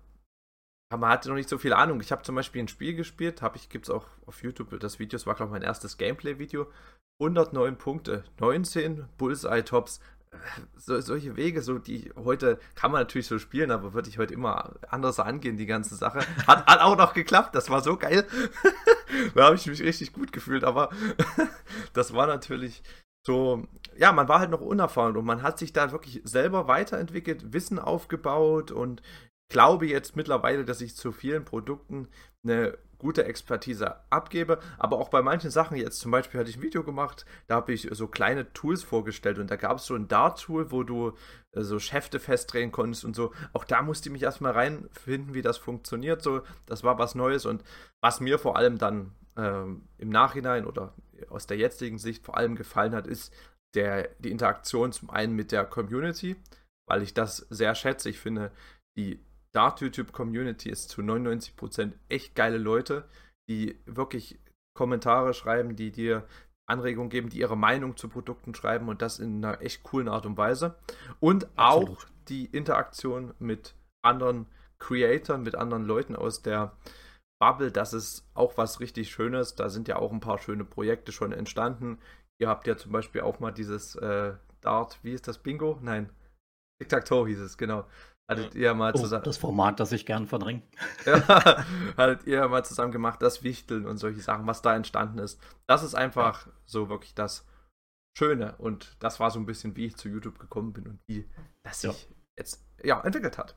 man 0.96 1.10
hatte 1.10 1.28
noch 1.28 1.36
nicht 1.36 1.48
so 1.48 1.58
viel 1.58 1.72
Ahnung. 1.72 2.00
Ich 2.00 2.12
habe 2.12 2.22
zum 2.22 2.34
Beispiel 2.34 2.62
ein 2.62 2.68
Spiel 2.68 2.94
gespielt, 2.94 3.42
habe 3.42 3.56
ich, 3.56 3.68
gibt 3.68 3.86
es 3.86 3.90
auch 3.90 4.06
auf 4.26 4.42
YouTube, 4.42 4.78
das 4.80 4.98
Video, 4.98 5.16
das 5.16 5.26
war 5.26 5.34
glaube 5.34 5.50
ich 5.50 5.52
mein 5.52 5.62
erstes 5.62 5.96
Gameplay-Video. 5.98 6.66
109 7.20 7.76
Punkte, 7.76 8.24
19 8.40 9.06
Bullseye-Tops, 9.18 10.00
so, 10.76 11.00
solche 11.00 11.36
Wege, 11.36 11.60
so 11.60 11.78
die 11.78 12.10
heute 12.16 12.58
kann 12.74 12.92
man 12.92 13.02
natürlich 13.02 13.26
so 13.26 13.38
spielen, 13.38 13.70
aber 13.70 13.92
würde 13.92 14.08
ich 14.08 14.18
heute 14.18 14.32
immer 14.32 14.74
anders 14.88 15.20
angehen, 15.20 15.56
die 15.56 15.66
ganze 15.66 15.96
Sache. 15.96 16.20
Hat, 16.46 16.66
hat 16.66 16.80
auch 16.80 16.96
noch 16.96 17.12
geklappt, 17.12 17.54
das 17.54 17.68
war 17.68 17.82
so 17.82 17.96
geil. 17.96 18.26
da 19.34 19.46
habe 19.46 19.56
ich 19.56 19.66
mich 19.66 19.82
richtig 19.82 20.12
gut 20.12 20.32
gefühlt, 20.32 20.64
aber 20.64 20.90
das 21.92 22.14
war 22.14 22.26
natürlich 22.26 22.82
so, 23.26 23.66
ja, 23.96 24.12
man 24.12 24.28
war 24.28 24.40
halt 24.40 24.50
noch 24.50 24.62
unerfahren 24.62 25.16
und 25.16 25.26
man 25.26 25.42
hat 25.42 25.58
sich 25.58 25.72
da 25.72 25.92
wirklich 25.92 26.22
selber 26.24 26.68
weiterentwickelt, 26.68 27.52
Wissen 27.52 27.78
aufgebaut 27.78 28.70
und 28.70 29.02
glaube 29.50 29.86
jetzt 29.86 30.16
mittlerweile, 30.16 30.64
dass 30.64 30.80
ich 30.80 30.96
zu 30.96 31.12
vielen 31.12 31.44
Produkten 31.44 32.08
eine 32.42 32.78
gute 33.00 33.24
Expertise 33.24 33.96
abgebe. 34.10 34.60
Aber 34.78 34.98
auch 34.98 35.08
bei 35.08 35.22
manchen 35.22 35.50
Sachen, 35.50 35.76
jetzt 35.76 36.00
zum 36.00 36.12
Beispiel 36.12 36.38
hatte 36.38 36.50
ich 36.50 36.56
ein 36.56 36.62
Video 36.62 36.84
gemacht, 36.84 37.26
da 37.48 37.56
habe 37.56 37.72
ich 37.72 37.88
so 37.90 38.06
kleine 38.06 38.52
Tools 38.52 38.82
vorgestellt 38.82 39.38
und 39.38 39.50
da 39.50 39.56
gab 39.56 39.78
es 39.78 39.86
so 39.86 39.94
ein 39.94 40.06
Dart-Tool, 40.08 40.70
wo 40.70 40.84
du 40.84 41.12
äh, 41.52 41.62
so 41.62 41.78
Schäfte 41.78 42.20
festdrehen 42.20 42.72
konntest 42.72 43.04
und 43.04 43.16
so. 43.16 43.32
Auch 43.52 43.64
da 43.64 43.82
musste 43.82 44.08
ich 44.08 44.12
mich 44.12 44.22
erstmal 44.22 44.52
reinfinden, 44.52 45.34
wie 45.34 45.42
das 45.42 45.58
funktioniert. 45.58 46.22
So, 46.22 46.42
das 46.66 46.84
war 46.84 46.98
was 46.98 47.14
Neues 47.14 47.44
und 47.44 47.64
was 48.00 48.20
mir 48.20 48.38
vor 48.38 48.56
allem 48.56 48.78
dann 48.78 49.12
ähm, 49.36 49.88
im 49.98 50.10
Nachhinein 50.10 50.64
oder 50.64 50.94
aus 51.28 51.46
der 51.46 51.56
jetzigen 51.56 51.98
Sicht 51.98 52.24
vor 52.24 52.36
allem 52.36 52.54
gefallen 52.54 52.94
hat, 52.94 53.06
ist 53.06 53.32
der, 53.74 54.08
die 54.18 54.30
Interaktion 54.30 54.92
zum 54.92 55.10
einen 55.10 55.34
mit 55.34 55.52
der 55.52 55.64
Community, 55.64 56.36
weil 56.86 57.02
ich 57.02 57.14
das 57.14 57.38
sehr 57.50 57.74
schätze. 57.74 58.10
Ich 58.10 58.18
finde, 58.18 58.52
die 58.96 59.24
Dart-YouTube-Community 59.54 60.70
ist 60.70 60.90
zu 60.90 61.02
99% 61.02 61.92
echt 62.08 62.34
geile 62.34 62.58
Leute, 62.58 63.08
die 63.48 63.78
wirklich 63.86 64.38
Kommentare 64.76 65.34
schreiben, 65.34 65.76
die 65.76 65.90
dir 65.90 66.26
Anregungen 66.68 67.10
geben, 67.10 67.28
die 67.30 67.40
ihre 67.40 67.56
Meinung 67.56 67.96
zu 67.96 68.08
Produkten 68.08 68.54
schreiben 68.54 68.88
und 68.88 69.02
das 69.02 69.18
in 69.18 69.44
einer 69.44 69.60
echt 69.60 69.82
coolen 69.82 70.08
Art 70.08 70.24
und 70.24 70.36
Weise. 70.36 70.76
Und 71.18 71.48
Absolut. 71.56 71.98
auch 71.98 72.04
die 72.28 72.46
Interaktion 72.46 73.34
mit 73.38 73.74
anderen 74.02 74.46
Creatoren, 74.78 75.42
mit 75.42 75.56
anderen 75.56 75.84
Leuten 75.84 76.14
aus 76.14 76.42
der 76.42 76.76
Bubble, 77.40 77.72
das 77.72 77.92
ist 77.92 78.30
auch 78.34 78.56
was 78.56 78.80
richtig 78.80 79.10
Schönes. 79.10 79.56
Da 79.56 79.68
sind 79.68 79.88
ja 79.88 79.96
auch 79.96 80.12
ein 80.12 80.20
paar 80.20 80.38
schöne 80.38 80.64
Projekte 80.64 81.10
schon 81.10 81.32
entstanden. 81.32 81.98
Ihr 82.38 82.48
habt 82.48 82.66
ja 82.66 82.76
zum 82.76 82.92
Beispiel 82.92 83.22
auch 83.22 83.40
mal 83.40 83.50
dieses 83.50 83.96
äh, 83.96 84.34
Dart, 84.60 84.98
wie 85.02 85.12
ist 85.12 85.26
das, 85.26 85.38
Bingo? 85.38 85.78
Nein, 85.82 86.10
Tic-Tac-Toe 86.80 87.28
hieß 87.28 87.40
es, 87.40 87.58
genau. 87.58 87.86
Hattet 88.30 88.54
ihr 88.54 88.74
mal 88.74 88.92
oh, 88.94 88.98
zusammen. 88.98 89.24
Das 89.24 89.38
Format, 89.38 89.80
das 89.80 89.90
ich 89.90 90.06
gern 90.06 90.26
verdränge. 90.26 90.62
ja, 91.04 91.64
hattet 91.96 92.26
ihr 92.28 92.46
mal 92.46 92.64
zusammen 92.64 92.92
gemacht, 92.92 93.20
das 93.22 93.42
Wichteln 93.42 93.86
und 93.86 93.98
solche 93.98 94.20
Sachen, 94.20 94.46
was 94.46 94.62
da 94.62 94.76
entstanden 94.76 95.18
ist. 95.18 95.40
Das 95.66 95.82
ist 95.82 95.96
einfach 95.96 96.46
so 96.64 96.88
wirklich 96.88 97.12
das 97.14 97.44
Schöne. 98.16 98.54
Und 98.58 98.96
das 99.00 99.18
war 99.18 99.32
so 99.32 99.40
ein 99.40 99.46
bisschen, 99.46 99.76
wie 99.76 99.86
ich 99.86 99.96
zu 99.96 100.08
YouTube 100.08 100.38
gekommen 100.38 100.72
bin 100.72 100.86
und 100.86 101.00
wie 101.08 101.28
das 101.64 101.80
sich 101.80 102.08
ja. 102.08 102.14
jetzt 102.38 102.64
ja, 102.84 103.00
entwickelt 103.00 103.36
hat. 103.36 103.56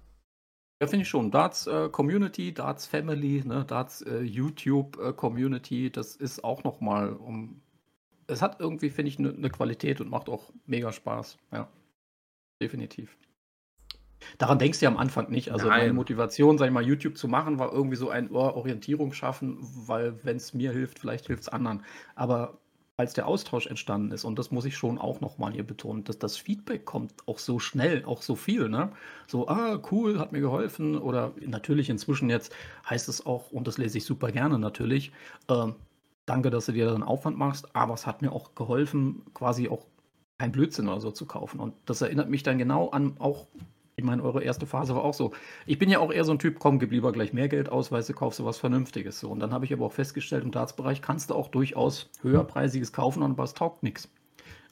Ja, 0.81 0.87
finde 0.87 1.03
ich 1.03 1.09
schon. 1.09 1.29
Darts 1.29 1.67
äh, 1.67 1.89
Community, 1.89 2.51
Darts 2.51 2.87
Family, 2.87 3.43
ne, 3.45 3.65
Darts 3.65 4.01
äh, 4.01 4.21
YouTube 4.21 4.97
äh, 4.99 5.13
Community, 5.13 5.91
das 5.91 6.15
ist 6.15 6.43
auch 6.43 6.63
nochmal 6.63 7.13
um. 7.13 7.61
Es 8.25 8.41
hat 8.41 8.59
irgendwie, 8.59 8.89
finde 8.89 9.09
ich, 9.09 9.19
eine 9.19 9.33
ne 9.33 9.49
Qualität 9.51 10.01
und 10.01 10.09
macht 10.09 10.29
auch 10.29 10.51
mega 10.65 10.91
Spaß. 10.91 11.37
Ja. 11.51 11.69
Definitiv. 12.59 13.15
Daran 14.37 14.59
denkst 14.59 14.79
du 14.79 14.85
ja 14.85 14.91
am 14.91 14.97
Anfang 14.97 15.29
nicht. 15.29 15.51
Also 15.51 15.67
Nein. 15.67 15.79
meine 15.79 15.93
Motivation, 15.93 16.57
sag 16.57 16.67
ich 16.67 16.73
mal, 16.73 16.85
YouTube 16.85 17.17
zu 17.17 17.27
machen, 17.27 17.59
war 17.59 17.71
irgendwie 17.71 17.95
so 17.95 18.09
ein 18.09 18.29
oh, 18.31 18.39
Orientierung 18.39 19.13
schaffen, 19.13 19.57
weil 19.61 20.23
wenn 20.23 20.37
es 20.37 20.53
mir 20.53 20.71
hilft, 20.71 20.99
vielleicht 20.99 21.27
hilft 21.27 21.43
es 21.43 21.49
anderen. 21.49 21.83
Aber 22.15 22.57
als 22.97 23.13
der 23.13 23.27
Austausch 23.27 23.65
entstanden 23.67 24.11
ist, 24.11 24.23
und 24.23 24.37
das 24.37 24.51
muss 24.51 24.65
ich 24.65 24.77
schon 24.77 24.99
auch 24.99 25.19
nochmal 25.19 25.51
hier 25.51 25.65
betonen, 25.65 26.03
dass 26.03 26.19
das 26.19 26.37
Feedback 26.37 26.85
kommt 26.85 27.13
auch 27.27 27.39
so 27.39 27.57
schnell, 27.59 28.05
auch 28.05 28.21
so 28.21 28.35
viel, 28.35 28.69
ne? 28.69 28.91
So, 29.27 29.47
ah, 29.47 29.79
cool, 29.91 30.19
hat 30.19 30.31
mir 30.31 30.41
geholfen. 30.41 30.97
Oder 30.97 31.33
natürlich 31.45 31.89
inzwischen 31.89 32.29
jetzt 32.29 32.53
heißt 32.87 33.09
es 33.09 33.25
auch, 33.25 33.51
und 33.51 33.67
das 33.67 33.77
lese 33.77 33.97
ich 33.97 34.05
super 34.05 34.31
gerne 34.31 34.59
natürlich, 34.59 35.11
äh, 35.47 35.71
danke, 36.25 36.51
dass 36.51 36.67
du 36.67 36.71
dir 36.71 36.85
da 36.85 36.93
einen 36.93 37.03
Aufwand 37.03 37.37
machst, 37.37 37.75
aber 37.75 37.95
es 37.95 38.05
hat 38.05 38.21
mir 38.21 38.31
auch 38.31 38.53
geholfen, 38.55 39.23
quasi 39.33 39.69
auch 39.69 39.85
kein 40.37 40.51
Blödsinn 40.51 40.87
oder 40.87 41.01
so 41.01 41.11
zu 41.11 41.25
kaufen. 41.25 41.59
Und 41.59 41.73
das 41.85 42.01
erinnert 42.01 42.29
mich 42.29 42.43
dann 42.43 42.57
genau 42.57 42.89
an 42.89 43.15
auch 43.19 43.47
ich 43.95 44.03
meine, 44.03 44.23
eure 44.23 44.43
erste 44.43 44.65
Phase 44.65 44.95
war 44.95 45.03
auch 45.03 45.13
so. 45.13 45.33
Ich 45.65 45.77
bin 45.77 45.89
ja 45.89 45.99
auch 45.99 46.11
eher 46.11 46.25
so 46.25 46.31
ein 46.31 46.39
Typ, 46.39 46.57
komm, 46.59 46.79
gib 46.79 46.91
lieber 46.91 47.11
gleich 47.11 47.31
mehr 47.31 47.47
Geld 47.47 47.69
aus, 47.69 47.91
weil 47.91 48.03
du 48.03 48.13
kaufst 48.13 48.39
du 48.39 48.45
was 48.45 48.57
Vernünftiges. 48.57 49.19
So. 49.19 49.29
Und 49.29 49.39
dann 49.39 49.53
habe 49.53 49.65
ich 49.65 49.73
aber 49.73 49.85
auch 49.85 49.93
festgestellt, 49.93 50.43
im 50.43 50.51
Dartsbereich 50.51 51.01
kannst 51.01 51.29
du 51.29 51.35
auch 51.35 51.47
durchaus 51.49 52.09
höherpreisiges 52.21 52.91
kaufen, 52.91 53.21
aber 53.21 53.43
es 53.43 53.53
taugt 53.53 53.83
nichts. 53.83 54.09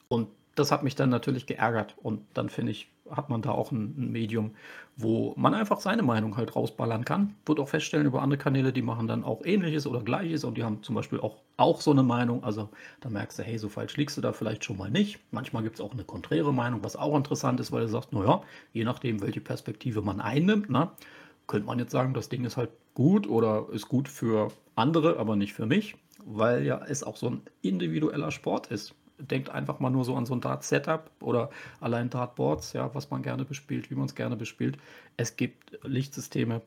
Und 0.08 0.28
das 0.54 0.72
hat 0.72 0.82
mich 0.82 0.96
dann 0.96 1.08
natürlich 1.08 1.46
geärgert. 1.46 1.96
Und 2.02 2.22
dann 2.34 2.48
finde 2.48 2.72
ich, 2.72 2.90
hat 3.12 3.30
man 3.30 3.42
da 3.42 3.50
auch 3.50 3.72
ein, 3.72 3.94
ein, 3.96 4.12
Medium, 4.12 4.52
wo 4.96 5.34
man 5.36 5.54
einfach 5.54 5.80
seine 5.80 6.02
Meinung 6.02 6.36
halt 6.36 6.56
rausballern 6.56 7.04
kann. 7.04 7.34
Wird 7.46 7.60
auch 7.60 7.68
feststellen 7.68 8.06
über 8.06 8.22
andere 8.22 8.38
Kanäle, 8.38 8.72
die 8.72 8.82
machen 8.82 9.06
dann 9.06 9.24
auch 9.24 9.44
ähnliches 9.44 9.86
oder 9.86 10.02
gleiches 10.02 10.44
und 10.44 10.56
die 10.56 10.64
haben 10.64 10.82
zum 10.82 10.94
Beispiel 10.94 11.20
auch, 11.20 11.36
auch 11.56 11.80
so 11.80 11.90
eine 11.90 12.02
Meinung. 12.02 12.42
Also 12.44 12.68
da 13.00 13.08
merkst 13.08 13.38
du, 13.38 13.42
hey, 13.42 13.58
so 13.58 13.68
falsch 13.68 13.96
liegst 13.96 14.16
du 14.16 14.20
da 14.20 14.32
vielleicht 14.32 14.64
schon 14.64 14.76
mal 14.76 14.90
nicht. 14.90 15.18
Manchmal 15.30 15.62
gibt 15.62 15.76
es 15.76 15.80
auch 15.80 15.92
eine 15.92 16.04
konträre 16.04 16.52
Meinung, 16.52 16.82
was 16.82 16.96
auch 16.96 17.16
interessant 17.16 17.60
ist, 17.60 17.72
weil 17.72 17.82
du 17.82 17.88
sagst, 17.88 18.12
naja, 18.12 18.42
je 18.72 18.84
nachdem, 18.84 19.22
welche 19.22 19.40
Perspektive 19.40 20.02
man 20.02 20.20
einnimmt, 20.20 20.70
ne, 20.70 20.90
könnte 21.46 21.66
man 21.66 21.78
jetzt 21.78 21.92
sagen, 21.92 22.14
das 22.14 22.28
Ding 22.28 22.44
ist 22.44 22.56
halt 22.56 22.70
gut 22.94 23.28
oder 23.28 23.66
ist 23.72 23.88
gut 23.88 24.08
für 24.08 24.50
andere, 24.74 25.18
aber 25.18 25.36
nicht 25.36 25.52
für 25.52 25.66
mich, 25.66 25.96
weil 26.24 26.64
ja 26.64 26.80
es 26.86 27.02
auch 27.02 27.16
so 27.16 27.28
ein 27.28 27.42
individueller 27.62 28.30
Sport 28.30 28.68
ist 28.68 28.94
denkt 29.18 29.50
einfach 29.50 29.80
mal 29.80 29.90
nur 29.90 30.04
so 30.04 30.16
an 30.16 30.26
so 30.26 30.34
ein 30.34 30.40
Dart-Setup 30.40 31.10
oder 31.20 31.50
allein 31.80 32.10
Dartboards, 32.10 32.72
ja, 32.72 32.94
was 32.94 33.10
man 33.10 33.22
gerne 33.22 33.44
bespielt, 33.44 33.90
wie 33.90 33.94
man 33.94 34.06
es 34.06 34.14
gerne 34.14 34.36
bespielt. 34.36 34.78
Es 35.16 35.36
gibt 35.36 35.78
Lichtsysteme, 35.82 36.62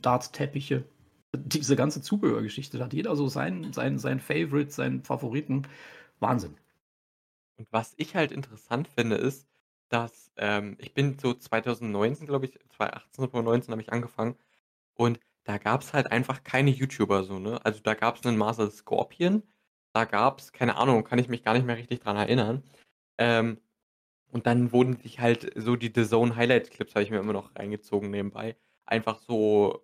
Dart-Teppiche, 0.00 0.84
diese 1.34 1.76
ganze 1.76 2.02
Zubehörgeschichte, 2.02 2.78
da 2.78 2.84
hat 2.84 2.92
jeder 2.92 3.14
so 3.16 3.28
sein, 3.28 3.72
sein, 3.72 3.98
sein 3.98 4.20
Favorite, 4.20 4.70
seinen 4.70 5.02
Favoriten. 5.04 5.66
Wahnsinn. 6.18 6.56
Und 7.56 7.68
was 7.70 7.94
ich 7.96 8.16
halt 8.16 8.32
interessant 8.32 8.88
finde, 8.88 9.16
ist, 9.16 9.48
dass 9.88 10.32
ähm, 10.36 10.76
ich 10.78 10.94
bin 10.94 11.18
so 11.18 11.34
2019, 11.34 12.26
glaube 12.26 12.46
ich, 12.46 12.52
2018, 12.76 13.12
2019 13.12 13.72
habe 13.72 13.82
ich 13.82 13.92
angefangen 13.92 14.36
und 14.94 15.20
da 15.44 15.58
gab 15.58 15.82
es 15.82 15.92
halt 15.92 16.10
einfach 16.12 16.44
keine 16.44 16.70
YouTuber 16.70 17.24
so, 17.24 17.38
ne? 17.38 17.64
Also 17.64 17.80
da 17.80 17.94
gab 17.94 18.16
es 18.16 18.26
einen 18.26 18.38
Marcel 18.38 18.70
Scorpion, 18.70 19.42
da 19.92 20.04
gab 20.04 20.40
es, 20.40 20.52
keine 20.52 20.76
Ahnung, 20.76 21.04
kann 21.04 21.18
ich 21.18 21.28
mich 21.28 21.42
gar 21.44 21.54
nicht 21.54 21.66
mehr 21.66 21.76
richtig 21.76 22.00
dran 22.00 22.16
erinnern. 22.16 22.62
Ähm, 23.18 23.60
und 24.32 24.46
dann 24.46 24.72
wurden 24.72 24.96
sich 24.96 25.20
halt 25.20 25.52
so 25.56 25.76
die 25.76 25.92
The 25.94 26.06
Zone 26.06 26.36
Highlight 26.36 26.70
Clips, 26.70 26.94
habe 26.94 27.02
ich 27.04 27.10
mir 27.10 27.18
immer 27.18 27.32
noch 27.32 27.54
reingezogen 27.56 28.10
nebenbei. 28.10 28.56
Einfach 28.86 29.20
so 29.20 29.82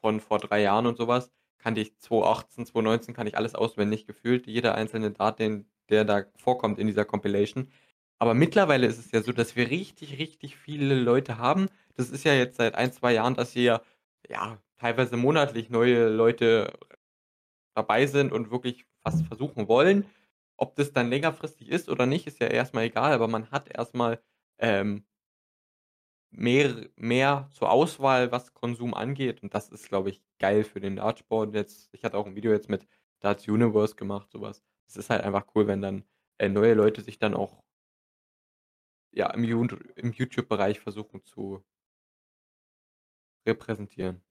von 0.00 0.20
vor 0.20 0.38
drei 0.38 0.62
Jahren 0.62 0.86
und 0.86 0.98
sowas. 0.98 1.30
Kannte 1.58 1.80
ich 1.80 1.98
2018, 1.98 2.66
2019, 2.66 3.14
kann 3.14 3.26
ich 3.26 3.36
alles 3.36 3.54
auswendig 3.54 4.06
gefühlt. 4.06 4.46
Jeder 4.46 4.74
einzelne 4.74 5.10
Dart, 5.12 5.38
den, 5.38 5.66
der 5.90 6.04
da 6.04 6.24
vorkommt 6.36 6.78
in 6.78 6.86
dieser 6.86 7.04
Compilation. 7.04 7.70
Aber 8.18 8.34
mittlerweile 8.34 8.86
ist 8.86 8.98
es 8.98 9.12
ja 9.12 9.22
so, 9.22 9.32
dass 9.32 9.56
wir 9.56 9.70
richtig, 9.70 10.18
richtig 10.18 10.56
viele 10.56 10.94
Leute 10.94 11.38
haben. 11.38 11.68
Das 11.96 12.10
ist 12.10 12.24
ja 12.24 12.34
jetzt 12.34 12.56
seit 12.56 12.74
ein, 12.74 12.92
zwei 12.92 13.14
Jahren, 13.14 13.34
dass 13.34 13.52
hier 13.52 13.82
ja 14.28 14.58
teilweise 14.78 15.16
monatlich 15.16 15.70
neue 15.70 16.08
Leute 16.08 16.72
dabei 17.74 18.06
sind 18.06 18.32
und 18.32 18.50
wirklich 18.50 18.86
was 19.02 19.22
versuchen 19.22 19.68
wollen. 19.68 20.06
Ob 20.56 20.76
das 20.76 20.92
dann 20.92 21.10
längerfristig 21.10 21.68
ist 21.70 21.88
oder 21.88 22.06
nicht, 22.06 22.26
ist 22.26 22.40
ja 22.40 22.48
erstmal 22.48 22.84
egal, 22.84 23.12
aber 23.12 23.28
man 23.28 23.50
hat 23.50 23.68
erstmal 23.74 24.22
ähm, 24.58 25.06
mehr, 26.30 26.88
mehr 26.96 27.48
zur 27.52 27.70
Auswahl, 27.70 28.32
was 28.32 28.54
Konsum 28.54 28.94
angeht. 28.94 29.42
Und 29.42 29.54
das 29.54 29.68
ist, 29.68 29.88
glaube 29.88 30.10
ich, 30.10 30.22
geil 30.38 30.64
für 30.64 30.80
den 30.80 30.96
Dartsport. 30.96 31.54
Jetzt, 31.54 31.88
ich 31.92 32.04
hatte 32.04 32.16
auch 32.18 32.26
ein 32.26 32.36
Video 32.36 32.52
jetzt 32.52 32.68
mit 32.68 32.86
Darts 33.20 33.48
Universe 33.48 33.94
gemacht, 33.96 34.30
sowas. 34.30 34.62
Es 34.86 34.96
ist 34.96 35.10
halt 35.10 35.22
einfach 35.22 35.46
cool, 35.54 35.66
wenn 35.66 35.82
dann 35.82 36.04
äh, 36.38 36.48
neue 36.48 36.74
Leute 36.74 37.02
sich 37.02 37.18
dann 37.18 37.34
auch 37.34 37.62
ja, 39.12 39.30
im, 39.32 39.44
im 39.96 40.12
YouTube-Bereich 40.12 40.80
versuchen 40.80 41.24
zu 41.24 41.64
repräsentieren. 43.46 44.22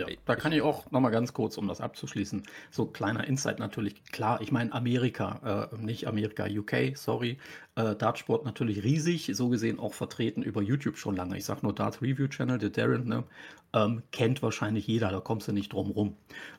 Ja, 0.00 0.16
da 0.24 0.36
kann 0.36 0.52
ich 0.52 0.62
auch 0.62 0.90
noch 0.90 1.00
mal 1.00 1.10
ganz 1.10 1.32
kurz, 1.32 1.58
um 1.58 1.68
das 1.68 1.80
abzuschließen, 1.80 2.42
so 2.70 2.86
kleiner 2.86 3.26
Insight 3.26 3.58
natürlich. 3.58 4.02
Klar, 4.04 4.40
ich 4.40 4.52
meine 4.52 4.72
Amerika, 4.72 5.68
äh, 5.72 5.76
nicht 5.76 6.06
Amerika, 6.06 6.46
UK, 6.46 6.96
sorry. 6.96 7.38
Äh, 7.76 7.94
Dartsport 7.96 8.44
natürlich 8.44 8.82
riesig, 8.82 9.30
so 9.34 9.48
gesehen 9.48 9.78
auch 9.78 9.94
vertreten 9.94 10.42
über 10.42 10.62
YouTube 10.62 10.96
schon 10.96 11.16
lange. 11.16 11.36
Ich 11.36 11.44
sage 11.44 11.60
nur 11.62 11.74
Dart 11.74 12.02
Review 12.02 12.28
Channel, 12.28 12.58
der 12.58 12.70
Darren, 12.70 13.06
ne? 13.06 13.24
Ähm, 13.72 14.02
kennt 14.12 14.42
wahrscheinlich 14.42 14.86
jeder, 14.86 15.10
da 15.10 15.20
kommst 15.20 15.48
du 15.48 15.52
nicht 15.52 15.72
drum 15.72 15.90
rum. 15.90 16.16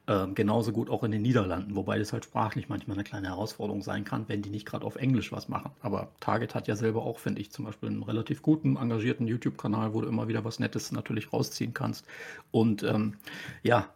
Ähm, 0.07 0.36
genauso 0.36 0.72
gut 0.72 0.89
auch 0.89 1.03
in 1.03 1.12
den 1.12 1.22
Niederlanden, 1.22 1.76
wobei 1.76 1.99
das 1.99 2.14
halt 2.14 2.26
sprachlich 2.26 2.70
manchmal 2.70 2.95
eine 2.97 3.03
kleine 3.03 3.28
Herausforderung 3.30 3.82
sein 3.82 4.03
kann, 4.03 4.28
wenn 4.28 4.41
die 4.41 4.49
nicht 4.49 4.66
gerade 4.66 4.86
auf 4.86 4.95
Englisch 4.95 5.32
was 5.32 5.49
machen. 5.49 5.72
Aber 5.82 6.12
Target 6.20 6.55
hat 6.55 6.68
ja 6.68 6.76
selber 6.76 7.03
auch, 7.03 7.20
finde 7.20 7.41
ich, 7.41 7.51
zum 7.51 7.66
Beispiel 7.66 7.89
einen 7.89 8.03
relativ 8.03 8.41
guten, 8.41 8.78
engagierten 8.78 9.28
YouTube-Kanal, 9.28 9.93
wo 9.93 10.01
du 10.01 10.07
immer 10.07 10.28
wieder 10.28 10.43
was 10.45 10.59
Nettes 10.59 10.91
natürlich 10.91 11.34
rausziehen 11.34 11.74
kannst. 11.74 12.05
Und 12.51 12.84
ähm, 12.84 13.18
ja, 13.64 13.89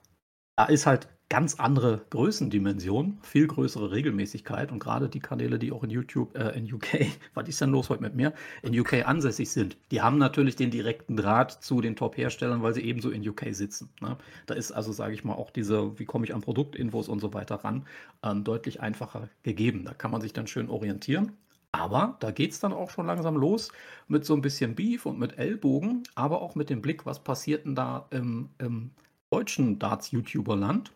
da 0.58 0.66
ist 0.66 0.86
halt 0.86 1.08
ganz 1.30 1.56
andere 1.56 2.06
Größendimension, 2.12 3.18
viel 3.22 3.48
größere 3.48 3.92
Regelmäßigkeit 3.92 4.72
und 4.72 4.80
gerade 4.80 5.10
die 5.10 5.20
Kanäle, 5.20 5.58
die 5.58 5.72
auch 5.72 5.84
in 5.84 5.90
YouTube, 5.90 6.38
äh, 6.38 6.58
in 6.58 6.72
UK, 6.72 7.08
was 7.34 7.50
ist 7.50 7.60
denn 7.62 7.72
los 7.72 7.90
heute 7.90 8.04
mit 8.04 8.16
mir, 8.16 8.34
in 8.62 8.80
UK 8.80 9.08
ansässig 9.08 9.50
sind, 9.50 9.78
die 9.92 10.02
haben 10.02 10.18
natürlich 10.18 10.56
den 10.56 10.70
direkten 10.70 11.18
Draht 11.18 11.52
zu 11.52 11.82
den 11.82 11.96
Top-Herstellern, 11.96 12.62
weil 12.62 12.74
sie 12.74 12.82
ebenso 12.82 13.10
in 13.10 13.28
UK 13.28 13.46
sitzen. 13.52 13.90
Ne? 14.02 14.18
Da 14.46 14.54
ist 14.54 14.72
also, 14.72 14.92
sage 14.92 15.14
ich 15.14 15.24
mal, 15.24 15.34
auch 15.34 15.50
diese, 15.50 15.98
wie 15.98 16.06
komme 16.06 16.26
ich 16.26 16.34
an 16.34 16.42
Produktinfos 16.42 17.10
und 17.10 17.20
so 17.20 17.34
weiter 17.34 17.56
ran, 17.56 17.88
ähm, 18.24 18.44
deutlich 18.44 18.82
einfacher 18.82 19.30
gegeben. 19.42 19.84
Da 19.84 19.94
kann 19.94 20.12
man 20.12 20.22
sich 20.22 20.34
dann 20.34 20.48
schön 20.48 20.70
orientieren. 20.70 21.32
Aber 21.72 22.16
da 22.22 22.32
geht 22.32 22.54
es 22.54 22.62
dann 22.62 22.72
auch 22.72 22.90
schon 22.90 23.06
langsam 23.06 23.36
los 23.36 23.70
mit 24.08 24.24
so 24.24 24.34
ein 24.34 24.42
bisschen 24.42 24.76
Beef 24.76 25.06
und 25.06 25.20
mit 25.20 25.38
Ellbogen, 25.38 26.04
aber 26.16 26.42
auch 26.42 26.56
mit 26.56 26.70
dem 26.70 26.82
Blick, 26.82 27.06
was 27.06 27.22
passiert 27.22 27.66
denn 27.66 27.76
da 27.76 28.08
im, 28.12 28.50
im 28.60 28.92
deutschen 29.36 29.80
Darts-YouTuber-Land. 29.80 30.94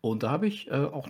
Und 0.00 0.22
da 0.22 0.30
habe 0.30 0.46
ich 0.46 0.70
äh, 0.70 0.76
auch 0.76 1.08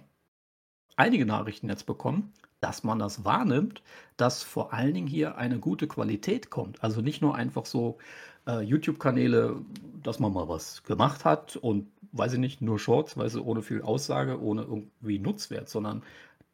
einige 0.97 1.27
Nachrichten 1.27 1.69
jetzt 1.69 1.85
bekommen, 1.85 2.33
dass 2.61 2.85
man 2.85 2.99
das 2.99 3.25
wahrnimmt, 3.25 3.83
dass 4.17 4.43
vor 4.43 4.73
allen 4.73 4.95
Dingen 4.95 5.07
hier 5.07 5.37
eine 5.37 5.59
gute 5.59 5.87
Qualität 5.87 6.49
kommt. 6.49 6.83
Also 6.83 7.03
nicht 7.03 7.21
nur 7.21 7.35
einfach 7.35 7.67
so 7.67 7.99
äh, 8.47 8.61
YouTube-Kanäle, 8.61 9.61
dass 10.03 10.21
man 10.21 10.33
mal 10.33 10.49
was 10.49 10.83
gemacht 10.83 11.27
hat 11.27 11.57
und 11.57 11.87
weiß 12.13 12.33
ich 12.33 12.39
nicht, 12.39 12.63
nur 12.63 12.79
Shorts, 12.79 13.17
weil 13.19 13.29
sie 13.29 13.43
ohne 13.43 13.61
viel 13.63 13.83
Aussage, 13.83 14.41
ohne 14.41 14.63
irgendwie 14.63 15.19
Nutzwert, 15.19 15.69
sondern 15.69 16.03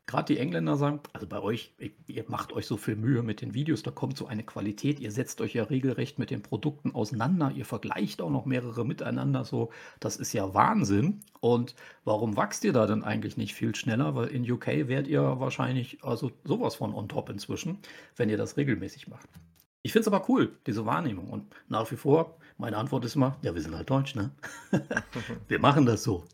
gerade 0.06 0.32
die 0.32 0.38
Engländer 0.38 0.76
sagen, 0.76 1.00
also 1.12 1.26
bei 1.26 1.40
euch, 1.40 1.74
ihr 2.06 2.24
macht 2.28 2.52
euch 2.52 2.66
so 2.66 2.76
viel 2.76 2.96
Mühe 2.96 3.22
mit 3.22 3.40
den 3.40 3.54
Videos, 3.54 3.82
da 3.82 3.90
kommt 3.90 4.16
so 4.16 4.26
eine 4.26 4.44
Qualität, 4.44 5.00
ihr 5.00 5.10
setzt 5.10 5.40
euch 5.40 5.54
ja 5.54 5.64
regelrecht 5.64 6.18
mit 6.18 6.30
den 6.30 6.42
Produkten 6.42 6.94
auseinander, 6.94 7.50
ihr 7.54 7.64
vergleicht 7.64 8.22
auch 8.22 8.30
noch 8.30 8.46
mehrere 8.46 8.84
miteinander, 8.84 9.44
so, 9.44 9.70
das 9.98 10.16
ist 10.16 10.32
ja 10.32 10.54
Wahnsinn. 10.54 11.20
Und 11.40 11.74
warum 12.04 12.36
wachst 12.36 12.64
ihr 12.64 12.72
da 12.72 12.86
denn 12.86 13.02
eigentlich 13.04 13.36
nicht 13.36 13.54
viel 13.54 13.74
schneller? 13.74 14.14
Weil 14.14 14.28
in 14.28 14.50
UK 14.50 14.66
werdet 14.66 15.08
ihr 15.08 15.40
wahrscheinlich 15.40 16.02
also 16.04 16.30
sowas 16.44 16.76
von 16.76 16.94
on 16.94 17.08
top 17.08 17.28
inzwischen, 17.28 17.78
wenn 18.16 18.28
ihr 18.28 18.36
das 18.36 18.56
regelmäßig 18.56 19.08
macht. 19.08 19.28
Ich 19.82 19.92
finde 19.92 20.08
es 20.08 20.12
aber 20.12 20.28
cool, 20.28 20.56
diese 20.66 20.84
Wahrnehmung. 20.86 21.30
Und 21.30 21.54
nach 21.68 21.88
wie 21.92 21.96
vor, 21.96 22.38
meine 22.58 22.76
Antwort 22.76 23.04
ist 23.04 23.14
immer, 23.14 23.36
ja, 23.42 23.54
wir 23.54 23.62
sind 23.62 23.76
halt 23.76 23.88
Deutsch, 23.88 24.16
ne? 24.16 24.32
wir 25.48 25.60
machen 25.60 25.86
das 25.86 26.02
so. 26.02 26.24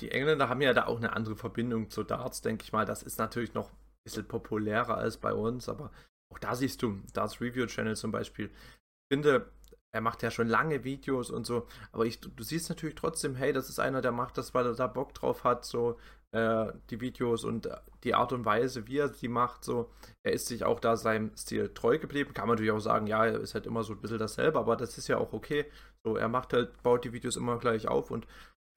Die 0.00 0.10
Engländer 0.10 0.48
haben 0.48 0.62
ja 0.62 0.72
da 0.72 0.86
auch 0.86 0.96
eine 0.96 1.12
andere 1.12 1.36
Verbindung 1.36 1.90
zu 1.90 2.02
Darts, 2.02 2.40
denke 2.40 2.64
ich 2.64 2.72
mal. 2.72 2.84
Das 2.84 3.02
ist 3.02 3.18
natürlich 3.18 3.54
noch 3.54 3.70
ein 3.70 3.76
bisschen 4.04 4.26
populärer 4.26 4.96
als 4.96 5.16
bei 5.16 5.32
uns, 5.32 5.68
aber 5.68 5.92
auch 6.32 6.38
da 6.38 6.54
siehst 6.54 6.82
du, 6.82 7.00
Darts 7.12 7.40
Review 7.40 7.66
Channel 7.66 7.96
zum 7.96 8.10
Beispiel. 8.10 8.46
Ich 8.46 9.16
finde, 9.16 9.50
er 9.92 10.00
macht 10.00 10.22
ja 10.22 10.30
schon 10.30 10.48
lange 10.48 10.84
Videos 10.84 11.30
und 11.30 11.46
so, 11.46 11.66
aber 11.92 12.06
ich, 12.06 12.20
du 12.20 12.42
siehst 12.42 12.68
natürlich 12.68 12.94
trotzdem, 12.94 13.34
hey, 13.34 13.52
das 13.52 13.68
ist 13.68 13.80
einer, 13.80 14.00
der 14.00 14.12
macht 14.12 14.38
das, 14.38 14.54
weil 14.54 14.66
er 14.66 14.74
da 14.74 14.86
Bock 14.86 15.14
drauf 15.14 15.44
hat, 15.44 15.64
so 15.64 15.98
äh, 16.32 16.72
die 16.90 17.00
Videos 17.00 17.44
und 17.44 17.68
die 18.04 18.14
Art 18.14 18.32
und 18.32 18.44
Weise, 18.44 18.86
wie 18.86 18.98
er 18.98 19.08
die 19.08 19.28
macht, 19.28 19.64
so. 19.64 19.90
Er 20.22 20.32
ist 20.32 20.46
sich 20.46 20.64
auch 20.64 20.78
da 20.78 20.96
seinem 20.96 21.36
Stil 21.36 21.72
treu 21.74 21.98
geblieben. 21.98 22.34
Kann 22.34 22.46
man 22.46 22.54
natürlich 22.54 22.72
auch 22.72 22.80
sagen, 22.80 23.06
ja, 23.06 23.26
er 23.26 23.40
ist 23.40 23.54
halt 23.54 23.66
immer 23.66 23.82
so 23.82 23.94
ein 23.94 24.00
bisschen 24.00 24.18
dasselbe, 24.18 24.58
aber 24.58 24.76
das 24.76 24.96
ist 24.98 25.08
ja 25.08 25.18
auch 25.18 25.32
okay. 25.32 25.66
So, 26.04 26.16
er 26.16 26.28
macht 26.28 26.52
halt, 26.52 26.82
baut 26.82 27.04
die 27.04 27.12
Videos 27.12 27.36
immer 27.36 27.58
gleich 27.58 27.88
auf 27.88 28.10
und 28.10 28.26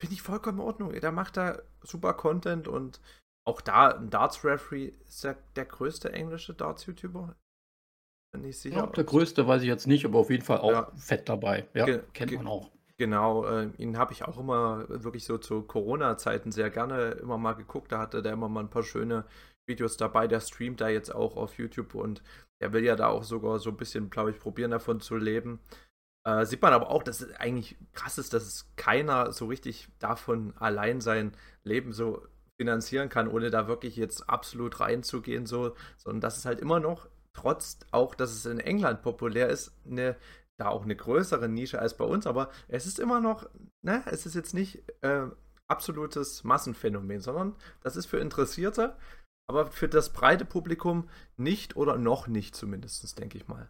Finde 0.04 0.14
ich 0.14 0.22
vollkommen 0.22 0.58
in 0.58 0.64
Ordnung. 0.64 0.92
Der 0.92 1.12
macht 1.12 1.36
da 1.36 1.58
super 1.82 2.12
Content 2.12 2.68
und 2.68 3.00
auch 3.46 3.60
da 3.60 3.88
ein 3.88 4.10
Darts-Referee 4.10 4.92
ist 5.08 5.24
ja 5.24 5.34
der 5.56 5.64
größte 5.64 6.12
englische 6.12 6.54
Darts-YouTuber. 6.54 7.34
Bin 8.32 8.44
ich 8.44 8.58
sicher. 8.58 8.76
Ja, 8.76 8.86
der 8.86 9.04
größte 9.04 9.46
weiß 9.46 9.62
ich 9.62 9.68
jetzt 9.68 9.86
nicht, 9.86 10.04
aber 10.04 10.18
auf 10.18 10.30
jeden 10.30 10.44
Fall 10.44 10.58
auch 10.58 10.70
ja. 10.70 10.90
fett 10.96 11.28
dabei. 11.28 11.68
Ja, 11.72 11.86
Ge 11.86 12.02
kennt 12.12 12.32
man 12.32 12.46
auch. 12.46 12.70
Genau, 12.96 13.46
äh, 13.46 13.70
ihn 13.78 13.96
habe 13.98 14.12
ich 14.12 14.24
auch 14.24 14.38
immer 14.38 14.88
wirklich 14.88 15.24
so 15.24 15.38
zu 15.38 15.62
Corona-Zeiten 15.62 16.52
sehr 16.52 16.70
gerne 16.70 17.12
immer 17.12 17.38
mal 17.38 17.54
geguckt. 17.54 17.90
Da 17.90 17.98
hatte 17.98 18.22
der 18.22 18.32
immer 18.32 18.48
mal 18.48 18.60
ein 18.60 18.70
paar 18.70 18.82
schöne 18.82 19.24
Videos 19.66 19.96
dabei. 19.96 20.28
Der 20.28 20.40
streamt 20.40 20.80
da 20.80 20.88
jetzt 20.88 21.14
auch 21.14 21.36
auf 21.36 21.58
YouTube 21.58 21.94
und 21.94 22.22
der 22.60 22.72
will 22.72 22.84
ja 22.84 22.94
da 22.94 23.08
auch 23.08 23.24
sogar 23.24 23.58
so 23.58 23.70
ein 23.70 23.76
bisschen, 23.76 24.10
glaube 24.10 24.30
ich, 24.30 24.38
probieren 24.38 24.70
davon 24.70 25.00
zu 25.00 25.16
leben. 25.16 25.60
Äh, 26.24 26.46
sieht 26.46 26.62
man 26.62 26.72
aber 26.72 26.90
auch, 26.90 27.02
dass 27.02 27.20
es 27.20 27.34
eigentlich 27.36 27.76
krass 27.92 28.18
ist, 28.18 28.32
dass 28.32 28.44
es 28.44 28.74
keiner 28.76 29.32
so 29.32 29.46
richtig 29.46 29.88
davon 29.98 30.54
allein 30.56 31.00
sein 31.00 31.32
Leben 31.64 31.92
so 31.92 32.22
finanzieren 32.56 33.08
kann, 33.08 33.28
ohne 33.28 33.50
da 33.50 33.68
wirklich 33.68 33.96
jetzt 33.96 34.28
absolut 34.28 34.80
reinzugehen, 34.80 35.46
so, 35.46 35.74
sondern 35.98 36.20
dass 36.20 36.38
es 36.38 36.44
halt 36.44 36.60
immer 36.60 36.80
noch, 36.80 37.08
trotz 37.32 37.78
auch, 37.90 38.14
dass 38.14 38.30
es 38.30 38.46
in 38.46 38.60
England 38.60 39.02
populär 39.02 39.48
ist, 39.48 39.72
eine, 39.86 40.16
da 40.56 40.68
auch 40.68 40.84
eine 40.84 40.96
größere 40.96 41.48
Nische 41.48 41.80
als 41.80 41.96
bei 41.96 42.04
uns, 42.04 42.26
aber 42.26 42.50
es 42.68 42.86
ist 42.86 43.00
immer 43.00 43.20
noch, 43.20 43.48
ne, 43.82 44.02
es 44.06 44.24
ist 44.24 44.34
jetzt 44.34 44.54
nicht 44.54 44.84
äh, 45.02 45.26
absolutes 45.66 46.44
Massenphänomen, 46.44 47.20
sondern 47.20 47.56
das 47.82 47.96
ist 47.96 48.06
für 48.06 48.18
Interessierte, 48.18 48.96
aber 49.46 49.70
für 49.70 49.88
das 49.88 50.12
breite 50.12 50.44
Publikum 50.44 51.08
nicht 51.36 51.76
oder 51.76 51.98
noch 51.98 52.28
nicht 52.28 52.54
zumindest, 52.54 53.18
denke 53.18 53.36
ich 53.36 53.48
mal. 53.48 53.68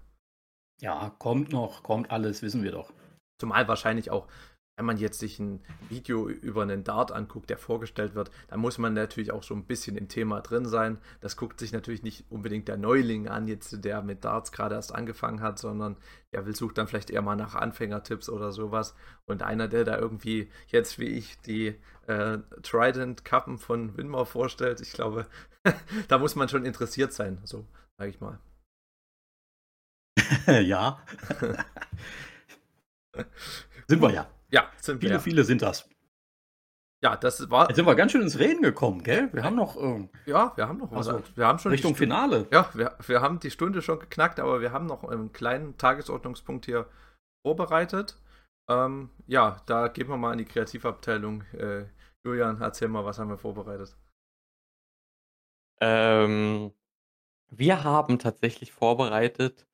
Ja, 0.85 1.15
kommt 1.19 1.51
noch, 1.51 1.83
kommt 1.83 2.11
alles, 2.11 2.43
wissen 2.43 2.63
wir 2.63 2.73
doch. 2.73 2.93
Zumal 3.41 3.67
wahrscheinlich 3.69 4.11
auch, 4.11 4.29
wenn 4.77 4.85
man 4.85 4.99
jetzt 4.99 5.19
sich 5.19 5.39
ein 5.39 5.63
Video 5.89 6.29
über 6.29 6.61
einen 6.61 6.85
Dart 6.85 7.11
anguckt, 7.11 7.49
der 7.49 7.57
vorgestellt 7.57 8.15
wird, 8.15 8.31
dann 8.49 8.61
muss 8.61 8.77
man 8.77 8.93
natürlich 8.93 9.33
auch 9.33 9.43
so 9.43 9.55
ein 9.55 9.65
bisschen 9.65 9.97
im 9.97 10.09
Thema 10.09 10.43
drin 10.43 10.67
sein. 10.67 10.99
Das 11.23 11.39
guckt 11.39 11.59
sich 11.59 11.73
natürlich 11.73 12.03
nicht 12.03 12.27
unbedingt 12.31 12.69
der 12.69 12.77
Neuling 12.77 13.29
an, 13.29 13.49
jetzt 13.49 13.83
der 13.83 14.03
mit 14.03 14.27
Darts 14.27 14.53
gerade 14.53 14.75
erst 14.75 14.95
angefangen 14.95 15.41
hat, 15.41 15.59
sondern 15.59 15.97
der 16.35 16.45
will 16.45 16.55
sucht 16.55 16.77
dann 16.77 16.87
vielleicht 16.87 17.09
eher 17.09 17.23
mal 17.23 17.37
nach 17.37 17.55
Anfängertipps 17.55 18.29
oder 18.29 18.53
sowas. 18.53 18.95
Und 19.25 19.43
einer, 19.43 19.69
der 19.69 19.85
da 19.87 19.97
irgendwie 19.97 20.51
jetzt 20.67 20.99
wie 20.99 21.09
ich 21.09 21.41
die 21.41 21.81
äh, 22.09 22.39
Trident-Kappen 22.63 23.57
von 23.57 23.97
Winmar 23.97 24.27
vorstellt, 24.27 24.83
ich 24.83 24.93
glaube, 24.93 25.27
da 26.09 26.19
muss 26.19 26.37
man 26.37 26.51
schon 26.51 26.67
interessiert 26.67 27.15
sein, 27.15 27.41
so 27.45 27.65
sage 27.97 28.11
ich 28.11 28.21
mal. 28.21 28.39
ja. 30.47 30.99
sind 33.89 34.01
wir 34.03 34.11
ja. 34.11 34.31
Ja, 34.51 34.71
sind 34.81 34.97
wir. 34.97 35.09
Viele, 35.09 35.15
ja. 35.15 35.21
viele 35.21 35.45
sind 35.45 35.63
das. 35.63 35.89
Ja, 37.03 37.17
das 37.17 37.51
war. 37.51 37.69
Jetzt 37.69 37.77
sind 37.77 37.87
wir 37.87 37.95
ganz 37.95 38.13
schön 38.13 38.23
ins 38.23 38.39
Reden 38.39 38.63
gekommen, 38.63 39.03
gell? 39.03 39.29
Wir 39.33 39.43
haben 39.43 39.57
noch. 39.57 39.77
Ähm, 39.77 40.09
ja, 40.25 40.53
wir 40.57 40.67
haben 40.69 40.79
noch 40.79 40.91
was. 40.91 41.09
Also, 41.09 41.23
wir 41.35 41.47
haben 41.47 41.59
schon 41.59 41.73
Richtung 41.73 41.95
Stunde- 41.95 42.15
Finale. 42.15 42.47
Ja, 42.51 42.71
wir, 42.73 42.97
wir 43.07 43.21
haben 43.21 43.41
die 43.41 43.51
Stunde 43.51 43.83
schon 43.83 43.99
geknackt, 43.99 44.41
aber 44.41 44.61
wir 44.63 44.73
haben 44.73 44.87
noch 44.87 45.05
einen 45.05 45.33
kleinen 45.33 45.77
Tagesordnungspunkt 45.77 46.65
hier 46.65 46.89
vorbereitet. 47.47 48.17
Ähm, 48.71 49.11
ja, 49.27 49.61
da 49.67 49.89
gehen 49.89 50.09
wir 50.09 50.17
mal 50.17 50.33
in 50.33 50.39
die 50.39 50.45
Kreativabteilung. 50.47 51.43
Äh, 51.53 51.85
Julian, 52.25 52.63
erzähl 52.63 52.89
mal, 52.89 53.05
was 53.05 53.19
haben 53.19 53.29
wir 53.29 53.37
vorbereitet? 53.37 53.99
Ähm, 55.83 56.73
wir 57.51 57.85
haben 57.85 58.19
tatsächlich 58.19 58.73
vorbereitet, 58.73 59.67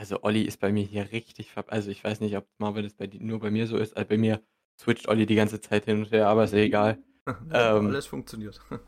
also 0.00 0.22
Olli 0.22 0.44
ist 0.44 0.58
bei 0.60 0.72
mir 0.72 0.82
hier 0.82 1.12
richtig, 1.12 1.52
ver 1.52 1.70
also 1.70 1.90
ich 1.90 2.02
weiß 2.02 2.20
nicht, 2.20 2.34
ob 2.34 2.48
Marvel 2.56 2.84
das 2.84 2.94
bei 2.94 3.06
di- 3.06 3.20
nur 3.20 3.38
bei 3.38 3.50
mir 3.50 3.66
so 3.66 3.76
ist, 3.76 3.94
also 3.94 4.08
bei 4.08 4.16
mir 4.16 4.42
switcht 4.80 5.06
Olli 5.08 5.26
die 5.26 5.34
ganze 5.34 5.60
Zeit 5.60 5.84
hin 5.84 5.98
und 5.98 6.10
her, 6.10 6.26
aber 6.26 6.44
ist 6.44 6.54
ja 6.54 6.60
egal. 6.60 6.98
Ähm. 7.52 7.86
Alles 7.86 8.06
funktioniert. 8.06 8.58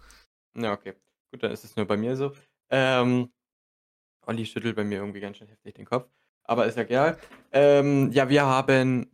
Ja, 0.54 0.72
okay. 0.72 0.94
Gut, 1.30 1.42
dann 1.42 1.52
ist 1.52 1.64
es 1.64 1.76
nur 1.76 1.86
bei 1.86 1.96
mir 1.96 2.16
so. 2.16 2.32
Ähm, 2.70 3.30
Olli 4.26 4.44
schüttelt 4.44 4.74
bei 4.76 4.84
mir 4.84 4.98
irgendwie 4.98 5.20
ganz 5.20 5.36
schön 5.36 5.48
heftig 5.48 5.74
den 5.74 5.86
Kopf. 5.86 6.10
Aber 6.44 6.66
ist 6.66 6.76
ja 6.76 6.82
egal. 6.82 7.18
Ähm, 7.52 8.10
ja, 8.12 8.28
wir 8.28 8.44
haben. 8.44 9.10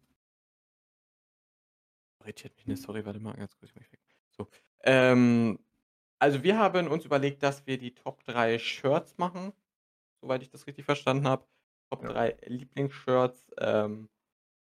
Irritiert 2.20 2.56
mich 2.56 2.66
nicht, 2.66 2.82
sorry, 2.82 3.04
warte 3.04 3.20
mal, 3.20 3.34
ganz 3.34 3.56
kurz, 3.56 3.70
ich 3.70 3.74
mach 3.76 3.82
mich 3.82 3.92
weg. 3.92 4.00
So. 4.36 4.48
Ähm, 4.82 5.58
also 6.20 6.42
wir 6.42 6.58
haben 6.58 6.88
uns 6.88 7.04
überlegt, 7.04 7.42
dass 7.42 7.66
wir 7.66 7.78
die 7.78 7.94
Top 7.94 8.24
3 8.24 8.58
Shirts 8.58 9.18
machen, 9.18 9.52
soweit 10.20 10.42
ich 10.42 10.50
das 10.50 10.66
richtig 10.66 10.84
verstanden 10.84 11.26
habe. 11.28 11.46
Top 11.90 12.02
Ja. 12.02 12.12
3 12.12 12.36
Lieblingsshirts. 12.46 13.50
Ähm, 13.58 14.08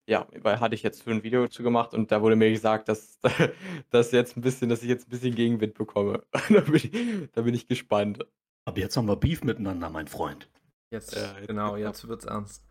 ja, 0.08 0.26
weil 0.40 0.60
hatte 0.60 0.74
ich 0.74 0.82
jetzt 0.82 1.02
für 1.02 1.10
ein 1.12 1.22
Video 1.22 1.46
zu 1.48 1.62
gemacht 1.62 1.94
und 1.94 2.10
da 2.10 2.20
wurde 2.22 2.36
mir 2.36 2.50
gesagt, 2.50 2.88
dass, 2.88 3.20
dass 3.90 4.10
jetzt 4.12 4.36
ein 4.36 4.40
bisschen, 4.40 4.68
dass 4.68 4.82
ich 4.82 4.88
jetzt 4.88 5.06
ein 5.06 5.10
bisschen 5.10 5.34
Gegenwind 5.34 5.74
bekomme. 5.74 6.24
da, 6.32 6.60
bin 6.60 6.74
ich, 6.74 6.90
da 7.32 7.42
bin 7.42 7.54
ich 7.54 7.68
gespannt. 7.68 8.26
Aber 8.64 8.78
jetzt 8.78 8.96
haben 8.96 9.06
wir 9.06 9.16
Beef 9.16 9.42
miteinander, 9.44 9.90
mein 9.90 10.08
Freund. 10.08 10.48
Jetzt, 10.90 11.14
Ja, 11.14 11.38
jetzt 11.38 11.48
genau, 11.48 11.76
jetzt 11.76 12.06
wird's 12.08 12.24
ernst. 12.24 12.64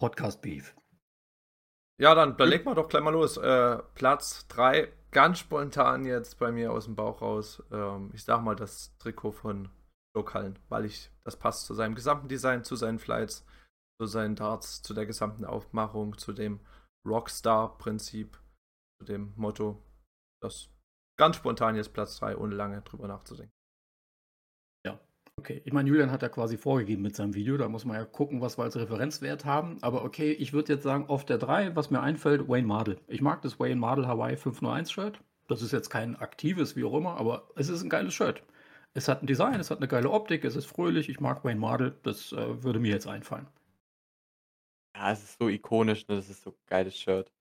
Podcast 0.00 0.40
Beef. 0.42 0.74
Ja, 2.00 2.14
dann, 2.14 2.36
dann 2.36 2.48
leg 2.48 2.64
mal 2.64 2.74
doch 2.74 2.88
gleich 2.88 3.02
mal 3.02 3.10
los. 3.10 3.36
Äh, 3.36 3.78
Platz 3.94 4.46
3, 4.48 4.88
ganz 5.10 5.40
spontan 5.40 6.04
jetzt 6.04 6.38
bei 6.38 6.52
mir 6.52 6.72
aus 6.72 6.84
dem 6.84 6.94
Bauch 6.94 7.20
raus. 7.20 7.62
Ähm, 7.72 8.10
ich 8.14 8.22
sag 8.22 8.40
mal 8.42 8.54
das 8.54 8.96
Trikot 8.98 9.32
von 9.32 9.68
Cullen, 10.14 10.58
weil 10.68 10.84
ich, 10.84 11.10
das 11.22 11.36
passt 11.36 11.66
zu 11.66 11.74
seinem 11.74 11.94
gesamten 11.94 12.28
Design, 12.28 12.64
zu 12.64 12.74
seinen 12.76 12.98
Flights, 12.98 13.44
zu 14.00 14.06
seinen 14.06 14.36
Darts, 14.36 14.82
zu 14.82 14.94
der 14.94 15.06
gesamten 15.06 15.44
Aufmachung, 15.44 16.16
zu 16.18 16.32
dem 16.32 16.60
Rockstar-Prinzip, 17.06 18.38
zu 18.98 19.04
dem 19.04 19.32
Motto. 19.36 19.82
Das 20.42 20.70
ganz 21.18 21.36
spontan 21.36 21.76
jetzt 21.76 21.92
Platz 21.92 22.18
3, 22.18 22.36
ohne 22.36 22.54
lange 22.54 22.82
drüber 22.82 23.08
nachzudenken. 23.08 23.52
Okay, 25.38 25.62
ich 25.64 25.72
meine, 25.72 25.88
Julian 25.88 26.10
hat 26.10 26.22
ja 26.22 26.28
quasi 26.28 26.56
vorgegeben 26.56 27.02
mit 27.02 27.14
seinem 27.14 27.32
Video, 27.32 27.56
da 27.56 27.68
muss 27.68 27.84
man 27.84 27.96
ja 27.96 28.04
gucken, 28.04 28.40
was 28.40 28.58
wir 28.58 28.64
als 28.64 28.76
Referenzwert 28.76 29.44
haben. 29.44 29.76
Aber 29.82 30.04
okay, 30.04 30.32
ich 30.32 30.52
würde 30.52 30.72
jetzt 30.72 30.82
sagen, 30.82 31.06
auf 31.06 31.24
der 31.24 31.38
3, 31.38 31.76
was 31.76 31.90
mir 31.90 32.00
einfällt, 32.00 32.48
Wayne 32.48 32.66
Mardell. 32.66 32.98
Ich 33.06 33.22
mag 33.22 33.40
das 33.42 33.60
Wayne 33.60 33.76
Mardell 33.76 34.08
Hawaii 34.08 34.36
501 34.36 34.90
Shirt. 34.90 35.20
Das 35.46 35.62
ist 35.62 35.72
jetzt 35.72 35.90
kein 35.90 36.16
aktives, 36.16 36.74
wie 36.74 36.82
auch 36.82 36.92
immer, 36.92 37.16
aber 37.18 37.48
es 37.54 37.68
ist 37.68 37.84
ein 37.84 37.88
geiles 37.88 38.14
Shirt. 38.14 38.42
Es 38.94 39.06
hat 39.06 39.22
ein 39.22 39.28
Design, 39.28 39.60
es 39.60 39.70
hat 39.70 39.78
eine 39.78 39.86
geile 39.86 40.10
Optik, 40.10 40.44
es 40.44 40.56
ist 40.56 40.66
fröhlich. 40.66 41.08
Ich 41.08 41.20
mag 41.20 41.44
Wayne 41.44 41.60
Mardell, 41.60 41.94
das 42.02 42.32
äh, 42.32 42.64
würde 42.64 42.80
mir 42.80 42.90
jetzt 42.90 43.06
einfallen. 43.06 43.46
Ja, 44.98 45.12
es 45.12 45.22
ist 45.22 45.38
so 45.38 45.48
ikonisch, 45.48 46.08
ne? 46.08 46.16
Das 46.16 46.28
ist 46.28 46.42
so 46.42 46.50
ein 46.50 46.56
geiles 46.66 46.96
Shirt. 46.98 47.32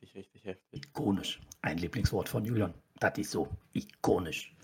Richtig, 0.00 0.16
richtig 0.16 0.44
heftig. 0.46 0.86
Ikonisch. 0.86 1.40
Ein 1.60 1.76
Lieblingswort 1.76 2.30
von 2.30 2.44
Julian. 2.46 2.72
Das 2.98 3.18
ist 3.18 3.30
so. 3.30 3.48
Ikonisch. 3.74 4.54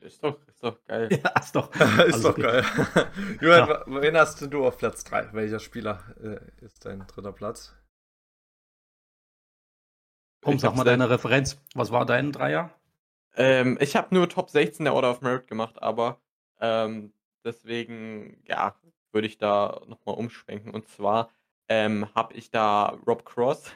Ist 0.00 0.22
doch, 0.22 0.38
ist 0.46 0.62
doch 0.62 0.84
geil. 0.84 1.08
Ja, 1.24 1.30
ist 1.40 1.52
doch. 1.56 1.74
ist 1.74 1.80
Alles 1.80 2.22
doch 2.22 2.36
geil. 2.36 2.62
Julian, 3.40 3.68
wa- 3.68 3.84
wen 3.86 4.16
hast 4.18 4.42
du 4.42 4.66
auf 4.66 4.76
Platz 4.76 5.02
3? 5.04 5.32
Welcher 5.32 5.60
Spieler 5.60 6.04
äh, 6.22 6.64
ist 6.64 6.84
dein 6.84 7.06
dritter 7.06 7.32
Platz? 7.32 7.74
Komm, 10.42 10.54
Ich 10.56 10.60
sag 10.60 10.76
mal 10.76 10.84
deine 10.84 11.08
Referenz. 11.08 11.58
Was 11.74 11.90
war 11.90 12.04
dein 12.04 12.32
Dreier? 12.32 12.70
Ähm, 13.34 13.78
ich 13.80 13.96
habe 13.96 14.14
nur 14.14 14.28
Top 14.28 14.50
16 14.50 14.84
der 14.84 14.94
Order 14.94 15.10
of 15.12 15.22
Merit 15.22 15.46
gemacht, 15.46 15.80
aber 15.82 16.20
ähm, 16.60 17.12
deswegen, 17.44 18.42
ja, 18.46 18.74
würde 19.18 19.26
ich 19.26 19.38
da 19.38 19.82
nochmal 19.88 20.14
umschwenken. 20.14 20.72
Und 20.72 20.86
zwar 20.86 21.30
ähm, 21.68 22.06
habe 22.14 22.34
ich 22.34 22.50
da 22.52 22.96
Rob 23.04 23.24
Cross. 23.24 23.72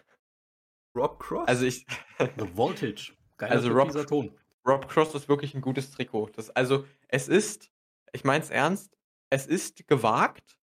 Rob 0.96 1.18
Cross? 1.18 1.48
Also 1.48 1.66
ich, 1.66 1.84
The 2.38 2.56
Voltage. 2.56 3.12
Geiler 3.38 3.52
Also 3.52 3.72
Rob- 3.72 3.88
dieser 3.88 4.06
Ton. 4.06 4.32
Rob 4.64 4.88
Cross 4.88 5.16
ist 5.16 5.28
wirklich 5.28 5.52
ein 5.54 5.60
gutes 5.60 5.90
Trikot. 5.90 6.30
Das, 6.36 6.50
also, 6.50 6.84
es 7.08 7.26
ist, 7.26 7.72
ich 8.12 8.22
meine 8.22 8.44
es 8.44 8.50
ernst, 8.50 8.96
es 9.30 9.48
ist 9.48 9.88
gewagt. 9.88 10.56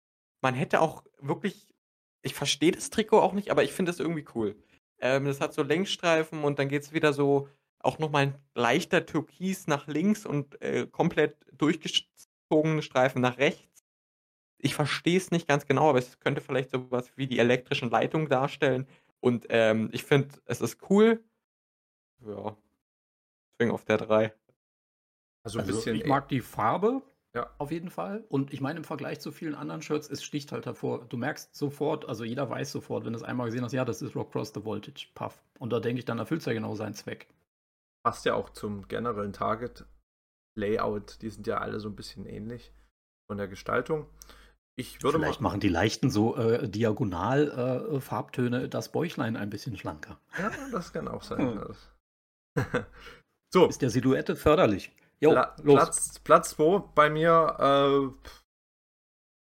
Man 0.42 0.52
hätte 0.52 0.82
auch 0.82 1.02
wirklich, 1.20 1.74
ich 2.20 2.34
verstehe 2.34 2.72
das 2.72 2.90
Trikot 2.90 3.20
auch 3.20 3.32
nicht, 3.32 3.50
aber 3.50 3.64
ich 3.64 3.72
finde 3.72 3.92
es 3.92 3.98
irgendwie 3.98 4.26
cool. 4.34 4.54
Ähm, 4.98 5.24
das 5.24 5.40
hat 5.40 5.54
so 5.54 5.62
Längsstreifen 5.62 6.44
und 6.44 6.58
dann 6.58 6.68
geht 6.68 6.82
es 6.82 6.92
wieder 6.92 7.14
so, 7.14 7.48
auch 7.78 7.98
nochmal 7.98 8.24
ein 8.26 8.34
leichter 8.54 9.06
Türkis 9.06 9.66
nach 9.68 9.86
links 9.86 10.26
und 10.26 10.60
äh, 10.60 10.86
komplett 10.86 11.36
durchgezogene 11.52 12.82
Streifen 12.82 13.22
nach 13.22 13.38
rechts. 13.38 13.75
Ich 14.58 14.74
verstehe 14.74 15.16
es 15.16 15.30
nicht 15.30 15.46
ganz 15.48 15.66
genau, 15.66 15.90
aber 15.90 15.98
es 15.98 16.18
könnte 16.20 16.40
vielleicht 16.40 16.70
sowas 16.70 17.10
wie 17.16 17.26
die 17.26 17.38
elektrischen 17.38 17.90
Leitungen 17.90 18.28
darstellen. 18.28 18.86
Und 19.20 19.46
ähm, 19.50 19.88
ich 19.92 20.04
finde, 20.04 20.34
es 20.46 20.60
ist 20.60 20.78
cool. 20.90 21.22
Ja. 22.26 22.56
Deswegen 23.52 23.72
auf 23.72 23.84
der 23.84 23.98
3. 23.98 24.34
also 25.44 25.58
ein 25.58 25.64
Also 25.64 25.74
bisschen. 25.76 25.96
ich 25.96 26.06
mag 26.06 26.28
die 26.28 26.40
Farbe 26.40 27.02
Ja. 27.34 27.50
auf 27.58 27.70
jeden 27.70 27.90
Fall. 27.90 28.24
Und 28.28 28.52
ich 28.52 28.60
meine, 28.60 28.78
im 28.78 28.84
Vergleich 28.84 29.20
zu 29.20 29.30
vielen 29.32 29.54
anderen 29.54 29.82
Shirts, 29.82 30.08
es 30.10 30.22
sticht 30.22 30.52
halt 30.52 30.64
hervor. 30.66 31.04
Du 31.06 31.16
merkst 31.16 31.54
sofort, 31.54 32.08
also 32.08 32.24
jeder 32.24 32.48
weiß 32.48 32.72
sofort, 32.72 33.04
wenn 33.04 33.12
du 33.12 33.18
es 33.18 33.22
einmal 33.22 33.46
gesehen 33.46 33.62
hast, 33.64 33.72
ja, 33.72 33.84
das 33.84 34.00
ist 34.02 34.14
Rock 34.16 34.32
Cross 34.32 34.52
the 34.54 34.64
Voltage, 34.64 35.08
Puff. 35.14 35.42
Und 35.58 35.70
da 35.72 35.80
denke 35.80 35.98
ich, 35.98 36.04
dann 36.06 36.18
erfüllt 36.18 36.40
es 36.40 36.46
ja 36.46 36.52
genau 36.54 36.74
seinen 36.74 36.94
Zweck. 36.94 37.28
passt 38.02 38.24
ja 38.24 38.34
auch 38.34 38.50
zum 38.50 38.86
generellen 38.88 39.32
Target-Layout. 39.34 41.20
Die 41.22 41.30
sind 41.30 41.46
ja 41.46 41.58
alle 41.58 41.80
so 41.80 41.88
ein 41.88 41.96
bisschen 41.96 42.24
ähnlich 42.26 42.72
von 43.26 43.36
der 43.38 43.48
Gestaltung. 43.48 44.06
Ich 44.78 45.02
würde 45.02 45.18
Vielleicht 45.18 45.40
mal. 45.40 45.48
machen 45.48 45.60
die 45.60 45.70
leichten 45.70 46.10
so 46.10 46.36
äh, 46.36 46.68
diagonal 46.68 47.88
äh, 47.94 48.00
Farbtöne 48.00 48.68
das 48.68 48.92
Bäuchlein 48.92 49.36
ein 49.36 49.48
bisschen 49.48 49.76
schlanker. 49.76 50.20
Ja, 50.38 50.50
das 50.70 50.92
kann 50.92 51.08
auch 51.08 51.22
sein. 51.22 51.60
Hm. 52.58 52.64
so, 53.52 53.66
Ist 53.66 53.80
der 53.80 53.90
Silhouette 53.90 54.36
förderlich. 54.36 54.92
Jo, 55.20 55.30
Pla 55.30 55.56
los. 55.62 55.76
Platz, 55.76 56.18
Platz 56.18 56.50
2 56.50 56.90
bei 56.94 57.08
mir. 57.08 57.56
Äh, 57.58 58.30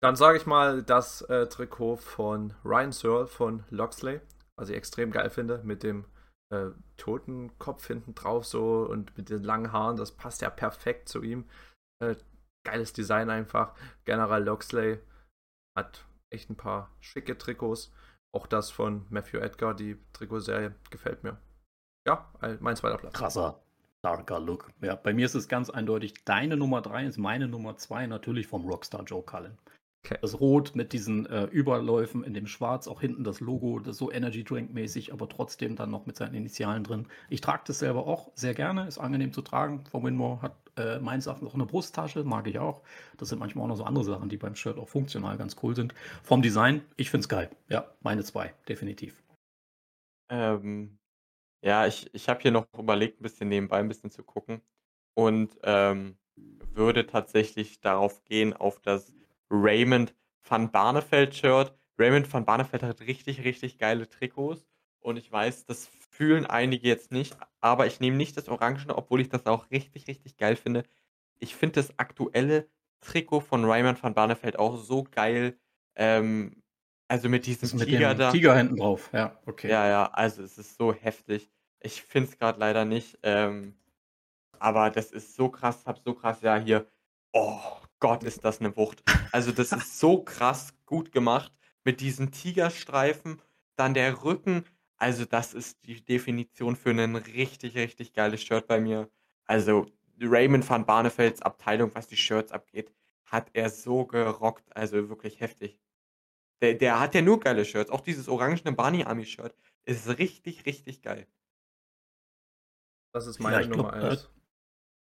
dann 0.03 0.15
sage 0.15 0.37
ich 0.37 0.45
mal 0.45 0.83
das 0.83 1.21
äh, 1.23 1.47
Trikot 1.47 1.97
von 1.97 2.53
Ryan 2.63 2.91
Searle 2.91 3.27
von 3.27 3.63
Loxley, 3.71 4.21
was 4.55 4.69
ich 4.69 4.75
extrem 4.75 5.09
geil 5.09 5.31
finde, 5.31 5.61
mit 5.63 5.81
dem 5.81 6.05
äh, 6.51 6.67
Totenkopf 6.97 7.87
hinten 7.87 8.13
drauf 8.13 8.45
so 8.45 8.85
und 8.87 9.17
mit 9.17 9.29
den 9.29 9.43
langen 9.43 9.71
Haaren. 9.71 9.97
Das 9.97 10.11
passt 10.11 10.41
ja 10.43 10.51
perfekt 10.51 11.09
zu 11.09 11.23
ihm. 11.23 11.45
Äh, 12.03 12.17
geiles 12.63 12.93
Design 12.93 13.31
einfach. 13.31 13.73
General 14.05 14.43
Loxley 14.43 14.99
hat 15.75 16.05
echt 16.29 16.49
ein 16.49 16.57
paar 16.57 16.89
schicke 16.99 17.37
Trikots. 17.37 17.91
Auch 18.35 18.47
das 18.47 18.71
von 18.71 19.05
Matthew 19.09 19.37
Edgar, 19.37 19.75
die 19.75 19.97
Trikotserie, 20.13 20.73
gefällt 20.89 21.23
mir. 21.23 21.37
Ja, 22.07 22.31
ein- 22.39 22.57
mein 22.61 22.75
zweiter 22.75 22.97
Platz. 22.97 23.13
Krasser, 23.13 23.63
darker 24.01 24.39
Look. 24.39 24.69
Ja, 24.81 24.95
bei 24.95 25.13
mir 25.13 25.25
ist 25.25 25.35
es 25.35 25.47
ganz 25.47 25.69
eindeutig, 25.69 26.23
deine 26.25 26.57
Nummer 26.57 26.81
3 26.81 27.05
ist 27.05 27.17
meine 27.17 27.47
Nummer 27.47 27.77
2, 27.77 28.07
natürlich 28.07 28.47
vom 28.47 28.65
Rockstar 28.67 29.03
Joe 29.03 29.23
Cullen. 29.23 29.57
Okay. 30.05 30.17
Das 30.21 30.39
Rot 30.41 30.75
mit 30.75 30.91
diesen 30.91 31.25
äh, 31.27 31.45
Überläufen 31.45 32.25
in 32.25 32.33
dem 32.33 32.45
Schwarz, 32.45 32.89
auch 32.89 32.99
hinten 32.99 33.23
das 33.23 33.39
Logo, 33.39 33.79
das 33.79 33.97
so 33.97 34.11
Energy 34.11 34.43
Drink 34.43 34.73
mäßig, 34.73 35.13
aber 35.13 35.29
trotzdem 35.29 35.77
dann 35.77 35.91
noch 35.91 36.05
mit 36.05 36.17
seinen 36.17 36.33
Initialen 36.33 36.83
drin. 36.83 37.07
Ich 37.29 37.39
trage 37.39 37.63
das 37.67 37.79
selber 37.79 38.05
auch 38.05 38.29
sehr 38.35 38.53
gerne, 38.53 38.85
ist 38.85 38.97
angenehm 38.97 39.31
zu 39.31 39.41
tragen. 39.41 39.85
Von 39.89 40.03
Winmore 40.03 40.41
hat 40.41 40.57
äh, 40.75 40.99
meines 40.99 41.27
Erachtens 41.27 41.49
auch 41.49 41.53
eine 41.53 41.65
Brusttasche, 41.65 42.25
mag 42.25 42.47
ich 42.47 42.59
auch. 42.59 42.81
Das 43.17 43.29
sind 43.29 43.39
manchmal 43.39 43.63
auch 43.63 43.69
noch 43.69 43.77
so 43.77 43.85
andere 43.85 44.03
Sachen, 44.03 44.27
die 44.27 44.35
beim 44.35 44.55
Shirt 44.55 44.77
auch 44.77 44.89
funktional 44.89 45.37
ganz 45.37 45.55
cool 45.63 45.73
sind. 45.73 45.93
Vom 46.21 46.41
Design, 46.41 46.81
ich 46.97 47.09
finde 47.09 47.23
es 47.23 47.29
geil. 47.29 47.49
Ja, 47.69 47.89
meine 48.01 48.25
zwei, 48.25 48.53
definitiv. 48.67 49.23
Ähm, 50.29 50.97
ja, 51.63 51.87
ich, 51.87 52.13
ich 52.13 52.27
habe 52.27 52.41
hier 52.41 52.51
noch 52.51 52.65
überlegt, 52.77 53.21
ein 53.21 53.23
bisschen 53.23 53.47
nebenbei 53.47 53.77
ein 53.77 53.87
bisschen 53.87 54.11
zu 54.11 54.23
gucken. 54.23 54.61
Und 55.15 55.57
ähm, 55.63 56.17
würde 56.35 57.07
tatsächlich 57.07 57.79
darauf 57.79 58.25
gehen, 58.25 58.53
auf 58.53 58.81
das 58.81 59.13
Raymond 59.53 60.13
van 60.41 60.71
Barneveld-Shirt. 60.71 61.73
Raymond 61.97 62.31
van 62.33 62.45
Barneveld 62.45 62.83
hat 62.83 63.01
richtig, 63.01 63.43
richtig 63.43 63.77
geile 63.77 64.09
Trikots. 64.09 64.65
Und 64.99 65.17
ich 65.17 65.31
weiß, 65.31 65.65
das 65.65 65.89
fühlen 66.09 66.45
einige 66.45 66.87
jetzt 66.87 67.11
nicht, 67.11 67.35
aber 67.59 67.85
ich 67.87 67.99
nehme 67.99 68.17
nicht 68.17 68.37
das 68.37 68.47
Orangene, 68.47 68.95
obwohl 68.95 69.21
ich 69.21 69.29
das 69.29 69.45
auch 69.45 69.69
richtig, 69.69 70.07
richtig 70.07 70.37
geil 70.37 70.55
finde. 70.55 70.83
Ich 71.39 71.55
finde 71.55 71.75
das 71.75 71.99
aktuelle 71.99 72.69
Trikot 73.01 73.41
von 73.41 73.65
Raymond 73.65 74.01
van 74.01 74.13
Barneveld 74.13 74.57
auch 74.57 74.77
so 74.77 75.03
geil. 75.03 75.57
Ähm, 75.95 76.63
also 77.09 77.29
mit 77.29 77.45
diesem 77.45 77.69
Das 77.69 77.73
mit 77.73 77.89
Tiger 77.89 78.15
da. 78.15 78.31
Tiger 78.31 78.55
hinten 78.55 78.77
drauf, 78.77 79.09
ja, 79.13 79.37
okay. 79.45 79.69
Ja, 79.69 79.87
ja, 79.87 80.05
also 80.13 80.41
es 80.41 80.57
ist 80.57 80.77
so 80.77 80.93
heftig. 80.93 81.51
Ich 81.81 82.01
finde 82.01 82.29
es 82.29 82.37
gerade 82.37 82.59
leider 82.59 82.85
nicht. 82.85 83.19
Ähm, 83.23 83.75
aber 84.57 84.89
das 84.89 85.11
ist 85.11 85.35
so 85.35 85.49
krass, 85.49 85.85
hab 85.85 85.99
so 85.99 86.13
krass, 86.13 86.41
ja, 86.41 86.55
hier. 86.55 86.87
Oh 87.33 87.82
Gott, 88.03 88.23
ist 88.23 88.43
das 88.43 88.59
eine 88.59 88.75
Wucht. 88.75 89.01
Also, 89.31 89.53
das 89.53 89.71
ist 89.71 89.97
so 89.97 90.21
krass 90.21 90.73
gut 90.85 91.13
gemacht 91.13 91.53
mit 91.85 92.01
diesen 92.01 92.33
Tigerstreifen, 92.33 93.41
dann 93.77 93.93
der 93.93 94.25
Rücken. 94.25 94.65
Also, 94.97 95.23
das 95.23 95.53
ist 95.53 95.85
die 95.85 96.03
Definition 96.03 96.75
für 96.75 96.89
ein 96.89 97.15
richtig, 97.15 97.77
richtig 97.77 98.11
geiles 98.11 98.43
Shirt 98.43 98.67
bei 98.67 98.81
mir. 98.81 99.09
Also, 99.45 99.85
Raymond 100.19 100.69
van 100.69 100.85
Barnevelds 100.85 101.41
Abteilung, 101.41 101.95
was 101.95 102.07
die 102.07 102.17
Shirts 102.17 102.51
abgeht, 102.51 102.91
hat 103.23 103.49
er 103.53 103.69
so 103.69 104.05
gerockt. 104.05 104.75
Also 104.75 105.07
wirklich 105.07 105.39
heftig. 105.39 105.79
Der, 106.61 106.73
der 106.73 106.99
hat 106.99 107.15
ja 107.15 107.21
nur 107.21 107.39
geile 107.39 107.63
Shirts. 107.63 107.89
Auch 107.89 108.01
dieses 108.01 108.27
orangene 108.27 108.73
Barney 108.73 109.05
Army 109.05 109.25
Shirt 109.25 109.55
ist 109.85 110.17
richtig, 110.17 110.65
richtig 110.65 111.01
geil. 111.03 111.25
Das 113.13 113.27
ist 113.27 113.39
meine 113.39 113.61
ja, 113.61 113.67
Nummer 113.69 113.93
1. 113.93 114.29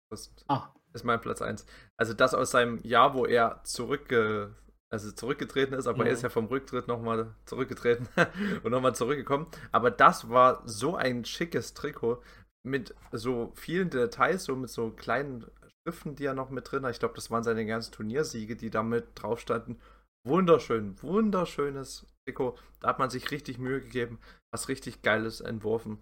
Das 0.09 0.33
ah. 0.47 0.73
Ist 0.95 1.03
mein 1.03 1.21
Platz 1.21 1.41
1. 1.41 1.65
Also 1.97 2.13
das 2.13 2.33
aus 2.33 2.51
seinem 2.51 2.81
Jahr, 2.83 3.13
wo 3.13 3.25
er 3.25 3.61
zurückge 3.63 4.55
also 4.91 5.11
zurückgetreten 5.11 5.73
ist, 5.73 5.87
aber 5.87 6.03
mhm. 6.03 6.07
er 6.07 6.13
ist 6.13 6.21
ja 6.21 6.29
vom 6.29 6.45
Rücktritt 6.45 6.87
nochmal 6.87 7.33
zurückgetreten 7.45 8.07
und 8.63 8.71
nochmal 8.71 8.95
zurückgekommen. 8.95 9.47
Aber 9.71 9.91
das 9.91 10.29
war 10.29 10.61
so 10.65 10.95
ein 10.95 11.25
schickes 11.25 11.73
Trikot 11.73 12.21
mit 12.63 12.95
so 13.11 13.51
vielen 13.55 13.89
Details, 13.89 14.45
so 14.45 14.55
mit 14.55 14.69
so 14.69 14.91
kleinen 14.91 15.45
Schriften, 15.83 16.15
die 16.15 16.25
er 16.25 16.33
noch 16.33 16.49
mit 16.49 16.71
drin 16.71 16.85
hat. 16.85 16.93
Ich 16.93 16.99
glaube, 16.99 17.15
das 17.15 17.29
waren 17.29 17.43
seine 17.43 17.65
ganzen 17.65 17.91
Turniersiege, 17.91 18.55
die 18.55 18.69
da 18.69 18.83
mit 18.83 19.07
drauf 19.15 19.39
standen. 19.39 19.79
Wunderschön, 20.25 20.95
wunderschönes 21.03 22.07
Trikot. 22.25 22.57
Da 22.79 22.89
hat 22.89 22.99
man 22.99 23.11
sich 23.11 23.29
richtig 23.31 23.59
Mühe 23.59 23.81
gegeben, 23.81 24.19
was 24.51 24.69
richtig 24.69 25.03
Geiles 25.03 25.41
entworfen. 25.41 25.99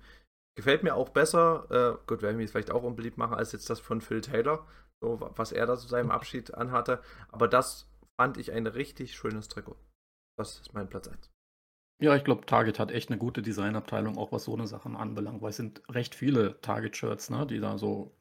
Gefällt 0.56 0.84
mir 0.84 0.96
auch 0.96 1.10
besser, 1.10 1.68
äh, 1.72 2.08
gut, 2.08 2.22
werden 2.22 2.38
wir 2.38 2.46
es 2.46 2.52
vielleicht 2.52 2.72
auch 2.72 2.84
unbeliebt 2.84 3.18
machen, 3.18 3.34
als 3.34 3.52
jetzt 3.52 3.70
das 3.70 3.80
von 3.80 4.02
Phil 4.02 4.22
Taylor, 4.22 4.68
so 5.02 5.20
was 5.36 5.52
er 5.52 5.66
da 5.66 5.78
zu 5.78 5.88
seinem 5.88 6.12
Abschied 6.12 6.54
anhatte. 6.54 7.02
Aber 7.30 7.48
das 7.48 7.90
fand 8.20 8.38
ich 8.38 8.52
ein 8.52 8.68
richtig 8.68 9.16
schönes 9.16 9.48
Trikot. 9.48 9.78
Das 10.38 10.60
ist 10.60 10.74
mein 10.74 10.90
Platz 10.90 11.08
1. 11.08 11.32
Ja, 12.02 12.16
ich 12.16 12.24
glaube, 12.24 12.46
Target 12.46 12.80
hat 12.80 12.92
echt 12.92 13.10
eine 13.10 13.18
gute 13.18 13.42
Designabteilung, 13.42 14.18
auch 14.18 14.32
was 14.32 14.44
so 14.44 14.54
eine 14.54 14.68
Sachen 14.68 14.96
anbelangt, 14.96 15.42
weil 15.42 15.52
es 15.52 15.58
sind 15.58 15.82
recht 15.90 16.16
viele 16.16 16.60
Target-Shirts, 16.62 17.30
ne, 17.30 17.48
die 17.48 17.60
da 17.60 17.78
so 17.78 18.16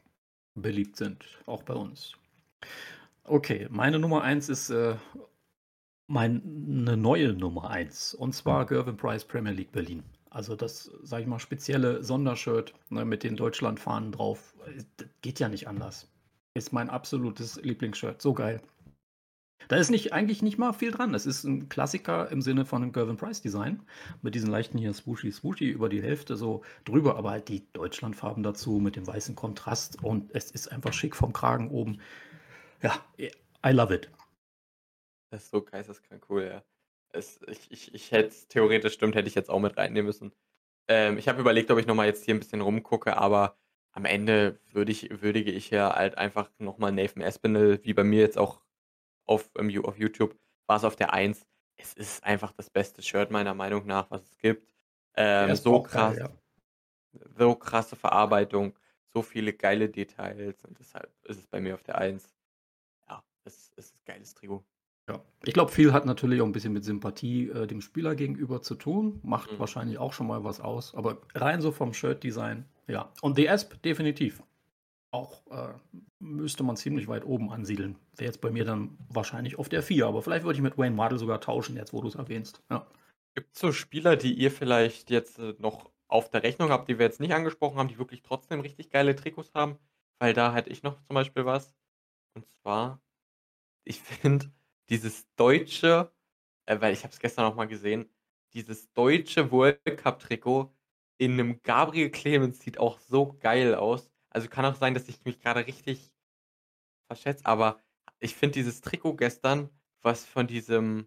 beliebt 0.54 0.96
sind, 0.96 1.24
auch 1.46 1.62
bei 1.62 1.74
uns. 1.74 2.14
Okay, 3.24 3.66
meine 3.70 3.98
Nummer 3.98 4.22
1 4.22 4.48
ist 4.48 4.70
äh, 4.70 4.96
meine 6.06 6.40
neue 6.96 7.32
Nummer 7.32 7.70
1 7.70 8.14
und 8.14 8.34
zwar 8.34 8.66
Gervin 8.66 8.96
Price 8.96 9.24
Premier 9.24 9.52
League 9.52 9.72
Berlin. 9.72 10.04
Also 10.32 10.56
das, 10.56 10.90
sage 11.02 11.22
ich 11.22 11.28
mal, 11.28 11.38
spezielle 11.38 12.02
Sondershirt 12.02 12.72
ne, 12.88 13.04
mit 13.04 13.22
den 13.22 13.36
Deutschlandfahnen 13.36 14.12
drauf, 14.12 14.54
das 14.96 15.06
geht 15.20 15.38
ja 15.40 15.48
nicht 15.50 15.68
anders. 15.68 16.09
Ist 16.54 16.72
mein 16.72 16.88
absolutes 16.88 17.60
Lieblingsshirt, 17.62 18.22
so 18.22 18.32
geil. 18.32 18.62
Da 19.68 19.76
ist 19.76 19.90
nicht, 19.90 20.14
eigentlich 20.14 20.40
nicht 20.40 20.56
mal 20.56 20.72
viel 20.72 20.90
dran. 20.90 21.12
Es 21.14 21.26
ist 21.26 21.44
ein 21.44 21.68
Klassiker 21.68 22.30
im 22.30 22.40
Sinne 22.40 22.64
von 22.64 22.82
einem 22.82 22.92
Gervin 22.92 23.18
Price 23.18 23.42
Design. 23.42 23.82
Mit 24.22 24.34
diesen 24.34 24.50
leichten 24.50 24.78
hier 24.78 24.92
swooshy 24.94 25.30
swooshy 25.30 25.68
über 25.68 25.90
die 25.90 26.02
Hälfte 26.02 26.36
so 26.36 26.62
drüber, 26.86 27.16
aber 27.16 27.30
halt 27.30 27.48
die 27.48 27.70
Deutschlandfarben 27.74 28.42
dazu 28.42 28.78
mit 28.78 28.96
dem 28.96 29.06
weißen 29.06 29.36
Kontrast 29.36 30.02
und 30.02 30.34
es 30.34 30.50
ist 30.50 30.72
einfach 30.72 30.94
schick 30.94 31.14
vom 31.14 31.34
Kragen 31.34 31.70
oben. 31.70 32.00
Ja, 32.80 32.94
I 33.18 33.70
love 33.70 33.94
it. 33.94 34.10
Das 35.30 35.44
ist 35.44 35.50
so 35.50 35.62
geisteskrank 35.62 36.24
cool, 36.30 36.44
ja. 36.44 36.62
Es, 37.12 37.40
ich, 37.47 37.70
ich, 37.70 37.94
ich 37.94 38.10
hätte 38.10 38.28
es 38.28 38.48
theoretisch 38.48 38.94
stimmt, 38.94 39.14
hätte 39.14 39.28
ich 39.28 39.34
jetzt 39.34 39.51
auch 39.51 39.60
mit 39.60 39.76
reinnehmen 39.76 40.06
müssen. 40.06 40.32
Ähm, 40.89 41.18
ich 41.18 41.28
habe 41.28 41.40
überlegt, 41.40 41.70
ob 41.70 41.78
ich 41.78 41.86
nochmal 41.86 42.06
jetzt 42.06 42.24
hier 42.24 42.34
ein 42.34 42.40
bisschen 42.40 42.60
rumgucke, 42.60 43.16
aber 43.16 43.56
am 43.93 44.05
Ende 44.05 44.59
würde 44.70 44.90
ich, 44.90 45.22
würdige 45.22 45.52
ich 45.52 45.70
ja 45.70 45.94
halt 45.94 46.16
einfach 46.16 46.51
nochmal 46.59 46.93
Nathan 46.93 47.22
Espinel, 47.22 47.84
wie 47.84 47.93
bei 47.93 48.05
mir 48.05 48.20
jetzt 48.20 48.39
auch 48.39 48.62
auf, 49.26 49.51
ähm, 49.59 49.84
auf 49.84 49.98
YouTube, 49.98 50.36
war 50.66 50.76
es 50.76 50.84
auf 50.84 50.97
der 50.97 51.12
1. 51.12 51.47
Es 51.76 51.93
ist 51.94 52.24
einfach 52.24 52.52
das 52.52 52.70
beste 52.70 53.02
Shirt 53.02 53.30
meiner 53.30 53.55
Meinung 53.55 53.86
nach, 53.86 54.10
was 54.10 54.22
es 54.22 54.39
gibt. 54.39 54.74
Ähm, 55.14 55.55
so 55.56 55.82
krass. 55.82 56.16
Geil, 56.16 56.28
ja. 56.28 57.22
So 57.36 57.55
krasse 57.55 57.94
Verarbeitung, 57.94 58.78
so 59.12 59.20
viele 59.20 59.52
geile 59.52 59.90
Details 59.90 60.64
und 60.64 60.78
deshalb 60.78 61.12
ist 61.24 61.39
es 61.39 61.47
bei 61.47 61.60
mir 61.60 61.74
auf 61.74 61.82
der 61.82 61.98
1. 61.98 62.34
Ja, 63.06 63.22
es, 63.44 63.70
es 63.76 63.86
ist 63.86 63.94
ein 63.97 64.05
geiles 64.06 64.34
Trio. 64.34 64.64
Ja, 65.12 65.20
ich 65.44 65.52
glaube, 65.52 65.70
viel 65.70 65.93
hat 65.93 66.06
natürlich 66.06 66.40
auch 66.40 66.47
ein 66.47 66.52
bisschen 66.52 66.72
mit 66.72 66.84
Sympathie 66.84 67.48
äh, 67.48 67.66
dem 67.66 67.80
Spieler 67.80 68.14
gegenüber 68.14 68.62
zu 68.62 68.74
tun. 68.74 69.20
Macht 69.22 69.52
mhm. 69.52 69.59
wahrscheinlich 69.59 69.98
auch 69.98 70.12
schon 70.12 70.26
mal 70.26 70.43
was 70.44 70.60
aus. 70.60 70.94
Aber 70.94 71.18
rein 71.34 71.60
so 71.60 71.70
vom 71.70 71.93
Shirt-Design, 71.93 72.64
ja. 72.86 73.10
Und 73.20 73.36
The 73.36 73.48
Asp 73.48 73.82
definitiv 73.82 74.43
auch 75.10 75.43
äh, 75.51 75.74
müsste 76.18 76.62
man 76.62 76.76
ziemlich 76.76 77.06
weit 77.06 77.26
oben 77.26 77.51
ansiedeln. 77.51 77.97
Wäre 78.16 78.28
jetzt 78.28 78.40
bei 78.40 78.51
mir 78.51 78.64
dann 78.64 78.97
wahrscheinlich 79.09 79.59
auf 79.59 79.68
der 79.68 79.82
4, 79.82 80.06
aber 80.06 80.22
vielleicht 80.22 80.44
würde 80.44 80.56
ich 80.56 80.62
mit 80.62 80.78
Wayne 80.78 80.97
Mardell 80.97 81.18
sogar 81.18 81.40
tauschen, 81.40 81.76
jetzt 81.76 81.93
wo 81.93 82.01
du 82.01 82.09
es 82.09 82.14
erwähnst. 82.14 82.62
Ja. 82.70 82.86
Gibt 83.34 83.55
es 83.55 83.60
so 83.60 83.72
Spieler, 83.72 84.16
die 84.16 84.32
ihr 84.32 84.51
vielleicht 84.51 85.10
jetzt 85.10 85.39
äh, 85.39 85.55
noch 85.59 85.90
auf 86.09 86.30
der 86.30 86.43
Rechnung 86.43 86.70
habt, 86.70 86.89
die 86.89 86.98
wir 86.98 87.06
jetzt 87.06 87.20
nicht 87.20 87.34
angesprochen 87.34 87.78
haben, 87.78 87.89
die 87.89 87.98
wirklich 87.98 88.22
trotzdem 88.22 88.60
richtig 88.60 88.90
geile 88.90 89.14
Trikots 89.14 89.52
haben? 89.55 89.78
Weil 90.18 90.32
da 90.32 90.55
hätte 90.55 90.70
ich 90.70 90.82
noch 90.82 91.01
zum 91.02 91.14
Beispiel 91.14 91.44
was. 91.44 91.74
Und 92.34 92.47
zwar, 92.47 93.01
ich 93.84 94.01
finde 94.01 94.51
dieses 94.88 95.26
deutsche, 95.36 96.12
äh, 96.66 96.80
weil 96.80 96.92
ich 96.92 97.04
habe 97.04 97.12
es 97.12 97.18
gestern 97.18 97.44
auch 97.46 97.54
mal 97.54 97.66
gesehen, 97.66 98.09
dieses 98.52 98.92
deutsche 98.92 99.50
World 99.50 99.96
Cup 99.96 100.20
Trikot 100.20 100.74
in 101.18 101.32
einem 101.32 101.62
Gabriel 101.62 102.10
Clemens 102.10 102.60
sieht 102.60 102.78
auch 102.78 102.98
so 102.98 103.34
geil 103.40 103.74
aus. 103.74 104.10
Also 104.30 104.48
kann 104.48 104.64
auch 104.64 104.74
sein, 104.74 104.94
dass 104.94 105.09
ich 105.09 105.24
mich 105.24 105.40
gerade 105.40 105.66
richtig 105.66 106.12
verschätze, 107.06 107.46
aber 107.46 107.78
ich 108.18 108.34
finde 108.34 108.54
dieses 108.54 108.80
Trikot 108.80 109.14
gestern, 109.14 109.68
was 110.00 110.24
von 110.24 110.46
diesem 110.46 111.06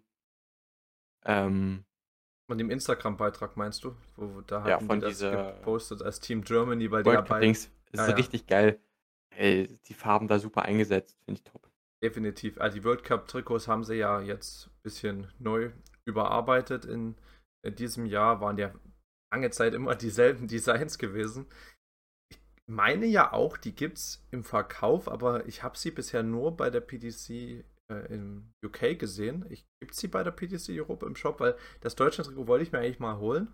ähm, 1.24 1.84
von 2.46 2.58
dem 2.58 2.70
Instagram-Beitrag 2.70 3.56
meinst 3.56 3.82
du? 3.82 3.96
Wo, 4.14 4.40
da 4.42 4.66
ja, 4.68 4.78
von 4.78 5.00
die 5.00 5.06
das 5.06 5.18
gepostet 5.18 6.02
als 6.02 6.20
Team 6.20 6.42
Germany, 6.42 6.90
weil 6.90 7.04
World 7.04 7.28
die 7.28 7.32
ja 7.32 7.38
Dings 7.40 7.70
ist 7.90 8.08
ja, 8.08 8.14
richtig 8.14 8.46
geil. 8.46 8.80
Ey, 9.30 9.68
die 9.86 9.94
Farben 9.94 10.28
da 10.28 10.38
super 10.38 10.62
eingesetzt, 10.62 11.18
finde 11.24 11.40
ich 11.40 11.44
top. 11.44 11.65
Definitiv. 12.02 12.58
Also 12.60 12.78
die 12.78 12.84
World 12.84 13.04
Cup-Trikots 13.04 13.68
haben 13.68 13.84
sie 13.84 13.96
ja 13.96 14.20
jetzt 14.20 14.66
ein 14.66 14.82
bisschen 14.82 15.32
neu 15.38 15.72
überarbeitet 16.06 16.84
in, 16.84 17.16
in 17.64 17.74
diesem 17.74 18.06
Jahr. 18.06 18.40
Waren 18.40 18.58
ja 18.58 18.74
lange 19.32 19.50
Zeit 19.50 19.74
immer 19.74 19.94
dieselben 19.94 20.46
Designs 20.48 20.98
gewesen 20.98 21.46
meine 22.68 23.06
ja 23.06 23.32
auch, 23.32 23.56
die 23.56 23.74
gibt 23.74 23.98
es 23.98 24.26
im 24.30 24.44
Verkauf, 24.44 25.08
aber 25.08 25.46
ich 25.46 25.62
habe 25.62 25.78
sie 25.78 25.90
bisher 25.90 26.22
nur 26.22 26.56
bei 26.56 26.70
der 26.70 26.80
PDC 26.80 27.64
äh, 27.90 28.12
im 28.12 28.52
UK 28.64 28.98
gesehen. 28.98 29.44
Gibt 29.80 29.92
es 29.92 29.98
sie 29.98 30.08
bei 30.08 30.22
der 30.24 30.32
PDC 30.32 30.70
Europe 30.70 31.06
im 31.06 31.14
Shop, 31.14 31.40
weil 31.40 31.56
das 31.80 31.94
deutsche 31.94 32.22
Trikot 32.22 32.48
wollte 32.48 32.64
ich 32.64 32.72
mir 32.72 32.80
eigentlich 32.80 32.98
mal 32.98 33.18
holen. 33.18 33.48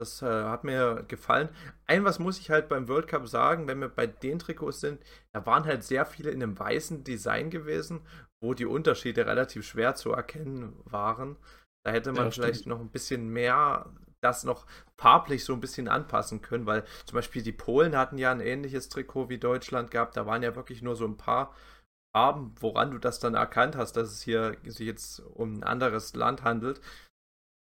Das 0.00 0.22
äh, 0.22 0.26
hat 0.26 0.64
mir 0.64 1.04
gefallen. 1.06 1.48
Ein 1.86 2.04
was 2.04 2.18
muss 2.18 2.38
ich 2.38 2.50
halt 2.50 2.68
beim 2.68 2.88
World 2.88 3.06
Cup 3.06 3.28
sagen, 3.28 3.68
wenn 3.68 3.80
wir 3.80 3.88
bei 3.88 4.06
den 4.06 4.38
Trikots 4.38 4.80
sind, 4.80 5.00
da 5.32 5.46
waren 5.46 5.64
halt 5.64 5.84
sehr 5.84 6.06
viele 6.06 6.30
in 6.30 6.42
einem 6.42 6.58
weißen 6.58 7.04
Design 7.04 7.50
gewesen, 7.50 8.00
wo 8.42 8.54
die 8.54 8.66
Unterschiede 8.66 9.26
relativ 9.26 9.64
schwer 9.64 9.94
zu 9.94 10.12
erkennen 10.12 10.74
waren. 10.84 11.36
Da 11.84 11.92
hätte 11.92 12.12
man 12.12 12.26
ja, 12.26 12.30
vielleicht 12.30 12.60
stimmt. 12.60 12.74
noch 12.74 12.80
ein 12.80 12.90
bisschen 12.90 13.28
mehr 13.28 13.92
das 14.22 14.44
noch 14.44 14.66
farblich 14.96 15.44
so 15.44 15.52
ein 15.52 15.60
bisschen 15.60 15.88
anpassen 15.88 16.42
können, 16.42 16.66
weil 16.66 16.84
zum 17.06 17.16
Beispiel 17.16 17.42
die 17.42 17.52
Polen 17.52 17.96
hatten 17.96 18.18
ja 18.18 18.30
ein 18.30 18.40
ähnliches 18.40 18.88
Trikot 18.88 19.28
wie 19.28 19.38
Deutschland 19.38 19.90
gehabt. 19.90 20.16
Da 20.16 20.26
waren 20.26 20.42
ja 20.42 20.54
wirklich 20.54 20.80
nur 20.80 20.96
so 20.96 21.04
ein 21.04 21.16
paar 21.16 21.54
Farben, 22.14 22.54
woran 22.60 22.90
du 22.90 22.98
das 22.98 23.18
dann 23.18 23.34
erkannt 23.34 23.76
hast, 23.76 23.94
dass 23.96 24.12
es 24.12 24.22
hier 24.22 24.56
sich 24.64 24.86
jetzt 24.86 25.20
um 25.20 25.54
ein 25.54 25.64
anderes 25.64 26.14
Land 26.14 26.42
handelt. 26.44 26.80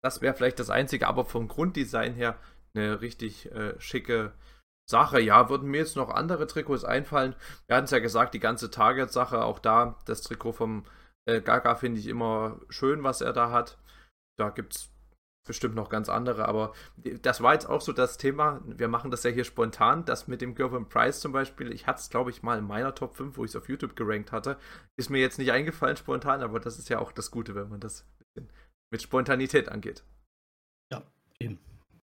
Das 0.04 0.20
wäre 0.20 0.34
vielleicht 0.34 0.58
das 0.58 0.68
Einzige, 0.68 1.08
aber 1.08 1.24
vom 1.24 1.48
Grunddesign 1.48 2.12
her 2.12 2.36
eine 2.74 3.00
richtig 3.00 3.50
äh, 3.52 3.80
schicke 3.80 4.34
Sache. 4.86 5.18
Ja, 5.18 5.48
würden 5.48 5.70
mir 5.70 5.78
jetzt 5.78 5.96
noch 5.96 6.10
andere 6.10 6.46
Trikots 6.46 6.84
einfallen. 6.84 7.34
Wir 7.66 7.76
hatten 7.76 7.86
es 7.86 7.90
ja 7.90 8.00
gesagt, 8.00 8.34
die 8.34 8.40
ganze 8.40 8.70
Target-Sache, 8.70 9.42
auch 9.42 9.58
da, 9.58 9.98
das 10.04 10.20
Trikot 10.20 10.52
vom 10.52 10.84
äh, 11.26 11.40
Gaga 11.40 11.74
finde 11.76 12.00
ich 12.00 12.06
immer 12.06 12.60
schön, 12.68 13.02
was 13.02 13.22
er 13.22 13.32
da 13.32 13.50
hat. 13.50 13.78
Da 14.38 14.50
gibt 14.50 14.76
es 14.76 14.90
bestimmt 15.46 15.74
noch 15.74 15.88
ganz 15.88 16.10
andere, 16.10 16.48
aber 16.48 16.74
das 17.22 17.42
war 17.42 17.54
jetzt 17.54 17.70
auch 17.70 17.80
so 17.80 17.94
das 17.94 18.18
Thema. 18.18 18.60
Wir 18.66 18.88
machen 18.88 19.10
das 19.10 19.22
ja 19.22 19.30
hier 19.30 19.44
spontan. 19.44 20.04
Das 20.04 20.28
mit 20.28 20.42
dem 20.42 20.54
Gervin 20.54 20.86
Price 20.86 21.20
zum 21.20 21.32
Beispiel, 21.32 21.72
ich 21.72 21.86
hatte 21.86 22.00
es, 22.00 22.10
glaube 22.10 22.28
ich, 22.30 22.42
mal 22.42 22.58
in 22.58 22.66
meiner 22.66 22.94
Top 22.94 23.16
5, 23.16 23.38
wo 23.38 23.44
ich 23.44 23.52
es 23.52 23.56
auf 23.56 23.70
YouTube 23.70 23.96
gerankt 23.96 24.32
hatte. 24.32 24.58
Ist 24.98 25.08
mir 25.08 25.20
jetzt 25.20 25.38
nicht 25.38 25.52
eingefallen 25.52 25.96
spontan, 25.96 26.42
aber 26.42 26.60
das 26.60 26.78
ist 26.78 26.90
ja 26.90 26.98
auch 26.98 27.10
das 27.10 27.30
Gute, 27.30 27.54
wenn 27.54 27.70
man 27.70 27.80
das 27.80 28.06
mit 28.94 29.02
Spontanität 29.02 29.68
angeht. 29.68 30.04
Ja, 30.92 31.02
eben. 31.40 31.58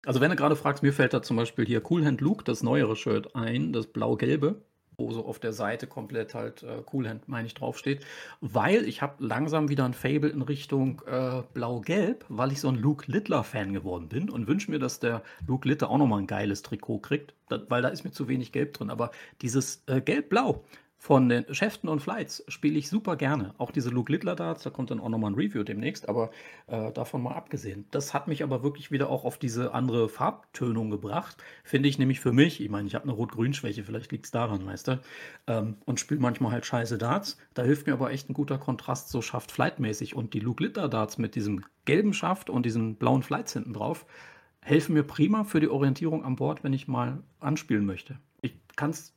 Also 0.06 0.20
wenn 0.20 0.30
du 0.30 0.36
gerade 0.36 0.55
fragst, 0.55 0.84
mir 0.84 0.92
fällt 0.92 1.12
da 1.12 1.22
zum 1.22 1.36
Beispiel 1.36 1.66
hier 1.66 1.82
Cool 1.90 2.05
Hand 2.06 2.20
Luke, 2.20 2.44
das 2.44 2.62
neuere 2.62 2.94
Shirt 2.94 3.34
ein, 3.34 3.72
das 3.72 3.88
blau-gelbe. 3.88 4.62
wo 5.00 5.12
so 5.12 5.24
auf 5.24 5.38
der 5.38 5.52
Seite 5.52 5.86
komplett 5.86 6.34
halt 6.34 6.64
äh, 6.64 6.82
Coolhand, 6.84 7.28
meine 7.28 7.46
ich, 7.46 7.55
draufsteht. 7.55 8.05
Weil 8.40 8.84
ich 8.84 9.00
habe 9.00 9.24
langsam 9.24 9.68
wieder 9.68 9.84
ein 9.84 9.94
Fable 9.94 10.28
in 10.30 10.42
Richtung 10.42 11.02
äh, 11.06 11.42
Blau-Gelb, 11.55 12.24
weil 12.28 12.50
ich 12.50 12.60
so 12.60 12.68
ein 12.68 12.74
Luke 12.74 13.10
Littler-Fan 13.10 13.72
geworden 13.72 14.09
bin 14.09 14.28
und 14.28 14.48
wünsche 14.48 14.70
mir, 14.70 14.80
dass 14.80 14.98
der 14.98 15.22
Luke 15.46 15.68
Littler 15.68 15.90
auch 15.90 15.98
nochmal 15.98 16.20
ein 16.20 16.26
geiles 16.26 16.62
Trikot 16.62 16.98
kriegt, 16.98 17.34
weil 17.48 17.82
da 17.82 17.88
ist 17.88 18.02
mir 18.02 18.10
zu 18.10 18.26
wenig 18.26 18.50
Gelb 18.50 18.72
drin. 18.74 18.90
Aber 18.90 19.12
dieses 19.40 19.84
äh, 19.86 20.00
Gelb-Blau, 20.00 20.64
von 21.00 21.28
den 21.28 21.54
Schäften 21.54 21.88
und 21.88 22.00
Flights 22.00 22.44
spiele 22.48 22.76
ich 22.76 22.88
super 22.88 23.16
gerne. 23.16 23.54
Auch 23.56 23.70
diese 23.70 23.88
Luke 23.88 24.10
Littler 24.10 24.34
Darts, 24.34 24.64
da 24.64 24.70
kommt 24.70 24.90
dann 24.90 24.98
auch 24.98 25.08
nochmal 25.08 25.30
ein 25.30 25.36
Review 25.36 25.62
demnächst, 25.62 26.08
aber 26.08 26.32
äh, 26.66 26.90
davon 26.92 27.22
mal 27.22 27.34
abgesehen. 27.34 27.86
Das 27.92 28.14
hat 28.14 28.26
mich 28.26 28.42
aber 28.42 28.64
wirklich 28.64 28.90
wieder 28.90 29.08
auch 29.08 29.24
auf 29.24 29.38
diese 29.38 29.72
andere 29.74 30.08
Farbtönung 30.08 30.90
gebracht. 30.90 31.36
Finde 31.62 31.88
ich 31.88 32.00
nämlich 32.00 32.18
für 32.18 32.32
mich, 32.32 32.60
ich 32.60 32.68
meine, 32.68 32.88
ich 32.88 32.96
habe 32.96 33.04
eine 33.04 33.12
Rot-Grün-Schwäche, 33.12 33.84
vielleicht 33.84 34.10
liegt 34.10 34.24
es 34.24 34.32
daran, 34.32 34.66
weißt 34.66 34.88
du, 34.88 35.00
ähm, 35.46 35.76
und 35.86 36.00
spiele 36.00 36.20
manchmal 36.20 36.50
halt 36.50 36.66
scheiße 36.66 36.98
Darts. 36.98 37.38
Da 37.54 37.62
hilft 37.62 37.86
mir 37.86 37.92
aber 37.92 38.10
echt 38.10 38.28
ein 38.28 38.34
guter 38.34 38.58
Kontrast, 38.58 39.08
so 39.10 39.22
Schaft-Flight-mäßig. 39.22 40.16
Und 40.16 40.34
die 40.34 40.40
Luke 40.40 40.62
Littler 40.64 40.88
Darts 40.88 41.16
mit 41.16 41.36
diesem 41.36 41.64
gelben 41.84 42.12
Schaft 42.12 42.50
und 42.50 42.66
diesen 42.66 42.96
blauen 42.96 43.22
Flights 43.22 43.52
hinten 43.52 43.72
drauf 43.72 44.04
helfen 44.60 44.94
mir 44.94 45.02
prima 45.02 45.44
für 45.44 45.60
die 45.60 45.68
Orientierung 45.68 46.24
an 46.24 46.36
Bord, 46.36 46.62
wenn 46.62 46.72
ich 46.72 46.88
mal 46.88 47.22
anspielen 47.40 47.86
möchte. 47.86 48.18
Ich 48.42 48.54
kann 48.76 48.90
es 48.90 49.14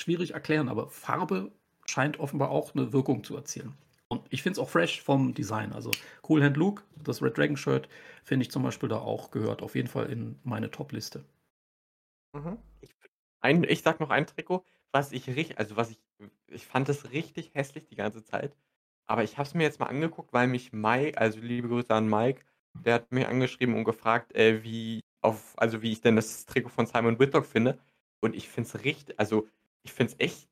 schwierig 0.00 0.34
erklären, 0.34 0.68
aber 0.68 0.88
Farbe 0.88 1.52
scheint 1.86 2.20
offenbar 2.20 2.50
auch 2.50 2.74
eine 2.74 2.92
Wirkung 2.92 3.24
zu 3.24 3.36
erzielen. 3.36 3.74
Und 4.08 4.22
ich 4.30 4.42
finde 4.42 4.54
es 4.54 4.58
auch 4.58 4.68
fresh 4.68 5.00
vom 5.00 5.34
Design. 5.34 5.72
Also 5.72 5.90
Cool 6.28 6.42
Hand 6.42 6.56
Luke, 6.56 6.82
das 7.02 7.22
Red 7.22 7.38
Dragon 7.38 7.56
Shirt, 7.56 7.88
finde 8.24 8.44
ich 8.44 8.50
zum 8.50 8.62
Beispiel 8.62 8.88
da 8.88 8.98
auch 8.98 9.30
gehört 9.30 9.62
auf 9.62 9.76
jeden 9.76 9.88
Fall 9.88 10.10
in 10.10 10.38
meine 10.42 10.70
Top-Liste. 10.70 11.24
Mhm. 12.32 12.58
Ich, 12.80 12.90
ein, 13.40 13.64
ich 13.64 13.82
sag 13.82 14.00
noch 14.00 14.10
ein 14.10 14.26
Trikot, 14.26 14.64
was 14.92 15.12
ich 15.12 15.28
richtig, 15.28 15.58
also 15.58 15.76
was 15.76 15.90
ich, 15.90 16.00
ich 16.48 16.66
fand 16.66 16.88
das 16.88 17.12
richtig 17.12 17.52
hässlich 17.54 17.86
die 17.86 17.96
ganze 17.96 18.24
Zeit. 18.24 18.56
Aber 19.06 19.22
ich 19.24 19.38
habe 19.38 19.46
es 19.46 19.54
mir 19.54 19.62
jetzt 19.62 19.80
mal 19.80 19.86
angeguckt, 19.86 20.32
weil 20.32 20.48
mich 20.48 20.72
Mike, 20.72 21.18
also 21.18 21.40
liebe 21.40 21.68
Grüße 21.68 21.94
an 21.94 22.08
Mike, 22.08 22.44
der 22.84 22.94
hat 22.94 23.12
mich 23.12 23.26
angeschrieben 23.26 23.74
und 23.74 23.84
gefragt, 23.84 24.34
äh, 24.34 24.62
wie 24.62 25.00
auf, 25.20 25.54
also 25.56 25.82
wie 25.82 25.92
ich 25.92 26.00
denn 26.00 26.16
das 26.16 26.46
Trikot 26.46 26.70
von 26.70 26.86
Simon 26.86 27.18
Whitlock 27.18 27.46
finde. 27.46 27.78
Und 28.20 28.34
ich 28.34 28.48
finde 28.48 28.68
es 28.68 28.84
richtig, 28.84 29.18
also 29.18 29.48
ich 29.82 29.92
finde 29.92 30.12
es 30.12 30.20
echt. 30.20 30.48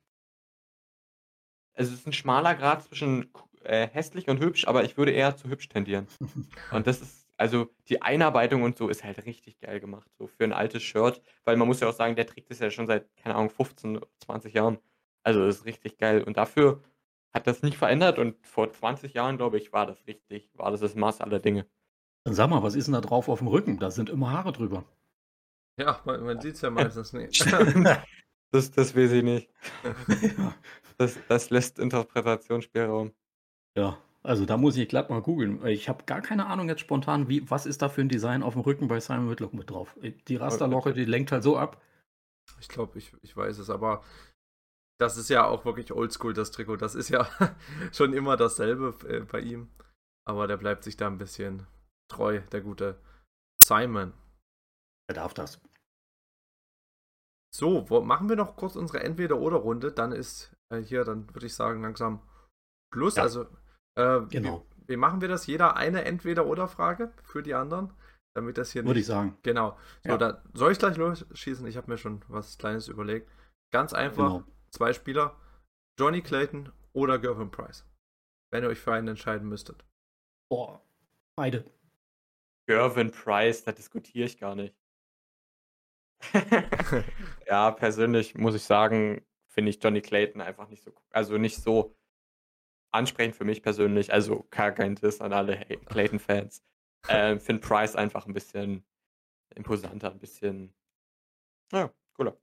Also 1.75 1.93
es 1.93 2.01
ist 2.01 2.07
ein 2.07 2.13
schmaler 2.13 2.55
Grad 2.55 2.83
zwischen 2.83 3.33
äh, 3.63 3.87
hässlich 3.89 4.29
und 4.29 4.41
hübsch, 4.41 4.67
aber 4.67 4.85
ich 4.85 4.97
würde 4.97 5.13
eher 5.13 5.37
zu 5.37 5.49
hübsch 5.49 5.69
tendieren. 5.69 6.09
und 6.73 6.87
das 6.87 7.01
ist, 7.01 7.29
also 7.37 7.69
die 7.89 8.03
Einarbeitung 8.03 8.63
und 8.63 8.77
so 8.77 8.89
ist 8.89 9.05
halt 9.05 9.25
richtig 9.25 9.61
geil 9.61 9.79
gemacht, 9.79 10.11
so 10.19 10.27
für 10.27 10.45
ein 10.45 10.53
altes 10.53 10.83
Shirt, 10.83 11.23
weil 11.45 11.57
man 11.57 11.69
muss 11.69 11.81
ja 11.81 11.89
auch 11.89 11.95
sagen, 11.95 12.17
der 12.17 12.27
trägt 12.27 12.51
es 12.51 12.59
ja 12.59 12.71
schon 12.71 12.87
seit, 12.87 13.15
keine 13.17 13.37
Ahnung, 13.37 13.51
15, 13.51 14.01
20 14.25 14.55
Jahren. 14.55 14.79
Also 15.23 15.45
das 15.45 15.59
ist 15.59 15.65
richtig 15.67 15.99
geil. 15.99 16.23
Und 16.23 16.37
dafür 16.37 16.83
hat 17.33 17.47
das 17.47 17.63
nicht 17.63 17.77
verändert 17.77 18.19
und 18.19 18.45
vor 18.47 18.73
20 18.73 19.15
Jahren, 19.15 19.37
glaube 19.37 19.59
ich, 19.59 19.73
war 19.73 19.87
das 19.87 20.07
richtig, 20.07 20.51
war 20.55 20.71
das 20.71 20.81
das 20.81 20.95
Maß 20.95 21.21
aller 21.21 21.39
Dinge. 21.39 21.67
Dann 22.25 22.35
sag 22.35 22.51
mal, 22.51 22.63
was 22.63 22.75
ist 22.75 22.87
denn 22.87 22.95
da 22.95 23.01
drauf 23.01 23.29
auf 23.29 23.39
dem 23.39 23.49
Rücken? 23.49 23.79
Da 23.79 23.91
sind 23.91 24.11
immer 24.11 24.33
Haare 24.33 24.53
drüber. 24.53 24.85
Ja, 25.79 26.01
man, 26.05 26.25
man 26.25 26.41
sieht 26.41 26.55
es 26.55 26.61
ja 26.63 26.71
meistens 26.71 27.13
nicht. 27.13 27.45
Das, 28.51 28.71
das 28.71 28.97
weiß 28.97 29.13
ich 29.13 29.23
nicht. 29.23 29.51
das, 30.99 31.19
das 31.29 31.51
lässt 31.51 31.79
Interpretationsspielraum. 31.79 33.13
Ja, 33.77 33.99
also 34.23 34.47
da 34.47 34.57
muss 34.57 34.77
ich 34.77 34.89
glatt 34.89 35.11
mal 35.11 35.23
googeln. 35.23 35.65
Ich 35.67 35.89
habe 35.89 36.05
gar 36.05 36.21
keine 36.21 36.47
Ahnung 36.47 36.69
jetzt 36.69 36.81
spontan, 36.81 37.29
wie, 37.29 37.49
was 37.51 37.67
ist 37.67 37.83
da 37.83 37.89
für 37.89 38.01
ein 38.01 38.09
Design 38.09 38.43
auf 38.43 38.55
dem 38.55 38.63
Rücken 38.63 38.89
bei 38.89 39.01
Simon 39.01 39.31
Whitlock 39.31 39.55
mit 39.55 39.71
drauf. 39.71 39.97
Die 40.29 40.37
Rasterlocke, 40.37 40.93
die 40.93 41.05
lenkt 41.05 41.33
halt 41.33 41.43
so 41.43 41.57
ab. 41.57 41.81
Ich 42.61 42.69
glaube, 42.69 42.99
ich, 42.99 43.13
ich 43.23 43.37
weiß 43.37 43.59
es, 43.59 43.71
aber 43.71 44.03
das 44.99 45.17
ist 45.17 45.31
ja 45.31 45.47
auch 45.47 45.65
wirklich 45.65 45.93
oldschool, 45.93 46.35
das 46.35 46.51
Trikot. 46.51 46.77
Das 46.77 46.95
ist 46.95 47.09
ja 47.09 47.29
schon 47.93 48.13
immer 48.13 48.37
dasselbe 48.37 48.95
äh, 49.09 49.21
bei 49.21 49.41
ihm. 49.41 49.71
Aber 50.25 50.47
der 50.47 50.57
bleibt 50.57 50.85
sich 50.85 50.97
da 50.97 51.07
ein 51.07 51.19
bisschen 51.19 51.67
treu, 52.09 52.41
der 52.53 52.61
gute 52.61 53.01
Simon. 53.57 54.13
Er 55.09 55.15
darf 55.15 55.33
das. 55.35 55.61
So, 57.55 57.89
wo, 57.89 58.01
machen 58.01 58.29
wir 58.29 58.37
noch 58.37 58.57
kurz 58.57 58.77
unsere 58.77 59.03
Entweder-Oder-Runde. 59.03 59.93
Dann 59.93 60.13
ist 60.13 60.55
äh, 60.73 60.79
hier, 60.79 61.05
dann 61.05 61.33
würde 61.35 61.47
ich 61.47 61.55
sagen, 61.55 61.83
langsam 61.83 62.23
Schluss. 62.93 63.17
Ja. 63.17 63.23
Also, 63.23 63.47
äh, 63.97 64.21
genau. 64.29 64.67
Wie, 64.87 64.93
wie, 64.93 64.97
machen 64.97 65.21
wir 65.21 65.29
das? 65.29 65.47
Jeder 65.47 65.77
eine 65.77 66.05
Entweder-Oder-Frage 66.05 67.13
für 67.23 67.43
die 67.43 67.55
anderen? 67.55 67.93
Damit 68.35 68.59
das 68.59 68.71
hier 68.71 68.85
Würde 68.85 69.01
ich 69.01 69.07
sagen. 69.07 69.37
Genau. 69.43 69.77
So, 70.05 70.11
ja. 70.11 70.17
dann 70.19 70.39
soll 70.53 70.73
ich 70.73 70.79
gleich 70.79 70.97
losschießen? 70.97 71.67
Ich 71.67 71.77
habe 71.77 71.91
mir 71.91 71.99
schon 71.99 72.25
was 72.29 72.59
Kleines 72.59 72.87
überlegt. 72.89 73.29
Ganz 73.73 73.93
einfach: 73.93 74.39
genau. 74.39 74.45
zwei 74.71 74.93
Spieler, 74.93 75.35
Johnny 75.99 76.23
Clayton 76.23 76.71
oder 76.93 77.19
Gervin 77.19 77.51
Price. 77.51 77.85
Wenn 78.53 78.63
ihr 78.63 78.69
euch 78.69 78.79
für 78.79 78.93
einen 78.93 79.09
entscheiden 79.09 79.49
müsstet. 79.49 79.85
Boah, 80.51 80.81
beide. 81.37 81.65
Gervin 82.69 83.11
Price, 83.11 83.65
da 83.65 83.73
diskutiere 83.73 84.27
ich 84.27 84.39
gar 84.39 84.55
nicht. 84.55 84.78
Ja, 87.47 87.71
persönlich 87.71 88.35
muss 88.35 88.55
ich 88.55 88.63
sagen, 88.63 89.23
finde 89.47 89.71
ich 89.71 89.83
Johnny 89.83 90.03
Clayton 90.03 90.43
einfach 90.43 90.69
nicht 90.69 90.85
so 90.85 90.93
also 91.11 91.39
nicht 91.39 91.63
so 91.63 91.97
ansprechend 92.93 93.37
für 93.37 93.45
mich 93.45 93.63
persönlich. 93.63 94.13
Also 94.13 94.47
gar 94.51 94.73
kein 94.73 94.95
Diss 94.95 95.21
an 95.21 95.33
alle 95.33 95.65
Clayton-Fans. 95.87 96.63
Ähm, 97.09 97.39
finde 97.39 97.63
Price 97.63 97.95
einfach 97.95 98.27
ein 98.27 98.35
bisschen 98.35 98.85
imposanter, 99.55 100.11
ein 100.11 100.19
bisschen 100.19 100.75
ja, 101.73 101.91
cooler. 102.15 102.37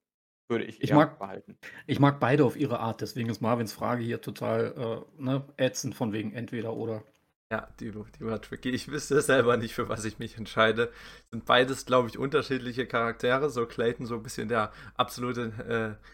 Würde 0.48 0.64
ich 0.64 0.82
Ich 0.82 0.94
mag 0.94 1.20
behalten. 1.20 1.58
ich 1.88 2.00
mag 2.00 2.22
beide 2.22 2.46
auf 2.46 2.56
ihre 2.56 2.80
Art, 2.80 3.02
deswegen 3.02 3.30
ist 3.30 3.42
Marvins 3.42 3.74
Frage 3.74 4.04
hier 4.04 4.22
total, 4.22 5.06
äh, 5.20 5.22
ne, 5.22 5.46
ätzend 5.58 5.94
von 5.94 6.14
wegen 6.14 6.32
entweder 6.32 6.74
oder. 6.74 7.04
Ja, 7.52 7.68
die, 7.80 7.92
die 7.92 8.26
war 8.26 8.42
tricky. 8.42 8.70
Ich 8.72 8.88
wüsste 8.88 9.22
selber 9.22 9.56
nicht, 9.58 9.76
für 9.76 9.88
was 9.88 10.04
ich 10.04 10.18
mich 10.18 10.38
entscheide. 10.38 10.92
Sind 11.32 11.46
beides, 11.46 11.86
glaube 11.86 12.10
ich, 12.10 12.18
unterschiedliche 12.18 12.88
Charaktere. 12.88 13.50
So 13.50 13.68
Clayton, 13.68 14.06
so 14.08 14.16
ein 14.16 14.24
bisschen 14.24 14.50
der 14.50 14.72
absolute 14.96 16.00
äh, 16.02 16.06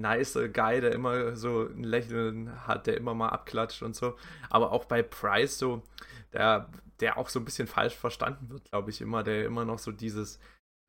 nice 0.00 0.34
Guy, 0.52 0.80
der 0.82 0.92
immer 0.92 1.34
so 1.36 1.66
ein 1.66 1.82
Lächeln 1.82 2.66
hat, 2.66 2.86
der 2.86 2.98
immer 2.98 3.14
mal 3.14 3.30
abklatscht 3.30 3.82
und 3.82 3.96
so. 3.96 4.16
Aber 4.50 4.72
auch 4.72 4.84
bei 4.84 5.02
Price 5.02 5.58
so, 5.58 5.82
der, 6.34 6.70
der 7.00 7.16
auch 7.16 7.30
so 7.30 7.40
ein 7.40 7.46
bisschen 7.46 7.66
falsch 7.68 7.94
verstanden 7.96 8.50
wird, 8.50 8.70
glaube 8.70 8.90
ich, 8.90 9.00
immer, 9.00 9.22
der 9.22 9.46
immer 9.46 9.64
noch 9.64 9.78
so 9.78 9.92
dieses 9.92 10.38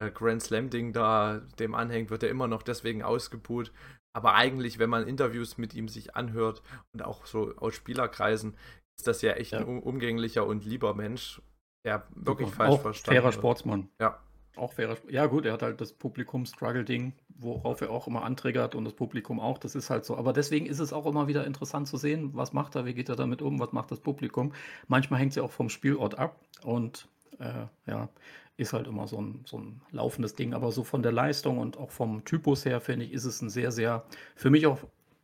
äh, 0.04 0.12
Grand 0.12 0.44
Slam-Ding 0.44 0.92
da 0.92 1.40
dem 1.60 1.76
anhängt, 1.76 2.10
wird 2.10 2.24
er 2.24 2.30
immer 2.30 2.48
noch 2.48 2.64
deswegen 2.64 3.04
ausgebuht. 3.04 3.72
Aber 4.14 4.34
eigentlich, 4.34 4.80
wenn 4.80 4.90
man 4.90 5.08
Interviews 5.08 5.58
mit 5.58 5.74
ihm 5.76 5.88
sich 5.88 6.16
anhört 6.16 6.62
und 6.94 7.04
auch 7.04 7.26
so 7.26 7.56
aus 7.58 7.76
Spielerkreisen, 7.76 8.58
ist 8.98 9.08
das 9.08 9.22
ja 9.22 9.34
echt 9.34 9.52
ja. 9.52 9.60
ein 9.60 9.82
umgänglicher 9.82 10.46
und 10.46 10.66
lieber 10.66 10.94
Mensch, 10.94 11.42
der 11.86 12.04
wirklich 12.16 12.50
Super. 12.50 12.58
falsch 12.58 12.74
auch 12.74 12.82
verstanden 12.82 13.22
fairer. 13.22 13.32
Sportsmann. 13.32 13.90
Ja. 14.00 14.20
Auch 14.56 14.74
fairer 14.74 14.98
Ja, 15.08 15.28
gut, 15.28 15.46
er 15.46 15.54
hat 15.54 15.62
halt 15.62 15.80
das 15.80 15.94
Publikum-Struggle-Ding, 15.94 17.14
worauf 17.38 17.82
er 17.82 17.92
auch 17.92 18.08
immer 18.08 18.24
anträgert 18.24 18.74
und 18.74 18.86
das 18.86 18.94
Publikum 18.96 19.40
auch. 19.40 19.60
Das 19.60 19.76
ist 19.76 19.92
halt 19.92 20.04
so. 20.04 20.18
Aber 20.18 20.34
deswegen 20.34 20.66
ist 20.66 20.80
es 20.80 20.94
auch 20.94 21.06
immer 21.06 21.28
wieder 21.28 21.46
interessant 21.46 21.88
zu 21.88 21.98
sehen, 21.98 22.32
was 22.34 22.54
macht 22.54 22.76
er, 22.76 22.86
wie 22.86 22.96
geht 22.96 23.08
er 23.08 23.16
damit 23.16 23.44
um, 23.44 23.60
was 23.60 23.72
macht 23.72 23.92
das 23.92 24.00
Publikum. 24.00 24.54
Manchmal 24.88 25.20
hängt 25.20 25.30
es 25.30 25.36
ja 25.36 25.44
auch 25.44 25.52
vom 25.52 25.70
Spielort 25.70 26.18
ab 26.18 26.40
und 26.64 27.08
äh, 27.38 27.68
ja, 27.86 28.10
ist 28.58 28.74
halt 28.74 28.88
immer 28.88 29.08
so 29.08 29.22
ein, 29.22 29.44
so 29.46 29.60
ein 29.60 29.80
laufendes 29.92 30.34
Ding. 30.34 30.56
Aber 30.56 30.72
so 30.72 30.84
von 30.84 31.04
der 31.04 31.12
Leistung 31.12 31.60
und 31.60 31.78
auch 31.78 31.92
vom 31.92 32.26
Typus 32.26 32.66
her, 32.66 32.82
finde 32.82 33.06
ich, 33.06 33.14
ist 33.14 33.26
es 33.26 33.44
ein 33.44 33.50
sehr, 33.50 33.72
sehr, 33.72 34.06
für 34.36 34.50
mich 34.50 34.66
auch 34.66 34.80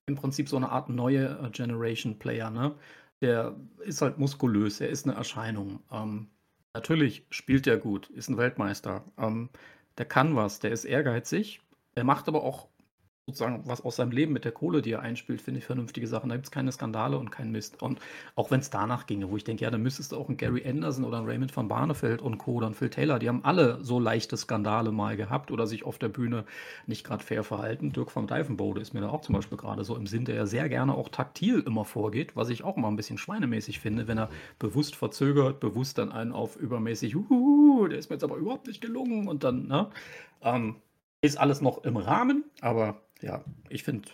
im 0.05 0.15
Prinzip 0.15 0.47
so 0.47 0.57
eine 0.57 0.69
Art 0.69 0.89
neue 0.89 1.39
äh, 1.43 1.49
Generation 1.49 2.19
Player, 2.19 2.51
ne? 2.51 2.75
Der 3.23 3.55
ist 3.79 4.01
halt 4.01 4.19
muskulös, 4.19 4.81
er 4.81 4.89
ist 4.89 5.07
eine 5.07 5.15
Erscheinung. 5.15 5.79
Ähm, 5.91 6.27
natürlich 6.73 7.25
spielt 7.29 7.65
er 7.65 7.77
gut, 7.77 8.09
ist 8.09 8.29
ein 8.29 8.37
Weltmeister. 8.37 9.05
Ähm, 9.17 9.49
der 9.97 10.05
kann 10.05 10.35
was, 10.35 10.59
der 10.59 10.71
ist 10.71 10.85
ehrgeizig. 10.85 11.61
Er 11.95 12.03
macht 12.03 12.27
aber 12.27 12.43
auch 12.43 12.67
sozusagen 13.25 13.63
was 13.65 13.79
aus 13.79 13.95
seinem 13.95 14.11
Leben 14.11 14.33
mit 14.33 14.43
der 14.43 14.51
Kohle, 14.51 14.81
die 14.81 14.91
er 14.91 15.01
einspielt, 15.01 15.41
finde 15.41 15.59
ich 15.59 15.65
vernünftige 15.65 16.07
Sachen. 16.07 16.29
Da 16.29 16.35
gibt 16.35 16.47
es 16.47 16.51
keine 16.51 16.73
Skandale 16.73 17.17
und 17.17 17.31
keinen 17.31 17.53
Mist. 17.53 17.81
Und 17.81 17.99
auch 18.35 18.51
wenn 18.51 18.59
es 18.59 18.69
danach 18.69 19.05
ginge, 19.05 19.29
wo 19.29 19.37
ich 19.37 19.45
denke, 19.45 19.63
ja, 19.63 19.71
dann 19.71 19.81
müsstest 19.81 20.11
du 20.11 20.17
auch 20.17 20.27
einen 20.27 20.35
Gary 20.35 20.67
Anderson 20.67 21.05
oder 21.05 21.19
einen 21.19 21.27
Raymond 21.27 21.55
van 21.55 21.69
Barneveld 21.69 22.21
und 22.21 22.37
Co. 22.37 22.55
oder 22.55 22.65
einen 22.65 22.75
Phil 22.75 22.89
Taylor, 22.89 23.19
die 23.19 23.29
haben 23.29 23.45
alle 23.45 23.81
so 23.81 23.97
leichte 23.97 24.35
Skandale 24.35 24.91
mal 24.91 25.15
gehabt 25.15 25.51
oder 25.51 25.67
sich 25.67 25.85
auf 25.85 25.99
der 25.99 26.09
Bühne 26.09 26.43
nicht 26.85 27.05
gerade 27.05 27.23
fair 27.23 27.45
verhalten. 27.45 27.93
Dirk 27.93 28.13
van 28.13 28.27
Dijvenbode 28.27 28.81
ist 28.81 28.93
mir 28.93 28.99
da 28.99 29.09
auch 29.09 29.21
zum 29.21 29.35
Beispiel 29.35 29.57
gerade 29.57 29.85
so 29.85 29.95
im 29.95 30.05
Sinn, 30.05 30.25
der 30.25 30.35
ja 30.35 30.45
sehr 30.45 30.67
gerne 30.67 30.93
auch 30.93 31.07
taktil 31.07 31.61
immer 31.61 31.85
vorgeht, 31.85 32.35
was 32.35 32.49
ich 32.49 32.65
auch 32.65 32.75
immer 32.75 32.89
ein 32.89 32.97
bisschen 32.97 33.17
schweinemäßig 33.17 33.79
finde, 33.79 34.09
wenn 34.09 34.17
er 34.17 34.29
bewusst 34.59 34.97
verzögert, 34.97 35.61
bewusst 35.61 35.97
dann 35.97 36.11
einen 36.11 36.33
auf 36.33 36.57
übermäßig, 36.57 37.13
der 37.13 37.97
ist 37.97 38.09
mir 38.09 38.15
jetzt 38.15 38.23
aber 38.23 38.35
überhaupt 38.35 38.67
nicht 38.67 38.81
gelungen 38.81 39.29
und 39.29 39.45
dann, 39.45 39.67
ne? 39.67 39.89
Ähm, 40.41 40.75
ist 41.23 41.37
alles 41.37 41.61
noch 41.61 41.85
im 41.85 41.95
Rahmen, 41.95 42.43
aber 42.59 43.01
ja, 43.23 43.43
ich 43.69 43.83
finde, 43.83 44.09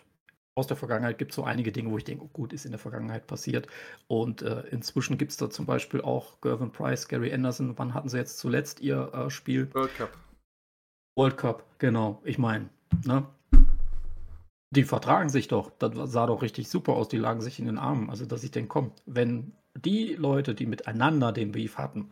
aus 0.55 0.67
der 0.67 0.77
Vergangenheit 0.77 1.17
gibt 1.17 1.31
es 1.31 1.35
so 1.35 1.43
einige 1.43 1.71
Dinge, 1.71 1.89
wo 1.91 1.97
ich 1.97 2.03
denke, 2.03 2.23
oh 2.25 2.29
gut, 2.31 2.53
ist 2.53 2.65
in 2.65 2.71
der 2.71 2.79
Vergangenheit 2.79 3.27
passiert. 3.27 3.67
Und 4.07 4.41
äh, 4.41 4.61
inzwischen 4.71 5.17
gibt 5.17 5.31
es 5.31 5.37
da 5.37 5.49
zum 5.49 5.65
Beispiel 5.65 6.01
auch 6.01 6.41
Gervin 6.41 6.71
Price, 6.71 7.07
Gary 7.07 7.33
Anderson. 7.33 7.77
Wann 7.77 7.93
hatten 7.93 8.09
sie 8.09 8.17
jetzt 8.17 8.39
zuletzt 8.39 8.81
ihr 8.81 9.13
äh, 9.13 9.29
Spiel? 9.29 9.73
World 9.73 9.95
Cup. 9.95 10.17
World 11.17 11.37
Cup, 11.37 11.79
genau. 11.79 12.21
Ich 12.23 12.37
meine, 12.37 12.69
ne? 13.05 13.25
Die 14.71 14.83
vertragen 14.83 15.29
sich 15.29 15.47
doch. 15.47 15.71
Das 15.79 16.11
sah 16.11 16.27
doch 16.27 16.41
richtig 16.41 16.69
super 16.69 16.93
aus. 16.93 17.07
Die 17.07 17.17
lagen 17.17 17.41
sich 17.41 17.59
in 17.59 17.65
den 17.65 17.79
Armen. 17.79 18.09
Also, 18.09 18.25
dass 18.25 18.43
ich 18.43 18.51
denke, 18.51 18.67
komm, 18.67 18.91
wenn 19.05 19.53
die 19.75 20.13
Leute, 20.13 20.53
die 20.53 20.65
miteinander 20.65 21.31
den 21.31 21.53
Beef 21.53 21.77
hatten, 21.77 22.11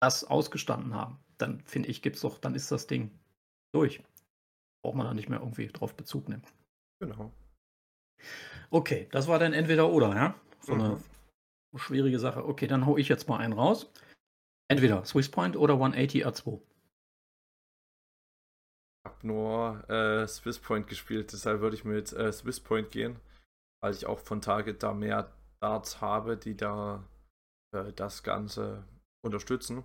das 0.00 0.24
ausgestanden 0.24 0.94
haben, 0.94 1.18
dann 1.38 1.60
finde 1.64 1.88
ich, 1.88 2.02
gibt's 2.02 2.20
doch, 2.20 2.38
dann 2.38 2.54
ist 2.54 2.70
das 2.70 2.86
Ding 2.86 3.10
durch. 3.72 4.02
Braucht 4.82 4.96
man 4.96 5.06
da 5.06 5.14
nicht 5.14 5.28
mehr 5.28 5.40
irgendwie 5.40 5.68
drauf 5.68 5.94
Bezug 5.96 6.28
nehmen. 6.28 6.42
Genau. 7.00 7.32
Okay, 8.70 9.08
das 9.12 9.28
war 9.28 9.38
dann 9.38 9.52
entweder 9.52 9.88
oder, 9.90 10.14
ja? 10.14 10.34
So 10.60 10.74
Mhm. 10.74 10.80
eine 10.80 11.00
schwierige 11.76 12.18
Sache. 12.18 12.44
Okay, 12.44 12.66
dann 12.66 12.86
hau 12.86 12.96
ich 12.96 13.08
jetzt 13.08 13.28
mal 13.28 13.38
einen 13.38 13.52
raus. 13.52 13.90
Entweder 14.70 15.04
Swisspoint 15.04 15.56
oder 15.56 15.74
180 15.74 16.26
R2. 16.26 16.60
Ich 19.00 19.10
habe 19.10 19.26
nur 19.26 19.88
äh, 19.88 20.26
Swisspoint 20.28 20.86
gespielt, 20.86 21.32
deshalb 21.32 21.60
würde 21.60 21.76
ich 21.76 21.84
mit 21.84 22.12
äh, 22.12 22.32
Swisspoint 22.32 22.90
gehen, 22.90 23.18
weil 23.82 23.94
ich 23.94 24.06
auch 24.06 24.18
von 24.18 24.40
Target 24.40 24.82
da 24.82 24.92
mehr 24.92 25.32
Darts 25.60 26.00
habe, 26.00 26.36
die 26.36 26.56
da 26.56 27.08
äh, 27.74 27.92
das 27.92 28.22
Ganze 28.22 28.84
unterstützen. 29.24 29.84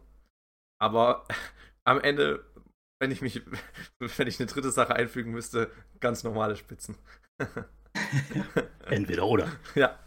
Aber 0.82 1.26
am 1.86 2.02
Ende, 2.02 2.44
wenn 3.04 3.12
ich 3.12 3.22
mich, 3.22 3.42
wenn 4.00 4.28
ich 4.28 4.40
eine 4.40 4.48
dritte 4.48 4.72
Sache 4.72 4.96
einfügen 4.96 5.32
müsste, 5.32 5.70
ganz 6.00 6.24
normale 6.24 6.56
Spitzen. 6.56 6.98
Entweder 8.86 9.28
oder. 9.28 9.52
ja, 9.76 10.00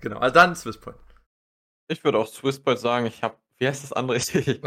genau. 0.00 0.18
Also 0.18 0.34
dann 0.34 0.54
Swisspoint. 0.54 0.98
Ich 1.88 2.04
würde 2.04 2.18
auch 2.18 2.26
Swisspoint 2.26 2.78
sagen, 2.78 3.06
ich 3.06 3.22
habe, 3.22 3.36
wie 3.56 3.66
heißt 3.66 3.82
das 3.82 3.92
andere? 3.94 4.16
Ich, 4.18 4.34
ich, 4.34 4.60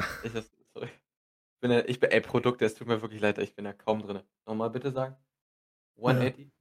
sorry. 0.73 0.89
ich 0.89 1.59
bin, 1.61 1.71
ja, 1.71 1.85
ich 1.85 1.99
bin, 1.99 2.09
ey, 2.09 2.21
Produkte, 2.21 2.65
es 2.65 2.73
tut 2.73 2.87
mir 2.87 3.01
wirklich 3.03 3.21
leid, 3.21 3.37
ich 3.37 3.55
bin 3.55 3.65
ja 3.65 3.73
kaum 3.73 4.01
drin. 4.01 4.21
Nochmal 4.47 4.71
bitte 4.71 4.91
sagen. 4.91 5.15
180? 5.97 6.51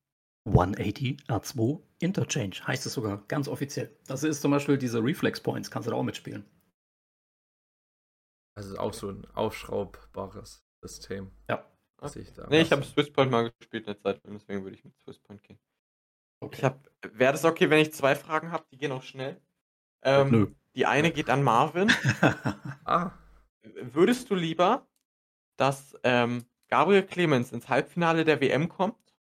180 0.46 1.22
R2 1.26 1.82
Interchange 2.00 2.56
heißt 2.66 2.84
es 2.84 2.92
sogar 2.92 3.24
ganz 3.28 3.48
offiziell. 3.48 3.96
Das 4.06 4.24
ist 4.24 4.42
zum 4.42 4.50
Beispiel 4.50 4.76
diese 4.76 5.02
Reflex 5.02 5.40
Points, 5.40 5.70
kannst 5.70 5.86
du 5.86 5.90
da 5.90 5.96
auch 5.96 6.02
mitspielen. 6.02 6.44
Also 8.56 8.76
auch 8.76 8.92
so 8.92 9.08
ein 9.08 9.24
aufschraubbares 9.34 10.63
System. 10.88 11.30
Ja. 11.48 11.64
Was 11.98 12.16
ich 12.16 12.32
da 12.34 12.46
Nee, 12.48 12.60
ich 12.60 12.72
habe 12.72 12.82
Swisspoint 12.82 13.30
mal 13.30 13.50
gespielt 13.58 13.86
eine 13.86 13.96
Zeit 13.96 14.22
lang, 14.24 14.34
deswegen 14.34 14.62
würde 14.62 14.76
ich 14.76 14.84
mit 14.84 14.94
Swisspoint 14.98 15.42
gehen. 15.42 15.58
Okay. 16.40 16.56
Ich 16.58 16.64
habe, 16.64 16.80
wäre 17.12 17.32
das 17.32 17.44
okay, 17.44 17.70
wenn 17.70 17.78
ich 17.80 17.92
zwei 17.94 18.14
Fragen 18.14 18.52
habe? 18.52 18.64
Die 18.70 18.76
gehen 18.76 18.92
auch 18.92 19.02
schnell. 19.02 19.40
Ähm, 20.02 20.30
Nö. 20.30 20.46
Die 20.74 20.86
eine 20.86 21.10
geht 21.10 21.30
an 21.30 21.42
Marvin. 21.42 21.90
Ah, 22.86 23.12
Würdest 23.62 24.28
du 24.28 24.34
lieber, 24.34 24.86
dass 25.56 25.96
ähm, 26.02 26.44
Gabriel 26.68 27.02
Clemens 27.02 27.50
ins 27.50 27.70
Halbfinale 27.70 28.26
der 28.26 28.42
WM 28.42 28.68
kommt 28.68 29.16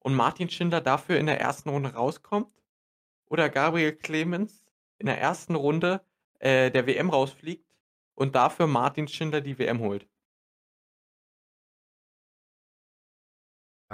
und 0.00 0.14
Martin 0.14 0.50
Schindler 0.50 0.80
dafür 0.80 1.16
in 1.18 1.26
der 1.26 1.40
ersten 1.40 1.68
Runde 1.68 1.94
rauskommt? 1.94 2.60
Oder 3.26 3.48
Gabriel 3.48 3.92
Clemens 3.92 4.64
in 4.98 5.06
der 5.06 5.20
ersten 5.20 5.54
Runde 5.54 6.00
äh, 6.40 6.72
der 6.72 6.88
WM 6.88 7.10
rausfliegt 7.10 7.64
und 8.14 8.34
dafür 8.34 8.66
Martin 8.66 9.06
Schindler 9.06 9.40
die 9.40 9.58
WM 9.60 9.78
holt? 9.78 10.08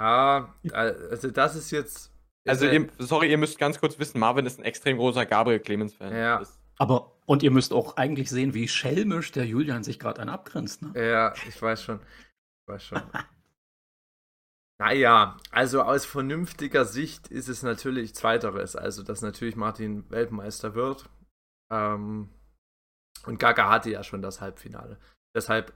Ah, 0.01 0.53
also 0.73 1.29
das 1.29 1.55
ist 1.55 1.71
jetzt. 1.71 2.11
Also, 2.47 2.65
ja- 2.65 2.73
ihr, 2.73 2.89
sorry, 2.97 3.29
ihr 3.29 3.37
müsst 3.37 3.59
ganz 3.59 3.79
kurz 3.79 3.99
wissen, 3.99 4.19
Marvin 4.19 4.45
ist 4.45 4.59
ein 4.59 4.65
extrem 4.65 4.97
großer 4.97 5.25
Gabriel 5.25 5.59
Clemens-Fan. 5.59 6.15
Ja. 6.15 6.41
Aber, 6.77 7.11
und 7.27 7.43
ihr 7.43 7.51
müsst 7.51 7.73
auch 7.73 7.97
eigentlich 7.97 8.29
sehen, 8.31 8.55
wie 8.55 8.67
schelmisch 8.67 9.31
der 9.31 9.45
Julian 9.45 9.83
sich 9.83 9.99
gerade 9.99 10.19
einen 10.21 10.31
abgrenzt. 10.31 10.81
Ne? 10.81 10.91
Ja, 10.95 11.33
ich 11.47 11.61
weiß 11.61 11.83
schon. 11.83 11.99
Ich 11.99 12.73
weiß 12.73 12.83
schon. 12.83 13.01
naja, 14.79 15.37
also 15.51 15.83
aus 15.83 16.05
vernünftiger 16.05 16.85
Sicht 16.85 17.27
ist 17.27 17.49
es 17.49 17.61
natürlich 17.61 18.15
Zweiteres. 18.15 18.75
Also, 18.75 19.03
dass 19.03 19.21
natürlich 19.21 19.55
Martin 19.55 20.09
Weltmeister 20.09 20.73
wird. 20.73 21.07
Ähm, 21.71 22.29
und 23.27 23.37
Gaga 23.37 23.69
hatte 23.69 23.91
ja 23.91 24.03
schon 24.03 24.23
das 24.23 24.41
Halbfinale. 24.41 24.97
Deshalb, 25.35 25.73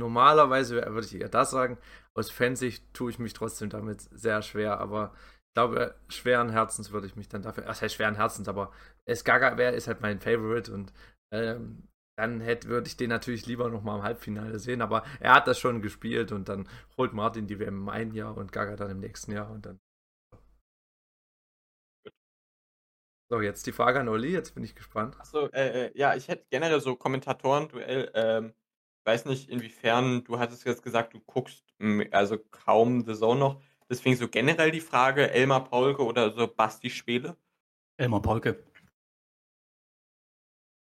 normalerweise 0.00 0.76
würde 0.92 1.06
ich 1.06 1.14
eher 1.14 1.28
das 1.28 1.50
sagen. 1.52 1.78
Aus 2.14 2.30
Fansicht 2.30 2.84
tue 2.92 3.10
ich 3.10 3.18
mich 3.20 3.32
trotzdem 3.34 3.70
damit 3.70 4.00
sehr 4.00 4.42
schwer. 4.42 4.80
Aber 4.80 5.12
ich 5.48 5.54
glaube, 5.54 5.94
schweren 6.08 6.50
Herzens 6.50 6.90
würde 6.92 7.06
ich 7.06 7.16
mich 7.16 7.28
dann 7.28 7.42
dafür. 7.42 7.64
Das 7.64 7.82
heißt 7.82 7.94
schweren 7.94 8.16
Herzens, 8.16 8.48
aber 8.48 8.72
es 9.04 9.24
Gaga 9.24 9.56
wäre, 9.58 9.74
ist 9.74 9.86
halt 9.88 10.00
mein 10.00 10.20
Favorite 10.20 10.72
und 10.72 10.92
ähm, 11.32 11.88
dann 12.18 12.40
hätte, 12.40 12.68
würde 12.68 12.86
ich 12.88 12.96
den 12.96 13.08
natürlich 13.08 13.46
lieber 13.46 13.70
nochmal 13.70 13.98
im 13.98 14.04
Halbfinale 14.04 14.58
sehen, 14.58 14.82
aber 14.82 15.04
er 15.20 15.34
hat 15.34 15.46
das 15.46 15.58
schon 15.58 15.80
gespielt 15.80 16.32
und 16.32 16.48
dann 16.50 16.68
holt 16.98 17.14
Martin 17.14 17.46
die 17.46 17.58
WM 17.58 17.78
im 17.78 17.88
einen 17.88 18.12
Jahr 18.12 18.36
und 18.36 18.52
Gaga 18.52 18.76
dann 18.76 18.90
im 18.90 19.00
nächsten 19.00 19.32
Jahr 19.32 19.50
und 19.50 19.64
dann. 19.64 19.80
So, 23.32 23.40
jetzt 23.40 23.66
die 23.66 23.72
Frage 23.72 24.00
an 24.00 24.08
Oli, 24.08 24.32
jetzt 24.32 24.54
bin 24.54 24.64
ich 24.64 24.74
gespannt. 24.74 25.18
Achso, 25.20 25.46
äh, 25.52 25.86
äh, 25.86 25.98
ja, 25.98 26.16
ich 26.16 26.26
hätte 26.26 26.44
generell 26.50 26.80
so 26.80 26.96
Kommentatoren-Duell. 26.96 28.10
Ähm, 28.14 28.54
weiß 29.04 29.24
nicht, 29.26 29.48
inwiefern, 29.48 30.24
du 30.24 30.38
hattest 30.38 30.64
jetzt 30.64 30.82
gesagt, 30.82 31.14
du 31.14 31.20
guckst 31.20 31.64
mm, 31.78 32.02
also 32.10 32.38
kaum 32.38 33.04
The 33.04 33.14
Zone 33.14 33.40
noch. 33.40 33.62
Deswegen 33.88 34.16
so 34.16 34.28
generell 34.28 34.70
die 34.70 34.80
Frage, 34.80 35.30
Elmar 35.30 35.64
Paulke 35.64 36.04
oder 36.04 36.30
so 36.30 36.46
Basti 36.46 36.90
Schwele. 36.90 37.36
Elmar 37.96 38.22
Polke. 38.22 38.62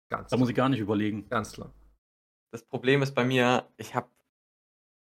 Ganz, 0.09 0.29
Da 0.29 0.37
muss 0.37 0.49
ich 0.49 0.55
gar 0.55 0.69
nicht 0.69 0.79
überlegen. 0.79 1.29
ganz 1.29 1.53
klar. 1.53 1.73
Das 2.51 2.63
Problem 2.63 3.01
ist 3.01 3.13
bei 3.13 3.25
mir, 3.25 3.69
ich 3.77 3.95
habe 3.95 4.09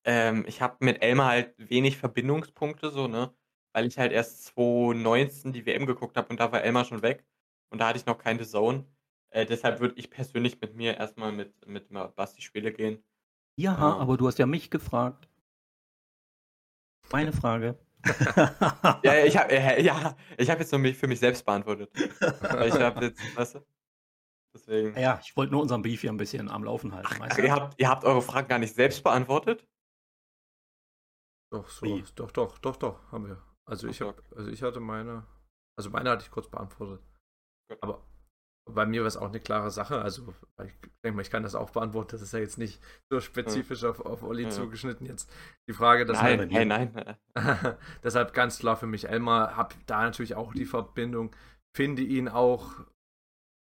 ähm, 0.04 0.44
ich 0.48 0.60
habe 0.60 0.84
mit 0.84 1.02
Elmar 1.02 1.28
halt 1.28 1.54
wenig 1.58 1.96
Verbindungspunkte, 1.96 2.90
so, 2.90 3.06
ne? 3.08 3.34
Weil 3.72 3.86
ich 3.86 3.98
halt 3.98 4.12
erst 4.12 4.44
2019 4.46 5.52
die 5.52 5.64
WM 5.64 5.86
geguckt 5.86 6.16
habe 6.16 6.28
und 6.28 6.40
da 6.40 6.50
war 6.52 6.62
Elmar 6.62 6.84
schon 6.84 7.02
weg. 7.02 7.24
Und 7.70 7.78
da 7.78 7.88
hatte 7.88 7.98
ich 7.98 8.06
noch 8.06 8.18
keine 8.18 8.44
Zone. 8.46 8.84
Äh, 9.32 9.46
deshalb 9.46 9.80
würde 9.80 9.94
ich 9.96 10.10
persönlich 10.10 10.60
mit 10.60 10.74
mir 10.74 10.96
erstmal 10.96 11.32
mit, 11.32 11.66
mit 11.66 11.88
Basti 12.14 12.42
Schwele 12.42 12.72
gehen. 12.72 13.02
Ja, 13.58 13.72
Ja. 13.72 13.96
aber 13.96 14.16
du 14.16 14.26
hast 14.26 14.38
ja 14.38 14.46
mich 14.46 14.70
gefragt. 14.70 15.28
Meine 17.10 17.32
Frage. 17.32 17.78
Ja, 19.04 19.24
ich 19.24 19.36
habe 19.36 19.52
äh, 19.52 19.80
ja, 19.82 20.16
ich 20.36 20.50
habe 20.50 20.60
jetzt 20.60 20.72
nur 20.72 20.80
mich 20.80 20.96
für 20.96 21.06
mich 21.06 21.20
selbst 21.20 21.44
beantwortet. 21.46 21.90
Ich 21.96 22.74
habe 22.80 23.04
jetzt, 23.06 23.36
weißt 23.36 23.54
du? 23.56 23.66
Deswegen. 24.54 24.98
ja, 24.98 25.18
ich 25.22 25.34
wollte 25.36 25.52
nur 25.52 25.62
unseren 25.62 25.82
Beef 25.82 26.00
hier 26.02 26.10
ein 26.10 26.16
bisschen 26.18 26.50
am 26.50 26.64
Laufen 26.64 26.92
halten. 26.92 27.08
Ach, 27.22 27.38
ihr, 27.38 27.52
habt, 27.52 27.80
ihr 27.80 27.88
habt 27.88 28.04
eure 28.04 28.20
Fragen 28.20 28.48
gar 28.48 28.58
nicht 28.58 28.74
selbst 28.74 29.02
beantwortet? 29.02 29.66
Doch, 31.50 31.68
so, 31.68 31.86
Wie? 31.86 32.04
doch, 32.16 32.30
doch, 32.32 32.58
doch, 32.58 32.76
doch, 32.76 33.12
haben 33.12 33.28
wir. 33.28 33.42
Also 33.66 33.86
ich 33.88 33.96
Ach 34.02 34.06
so, 34.06 34.08
hab, 34.08 34.36
also 34.36 34.50
ich 34.50 34.62
hatte 34.62 34.80
meine, 34.80 35.26
also 35.78 35.88
meine 35.90 36.10
hatte 36.10 36.24
ich 36.24 36.30
kurz 36.30 36.48
beantwortet. 36.50 37.00
Gut. 37.70 37.78
Aber 37.82 38.04
bei 38.70 38.86
mir 38.86 39.00
war 39.02 39.08
es 39.08 39.16
auch 39.16 39.28
eine 39.28 39.40
klare 39.40 39.70
Sache. 39.70 40.00
Also 40.00 40.34
ich 40.64 40.72
denke 41.04 41.16
mal, 41.16 41.22
ich 41.22 41.30
kann 41.30 41.42
das 41.42 41.54
auch 41.54 41.70
beantworten. 41.70 42.10
Das 42.12 42.22
ist 42.22 42.32
ja 42.32 42.38
jetzt 42.38 42.58
nicht 42.58 42.80
so 43.10 43.20
spezifisch 43.20 43.84
auf, 43.84 44.00
auf 44.00 44.22
Olli 44.22 44.44
Ja, 44.44 44.48
ja. 44.48 44.54
zugeschnitten 44.54 45.06
jetzt. 45.06 45.30
Die 45.68 45.72
Frage, 45.72 46.06
dass 46.06 46.20
nein, 46.22 46.48
dir. 46.48 46.64
nein, 46.64 46.92
nein. 46.94 47.16
Deshalb 48.04 48.34
ganz 48.34 48.58
klar 48.58 48.76
für 48.76 48.86
mich 48.86 49.08
Elmar, 49.08 49.56
hab 49.56 49.74
da 49.86 50.02
natürlich 50.02 50.36
auch 50.36 50.54
die 50.54 50.64
Verbindung, 50.64 51.34
finde 51.76 52.02
ihn 52.02 52.28
auch 52.28 52.72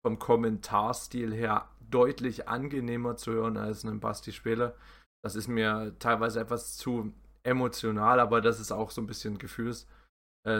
vom 0.06 0.19
Kommentarstil 0.19 1.34
her 1.34 1.69
deutlich 1.80 2.48
angenehmer 2.48 3.18
zu 3.18 3.32
hören 3.32 3.57
als 3.57 3.86
einen 3.86 3.99
Basti 3.99 4.32
Spieler. 4.32 4.76
Das 5.24 5.36
ist 5.36 5.48
mir 5.48 5.95
teilweise 5.99 6.40
etwas 6.40 6.76
zu 6.76 7.14
emotional, 7.44 8.19
aber 8.19 8.41
das 8.41 8.60
ist 8.60 8.72
auch 8.72 8.91
so 8.91 9.02
ein 9.02 9.07
bisschen 9.07 9.38
Gefühlssache 9.38 9.86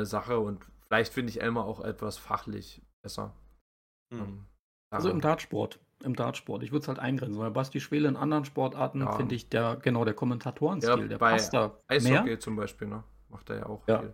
Sache 0.04 0.40
und 0.40 0.66
vielleicht 0.88 1.14
finde 1.14 1.30
ich 1.30 1.42
Elmar 1.42 1.66
auch 1.66 1.80
etwas 1.82 2.18
fachlich 2.18 2.82
besser. 3.02 3.34
Hm. 4.12 4.20
Ähm, 4.20 4.46
Also 4.92 5.10
im. 5.10 5.22
Dartsport. 5.22 5.80
Im 6.04 6.16
Dartsport. 6.16 6.62
Ich 6.62 6.72
würde 6.72 6.84
es 6.84 6.88
halt 6.88 7.00
eingrenzen, 7.00 7.40
weil 7.40 7.50
Basti 7.50 7.80
Schwele 7.80 8.08
in 8.08 8.16
anderen 8.16 8.46
Sportarten 8.46 9.02
Ja. 9.02 9.12
finde 9.14 9.34
ich 9.34 9.50
der, 9.50 9.78
genau, 9.78 10.06
der 10.06 10.14
Kommentatorenstil, 10.14 11.02
Ja, 11.02 11.08
der 11.08 11.18
bei 11.18 11.32
passt 11.32 11.54
da 11.54 11.82
Eishockey 11.88 12.26
mehr. 12.26 12.40
zum 12.40 12.56
Beispiel, 12.56 12.88
ne? 12.88 13.04
Macht 13.30 13.50
er 13.50 13.58
ja 13.58 13.66
auch 13.66 13.82
Ja. 13.88 14.00
viel. 14.00 14.14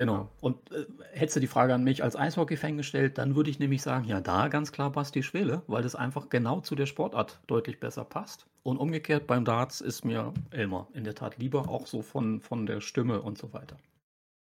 Genau. 0.00 0.28
Und 0.40 0.72
äh, 0.72 0.86
hättest 1.12 1.36
du 1.36 1.40
die 1.40 1.46
Frage 1.46 1.72
an 1.72 1.84
mich 1.84 2.02
als 2.02 2.16
Eishockey-Fan 2.16 2.76
gestellt, 2.76 3.16
dann 3.16 3.36
würde 3.36 3.48
ich 3.48 3.60
nämlich 3.60 3.80
sagen, 3.80 4.06
ja, 4.06 4.20
da 4.20 4.48
ganz 4.48 4.72
klar 4.72 4.90
Basti 4.90 5.22
Schwele, 5.22 5.62
weil 5.68 5.84
das 5.84 5.94
einfach 5.94 6.28
genau 6.30 6.60
zu 6.60 6.74
der 6.74 6.86
Sportart 6.86 7.40
deutlich 7.46 7.78
besser 7.78 8.04
passt. 8.04 8.46
Und 8.64 8.78
umgekehrt 8.78 9.28
beim 9.28 9.44
Darts 9.44 9.80
ist 9.80 10.04
mir 10.04 10.34
Elmar 10.50 10.88
in 10.94 11.04
der 11.04 11.14
Tat 11.14 11.38
lieber, 11.38 11.68
auch 11.68 11.86
so 11.86 12.02
von, 12.02 12.40
von 12.40 12.66
der 12.66 12.80
Stimme 12.80 13.22
und 13.22 13.38
so 13.38 13.52
weiter. 13.52 13.76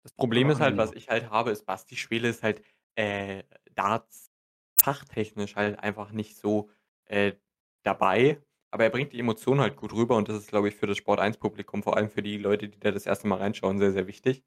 Das 0.04 0.14
Problem 0.14 0.48
Aber 0.48 0.54
ist 0.54 0.62
halt, 0.62 0.78
was 0.78 0.94
ich 0.94 1.10
halt 1.10 1.30
habe, 1.30 1.52
ist, 1.52 1.66
Basti 1.66 1.98
Schwele 1.98 2.30
ist 2.30 2.42
halt 2.42 2.64
äh, 2.96 3.44
Darts 3.76 4.32
fachtechnisch 4.84 5.56
halt 5.56 5.80
einfach 5.80 6.12
nicht 6.12 6.38
so 6.38 6.70
äh, 7.06 7.34
dabei. 7.84 8.42
Aber 8.72 8.84
er 8.84 8.90
bringt 8.90 9.14
die 9.14 9.20
Emotionen 9.20 9.62
halt 9.62 9.76
gut 9.76 9.94
rüber 9.94 10.16
und 10.16 10.30
das 10.30 10.38
ist, 10.38 10.50
glaube 10.50 10.68
ich, 10.68 10.76
für 10.76 10.88
das 10.88 10.98
Sport 10.98 11.20
1-Publikum, 11.20 11.84
vor 11.84 11.96
allem 11.96 12.10
für 12.10 12.24
die 12.24 12.38
Leute, 12.38 12.70
die 12.70 12.80
da 12.80 12.92
das 12.92 13.06
erste 13.06 13.28
Mal 13.28 13.38
reinschauen, 13.38 13.78
sehr, 13.78 13.92
sehr 13.92 14.08
wichtig. 14.08 14.44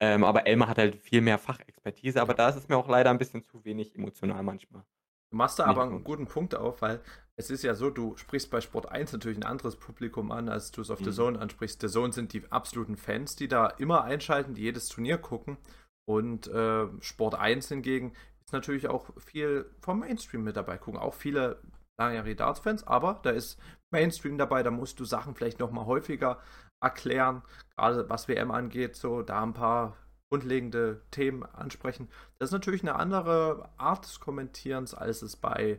Ähm, 0.00 0.24
aber 0.24 0.48
Elmar 0.48 0.68
hat 0.68 0.78
halt 0.78 0.96
viel 0.96 1.20
mehr 1.20 1.38
Fachexpertise, 1.38 2.20
aber 2.20 2.34
da 2.34 2.48
ist 2.48 2.56
es 2.56 2.68
mir 2.68 2.76
auch 2.76 2.88
leider 2.88 3.10
ein 3.10 3.18
bisschen 3.18 3.44
zu 3.44 3.64
wenig 3.64 3.94
emotional 3.94 4.42
manchmal. 4.42 4.84
Du 5.30 5.36
machst 5.36 5.60
da 5.60 5.64
aber 5.64 5.82
einen 5.82 5.92
gut. 5.92 6.04
guten 6.04 6.26
Punkt 6.26 6.56
auf, 6.56 6.82
weil 6.82 7.00
es 7.36 7.50
ist 7.50 7.62
ja 7.62 7.74
so, 7.74 7.88
du 7.88 8.16
sprichst 8.16 8.50
bei 8.50 8.60
Sport 8.60 8.90
1 8.90 9.12
natürlich 9.12 9.38
ein 9.38 9.44
anderes 9.44 9.76
Publikum 9.76 10.32
an, 10.32 10.48
als 10.48 10.72
du 10.72 10.80
es 10.80 10.90
auf 10.90 11.00
mhm. 11.00 11.04
The 11.04 11.12
Zone 11.12 11.38
ansprichst. 11.38 11.80
The 11.80 11.86
Zone 11.86 12.12
sind 12.12 12.32
die 12.32 12.50
absoluten 12.50 12.96
Fans, 12.96 13.36
die 13.36 13.48
da 13.48 13.68
immer 13.68 14.02
einschalten, 14.02 14.54
die 14.54 14.62
jedes 14.62 14.88
Turnier 14.88 15.18
gucken. 15.18 15.56
Und 16.04 16.48
äh, 16.48 16.88
Sport 17.00 17.36
1 17.36 17.68
hingegen 17.68 18.12
natürlich 18.52 18.88
auch 18.88 19.10
viel 19.18 19.70
vom 19.80 20.00
Mainstream 20.00 20.44
mit 20.44 20.56
dabei. 20.56 20.78
Gucken 20.78 21.00
auch 21.00 21.14
viele 21.14 21.60
langjährige 21.98 22.36
Darts-Fans, 22.36 22.86
aber 22.86 23.20
da 23.22 23.30
ist 23.30 23.58
Mainstream 23.92 24.38
dabei, 24.38 24.62
da 24.62 24.70
musst 24.70 24.98
du 24.98 25.04
Sachen 25.04 25.34
vielleicht 25.34 25.60
nochmal 25.60 25.86
häufiger 25.86 26.40
erklären, 26.82 27.42
gerade 27.76 28.08
was 28.08 28.28
WM 28.28 28.50
angeht, 28.50 28.96
so 28.96 29.22
da 29.22 29.42
ein 29.42 29.52
paar 29.52 29.96
grundlegende 30.30 31.02
Themen 31.10 31.44
ansprechen. 31.44 32.08
Das 32.38 32.48
ist 32.48 32.52
natürlich 32.52 32.82
eine 32.82 32.96
andere 32.96 33.68
Art 33.76 34.06
des 34.06 34.18
Kommentierens, 34.18 34.94
als 34.94 35.22
es 35.22 35.36
bei 35.36 35.78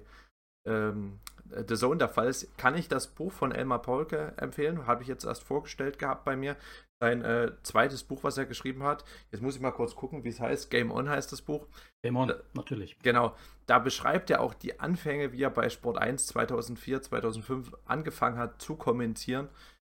ähm, 0.67 1.19
The 1.49 1.75
Zone 1.75 1.97
der 1.97 2.09
Fall 2.09 2.27
ist. 2.27 2.55
Kann 2.57 2.75
ich 2.75 2.87
das 2.87 3.07
Buch 3.07 3.31
von 3.31 3.51
Elmar 3.51 3.81
Polke 3.81 4.33
empfehlen? 4.37 4.85
Habe 4.87 5.01
ich 5.01 5.07
jetzt 5.07 5.25
erst 5.25 5.43
vorgestellt 5.43 5.99
gehabt 5.99 6.23
bei 6.23 6.35
mir. 6.35 6.55
Sein 7.03 7.21
äh, 7.21 7.51
zweites 7.63 8.01
Buch, 8.01 8.23
was 8.23 8.37
er 8.37 8.45
geschrieben 8.45 8.83
hat. 8.83 9.03
Jetzt 9.29 9.41
muss 9.41 9.57
ich 9.57 9.61
mal 9.61 9.71
kurz 9.71 9.93
gucken, 9.93 10.23
wie 10.23 10.29
es 10.29 10.39
heißt. 10.39 10.69
Game 10.69 10.89
On 10.89 11.09
heißt 11.09 11.33
das 11.33 11.41
Buch. 11.41 11.67
Game 12.01 12.15
On, 12.15 12.31
natürlich. 12.53 12.97
Genau. 12.99 13.35
Da 13.65 13.79
beschreibt 13.79 14.29
er 14.29 14.39
auch 14.39 14.53
die 14.53 14.79
Anfänge, 14.79 15.33
wie 15.33 15.43
er 15.43 15.49
bei 15.49 15.67
Sport 15.67 15.97
1 15.97 16.27
2004, 16.27 17.01
2005 17.01 17.73
angefangen 17.83 18.37
hat 18.37 18.61
zu 18.61 18.77
kommentieren 18.77 19.49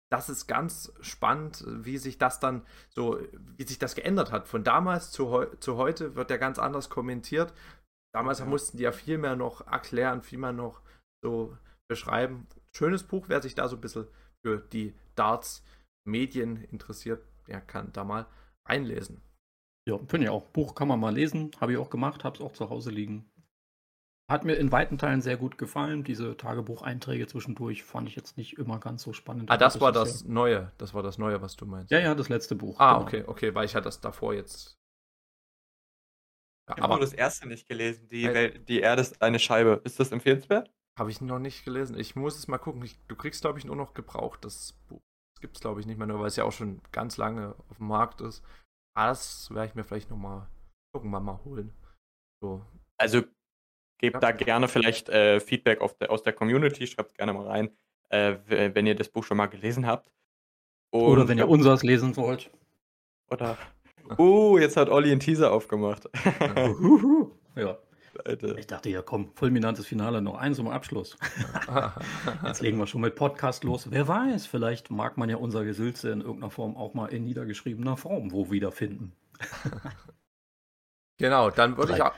das 0.08 0.28
ist 0.28 0.46
ganz 0.46 0.92
spannend, 1.00 1.64
wie 1.66 1.98
sich 1.98 2.18
das 2.18 2.38
dann 2.38 2.64
so, 2.88 3.20
wie 3.56 3.64
sich 3.64 3.78
das 3.78 3.94
geändert 3.94 4.30
hat. 4.30 4.46
Von 4.46 4.62
damals 4.62 5.10
zu, 5.10 5.30
heu 5.30 5.46
zu 5.58 5.76
heute 5.76 6.14
wird 6.14 6.30
ja 6.30 6.36
ganz 6.36 6.58
anders 6.58 6.90
kommentiert. 6.90 7.52
Damals 8.14 8.38
ja. 8.38 8.44
mussten 8.44 8.76
die 8.76 8.84
ja 8.84 8.92
viel 8.92 9.18
mehr 9.18 9.34
noch 9.34 9.66
erklären, 9.66 10.22
viel 10.22 10.38
mehr 10.38 10.52
noch 10.52 10.80
so 11.24 11.56
beschreiben. 11.88 12.46
Schönes 12.72 13.02
Buch, 13.02 13.24
wer 13.28 13.42
sich 13.42 13.54
da 13.54 13.68
so 13.68 13.76
ein 13.76 13.80
bisschen 13.80 14.06
für 14.44 14.58
die 14.58 14.94
Darts-Medien 16.06 16.64
interessiert, 16.70 17.26
der 17.48 17.60
kann 17.60 17.92
da 17.92 18.04
mal 18.04 18.26
einlesen. 18.64 19.22
Ja, 19.88 19.98
finde 19.98 20.24
ich 20.24 20.30
auch. 20.30 20.46
Buch 20.46 20.74
kann 20.74 20.88
man 20.88 20.98
mal 20.98 21.14
lesen, 21.14 21.50
habe 21.60 21.72
ich 21.72 21.78
auch 21.78 21.90
gemacht, 21.90 22.24
habe 22.24 22.36
es 22.36 22.40
auch 22.40 22.52
zu 22.52 22.70
Hause 22.70 22.90
liegen. 22.90 23.30
Hat 24.28 24.44
mir 24.44 24.54
in 24.54 24.72
weiten 24.72 24.98
Teilen 24.98 25.20
sehr 25.20 25.36
gut 25.36 25.56
gefallen. 25.56 26.02
Diese 26.02 26.36
Tagebucheinträge 26.36 27.28
zwischendurch 27.28 27.84
fand 27.84 28.08
ich 28.08 28.16
jetzt 28.16 28.36
nicht 28.36 28.58
immer 28.58 28.80
ganz 28.80 29.02
so 29.02 29.12
spannend. 29.12 29.48
Ah, 29.50 29.56
das 29.56 29.80
war 29.80 29.92
das 29.92 30.22
ja. 30.22 30.28
Neue. 30.28 30.72
Das 30.78 30.94
war 30.94 31.04
das 31.04 31.16
Neue, 31.16 31.42
was 31.42 31.54
du 31.54 31.64
meinst. 31.64 31.92
Ja, 31.92 32.00
ja, 32.00 32.12
das 32.16 32.28
letzte 32.28 32.56
Buch. 32.56 32.80
Ah, 32.80 32.94
genau. 32.94 33.06
okay, 33.06 33.24
okay, 33.28 33.54
weil 33.54 33.66
ich 33.66 33.76
hatte 33.76 33.84
das 33.84 34.00
davor 34.00 34.34
jetzt. 34.34 34.76
Ja, 36.68 36.74
ich 36.76 36.82
habe 36.82 36.94
nur 36.94 37.00
das 37.00 37.12
erste 37.12 37.46
nicht 37.46 37.68
gelesen. 37.68 38.08
Die, 38.08 38.24
Welt, 38.24 38.68
die 38.68 38.80
Erde 38.80 39.02
ist 39.02 39.22
eine 39.22 39.38
Scheibe. 39.38 39.80
Ist 39.84 40.00
das 40.00 40.10
empfehlenswert? 40.10 40.72
Habe 40.98 41.12
ich 41.12 41.20
noch 41.20 41.38
nicht 41.38 41.64
gelesen. 41.64 41.96
Ich 41.96 42.16
muss 42.16 42.36
es 42.36 42.48
mal 42.48 42.58
gucken. 42.58 42.82
Ich, 42.82 42.98
du 43.06 43.14
kriegst, 43.14 43.42
glaube 43.42 43.60
ich, 43.60 43.64
nur 43.64 43.76
noch 43.76 43.94
gebraucht. 43.94 44.44
Das 44.44 44.72
Buch. 44.88 45.05
Das 45.36 45.40
gibt 45.42 45.56
es, 45.56 45.60
glaube 45.60 45.80
ich, 45.80 45.86
nicht 45.86 45.98
mehr 45.98 46.06
nur, 46.06 46.18
weil 46.18 46.28
es 46.28 46.36
ja 46.36 46.44
auch 46.44 46.52
schon 46.52 46.80
ganz 46.92 47.18
lange 47.18 47.54
auf 47.68 47.76
dem 47.76 47.88
Markt 47.88 48.22
ist. 48.22 48.42
Aber 48.96 49.08
das 49.08 49.50
werde 49.50 49.68
ich 49.68 49.74
mir 49.74 49.84
vielleicht 49.84 50.10
noch 50.10 50.16
mal 50.16 50.48
irgendwann 50.94 51.24
mal 51.24 51.44
holen. 51.44 51.74
So. 52.40 52.64
Also 52.98 53.22
Gebt 53.98 54.14
ja. 54.14 54.20
da 54.20 54.32
gerne 54.32 54.68
vielleicht 54.68 55.08
äh, 55.08 55.40
Feedback 55.40 55.80
der, 56.00 56.10
aus 56.10 56.22
der 56.22 56.34
Community, 56.34 56.86
schreibt 56.86 57.14
gerne 57.16 57.32
mal 57.32 57.46
rein, 57.46 57.70
äh, 58.10 58.36
wenn 58.46 58.86
ihr 58.86 58.94
das 58.94 59.08
Buch 59.08 59.24
schon 59.24 59.38
mal 59.38 59.46
gelesen 59.46 59.86
habt. 59.86 60.10
Und, 60.90 61.02
oder 61.02 61.28
wenn 61.28 61.38
ihr 61.38 61.48
unseres 61.48 61.82
lesen 61.82 62.16
wollt. 62.16 62.50
Oder. 63.30 63.56
Uh, 64.18 64.56
jetzt 64.56 64.76
hat 64.76 64.88
Olli 64.88 65.10
einen 65.10 65.18
Teaser 65.18 65.50
aufgemacht. 65.50 66.08
ja. 67.56 67.76
Alter. 68.24 68.56
Ich 68.58 68.66
dachte 68.66 68.88
ja, 68.88 69.02
komm, 69.02 69.32
fulminantes 69.34 69.86
Finale, 69.86 70.22
noch 70.22 70.36
eins 70.36 70.56
zum 70.56 70.68
Abschluss. 70.68 71.16
Jetzt 72.44 72.62
legen 72.62 72.78
wir 72.78 72.86
schon 72.86 73.00
mit 73.00 73.14
Podcast 73.14 73.64
los. 73.64 73.90
Wer 73.90 74.08
weiß, 74.08 74.46
vielleicht 74.46 74.90
mag 74.90 75.16
man 75.16 75.28
ja 75.28 75.36
unser 75.36 75.64
Gesülze 75.64 76.10
in 76.10 76.20
irgendeiner 76.20 76.50
Form 76.50 76.76
auch 76.76 76.94
mal 76.94 77.06
in 77.06 77.24
niedergeschriebener 77.24 77.96
Form 77.96 78.32
wo 78.32 78.50
wiederfinden. 78.50 79.12
genau, 81.18 81.50
dann 81.50 81.76
würde 81.76 81.94
ich 81.94 82.02
auch, 82.02 82.14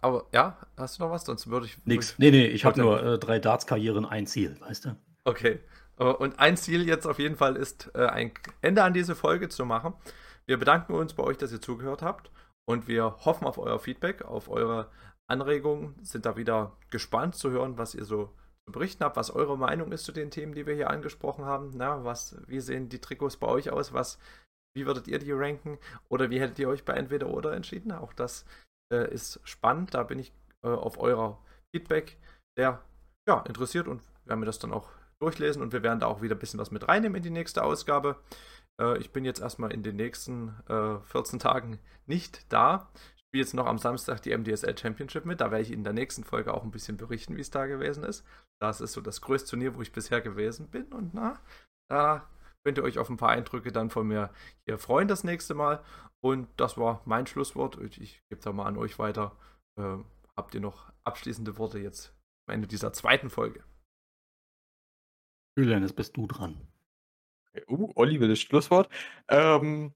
aber 0.00 0.26
ja, 0.32 0.56
hast 0.76 0.98
du 0.98 1.04
noch 1.04 1.10
was? 1.10 1.24
Sonst 1.24 1.48
würde 1.48 1.66
ich. 1.66 1.76
Nix. 1.84 2.14
Nee, 2.18 2.30
nee, 2.30 2.46
ich 2.46 2.64
habe 2.64 2.80
nur 2.80 3.02
äh, 3.02 3.18
drei 3.18 3.38
Darts-Karrieren, 3.38 4.04
ein 4.06 4.26
Ziel, 4.26 4.56
weißt 4.60 4.86
du? 4.86 4.96
Okay. 5.24 5.60
Und 5.96 6.38
ein 6.38 6.56
Ziel 6.56 6.86
jetzt 6.88 7.06
auf 7.06 7.18
jeden 7.18 7.36
Fall 7.36 7.56
ist, 7.56 7.90
äh, 7.94 8.06
ein 8.06 8.32
Ende 8.60 8.82
an 8.82 8.92
diese 8.92 9.14
Folge 9.14 9.48
zu 9.48 9.64
machen. 9.64 9.94
Wir 10.46 10.58
bedanken 10.58 10.94
uns 10.94 11.14
bei 11.14 11.22
euch, 11.22 11.36
dass 11.36 11.52
ihr 11.52 11.60
zugehört 11.60 12.02
habt. 12.02 12.30
Und 12.68 12.88
wir 12.88 13.16
hoffen 13.24 13.46
auf 13.46 13.58
euer 13.58 13.78
Feedback, 13.78 14.22
auf 14.22 14.48
eure 14.48 14.90
Anregungen. 15.28 15.96
Sind 16.02 16.26
da 16.26 16.36
wieder 16.36 16.76
gespannt 16.90 17.34
zu 17.34 17.50
hören, 17.50 17.78
was 17.78 17.94
ihr 17.94 18.04
so 18.04 18.30
zu 18.66 18.72
berichten 18.72 19.04
habt, 19.04 19.16
was 19.16 19.30
eure 19.30 19.58
Meinung 19.58 19.92
ist 19.92 20.04
zu 20.04 20.12
den 20.12 20.30
Themen, 20.30 20.54
die 20.54 20.66
wir 20.66 20.74
hier 20.74 20.90
angesprochen 20.90 21.44
haben. 21.44 21.72
Na, 21.74 22.04
was, 22.04 22.36
wie 22.46 22.60
sehen 22.60 22.88
die 22.88 23.00
Trikots 23.00 23.36
bei 23.36 23.48
euch 23.48 23.70
aus? 23.70 23.92
Was, 23.92 24.18
wie 24.76 24.86
würdet 24.86 25.08
ihr 25.08 25.18
die 25.18 25.32
ranken? 25.32 25.78
Oder 26.08 26.30
wie 26.30 26.40
hättet 26.40 26.58
ihr 26.58 26.68
euch 26.68 26.84
bei 26.84 26.94
entweder 26.94 27.28
oder 27.28 27.52
entschieden? 27.54 27.92
Auch 27.92 28.12
das 28.12 28.44
äh, 28.92 29.12
ist 29.12 29.40
spannend. 29.44 29.94
Da 29.94 30.04
bin 30.04 30.18
ich 30.18 30.32
äh, 30.64 30.68
auf 30.68 30.98
euer 30.98 31.38
Feedback 31.74 32.18
sehr 32.56 32.80
ja, 33.28 33.40
interessiert 33.40 33.88
und 33.88 34.02
werden 34.24 34.40
mir 34.40 34.46
das 34.46 34.58
dann 34.58 34.72
auch 34.72 34.90
durchlesen 35.20 35.62
und 35.62 35.72
wir 35.72 35.82
werden 35.82 36.00
da 36.00 36.06
auch 36.06 36.20
wieder 36.20 36.34
ein 36.34 36.38
bisschen 36.38 36.58
was 36.60 36.70
mit 36.70 36.88
reinnehmen 36.88 37.16
in 37.16 37.22
die 37.22 37.30
nächste 37.30 37.62
Ausgabe. 37.62 38.16
Äh, 38.80 38.98
ich 38.98 39.12
bin 39.12 39.24
jetzt 39.24 39.40
erstmal 39.40 39.72
in 39.72 39.82
den 39.82 39.96
nächsten 39.96 40.54
14 40.66 41.38
äh, 41.38 41.42
Tagen 41.42 41.78
nicht 42.06 42.52
da. 42.52 42.90
Ich 43.16 43.22
spiele 43.22 43.42
jetzt 43.44 43.54
noch 43.54 43.66
am 43.66 43.78
Samstag 43.78 44.22
die 44.22 44.36
MDSL 44.36 44.76
Championship 44.76 45.24
mit. 45.24 45.40
Da 45.40 45.50
werde 45.50 45.62
ich 45.62 45.72
in 45.72 45.84
der 45.84 45.92
nächsten 45.92 46.24
Folge 46.24 46.52
auch 46.54 46.64
ein 46.64 46.70
bisschen 46.70 46.96
berichten, 46.96 47.36
wie 47.36 47.40
es 47.40 47.50
da 47.50 47.66
gewesen 47.66 48.04
ist. 48.04 48.24
Das 48.60 48.80
ist 48.80 48.92
so 48.92 49.00
das 49.00 49.20
größte 49.20 49.50
Turnier, 49.50 49.74
wo 49.74 49.82
ich 49.82 49.92
bisher 49.92 50.20
gewesen 50.20 50.68
bin 50.68 50.92
und 50.92 51.14
na, 51.14 51.40
da 51.90 52.28
könnt 52.64 52.78
ihr 52.78 52.84
euch 52.84 52.98
auf 52.98 53.10
ein 53.10 53.16
paar 53.16 53.30
Eindrücke 53.30 53.72
dann 53.72 53.90
von 53.90 54.06
mir 54.06 54.30
hier 54.66 54.78
freuen 54.78 55.08
das 55.08 55.24
nächste 55.24 55.54
Mal. 55.54 55.82
Und 56.24 56.48
das 56.56 56.78
war 56.78 57.02
mein 57.04 57.26
Schlusswort. 57.26 57.78
Ich 57.80 58.22
gebe 58.28 58.38
es 58.40 58.46
auch 58.46 58.52
mal 58.52 58.66
an 58.66 58.76
euch 58.76 58.98
weiter. 58.98 59.36
Äh, 59.76 59.98
habt 60.36 60.54
ihr 60.54 60.60
noch 60.60 60.92
abschließende 61.04 61.58
Worte 61.58 61.80
jetzt 61.80 62.14
am 62.46 62.54
Ende 62.54 62.68
dieser 62.68 62.92
zweiten 62.92 63.30
Folge? 63.30 63.64
Julian, 65.58 65.82
jetzt 65.82 65.96
bist 65.96 66.16
du 66.16 66.26
dran. 66.26 66.71
Uh, 67.68 67.90
Olli 67.94 68.20
will 68.20 68.28
das 68.28 68.40
Schlusswort. 68.40 68.88
Ähm, 69.28 69.92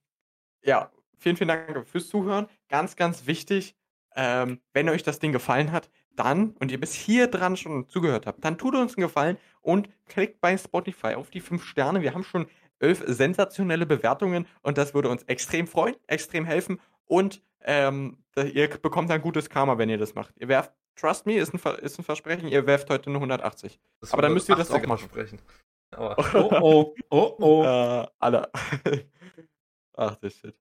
ja, 0.63 0.91
vielen, 1.19 1.37
vielen 1.37 1.49
Dank 1.49 1.89
fürs 1.89 2.09
Zuhören. 2.09 2.49
Ganz, 2.69 2.97
ganz 2.97 3.27
wichtig, 3.27 3.77
ähm, 4.15 4.61
wenn 4.73 4.89
euch 4.89 5.03
das 5.03 5.19
Ding 5.19 5.33
gefallen 5.33 5.73
hat, 5.73 5.91
dann, 6.15 6.51
und 6.53 6.73
ihr 6.73 6.81
bis 6.81 6.95
hier 6.95 7.27
dran 7.27 7.57
schon 7.57 7.89
zugehört 7.89 8.27
habt, 8.27 8.45
dann 8.45 8.59
tut 8.59 8.75
uns 8.75 8.97
einen 8.97 9.07
Gefallen 9.07 9.37
und 9.61 9.89
klickt 10.07 10.41
bei 10.41 10.57
Spotify 10.57 11.15
auf 11.15 11.31
die 11.31 11.41
5 11.41 11.65
Sterne. 11.65 12.03
Wir 12.03 12.15
haben 12.15 12.25
schon 12.25 12.47
elf 12.79 13.03
sensationelle 13.07 13.87
Bewertungen 13.87 14.47
und 14.63 14.79
das 14.79 14.95
würde 14.95 15.09
uns 15.09 15.23
extrem 15.25 15.67
freuen, 15.67 15.97
extrem 16.07 16.45
helfen 16.45 16.81
und 17.05 17.43
ähm, 17.63 18.19
ihr 18.37 18.69
bekommt 18.69 19.11
ein 19.11 19.21
gutes 19.21 19.51
Karma, 19.51 19.79
wenn 19.79 19.89
ihr 19.89 19.99
das 19.99 20.15
macht. 20.15 20.35
Ihr 20.39 20.49
werft, 20.49 20.73
trust 20.95 21.27
me, 21.27 21.37
ist 21.37 21.53
ein, 21.53 21.75
ist 21.77 21.99
ein 21.99 22.05
Versprechen, 22.05 22.49
ihr 22.49 22.67
werft 22.67 22.91
heute 22.91 23.11
eine 23.11 23.17
180. 23.17 23.79
Das 24.01 24.13
Aber 24.13 24.23
dann 24.23 24.33
müsst 24.33 24.49
ihr 24.49 24.57
das 24.57 24.71
auch 24.71 24.87
mal 24.87 24.99
sprechen. 24.99 25.39
Aber 25.97 26.17
oh 26.35 26.51
oh, 26.61 26.95
oh 27.11 27.37
oh. 27.41 27.65
Äh, 27.65 28.07
alle. 28.19 28.51
Ach, 29.95 30.17
das 30.17 30.35
Shit. 30.35 30.57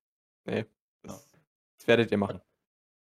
Nee, 0.45 0.65
das, 1.03 1.29
das 1.77 1.87
werdet 1.87 2.11
ihr 2.11 2.17
machen. 2.17 2.41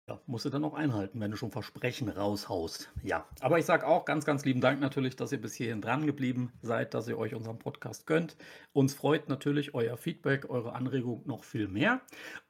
Ja, 0.09 0.21
musst 0.25 0.45
du 0.45 0.49
dann 0.49 0.63
auch 0.63 0.73
einhalten, 0.73 1.19
wenn 1.19 1.31
du 1.31 1.35
schon 1.35 1.51
Versprechen 1.51 2.07
raushaust. 2.07 2.89
Ja, 3.03 3.25
aber 3.41 3.59
ich 3.59 3.65
sage 3.65 3.85
auch 3.85 4.05
ganz, 4.05 4.23
ganz 4.23 4.45
lieben 4.45 4.61
Dank 4.61 4.79
natürlich, 4.79 5.17
dass 5.17 5.33
ihr 5.33 5.41
bis 5.41 5.53
hierhin 5.53 5.81
dran 5.81 6.05
geblieben 6.05 6.53
seid, 6.61 6.93
dass 6.93 7.09
ihr 7.09 7.17
euch 7.17 7.35
unseren 7.35 7.59
Podcast 7.59 8.07
gönnt. 8.07 8.37
Uns 8.71 8.93
freut 8.93 9.27
natürlich 9.27 9.73
euer 9.73 9.97
Feedback, 9.97 10.49
eure 10.49 10.75
Anregung 10.75 11.23
noch 11.25 11.43
viel 11.43 11.67
mehr. 11.67 11.99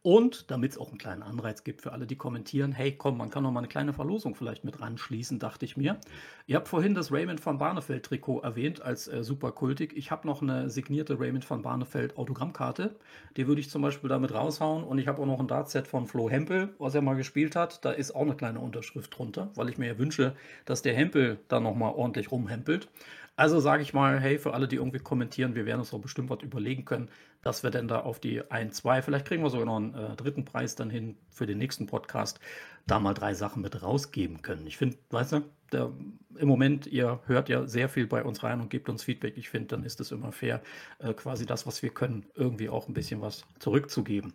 Und 0.03 0.51
damit 0.51 0.73
es 0.73 0.77
auch 0.77 0.89
einen 0.89 0.99
kleinen 0.99 1.23
Anreiz 1.23 1.63
gibt 1.63 1.81
für 1.81 1.93
alle, 1.93 2.05
die 2.05 2.15
kommentieren, 2.15 2.73
hey, 2.73 2.95
komm, 2.95 3.17
man 3.17 3.31
kann 3.31 3.41
noch 3.41 3.51
mal 3.51 3.61
eine 3.61 3.67
kleine 3.67 3.91
Verlosung 3.91 4.35
vielleicht 4.35 4.63
mit 4.63 4.79
ranschließen, 4.79 5.39
dachte 5.39 5.65
ich 5.65 5.77
mir. 5.77 5.97
Ihr 6.45 6.57
habt 6.57 6.67
vorhin 6.67 6.93
das 6.93 7.11
Raymond 7.11 7.43
van 7.43 7.57
Barneveld 7.57 8.05
Trikot 8.05 8.41
erwähnt 8.41 8.83
als 8.83 9.07
äh, 9.07 9.23
super 9.23 9.51
kultig. 9.51 9.97
Ich 9.97 10.11
habe 10.11 10.27
noch 10.27 10.43
eine 10.43 10.69
signierte 10.69 11.19
Raymond 11.19 11.49
van 11.49 11.63
Barneveld 11.63 12.17
Autogrammkarte. 12.17 12.95
Die 13.35 13.47
würde 13.47 13.61
ich 13.61 13.71
zum 13.71 13.81
Beispiel 13.81 14.09
damit 14.09 14.31
raushauen. 14.31 14.83
Und 14.83 14.99
ich 14.99 15.07
habe 15.07 15.23
auch 15.23 15.25
noch 15.25 15.39
ein 15.39 15.47
Dartset 15.47 15.87
von 15.87 16.05
Flo 16.05 16.29
Hempel, 16.29 16.75
was 16.77 16.93
er 16.93 17.01
mal 17.01 17.15
gespielt 17.15 17.46
gespielt 17.47 17.55
hat, 17.55 17.85
da 17.85 17.91
ist 17.91 18.13
auch 18.13 18.21
eine 18.21 18.35
kleine 18.35 18.59
Unterschrift 18.59 19.17
drunter, 19.17 19.49
weil 19.55 19.69
ich 19.69 19.77
mir 19.77 19.87
ja 19.87 19.97
wünsche, 19.97 20.35
dass 20.65 20.81
der 20.81 20.93
Hempel 20.93 21.39
da 21.47 21.59
nochmal 21.59 21.93
ordentlich 21.93 22.31
rumhempelt. 22.31 22.89
Also 23.35 23.59
sage 23.59 23.83
ich 23.83 23.93
mal, 23.93 24.19
hey, 24.19 24.39
für 24.39 24.53
alle, 24.53 24.67
die 24.67 24.77
irgendwie 24.77 24.99
kommentieren, 24.99 25.53
wir 25.53 25.65
werden 25.65 25.79
uns 25.79 25.91
doch 25.91 25.99
bestimmt 25.99 26.29
was 26.29 26.41
überlegen 26.41 26.85
können, 26.85 27.09
dass 27.43 27.61
wir 27.61 27.69
denn 27.69 27.87
da 27.87 27.99
auf 27.99 28.19
die 28.19 28.49
1, 28.49 28.75
2, 28.77 29.03
vielleicht 29.03 29.27
kriegen 29.27 29.43
wir 29.43 29.51
sogar 29.51 29.67
noch 29.67 29.77
einen 29.77 29.93
äh, 29.93 30.15
dritten 30.15 30.43
Preis 30.43 30.75
dann 30.75 30.89
hin 30.89 31.15
für 31.29 31.45
den 31.45 31.59
nächsten 31.59 31.85
Podcast, 31.85 32.39
da 32.87 32.99
mal 32.99 33.13
drei 33.13 33.35
Sachen 33.35 33.61
mit 33.61 33.81
rausgeben 33.83 34.41
können. 34.41 34.65
Ich 34.65 34.77
finde, 34.77 34.97
weißt 35.11 35.33
du, 35.33 35.41
der, 35.71 35.91
im 36.37 36.47
Moment, 36.47 36.87
ihr 36.87 37.19
hört 37.27 37.47
ja 37.47 37.67
sehr 37.67 37.89
viel 37.89 38.07
bei 38.07 38.23
uns 38.23 38.41
rein 38.41 38.59
und 38.59 38.69
gebt 38.69 38.89
uns 38.89 39.03
Feedback. 39.03 39.37
Ich 39.37 39.49
finde, 39.49 39.67
dann 39.67 39.83
ist 39.83 39.99
es 39.99 40.11
immer 40.11 40.31
fair, 40.31 40.61
äh, 40.99 41.13
quasi 41.13 41.45
das, 41.45 41.67
was 41.67 41.83
wir 41.83 41.91
können, 41.91 42.25
irgendwie 42.33 42.69
auch 42.69 42.87
ein 42.87 42.93
bisschen 42.93 43.21
was 43.21 43.43
zurückzugeben. 43.59 44.33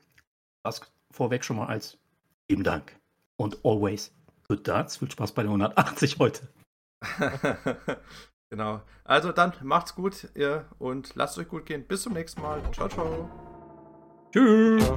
Das 0.62 0.80
vorweg 1.10 1.44
schon 1.44 1.56
mal 1.56 1.66
als 1.66 1.98
lieben 2.48 2.62
Dank 2.62 3.01
und 3.42 3.58
always 3.64 4.12
good 4.48 4.66
darts. 4.66 4.96
Viel 4.96 5.10
Spaß 5.10 5.32
bei 5.32 5.42
der 5.42 5.50
180 5.50 6.18
heute. 6.18 6.48
Genau. 8.52 8.82
Also 9.04 9.32
dann 9.32 9.54
macht's 9.62 9.94
gut 9.94 10.28
ihr, 10.34 10.66
und 10.78 11.14
lasst 11.14 11.38
euch 11.38 11.48
gut 11.48 11.64
gehen. 11.64 11.86
Bis 11.86 12.02
zum 12.02 12.12
nächsten 12.12 12.42
Mal. 12.42 12.60
Ciao, 12.70 12.86
ciao. 12.86 13.30
Tschüss. 14.30 14.92